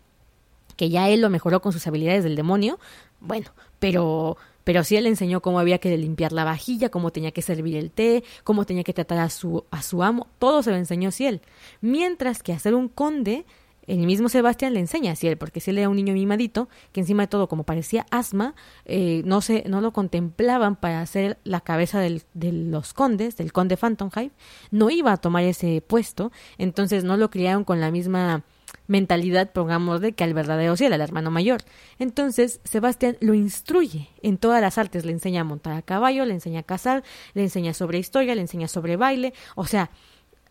que 0.76 0.90
ya 0.90 1.08
él 1.08 1.20
lo 1.20 1.28
mejoró 1.28 1.60
con 1.60 1.72
sus 1.72 1.86
habilidades 1.88 2.22
del 2.22 2.36
demonio, 2.36 2.78
bueno, 3.18 3.50
pero 3.80 4.36
pero 4.64 4.82
sí 4.82 4.96
él 4.96 5.06
enseñó 5.06 5.40
cómo 5.40 5.58
había 5.58 5.78
que 5.78 5.96
limpiar 5.96 6.32
la 6.32 6.44
vajilla, 6.44 6.88
cómo 6.88 7.12
tenía 7.12 7.30
que 7.30 7.42
servir 7.42 7.76
el 7.76 7.90
té, 7.90 8.24
cómo 8.42 8.64
tenía 8.64 8.82
que 8.82 8.94
tratar 8.94 9.18
a 9.18 9.30
su, 9.30 9.64
a 9.70 9.82
su 9.82 10.02
amo, 10.02 10.26
todo 10.38 10.62
se 10.62 10.70
lo 10.70 10.76
enseñó 10.76 11.10
Ciel. 11.10 11.42
Mientras 11.80 12.42
que 12.42 12.52
hacer 12.52 12.74
un 12.74 12.88
conde, 12.88 13.44
el 13.86 13.98
mismo 13.98 14.28
Sebastián 14.28 14.74
le 14.74 14.80
enseña 14.80 15.12
a 15.12 15.16
Ciel, 15.16 15.36
porque 15.36 15.60
Ciel 15.60 15.78
era 15.78 15.88
un 15.88 15.96
niño 15.96 16.14
mimadito, 16.14 16.68
que 16.92 17.00
encima 17.00 17.24
de 17.24 17.26
todo, 17.28 17.48
como 17.48 17.64
parecía 17.64 18.06
asma, 18.10 18.54
eh, 18.86 19.22
no, 19.24 19.40
se, 19.40 19.64
no 19.68 19.80
lo 19.80 19.92
contemplaban 19.92 20.76
para 20.76 21.02
hacer 21.02 21.38
la 21.44 21.60
cabeza 21.60 22.00
del, 22.00 22.22
de 22.32 22.52
los 22.52 22.94
condes, 22.94 23.36
del 23.36 23.52
conde 23.52 23.76
Phantom 23.76 24.10
Hive, 24.14 24.32
no 24.70 24.90
iba 24.90 25.12
a 25.12 25.16
tomar 25.18 25.44
ese 25.44 25.82
puesto, 25.86 26.32
entonces 26.56 27.04
no 27.04 27.16
lo 27.16 27.30
criaron 27.30 27.64
con 27.64 27.80
la 27.80 27.90
misma 27.90 28.42
mentalidad, 28.86 29.52
pongamos, 29.52 30.00
de 30.00 30.12
que 30.12 30.24
al 30.24 30.34
verdadero 30.34 30.76
cielo, 30.76 30.94
al 30.94 31.00
hermano 31.00 31.30
mayor. 31.30 31.62
Entonces, 31.98 32.60
Sebastián 32.64 33.16
lo 33.20 33.34
instruye 33.34 34.08
en 34.22 34.38
todas 34.38 34.60
las 34.60 34.78
artes, 34.78 35.04
le 35.04 35.12
enseña 35.12 35.42
a 35.42 35.44
montar 35.44 35.74
a 35.74 35.82
caballo, 35.82 36.24
le 36.24 36.34
enseña 36.34 36.60
a 36.60 36.64
cazar, 36.64 37.02
le 37.34 37.42
enseña 37.42 37.74
sobre 37.74 37.98
historia, 37.98 38.34
le 38.34 38.42
enseña 38.42 38.68
sobre 38.68 38.96
baile, 38.96 39.32
o 39.54 39.66
sea, 39.66 39.90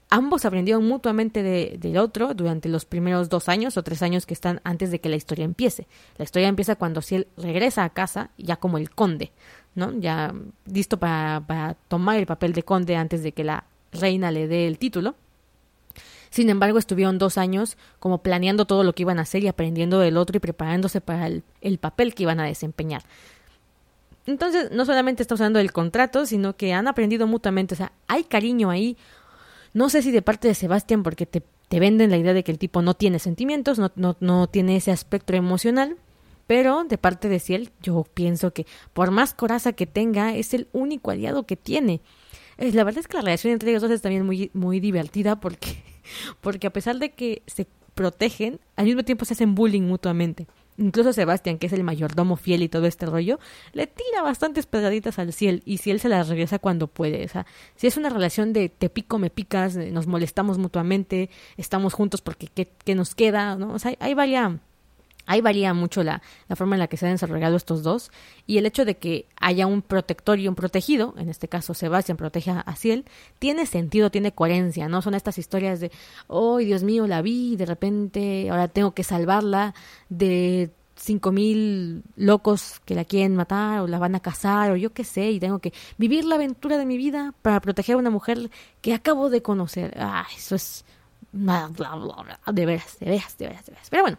ambos 0.09 0.45
aprendieron 0.45 0.87
mutuamente 0.87 1.41
de, 1.41 1.77
del 1.79 1.97
otro 1.97 2.33
durante 2.35 2.69
los 2.69 2.85
primeros 2.85 3.29
dos 3.29 3.49
años 3.49 3.77
o 3.77 3.83
tres 3.83 4.03
años 4.03 4.25
que 4.25 4.35
están 4.35 4.61
antes 4.63 4.91
de 4.91 4.99
que 4.99 5.09
la 5.09 5.15
historia 5.15 5.45
empiece. 5.45 5.87
La 6.17 6.23
historia 6.23 6.47
empieza 6.47 6.75
cuando 6.75 7.01
Ciel 7.01 7.27
regresa 7.35 7.83
a 7.83 7.89
casa, 7.89 8.29
ya 8.37 8.57
como 8.57 8.77
el 8.77 8.91
conde, 8.91 9.31
¿no? 9.73 9.91
Ya 9.99 10.33
listo 10.65 10.97
para, 10.97 11.43
para 11.45 11.73
tomar 11.87 12.17
el 12.17 12.27
papel 12.27 12.53
de 12.53 12.63
conde 12.63 12.95
antes 12.95 13.23
de 13.23 13.31
que 13.31 13.43
la 13.43 13.65
reina 13.91 14.31
le 14.31 14.47
dé 14.47 14.67
el 14.67 14.77
título. 14.77 15.15
Sin 16.33 16.49
embargo, 16.49 16.79
estuvieron 16.79 17.19
dos 17.19 17.37
años 17.37 17.77
como 17.99 18.23
planeando 18.23 18.65
todo 18.65 18.83
lo 18.83 18.95
que 18.95 19.03
iban 19.03 19.19
a 19.19 19.21
hacer 19.21 19.43
y 19.43 19.47
aprendiendo 19.47 19.99
del 19.99 20.17
otro 20.17 20.35
y 20.35 20.39
preparándose 20.39 20.99
para 20.99 21.27
el, 21.27 21.43
el 21.61 21.77
papel 21.77 22.15
que 22.15 22.23
iban 22.23 22.39
a 22.39 22.45
desempeñar. 22.45 23.03
Entonces, 24.25 24.71
no 24.71 24.83
solamente 24.83 25.21
está 25.21 25.35
usando 25.35 25.59
el 25.59 25.71
contrato, 25.71 26.25
sino 26.25 26.55
que 26.55 26.73
han 26.73 26.87
aprendido 26.87 27.27
mutuamente. 27.27 27.75
O 27.75 27.77
sea, 27.77 27.91
hay 28.07 28.23
cariño 28.23 28.71
ahí. 28.71 28.97
No 29.75 29.89
sé 29.89 30.01
si 30.01 30.09
de 30.09 30.23
parte 30.23 30.47
de 30.47 30.55
Sebastián, 30.55 31.03
porque 31.03 31.27
te, 31.27 31.43
te 31.67 31.79
venden 31.79 32.09
la 32.09 32.17
idea 32.17 32.33
de 32.33 32.43
que 32.43 32.51
el 32.51 32.57
tipo 32.57 32.81
no 32.81 32.95
tiene 32.95 33.19
sentimientos, 33.19 33.77
no, 33.77 33.91
no, 33.95 34.17
no 34.19 34.47
tiene 34.47 34.77
ese 34.77 34.89
aspecto 34.89 35.35
emocional. 35.35 35.97
Pero 36.47 36.83
de 36.83 36.97
parte 36.97 37.29
de 37.29 37.39
Ciel, 37.39 37.69
yo 37.79 38.07
pienso 38.11 38.53
que 38.53 38.65
por 38.93 39.11
más 39.11 39.35
coraza 39.35 39.73
que 39.73 39.85
tenga, 39.85 40.33
es 40.33 40.55
el 40.55 40.67
único 40.73 41.11
aliado 41.11 41.43
que 41.43 41.57
tiene. 41.57 42.01
la 42.57 42.83
verdad 42.83 43.01
es 43.01 43.07
que 43.07 43.17
la 43.17 43.21
relación 43.21 43.53
entre 43.53 43.69
ellos 43.69 43.83
dos 43.83 43.91
es 43.91 44.01
también 44.01 44.25
muy, 44.25 44.49
muy 44.55 44.79
divertida 44.79 45.39
porque, 45.39 45.92
porque 46.41 46.67
a 46.67 46.73
pesar 46.73 46.99
de 46.99 47.11
que 47.11 47.43
se 47.47 47.67
protegen, 47.93 48.59
al 48.75 48.85
mismo 48.85 49.03
tiempo 49.03 49.25
se 49.25 49.33
hacen 49.33 49.55
bullying 49.55 49.83
mutuamente. 49.83 50.47
Incluso 50.77 51.13
Sebastián, 51.13 51.59
que 51.59 51.67
es 51.67 51.73
el 51.73 51.83
mayordomo 51.83 52.35
fiel 52.35 52.63
y 52.63 52.69
todo 52.69 52.87
este 52.87 53.05
rollo, 53.05 53.39
le 53.73 53.85
tira 53.85 54.23
bastantes 54.23 54.65
pedraditas 54.65 55.19
al 55.19 55.31
ciel 55.31 55.61
y 55.65 55.77
si 55.77 55.91
él 55.91 55.99
se 55.99 56.09
las 56.09 56.29
regresa 56.29 56.57
cuando 56.57 56.87
puede. 56.87 57.23
O 57.23 57.27
sea, 57.27 57.45
si 57.75 57.85
es 57.85 57.95
una 57.97 58.09
relación 58.09 58.53
de 58.53 58.69
te 58.69 58.89
pico, 58.89 59.19
me 59.19 59.29
picas, 59.29 59.75
nos 59.75 60.07
molestamos 60.07 60.57
mutuamente, 60.57 61.29
estamos 61.57 61.93
juntos 61.93 62.21
porque 62.21 62.47
qué, 62.47 62.95
nos 62.95 63.13
queda, 63.13 63.55
¿no? 63.55 63.73
O 63.73 63.79
sea, 63.79 63.93
hay 63.99 64.13
varias 64.15 64.53
Ahí 65.25 65.41
varía 65.41 65.73
mucho 65.73 66.03
la, 66.03 66.21
la, 66.49 66.55
forma 66.55 66.75
en 66.75 66.79
la 66.79 66.87
que 66.87 66.97
se 66.97 67.05
han 67.05 67.13
desarrollado 67.13 67.55
estos 67.55 67.81
dos 67.81 68.11
y 68.45 68.57
el 68.57 68.65
hecho 68.65 68.83
de 68.83 68.97
que 68.97 69.27
haya 69.39 69.67
un 69.67 69.81
protector 69.81 70.37
y 70.37 70.47
un 70.47 70.55
protegido, 70.55 71.13
en 71.17 71.29
este 71.29 71.47
caso 71.47 71.73
Sebastián 71.73 72.17
protege 72.17 72.51
a 72.51 72.75
Ciel, 72.75 73.05
tiene 73.39 73.65
sentido, 73.65 74.11
tiene 74.11 74.33
coherencia, 74.33 74.89
¿no? 74.89 75.01
Son 75.01 75.15
estas 75.15 75.37
historias 75.37 75.79
de, 75.79 75.91
oh, 76.27 76.57
Dios 76.57 76.83
mío, 76.83 77.07
la 77.07 77.21
vi 77.21 77.55
de 77.55 77.65
repente 77.65 78.49
ahora 78.49 78.67
tengo 78.67 78.93
que 78.93 79.03
salvarla 79.03 79.73
de 80.09 80.71
cinco 80.95 81.31
mil 81.31 82.03
locos 82.15 82.81
que 82.85 82.95
la 82.95 83.05
quieren 83.05 83.35
matar 83.35 83.81
o 83.81 83.87
la 83.87 83.99
van 83.99 84.15
a 84.15 84.19
casar 84.19 84.71
o 84.71 84.75
yo 84.75 84.93
qué 84.93 85.03
sé 85.03 85.31
y 85.31 85.39
tengo 85.39 85.59
que 85.59 85.73
vivir 85.97 86.25
la 86.25 86.35
aventura 86.35 86.77
de 86.77 86.85
mi 86.85 86.97
vida 86.97 87.33
para 87.41 87.59
proteger 87.61 87.95
a 87.95 87.99
una 87.99 88.09
mujer 88.09 88.49
que 88.81 88.93
acabo 88.93 89.29
de 89.29 89.41
conocer. 89.41 89.95
Ah, 89.97 90.25
eso 90.35 90.55
es... 90.55 90.85
De 92.51 92.65
veras, 92.65 92.99
de 92.99 93.05
veras, 93.05 93.37
de 93.37 93.47
veras, 93.47 93.65
de 93.65 93.71
veras. 93.71 93.89
Pero 93.89 94.03
bueno. 94.03 94.17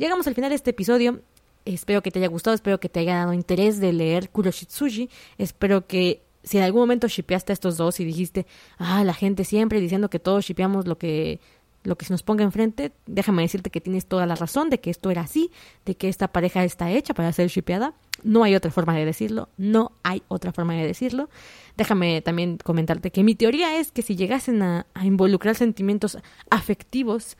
Llegamos 0.00 0.26
al 0.26 0.34
final 0.34 0.48
de 0.48 0.56
este 0.56 0.70
episodio. 0.70 1.20
Espero 1.66 2.02
que 2.02 2.10
te 2.10 2.18
haya 2.18 2.28
gustado, 2.28 2.54
espero 2.54 2.80
que 2.80 2.88
te 2.88 3.00
haya 3.00 3.16
dado 3.16 3.34
interés 3.34 3.80
de 3.80 3.92
leer 3.92 4.30
Kuroshitsuji. 4.30 5.10
Espero 5.36 5.86
que 5.86 6.22
si 6.42 6.56
en 6.56 6.64
algún 6.64 6.80
momento 6.80 7.06
shipeaste 7.06 7.52
a 7.52 7.54
estos 7.54 7.76
dos 7.76 8.00
y 8.00 8.06
dijiste, 8.06 8.46
ah, 8.78 9.04
la 9.04 9.12
gente 9.12 9.44
siempre 9.44 9.78
diciendo 9.78 10.08
que 10.08 10.18
todos 10.18 10.46
shipeamos 10.46 10.86
lo 10.86 10.96
que 10.96 11.38
lo 11.82 11.96
que 11.96 12.06
se 12.06 12.14
nos 12.14 12.22
ponga 12.22 12.44
enfrente, 12.44 12.92
déjame 13.04 13.42
decirte 13.42 13.68
que 13.68 13.82
tienes 13.82 14.06
toda 14.06 14.24
la 14.24 14.36
razón 14.36 14.70
de 14.70 14.80
que 14.80 14.88
esto 14.88 15.10
era 15.10 15.20
así, 15.20 15.50
de 15.84 15.94
que 15.94 16.08
esta 16.08 16.28
pareja 16.28 16.64
está 16.64 16.90
hecha 16.90 17.12
para 17.12 17.30
ser 17.34 17.48
shipeada. 17.48 17.92
No 18.22 18.42
hay 18.42 18.54
otra 18.54 18.70
forma 18.70 18.96
de 18.96 19.04
decirlo, 19.04 19.50
no 19.58 19.92
hay 20.02 20.22
otra 20.28 20.52
forma 20.52 20.74
de 20.74 20.86
decirlo. 20.86 21.28
Déjame 21.76 22.22
también 22.22 22.56
comentarte 22.56 23.10
que 23.10 23.22
mi 23.22 23.34
teoría 23.34 23.78
es 23.78 23.92
que 23.92 24.00
si 24.00 24.16
llegasen 24.16 24.62
a, 24.62 24.86
a 24.94 25.04
involucrar 25.04 25.56
sentimientos 25.56 26.16
afectivos 26.48 27.36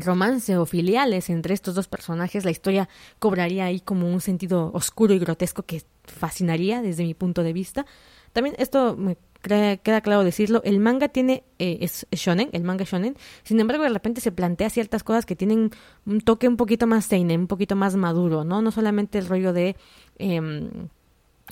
romance 0.00 0.56
o 0.56 0.66
filiales 0.66 1.30
entre 1.30 1.54
estos 1.54 1.74
dos 1.74 1.88
personajes, 1.88 2.44
la 2.44 2.50
historia 2.50 2.88
cobraría 3.18 3.66
ahí 3.66 3.80
como 3.80 4.08
un 4.08 4.20
sentido 4.20 4.70
oscuro 4.72 5.14
y 5.14 5.18
grotesco 5.18 5.62
que 5.62 5.82
fascinaría 6.04 6.82
desde 6.82 7.04
mi 7.04 7.14
punto 7.14 7.42
de 7.42 7.52
vista. 7.52 7.86
También 8.32 8.54
esto 8.58 8.96
me 8.96 9.16
queda 9.42 10.00
claro 10.00 10.24
decirlo, 10.24 10.60
el 10.64 10.80
manga 10.80 11.08
tiene, 11.08 11.44
eh, 11.58 11.78
es, 11.80 12.06
shonen, 12.10 12.50
el 12.52 12.64
manga 12.64 12.84
shonen, 12.84 13.16
sin 13.44 13.60
embargo 13.60 13.84
de 13.84 13.90
repente 13.90 14.20
se 14.20 14.32
plantea 14.32 14.70
ciertas 14.70 15.04
cosas 15.04 15.24
que 15.24 15.36
tienen 15.36 15.70
un 16.04 16.20
toque 16.20 16.48
un 16.48 16.56
poquito 16.56 16.86
más 16.86 17.04
seinen, 17.04 17.40
un 17.40 17.46
poquito 17.46 17.76
más 17.76 17.94
maduro, 17.96 18.44
¿no? 18.44 18.60
No 18.62 18.70
solamente 18.70 19.18
el 19.18 19.26
rollo 19.26 19.52
de... 19.52 19.76
Eh, 20.18 20.70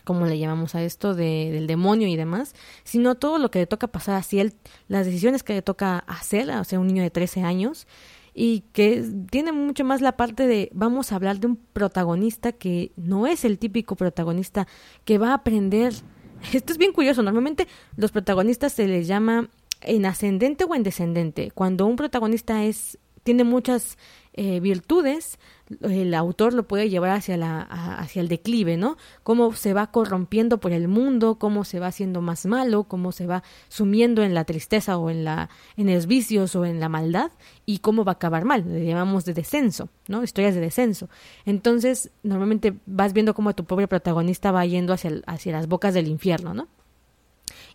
¿cómo 0.03 0.27
le 0.27 0.39
llamamos 0.39 0.75
a 0.75 0.83
esto? 0.83 1.15
De, 1.15 1.51
del 1.53 1.67
demonio 1.67 2.09
y 2.09 2.17
demás, 2.17 2.55
sino 2.83 3.15
todo 3.15 3.39
lo 3.39 3.51
que 3.51 3.61
le 3.61 3.67
toca 3.67 3.87
pasar 3.87 4.21
a 4.21 4.37
él, 4.37 4.55
las 4.89 5.07
decisiones 5.07 5.43
que 5.43 5.55
le 5.55 5.63
toca 5.63 5.99
hacer, 5.99 6.51
o 6.51 6.65
sea, 6.65 6.81
un 6.81 6.89
niño 6.89 7.03
de 7.03 7.11
13 7.11 7.43
años, 7.43 7.87
y 8.35 8.65
que 8.73 9.05
tiene 9.31 9.53
mucho 9.53 9.85
más 9.85 10.01
la 10.01 10.17
parte 10.17 10.47
de 10.47 10.69
vamos 10.75 11.13
a 11.13 11.17
hablar 11.17 11.39
de 11.39 11.47
un 11.47 11.57
protagonista 11.57 12.53
que 12.53 12.93
no 12.97 13.27
es 13.27 13.45
el 13.45 13.59
típico 13.59 13.95
protagonista 13.95 14.67
que 15.05 15.19
va 15.19 15.31
a 15.31 15.35
aprender. 15.35 15.95
Esto 16.53 16.73
es 16.73 16.79
bien 16.79 16.93
curioso, 16.93 17.23
normalmente 17.23 17.69
los 17.97 18.11
protagonistas 18.11 18.73
se 18.73 18.89
les 18.89 19.07
llama 19.07 19.49
en 19.81 20.05
ascendente 20.05 20.65
o 20.65 20.75
en 20.75 20.83
descendente. 20.83 21.53
Cuando 21.53 21.87
un 21.87 21.97
protagonista 21.97 22.65
es 22.65 22.99
tiene 23.23 23.45
muchas 23.45 23.97
eh, 24.35 24.61
virtudes, 24.61 25.39
el 25.81 26.13
autor 26.15 26.53
lo 26.53 26.69
puede 26.69 26.91
llevar 26.91 27.11
hacia, 27.11 27.37
la, 27.37 27.63
hacia 27.63 28.21
el 28.21 28.29
declive, 28.29 28.77
¿no? 28.77 28.97
Cómo 29.23 29.53
se 29.55 29.73
va 29.73 29.91
corrompiendo 29.91 30.59
por 30.59 30.73
el 30.73 30.89
mundo, 30.89 31.37
cómo 31.37 31.65
se 31.65 31.81
va 31.81 31.87
haciendo 31.87 32.21
más 32.21 32.45
malo, 32.45 32.85
cómo 32.85 33.13
se 33.13 33.27
va 33.27 33.43
sumiendo 33.69 34.23
en 34.23 34.35
la 34.35 34.45
tristeza 34.45 34.99
o 34.99 35.09
en, 35.09 35.25
la, 35.25 35.49
en 35.77 35.93
los 35.93 36.07
vicios 36.07 36.55
o 36.55 36.67
en 36.67 36.81
la 36.81 36.89
maldad 36.89 37.33
y 37.65 37.79
cómo 37.79 38.05
va 38.05 38.13
a 38.13 38.15
acabar 38.15 38.45
mal. 38.45 38.65
Le 38.67 38.85
llamamos 38.85 39.25
de 39.25 39.33
descenso, 39.33 39.89
¿no? 40.07 40.23
Historias 40.23 40.55
de 40.55 40.61
descenso. 40.61 41.09
Entonces, 41.47 42.11
normalmente 42.23 42.75
vas 42.85 43.13
viendo 43.13 43.35
cómo 43.35 43.55
tu 43.55 43.65
pobre 43.65 43.89
protagonista 43.89 44.53
va 44.53 44.67
yendo 44.67 44.93
hacia, 44.93 45.23
hacia 45.27 45.53
las 45.53 45.67
bocas 45.67 45.95
del 45.95 46.09
infierno, 46.09 46.53
¿no? 46.53 46.69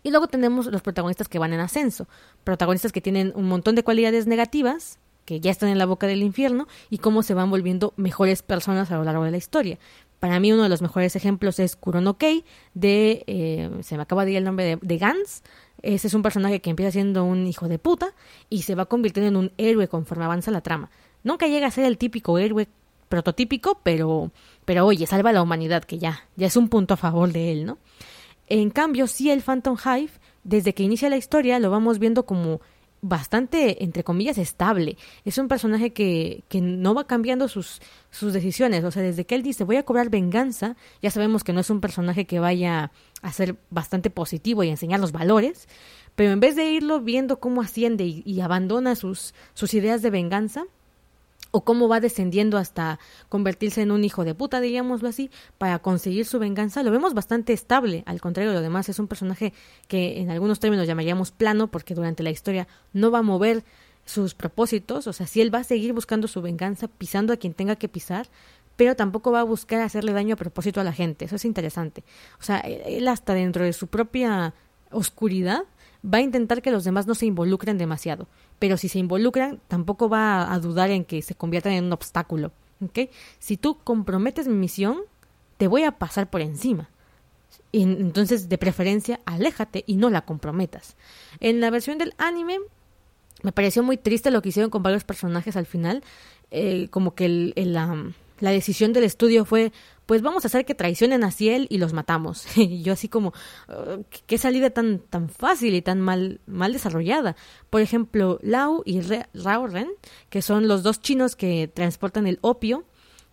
Y 0.02 0.10
luego 0.10 0.28
tenemos 0.28 0.66
los 0.66 0.82
protagonistas 0.82 1.28
que 1.28 1.38
van 1.38 1.52
en 1.52 1.60
ascenso, 1.60 2.08
protagonistas 2.44 2.92
que 2.92 3.00
tienen 3.00 3.32
un 3.34 3.48
montón 3.48 3.74
de 3.74 3.82
cualidades 3.82 4.26
negativas, 4.26 4.98
que 5.30 5.38
ya 5.38 5.52
están 5.52 5.68
en 5.68 5.78
la 5.78 5.86
boca 5.86 6.08
del 6.08 6.24
infierno 6.24 6.66
y 6.88 6.98
cómo 6.98 7.22
se 7.22 7.34
van 7.34 7.50
volviendo 7.50 7.94
mejores 7.96 8.42
personas 8.42 8.90
a 8.90 8.96
lo 8.96 9.04
largo 9.04 9.22
de 9.22 9.30
la 9.30 9.36
historia. 9.36 9.78
Para 10.18 10.40
mí 10.40 10.52
uno 10.52 10.64
de 10.64 10.68
los 10.68 10.82
mejores 10.82 11.14
ejemplos 11.14 11.60
es 11.60 11.76
Kurono 11.76 12.18
Kei 12.18 12.44
de, 12.74 13.22
eh, 13.28 13.70
se 13.82 13.94
me 13.94 14.02
acaba 14.02 14.24
de 14.24 14.32
ir 14.32 14.38
el 14.38 14.42
nombre 14.42 14.76
de, 14.82 14.98
Gans. 14.98 15.44
Ese 15.82 16.08
es 16.08 16.14
un 16.14 16.22
personaje 16.22 16.60
que 16.60 16.70
empieza 16.70 16.90
siendo 16.90 17.22
un 17.22 17.46
hijo 17.46 17.68
de 17.68 17.78
puta 17.78 18.12
y 18.48 18.62
se 18.62 18.74
va 18.74 18.86
convirtiendo 18.86 19.28
en 19.28 19.36
un 19.36 19.52
héroe 19.56 19.86
conforme 19.86 20.24
avanza 20.24 20.50
la 20.50 20.62
trama. 20.62 20.90
Nunca 21.22 21.46
llega 21.46 21.68
a 21.68 21.70
ser 21.70 21.84
el 21.84 21.96
típico 21.96 22.36
héroe 22.36 22.66
prototípico, 23.08 23.78
pero, 23.84 24.32
pero 24.64 24.84
oye, 24.84 25.06
salva 25.06 25.30
a 25.30 25.32
la 25.32 25.42
humanidad, 25.42 25.84
que 25.84 25.98
ya, 25.98 26.24
ya 26.34 26.48
es 26.48 26.56
un 26.56 26.68
punto 26.68 26.94
a 26.94 26.96
favor 26.96 27.30
de 27.30 27.52
él, 27.52 27.66
¿no? 27.66 27.78
En 28.48 28.70
cambio, 28.70 29.06
sí 29.06 29.30
el 29.30 29.42
Phantom 29.42 29.76
Hive, 29.76 30.10
desde 30.42 30.74
que 30.74 30.82
inicia 30.82 31.08
la 31.08 31.16
historia, 31.16 31.60
lo 31.60 31.70
vamos 31.70 32.00
viendo 32.00 32.26
como 32.26 32.60
bastante, 33.02 33.82
entre 33.82 34.04
comillas, 34.04 34.38
estable. 34.38 34.96
Es 35.24 35.38
un 35.38 35.48
personaje 35.48 35.92
que, 35.92 36.44
que 36.48 36.60
no 36.60 36.94
va 36.94 37.06
cambiando 37.06 37.48
sus, 37.48 37.80
sus 38.10 38.32
decisiones. 38.32 38.84
O 38.84 38.90
sea, 38.90 39.02
desde 39.02 39.24
que 39.24 39.34
él 39.34 39.42
dice 39.42 39.64
voy 39.64 39.76
a 39.76 39.84
cobrar 39.84 40.10
venganza, 40.10 40.76
ya 41.02 41.10
sabemos 41.10 41.44
que 41.44 41.52
no 41.52 41.60
es 41.60 41.70
un 41.70 41.80
personaje 41.80 42.26
que 42.26 42.40
vaya 42.40 42.92
a 43.22 43.32
ser 43.32 43.56
bastante 43.70 44.10
positivo 44.10 44.62
y 44.62 44.68
enseñar 44.68 45.00
los 45.00 45.12
valores. 45.12 45.68
Pero 46.14 46.32
en 46.32 46.40
vez 46.40 46.56
de 46.56 46.70
irlo 46.70 47.00
viendo 47.00 47.40
cómo 47.40 47.62
asciende 47.62 48.04
y, 48.04 48.40
abandona 48.40 48.94
sus, 48.94 49.34
sus 49.54 49.74
ideas 49.74 50.02
de 50.02 50.10
venganza, 50.10 50.64
o 51.50 51.64
cómo 51.64 51.88
va 51.88 52.00
descendiendo 52.00 52.58
hasta 52.58 52.98
convertirse 53.28 53.82
en 53.82 53.90
un 53.90 54.04
hijo 54.04 54.24
de 54.24 54.34
puta, 54.34 54.60
diríamoslo 54.60 55.08
así, 55.08 55.30
para 55.58 55.78
conseguir 55.80 56.26
su 56.26 56.38
venganza, 56.38 56.82
lo 56.82 56.90
vemos 56.90 57.14
bastante 57.14 57.52
estable, 57.52 58.02
al 58.06 58.20
contrario 58.20 58.52
lo 58.52 58.60
demás, 58.60 58.88
es 58.88 58.98
un 58.98 59.08
personaje 59.08 59.52
que 59.88 60.20
en 60.20 60.30
algunos 60.30 60.60
términos 60.60 60.86
llamaríamos 60.86 61.32
plano, 61.32 61.68
porque 61.70 61.94
durante 61.94 62.22
la 62.22 62.30
historia 62.30 62.68
no 62.92 63.10
va 63.10 63.18
a 63.18 63.22
mover 63.22 63.64
sus 64.04 64.34
propósitos, 64.34 65.06
o 65.06 65.12
sea, 65.12 65.26
si 65.26 65.40
él 65.40 65.54
va 65.54 65.60
a 65.60 65.64
seguir 65.64 65.92
buscando 65.92 66.28
su 66.28 66.42
venganza, 66.42 66.88
pisando 66.88 67.32
a 67.32 67.36
quien 67.36 67.54
tenga 67.54 67.76
que 67.76 67.88
pisar, 67.88 68.28
pero 68.76 68.96
tampoco 68.96 69.30
va 69.30 69.40
a 69.40 69.44
buscar 69.44 69.82
hacerle 69.82 70.12
daño 70.12 70.34
a 70.34 70.38
propósito 70.38 70.80
a 70.80 70.84
la 70.84 70.92
gente, 70.92 71.26
eso 71.26 71.36
es 71.36 71.44
interesante. 71.44 72.02
O 72.40 72.42
sea, 72.42 72.58
él 72.60 73.06
hasta 73.08 73.34
dentro 73.34 73.64
de 73.64 73.72
su 73.72 73.88
propia 73.88 74.54
oscuridad 74.90 75.64
va 76.02 76.18
a 76.18 76.22
intentar 76.22 76.62
que 76.62 76.70
los 76.70 76.84
demás 76.84 77.06
no 77.06 77.14
se 77.14 77.26
involucren 77.26 77.76
demasiado 77.76 78.26
pero 78.60 78.76
si 78.76 78.88
se 78.88 79.00
involucran, 79.00 79.58
tampoco 79.66 80.08
va 80.08 80.52
a 80.52 80.58
dudar 80.60 80.90
en 80.90 81.04
que 81.04 81.22
se 81.22 81.34
conviertan 81.34 81.72
en 81.72 81.86
un 81.86 81.92
obstáculo. 81.92 82.52
¿okay? 82.84 83.10
Si 83.40 83.56
tú 83.56 83.78
comprometes 83.82 84.46
mi 84.46 84.54
misión, 84.54 84.98
te 85.56 85.66
voy 85.66 85.82
a 85.82 85.92
pasar 85.92 86.30
por 86.30 86.42
encima. 86.42 86.88
Y 87.72 87.82
entonces, 87.82 88.48
de 88.48 88.58
preferencia, 88.58 89.18
aléjate 89.24 89.82
y 89.86 89.96
no 89.96 90.10
la 90.10 90.22
comprometas. 90.22 90.96
En 91.40 91.60
la 91.60 91.70
versión 91.70 91.98
del 91.98 92.14
anime, 92.18 92.58
me 93.42 93.50
pareció 93.50 93.82
muy 93.82 93.96
triste 93.96 94.30
lo 94.30 94.42
que 94.42 94.50
hicieron 94.50 94.70
con 94.70 94.82
varios 94.82 95.04
personajes 95.04 95.56
al 95.56 95.66
final. 95.66 96.04
Eh, 96.50 96.88
como 96.90 97.14
que 97.14 97.52
la 97.56 98.50
decisión 98.50 98.92
del 98.92 99.04
estudio 99.04 99.46
fue, 99.46 99.72
pues 100.10 100.22
vamos 100.22 100.44
a 100.44 100.48
hacer 100.48 100.64
que 100.64 100.74
traicionen 100.74 101.22
a 101.22 101.30
Ciel 101.30 101.68
y 101.70 101.78
los 101.78 101.92
matamos. 101.92 102.44
y 102.56 102.82
yo 102.82 102.94
así 102.94 103.06
como, 103.06 103.28
uh, 103.68 104.02
qué 104.26 104.38
salida 104.38 104.70
tan, 104.70 104.98
tan 104.98 105.28
fácil 105.28 105.72
y 105.72 105.82
tan 105.82 106.00
mal, 106.00 106.40
mal 106.46 106.72
desarrollada. 106.72 107.36
Por 107.70 107.80
ejemplo, 107.80 108.40
Lau 108.42 108.82
y 108.84 109.02
Rao 109.02 109.68
Ren, 109.68 109.88
que 110.28 110.42
son 110.42 110.66
los 110.66 110.82
dos 110.82 111.00
chinos 111.00 111.36
que 111.36 111.70
transportan 111.72 112.26
el 112.26 112.40
opio, 112.40 112.82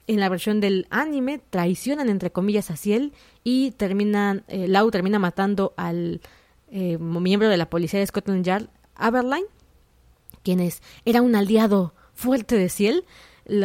en 0.06 0.20
la 0.20 0.30
versión 0.30 0.62
del 0.62 0.86
anime 0.92 1.42
traicionan 1.50 2.10
entre 2.10 2.32
comillas 2.32 2.70
a 2.70 2.78
Ciel 2.78 3.12
y 3.44 3.72
terminan, 3.72 4.44
eh, 4.48 4.68
Lau 4.68 4.92
termina 4.92 5.18
matando 5.18 5.74
al 5.78 6.22
eh, 6.70 7.00
miembro 7.00 7.50
de 7.50 7.58
la 7.58 7.72
policía 7.72 8.02
de 8.02 8.06
Scotland 8.06 8.46
Yard, 8.46 8.70
Aberline, 8.94 9.48
quienes 10.44 10.84
era 11.06 11.24
un 11.24 11.36
aliado 11.36 11.96
fuerte 12.14 12.56
de 12.56 12.70
Ciel, 12.70 13.04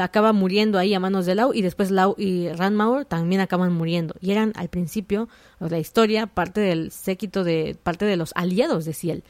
acaba 0.01 0.33
muriendo 0.33 0.79
ahí 0.79 0.95
a 0.95 1.01
manos 1.01 1.27
de 1.27 1.35
Lau 1.35 1.53
y 1.55 1.63
después 1.63 1.91
Lau 1.91 2.15
y 2.19 2.49
Ranmaur 2.49 3.05
también 3.05 3.41
acaban 3.41 3.73
muriendo. 3.73 4.15
Y 4.21 4.31
eran 4.31 4.53
al 4.57 4.69
principio 4.69 5.29
de 5.61 5.71
la 5.71 5.79
historia 5.79 6.27
parte 6.27 6.61
del 6.61 6.91
séquito 6.91 7.45
de 7.45 7.77
parte 7.83 8.05
de 8.05 8.17
los 8.17 8.33
aliados 8.35 8.85
de 8.85 8.93
Ciel. 8.93 9.25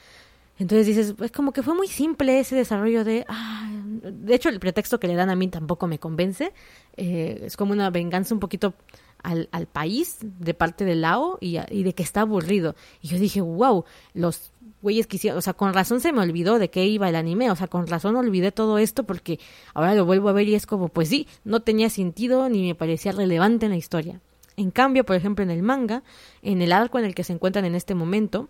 Entonces 0.59 0.87
dices, 0.87 1.15
es 1.21 1.33
como 1.33 1.53
que 1.53 1.63
fue 1.63 1.75
muy 1.75 1.89
simple 1.89 2.39
ese 2.39 2.55
desarrollo 2.55 3.05
de... 3.05 3.25
Ah, 3.29 3.69
de 4.03 4.35
hecho, 4.35 4.49
el 4.49 4.61
pretexto 4.61 5.01
que 5.01 5.09
le 5.09 5.15
dan 5.15 5.31
a 5.31 5.37
mí 5.37 5.49
tampoco 5.49 5.87
me 5.87 5.99
convence. 5.99 6.53
Eh, 6.97 7.43
es 7.45 7.57
como 7.57 7.73
una 7.73 7.91
venganza 7.91 8.35
un 8.35 8.41
poquito 8.41 8.75
al, 9.23 9.49
al 9.53 9.67
país 9.67 10.19
de 10.21 10.55
parte 10.55 10.85
de 10.85 10.95
Lao 10.95 11.39
y, 11.41 11.57
de 11.57 11.95
que 11.95 12.03
está 12.03 12.23
aburrido. 12.23 12.75
Y 13.01 13.09
yo 13.09 13.19
dije, 13.19 13.41
wow, 13.41 13.85
los 14.15 14.53
güeyes 14.83 15.07
quisieron, 15.07 15.39
o 15.39 15.43
sea, 15.43 15.55
con 15.55 15.73
razón 15.73 16.01
se 16.01 16.13
me 16.13 16.21
olvidó 16.21 16.59
de 16.59 16.69
qué 16.69 16.87
iba 16.87 17.09
el 17.09 17.17
anime, 17.17 17.51
o 17.51 17.57
sea, 17.57 17.69
con 17.69 17.87
razón 17.87 18.17
olvidé 18.17 18.53
todo 18.53 18.79
esto 18.79 19.05
porque 19.05 19.39
ahora 19.75 19.95
lo 19.95 20.05
vuelvo 20.05 20.29
a 20.29 20.33
ver 20.33 20.49
y 20.49 20.55
es 20.55 20.67
como, 20.67 20.89
pues 20.89 21.09
sí, 21.09 21.27
no 21.45 21.61
tenía 21.61 21.89
sentido 21.89 22.49
ni 22.49 22.67
me 22.67 22.75
parecía 22.75 23.13
relevante 23.13 23.67
en 23.67 23.73
la 23.73 23.79
historia. 23.79 24.21
En 24.57 24.71
cambio, 24.71 25.05
por 25.05 25.17
ejemplo, 25.17 25.43
en 25.43 25.51
el 25.51 25.63
manga, 25.63 26.03
en 26.43 26.61
el 26.61 26.73
arco 26.73 26.99
en 26.99 27.05
el 27.05 27.15
que 27.15 27.25
se 27.25 27.33
encuentran 27.33 27.65
en 27.65 27.75
este 27.75 27.95
momento, 27.95 28.49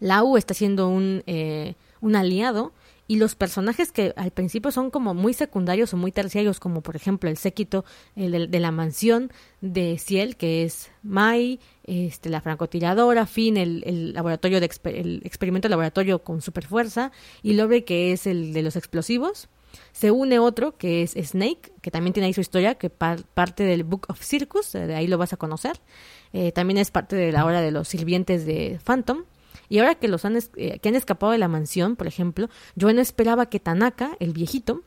Lau 0.00 0.36
está 0.36 0.54
siendo 0.54 0.88
un, 0.88 1.22
eh, 1.26 1.74
un 2.00 2.16
aliado 2.16 2.72
y 3.08 3.16
los 3.16 3.34
personajes 3.34 3.92
que 3.92 4.12
al 4.16 4.30
principio 4.30 4.70
son 4.70 4.90
como 4.90 5.14
muy 5.14 5.32
secundarios 5.32 5.92
o 5.94 5.96
muy 5.96 6.12
terciarios, 6.12 6.60
como 6.60 6.82
por 6.82 6.96
ejemplo 6.96 7.30
el 7.30 7.36
séquito 7.36 7.84
el 8.14 8.50
de, 8.50 8.60
la 8.60 8.70
mansión 8.70 9.30
de 9.60 9.98
Ciel, 9.98 10.36
que 10.36 10.64
es 10.64 10.90
Mai, 11.02 11.60
este, 11.84 12.30
la 12.30 12.40
francotiradora, 12.40 13.26
Finn, 13.26 13.56
el, 13.56 13.82
el 13.86 14.12
laboratorio 14.12 14.60
de 14.60 14.70
el 14.84 15.22
experimento 15.24 15.68
laboratorio 15.68 16.22
con 16.22 16.42
superfuerza, 16.42 17.12
y 17.42 17.54
Lore, 17.54 17.84
que 17.84 18.12
es 18.12 18.26
el 18.26 18.52
de 18.52 18.62
los 18.62 18.76
explosivos. 18.76 19.48
Se 19.92 20.10
une 20.10 20.38
otro, 20.38 20.76
que 20.76 21.02
es 21.02 21.12
Snake, 21.12 21.72
que 21.82 21.90
también 21.90 22.12
tiene 22.12 22.26
ahí 22.26 22.32
su 22.32 22.40
historia, 22.40 22.76
que 22.76 22.90
parte 22.90 23.64
del 23.64 23.84
Book 23.84 24.06
of 24.08 24.22
Circus, 24.22 24.72
de 24.72 24.94
ahí 24.94 25.06
lo 25.06 25.18
vas 25.18 25.32
a 25.32 25.36
conocer. 25.36 25.80
Eh, 26.32 26.52
también 26.52 26.78
es 26.78 26.90
parte 26.90 27.16
de 27.16 27.32
la 27.32 27.44
hora 27.44 27.60
de 27.60 27.70
los 27.70 27.88
sirvientes 27.88 28.46
de 28.46 28.78
Phantom. 28.82 29.24
Y 29.68 29.78
ahora 29.78 29.94
que 29.94 30.08
los 30.08 30.24
han, 30.24 30.38
eh, 30.56 30.78
que 30.80 30.88
han 30.88 30.94
escapado 30.94 31.32
de 31.32 31.38
la 31.38 31.48
mansión, 31.48 31.96
por 31.96 32.06
ejemplo, 32.06 32.48
yo 32.74 32.92
no 32.92 33.00
esperaba 33.00 33.46
que 33.46 33.60
Tanaka, 33.60 34.16
el 34.20 34.32
viejito, 34.32 34.82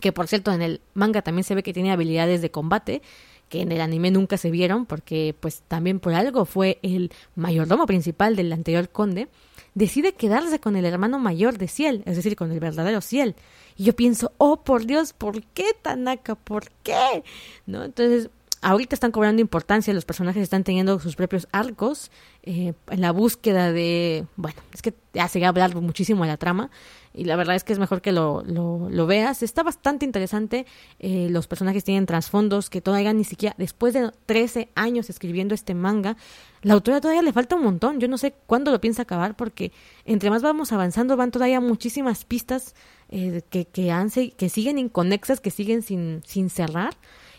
que 0.00 0.12
por 0.12 0.28
cierto 0.28 0.52
en 0.52 0.62
el 0.62 0.80
manga 0.94 1.22
también 1.22 1.44
se 1.44 1.54
ve 1.54 1.62
que 1.62 1.72
tiene 1.72 1.92
habilidades 1.92 2.42
de 2.42 2.50
combate, 2.50 3.02
que 3.48 3.60
en 3.60 3.72
el 3.72 3.80
anime 3.80 4.10
nunca 4.10 4.36
se 4.36 4.50
vieron, 4.50 4.86
porque 4.86 5.34
pues 5.38 5.62
también 5.66 5.98
por 6.00 6.14
algo 6.14 6.44
fue 6.44 6.78
el 6.82 7.10
mayordomo 7.34 7.86
principal 7.86 8.36
del 8.36 8.52
anterior 8.52 8.88
conde, 8.88 9.28
decide 9.74 10.14
quedarse 10.14 10.60
con 10.60 10.76
el 10.76 10.84
hermano 10.84 11.18
mayor 11.18 11.58
de 11.58 11.68
Ciel, 11.68 12.02
es 12.06 12.16
decir, 12.16 12.36
con 12.36 12.52
el 12.52 12.60
verdadero 12.60 13.00
Ciel. 13.00 13.34
Y 13.76 13.84
yo 13.84 13.94
pienso, 13.94 14.32
oh 14.38 14.62
por 14.62 14.86
Dios, 14.86 15.12
¿por 15.12 15.42
qué 15.42 15.74
Tanaka? 15.80 16.36
¿Por 16.36 16.70
qué? 16.82 17.24
¿No? 17.66 17.84
Entonces, 17.84 18.30
ahorita 18.62 18.94
están 18.94 19.10
cobrando 19.10 19.40
importancia, 19.40 19.94
los 19.94 20.04
personajes 20.04 20.42
están 20.42 20.64
teniendo 20.64 20.98
sus 21.00 21.16
propios 21.16 21.48
arcos 21.52 22.10
eh, 22.42 22.74
en 22.90 23.00
la 23.00 23.10
búsqueda 23.10 23.72
de, 23.72 24.26
bueno, 24.36 24.60
es 24.74 24.82
que 24.82 24.94
a 25.18 25.48
hablar 25.48 25.74
muchísimo 25.76 26.24
de 26.24 26.28
la 26.28 26.36
trama 26.36 26.70
y 27.12 27.24
la 27.24 27.36
verdad 27.36 27.56
es 27.56 27.64
que 27.64 27.72
es 27.72 27.78
mejor 27.78 28.02
que 28.02 28.12
lo, 28.12 28.42
lo, 28.44 29.06
veas. 29.06 29.42
Está 29.42 29.62
bastante 29.62 30.04
interesante, 30.04 30.66
eh, 30.98 31.28
los 31.30 31.46
personajes 31.48 31.84
tienen 31.84 32.06
trasfondos 32.06 32.70
que 32.70 32.80
todavía 32.80 33.12
ni 33.12 33.24
siquiera, 33.24 33.54
después 33.58 33.94
de 33.94 34.12
13 34.26 34.68
años 34.74 35.10
escribiendo 35.10 35.54
este 35.54 35.74
manga, 35.74 36.16
la 36.62 36.74
autora 36.74 37.00
todavía 37.00 37.22
le 37.22 37.32
falta 37.32 37.56
un 37.56 37.64
montón, 37.64 37.98
yo 37.98 38.08
no 38.08 38.18
sé 38.18 38.34
cuándo 38.46 38.70
lo 38.70 38.80
piensa 38.80 39.02
acabar 39.02 39.36
porque 39.36 39.72
entre 40.04 40.30
más 40.30 40.42
vamos 40.42 40.72
avanzando 40.72 41.16
van 41.16 41.30
todavía 41.30 41.60
muchísimas 41.60 42.24
pistas 42.26 42.74
eh, 43.08 43.42
que, 43.48 43.64
que, 43.64 43.90
han, 43.90 44.10
que 44.10 44.48
siguen 44.50 44.78
inconexas, 44.78 45.40
que 45.40 45.50
siguen 45.50 45.82
sin, 45.82 46.22
sin 46.26 46.50
cerrar. 46.50 46.94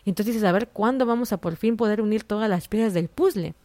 Entonces 0.06 0.44
a 0.44 0.52
ver 0.52 0.70
cuándo 0.70 1.06
vamos 1.06 1.34
a 1.34 1.38
por 1.38 1.56
fin 1.56 1.78
poder 1.78 2.02
unir 2.02 2.24
todas 2.24 2.50
las 2.50 2.68
piezas 2.68 2.94
del 2.94 3.08
puzzle. 3.08 3.56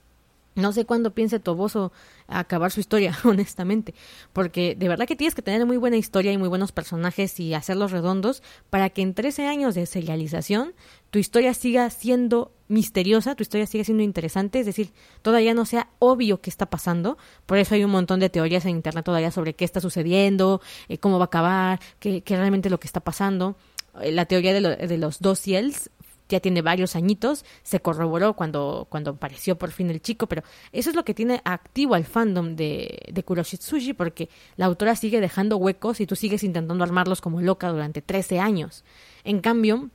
No 0.57 0.73
sé 0.73 0.87
cuándo 0.87 1.11
piense 1.11 1.39
Toboso 1.39 1.93
acabar 2.29 2.73
su 2.73 2.81
historia, 2.81 3.17
honestamente, 3.25 3.95
porque 4.33 4.75
de 4.75 4.89
verdad 4.89 5.07
que 5.07 5.15
tienes 5.15 5.35
que 5.35 5.43
tener 5.43 5.67
muy 5.67 5.77
buena 5.77 5.99
historia 5.99 6.33
y 6.33 6.39
muy 6.39 6.49
buenos 6.49 6.73
personajes 6.73 7.39
y 7.39 7.53
hacerlos 7.53 7.93
redondos 7.93 8.43
para 8.71 8.89
que 8.89 9.03
en 9.03 9.13
13 9.13 9.47
años 9.47 9.75
de 9.75 9.85
serialización 9.85 10.73
tu 11.11 11.19
historia 11.19 11.53
siga 11.53 11.91
siendo 11.91 12.53
misteriosa, 12.69 13.35
tu 13.35 13.43
historia 13.43 13.67
siga 13.67 13.85
siendo 13.85 14.03
interesante, 14.03 14.59
es 14.59 14.67
decir, 14.67 14.93
todavía 15.21 15.53
no 15.53 15.67
sea 15.67 15.91
obvio 15.99 16.41
qué 16.41 16.49
está 16.49 16.65
pasando. 16.67 17.19
Por 17.45 17.59
eso 17.59 17.75
hay 17.75 17.85
un 17.85 17.91
montón 17.91 18.19
de 18.19 18.31
teorías 18.31 18.65
en 18.65 18.71
internet 18.71 19.05
todavía 19.05 19.31
sobre 19.31 19.53
qué 19.53 19.67
está 19.67 19.83
sucediendo, 19.83 20.63
eh, 20.89 20.97
cómo 20.97 21.19
va 21.19 21.25
a 21.25 21.27
acabar, 21.27 21.81
qué, 22.01 22.23
qué 22.23 22.35
realmente 22.35 22.71
lo 22.71 22.81
que 22.81 22.87
está 22.87 23.01
pasando. 23.01 23.57
Eh, 24.01 24.11
la 24.11 24.25
teoría 24.25 24.55
de, 24.55 24.87
de 24.87 24.99
los 24.99 25.21
dos 25.21 25.39
ciels 25.39 25.91
ya 26.29 26.41
tiene 26.41 26.63
varios 26.63 26.97
añitos, 26.97 27.45
se 27.63 27.81
corroboró 27.81 28.35
cuando, 28.35 28.87
cuando 28.91 29.13
apareció 29.13 29.57
por 29.57 29.71
fin 29.71 29.91
el 29.91 30.01
chico, 30.01 30.27
pero 30.27 30.43
eso 30.73 30.91
es 30.91 30.97
lo 30.97 31.05
que 31.05 31.15
tiene 31.15 31.41
activo 31.45 31.95
al 31.95 32.05
fandom 32.05 32.57
de, 32.57 33.01
de 33.13 33.23
Kuroshitsuji, 33.23 33.93
porque 33.93 34.29
la 34.57 34.67
autora 34.67 34.97
sigue 34.97 35.21
dejando 35.21 35.57
huecos 35.57 36.01
y 36.01 36.07
tú 36.07 36.17
sigues 36.17 36.43
intentando 36.43 36.83
armarlos 36.85 37.21
como 37.21 37.41
loca 37.41 37.69
durante 37.69 38.03
13 38.03 38.41
años. 38.41 38.85
En 39.25 39.41
cambio, 39.41 39.91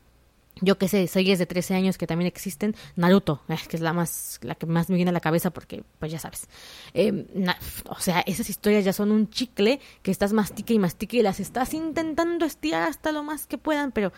yo 0.60 0.78
que 0.78 0.88
sé, 0.88 1.08
series 1.08 1.40
de 1.40 1.46
13 1.46 1.76
años 1.76 1.98
que 1.98 2.08
también 2.08 2.28
existen, 2.28 2.76
Naruto, 2.96 3.42
eh, 3.48 3.56
que 3.68 3.78
es 3.78 3.82
la 3.82 3.94
más, 3.94 4.40
la 4.44 4.56
que 4.56 4.66
más 4.66 4.90
me 4.90 4.96
viene 4.96 5.10
a 5.10 5.14
la 5.14 5.20
cabeza 5.20 5.50
porque, 5.50 5.84
pues 6.00 6.12
ya 6.12 6.20
sabes. 6.20 6.48
Em, 6.94 7.26
o 7.86 8.00
sea, 8.00 8.22
esas 8.22 8.50
historias 8.50 8.86
ya 8.86 8.94
son 8.94 9.12
un 9.12 9.30
chicle 9.30 9.80
que 10.04 10.12
estás 10.12 10.34
mastique 10.34 10.74
y 10.74 10.80
mastique 10.80 11.18
y 11.18 11.22
las 11.24 11.40
estás 11.40 11.74
intentando 11.74 12.46
estirar 12.46 12.84
hasta 12.84 13.12
lo 13.12 13.24
más 13.24 13.48
que 13.48 13.58
puedan, 13.58 13.92
pero 13.92 14.12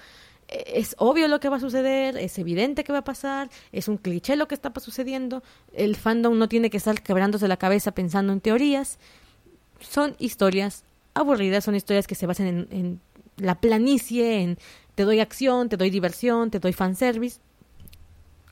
es 0.48 0.96
obvio 0.98 1.28
lo 1.28 1.40
que 1.40 1.50
va 1.50 1.58
a 1.58 1.60
suceder, 1.60 2.18
es 2.18 2.38
evidente 2.38 2.84
que 2.84 2.92
va 2.92 3.00
a 3.00 3.04
pasar, 3.04 3.50
es 3.72 3.88
un 3.88 3.98
cliché 3.98 4.36
lo 4.36 4.48
que 4.48 4.56
está 4.56 4.72
sucediendo, 4.80 5.44
el 5.74 5.96
fandom 5.96 6.38
no 6.38 6.48
tiene 6.48 6.70
que 6.70 6.78
estar 6.78 7.02
quebrándose 7.02 7.48
la 7.48 7.58
cabeza 7.58 7.92
pensando 7.92 8.34
en 8.34 8.42
teorías, 8.42 9.00
son 9.80 10.16
historias 10.20 10.84
aburridas, 11.14 11.64
son 11.64 11.76
historias 11.76 12.08
que 12.08 12.16
se 12.16 12.26
basan 12.26 12.48
en, 12.48 12.68
en 12.72 13.02
la 13.38 13.56
planicie, 13.56 14.42
en 14.42 14.58
te 14.96 15.04
doy 15.04 15.20
acción, 15.20 15.70
te 15.70 15.78
doy 15.78 15.90
diversión, 15.90 16.52
te 16.52 16.60
doy 16.60 16.74
fanservice. 16.74 17.40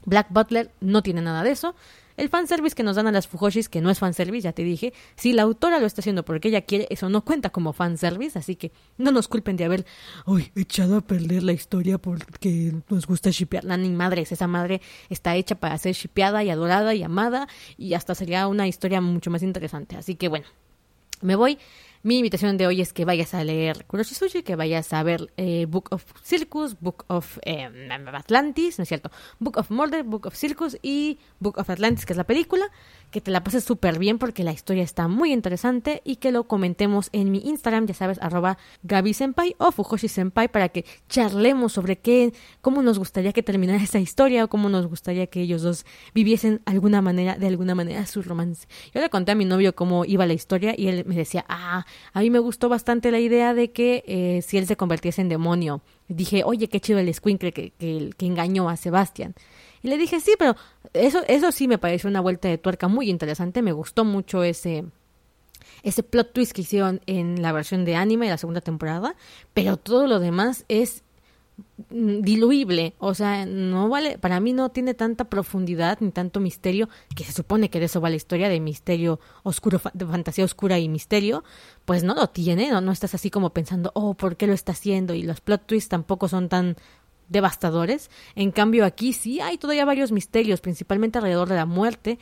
Black 0.06 0.28
Butler 0.30 0.72
no 0.82 1.04
tiene 1.04 1.22
nada 1.22 1.44
de 1.44 1.52
eso, 1.52 1.76
el 2.18 2.30
fanservice 2.30 2.76
que 2.76 2.84
nos 2.84 2.96
dan 2.96 3.08
a 3.08 3.12
las 3.12 3.28
Fujoshis, 3.28 3.70
que 3.70 3.82
no 3.82 3.90
es 3.90 4.00
fanservice, 4.00 4.44
ya 4.44 4.54
te 4.54 4.64
dije, 4.64 4.94
si 5.16 5.34
la 5.34 5.44
autora 5.44 5.80
lo 5.80 5.86
está 5.86 6.02
haciendo 6.02 6.24
porque 6.24 6.50
ella 6.50 6.62
quiere, 6.62 6.88
eso 6.90 7.10
no 7.10 7.24
cuenta 7.24 7.50
como 7.50 7.74
fanservice, 7.74 8.38
así 8.38 8.56
que 8.56 8.72
no 8.98 9.12
nos 9.12 9.28
culpen 9.28 9.58
de 9.58 9.66
haber 9.66 9.86
uy, 10.26 10.52
echado 10.56 10.98
a 10.98 11.02
perder 11.02 11.44
la 11.44 11.54
historia 11.54 11.98
porque 11.98 12.74
nos 12.90 13.08
gusta 13.08 13.32
shipearla. 13.32 13.78
Ni 13.78 13.90
madres, 13.90 14.32
esa 14.32 14.48
madre 14.48 14.82
está 15.10 15.36
hecha 15.36 15.56
para 15.56 15.78
ser 15.78 15.96
shipeada 15.96 16.44
y 16.44 16.50
adorada 16.50 16.94
y 16.94 17.04
amada, 17.04 17.48
y 17.78 17.94
hasta 17.94 18.14
sería 18.14 18.48
una 18.48 18.68
historia 18.68 19.02
mucho 19.02 19.32
más 19.32 19.42
interesante. 19.42 19.96
Así 19.96 20.16
que 20.16 20.28
bueno, 20.28 20.46
me 21.22 21.36
voy. 21.36 21.58
Mi 22.04 22.18
invitación 22.18 22.58
de 22.58 22.66
hoy 22.66 22.82
es 22.82 22.94
que 22.94 23.06
vayas 23.06 23.36
a 23.36 23.44
leer 23.44 23.86
Kuroshisuji, 23.86 24.42
que 24.42 24.56
vayas 24.56 24.92
a 24.92 25.04
ver 25.04 25.32
eh, 25.38 25.68
Book 25.70 25.90
of 25.92 26.04
Circus, 26.24 26.80
Book 26.80 27.06
of 27.08 27.38
eh, 27.44 27.70
Atlantis, 28.14 28.80
¿no 28.80 28.84
es 28.84 28.90
cierto? 28.90 29.12
Book 29.38 29.58
of 29.58 29.70
Murder, 29.70 30.04
Book 30.04 30.26
of 30.26 30.36
Circus 30.36 30.80
y 30.82 31.20
Book 31.40 31.60
of 31.60 31.70
Atlantis, 31.70 32.08
que 32.08 32.14
es 32.14 32.18
la 32.18 32.24
película 32.24 32.72
que 33.12 33.22
te 33.22 33.30
la 33.30 33.44
pases 33.44 33.66
súper 33.66 34.00
bien 34.00 34.18
porque 34.18 34.44
la 34.44 34.52
historia 34.52 34.84
está 34.84 35.08
muy 35.08 35.32
interesante 35.32 36.02
y 36.04 36.16
que 36.16 36.32
lo 36.32 36.46
comentemos 36.46 37.10
en 37.12 37.30
mi 37.30 37.40
Instagram, 37.40 37.86
ya 37.86 37.94
sabes, 37.94 38.18
arroba 38.22 38.58
Gaby 38.84 39.14
Senpai 39.14 39.56
o 39.60 39.72
Fujoshi 39.72 40.08
Senpai 40.08 40.48
para 40.48 40.70
que 40.70 40.86
charlemos 41.08 41.74
sobre 41.74 41.98
qué, 42.00 42.34
cómo 42.62 42.82
nos 42.82 42.98
gustaría 42.98 43.34
que 43.34 43.44
terminara 43.44 43.84
esa 43.84 44.00
historia 44.00 44.46
o 44.46 44.48
cómo 44.48 44.70
nos 44.70 44.88
gustaría 44.88 45.28
que 45.28 45.42
ellos 45.42 45.62
dos 45.62 45.86
viviesen 46.16 46.62
alguna 46.66 47.02
manera, 47.02 47.36
de 47.36 47.48
alguna 47.48 47.76
manera 47.76 48.08
su 48.08 48.24
romance. 48.24 48.68
Yo 48.94 49.02
le 49.02 49.10
conté 49.10 49.34
a 49.34 49.36
mi 49.36 49.46
novio 49.46 49.76
cómo 49.76 50.06
iba 50.06 50.26
la 50.26 50.34
historia 50.34 50.74
y 50.76 50.88
él 50.88 51.04
me 51.06 51.16
decía, 51.16 51.46
ah, 51.50 51.86
a 52.14 52.22
mí 52.22 52.30
me 52.30 52.40
gustó 52.40 52.70
bastante 52.70 53.12
la 53.12 53.20
idea 53.20 53.54
de 53.54 53.72
que 53.72 54.04
eh, 54.08 54.42
si 54.42 54.58
él 54.58 54.68
se 54.68 54.76
convirtiese 54.76 55.22
en 55.22 55.30
demonio, 55.30 55.82
dije, 56.08 56.44
oye, 56.44 56.68
qué 56.68 56.80
chido 56.80 57.00
el 57.00 57.10
escuincle 57.10 57.52
que, 57.52 57.72
que, 57.72 58.12
que 58.18 58.26
engañó 58.26 58.70
a 58.70 58.78
Sebastián. 58.78 59.36
Y 59.84 59.88
le 59.88 59.98
dije, 59.98 60.20
sí, 60.20 60.34
pero 60.38 60.56
eso, 60.94 61.22
eso 61.28 61.52
sí 61.52 61.68
me 61.68 61.78
pareció 61.78 62.10
una 62.10 62.22
vuelta 62.22 62.48
de 62.48 62.58
tuerca 62.58 62.88
muy 62.88 63.10
interesante. 63.10 63.62
Me 63.62 63.72
gustó 63.72 64.06
mucho 64.06 64.44
ese, 64.44 64.86
ese 65.84 66.04
plot 66.04 66.34
twist 66.34 66.52
que 66.52 66.62
hicieron 66.62 67.02
en 67.08 67.42
la 67.42 67.52
versión 67.52 67.86
de 67.86 67.96
anime 67.96 68.28
de 68.28 68.32
la 68.32 68.38
segunda 68.38 68.62
temporada. 68.62 69.16
Pero 69.54 69.78
todo 69.78 70.08
lo 70.08 70.20
demás 70.20 70.66
es 70.68 71.04
diluible, 71.90 72.94
o 73.00 73.14
sea, 73.14 73.46
no 73.46 73.90
vale, 73.90 74.18
para 74.18 74.40
mí 74.40 74.54
no 74.54 74.70
tiene 74.70 74.94
tanta 74.94 75.26
profundidad 75.26 75.98
ni 76.02 76.12
tanto 76.12 76.40
misterio, 76.40 76.90
que 77.16 77.24
se 77.24 77.32
supone 77.32 77.70
que 77.70 77.80
de 77.80 77.86
eso 77.86 78.02
va 78.02 78.10
la 78.10 78.16
historia 78.16 78.50
de 78.50 78.60
misterio 78.60 79.20
oscuro, 79.44 79.82
de 79.94 80.06
fantasía 80.06 80.46
oscura 80.46 80.80
y 80.80 80.90
misterio, 80.90 81.44
pues 81.86 82.04
no 82.04 82.14
lo 82.14 82.28
tiene, 82.28 82.70
no, 82.72 82.82
no 82.82 82.92
estás 82.92 83.16
así 83.16 83.30
como 83.30 83.52
pensando, 83.52 83.92
oh, 83.96 84.14
¿por 84.14 84.38
qué 84.38 84.48
lo 84.48 84.54
está 84.54 84.74
haciendo? 84.74 85.14
Y 85.14 85.24
los 85.24 85.42
plot 85.42 85.66
twists 85.66 85.90
tampoco 85.90 86.28
son 86.28 86.50
tan 86.50 86.76
devastadores. 87.30 88.12
En 88.36 88.52
cambio, 88.52 88.86
aquí 88.86 89.14
sí 89.14 89.40
hay 89.40 89.58
todavía 89.58 89.86
varios 89.86 90.12
misterios, 90.12 90.62
principalmente 90.62 91.18
alrededor 91.18 91.48
de 91.50 91.56
la 91.56 91.66
muerte. 91.66 92.20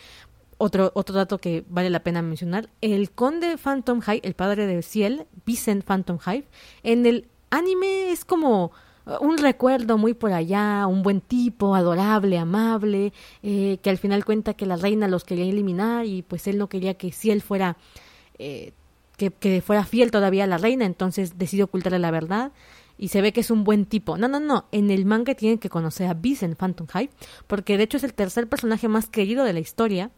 otro, 0.57 0.91
otro 0.93 1.15
dato 1.15 1.39
que 1.39 1.65
vale 1.69 1.89
la 1.89 2.03
pena 2.03 2.21
mencionar, 2.21 2.69
el 2.81 3.11
conde 3.11 3.57
Phantom 3.57 4.01
Hive, 4.05 4.21
el 4.23 4.35
padre 4.35 4.67
de 4.67 4.81
Ciel, 4.81 5.25
Vincent 5.45 5.83
Phantom 5.83 6.19
Hive, 6.25 6.47
en 6.83 7.05
el 7.05 7.27
anime 7.49 8.11
es 8.11 8.25
como 8.25 8.71
un 9.21 9.37
recuerdo 9.37 9.97
muy 9.97 10.13
por 10.13 10.33
allá, 10.33 10.85
un 10.87 11.03
buen 11.03 11.21
tipo, 11.21 11.75
adorable, 11.75 12.37
amable, 12.37 13.13
eh, 13.43 13.79
que 13.81 13.89
al 13.89 13.97
final 13.97 14.25
cuenta 14.25 14.53
que 14.53 14.65
la 14.65 14.75
reina 14.75 15.07
los 15.07 15.23
quería 15.23 15.45
eliminar 15.45 16.05
y 16.05 16.21
pues 16.21 16.47
él 16.47 16.57
no 16.57 16.69
quería 16.69 16.93
que 16.93 17.11
Ciel 17.11 17.41
fuera, 17.41 17.77
eh, 18.37 18.73
que, 19.17 19.31
que, 19.31 19.61
fuera 19.61 19.83
fiel 19.83 20.11
todavía 20.11 20.43
a 20.43 20.47
la 20.47 20.57
reina, 20.57 20.85
entonces 20.85 21.37
decidió 21.37 21.65
ocultarle 21.65 21.99
la 21.99 22.11
verdad 22.11 22.51
y 22.99 23.07
se 23.07 23.21
ve 23.21 23.31
que 23.31 23.39
es 23.39 23.49
un 23.49 23.63
buen 23.63 23.85
tipo. 23.85 24.17
No, 24.17 24.27
no, 24.27 24.39
no, 24.39 24.65
en 24.71 24.91
el 24.91 25.05
manga 25.05 25.33
tienen 25.33 25.57
que 25.57 25.69
conocer 25.69 26.07
a 26.07 26.13
Vincent 26.13 26.57
Phantom 26.57 26.87
Hive, 26.93 27.09
porque 27.47 27.77
de 27.77 27.83
hecho 27.83 27.97
es 27.97 28.03
el 28.03 28.13
tercer 28.13 28.47
personaje 28.47 28.87
más 28.87 29.07
querido 29.07 29.45
de 29.45 29.53
la 29.53 29.61
historia 29.61 30.11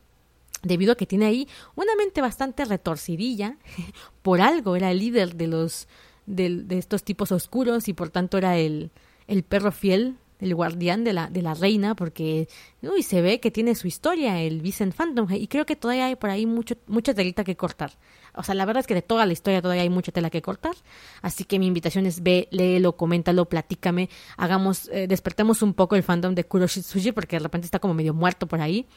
debido 0.63 0.93
a 0.93 0.95
que 0.95 1.05
tiene 1.05 1.25
ahí 1.25 1.47
una 1.75 1.95
mente 1.95 2.21
bastante 2.21 2.65
retorcidilla, 2.65 3.57
por 4.21 4.41
algo 4.41 4.75
era 4.75 4.91
el 4.91 4.99
líder 4.99 5.35
de 5.35 5.47
los 5.47 5.87
de, 6.25 6.63
de 6.63 6.77
estos 6.77 7.03
tipos 7.03 7.31
oscuros 7.31 7.87
y 7.87 7.93
por 7.93 8.09
tanto 8.09 8.37
era 8.37 8.57
el, 8.57 8.91
el 9.27 9.43
perro 9.43 9.71
fiel, 9.71 10.17
el 10.41 10.55
guardián 10.55 11.03
de 11.03 11.13
la, 11.13 11.27
de 11.27 11.41
la 11.41 11.53
reina, 11.53 11.95
porque 11.95 12.49
uy, 12.81 13.03
se 13.03 13.21
ve 13.21 13.39
que 13.39 13.51
tiene 13.51 13.75
su 13.75 13.87
historia, 13.87 14.41
el 14.41 14.61
Vincent 14.61 14.93
Phantom, 14.93 15.27
y 15.31 15.47
creo 15.47 15.65
que 15.65 15.75
todavía 15.75 16.07
hay 16.07 16.15
por 16.15 16.31
ahí 16.31 16.47
mucho, 16.47 16.75
mucha 16.87 17.13
telita 17.13 17.43
que 17.43 17.55
cortar. 17.55 17.91
O 18.33 18.43
sea, 18.43 18.55
la 18.55 18.65
verdad 18.65 18.81
es 18.81 18.87
que 18.87 18.95
de 18.95 19.03
toda 19.03 19.25
la 19.25 19.33
historia 19.33 19.61
todavía 19.61 19.83
hay 19.83 19.89
mucha 19.89 20.11
tela 20.11 20.29
que 20.29 20.41
cortar. 20.41 20.73
Así 21.21 21.43
que 21.43 21.59
mi 21.59 21.67
invitación 21.67 22.05
es 22.05 22.23
ve, 22.23 22.47
léelo, 22.51 22.95
coméntalo, 22.95 23.45
platícame, 23.45 24.09
hagamos, 24.35 24.89
eh, 24.91 25.07
despertemos 25.07 25.61
un 25.61 25.73
poco 25.73 25.95
el 25.95 26.03
fandom 26.03 26.33
de 26.33 26.43
Kuroshitsuji, 26.43 27.11
porque 27.11 27.35
de 27.35 27.43
repente 27.43 27.65
está 27.65 27.79
como 27.79 27.93
medio 27.93 28.13
muerto 28.13 28.47
por 28.47 28.61
ahí. 28.61 28.87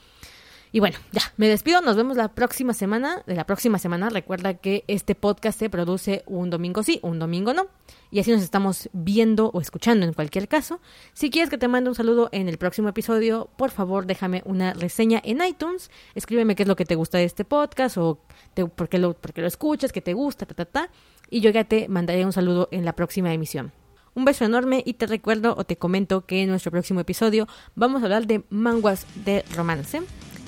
Y 0.74 0.80
bueno, 0.80 0.98
ya, 1.12 1.22
me 1.36 1.46
despido, 1.46 1.80
nos 1.82 1.94
vemos 1.94 2.16
la 2.16 2.34
próxima 2.34 2.74
semana. 2.74 3.22
De 3.28 3.36
la 3.36 3.46
próxima 3.46 3.78
semana, 3.78 4.10
recuerda 4.10 4.54
que 4.54 4.82
este 4.88 5.14
podcast 5.14 5.56
se 5.56 5.70
produce 5.70 6.24
un 6.26 6.50
domingo 6.50 6.82
sí, 6.82 6.98
un 7.02 7.20
domingo 7.20 7.54
no. 7.54 7.68
Y 8.10 8.18
así 8.18 8.32
nos 8.32 8.42
estamos 8.42 8.88
viendo 8.92 9.52
o 9.54 9.60
escuchando 9.60 10.04
en 10.04 10.14
cualquier 10.14 10.48
caso. 10.48 10.80
Si 11.12 11.30
quieres 11.30 11.48
que 11.48 11.58
te 11.58 11.68
mande 11.68 11.90
un 11.90 11.94
saludo 11.94 12.28
en 12.32 12.48
el 12.48 12.58
próximo 12.58 12.88
episodio, 12.88 13.50
por 13.56 13.70
favor 13.70 14.04
déjame 14.06 14.42
una 14.46 14.74
reseña 14.74 15.22
en 15.24 15.44
iTunes. 15.44 15.92
Escríbeme 16.16 16.56
qué 16.56 16.64
es 16.64 16.68
lo 16.68 16.74
que 16.74 16.84
te 16.84 16.96
gusta 16.96 17.18
de 17.18 17.24
este 17.24 17.44
podcast 17.44 17.96
o 17.96 18.18
qué 18.56 18.98
lo, 18.98 19.14
por 19.14 19.32
qué 19.32 19.42
lo 19.42 19.46
escuchas, 19.46 19.92
qué 19.92 20.00
te 20.00 20.12
gusta, 20.12 20.44
ta, 20.44 20.54
ta, 20.54 20.64
ta. 20.64 20.90
Y 21.30 21.40
yo 21.40 21.50
ya 21.50 21.62
te 21.62 21.86
mandaré 21.86 22.24
un 22.24 22.32
saludo 22.32 22.68
en 22.72 22.84
la 22.84 22.96
próxima 22.96 23.32
emisión. 23.32 23.70
Un 24.16 24.24
beso 24.24 24.44
enorme 24.44 24.82
y 24.84 24.94
te 24.94 25.06
recuerdo 25.06 25.54
o 25.56 25.62
te 25.62 25.76
comento 25.76 26.26
que 26.26 26.42
en 26.42 26.48
nuestro 26.48 26.72
próximo 26.72 26.98
episodio 26.98 27.46
vamos 27.76 28.02
a 28.02 28.06
hablar 28.06 28.26
de 28.26 28.42
manguas 28.50 29.06
de 29.24 29.44
romance 29.54 30.02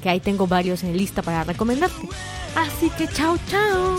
que 0.07 0.11
ahí 0.11 0.21
tengo 0.21 0.47
varios 0.47 0.85
en 0.85 0.97
lista 0.97 1.21
para 1.21 1.43
recomendarte. 1.43 2.09
Así 2.55 2.91
que 2.91 3.09
chao, 3.09 3.37
chao. 3.51 3.99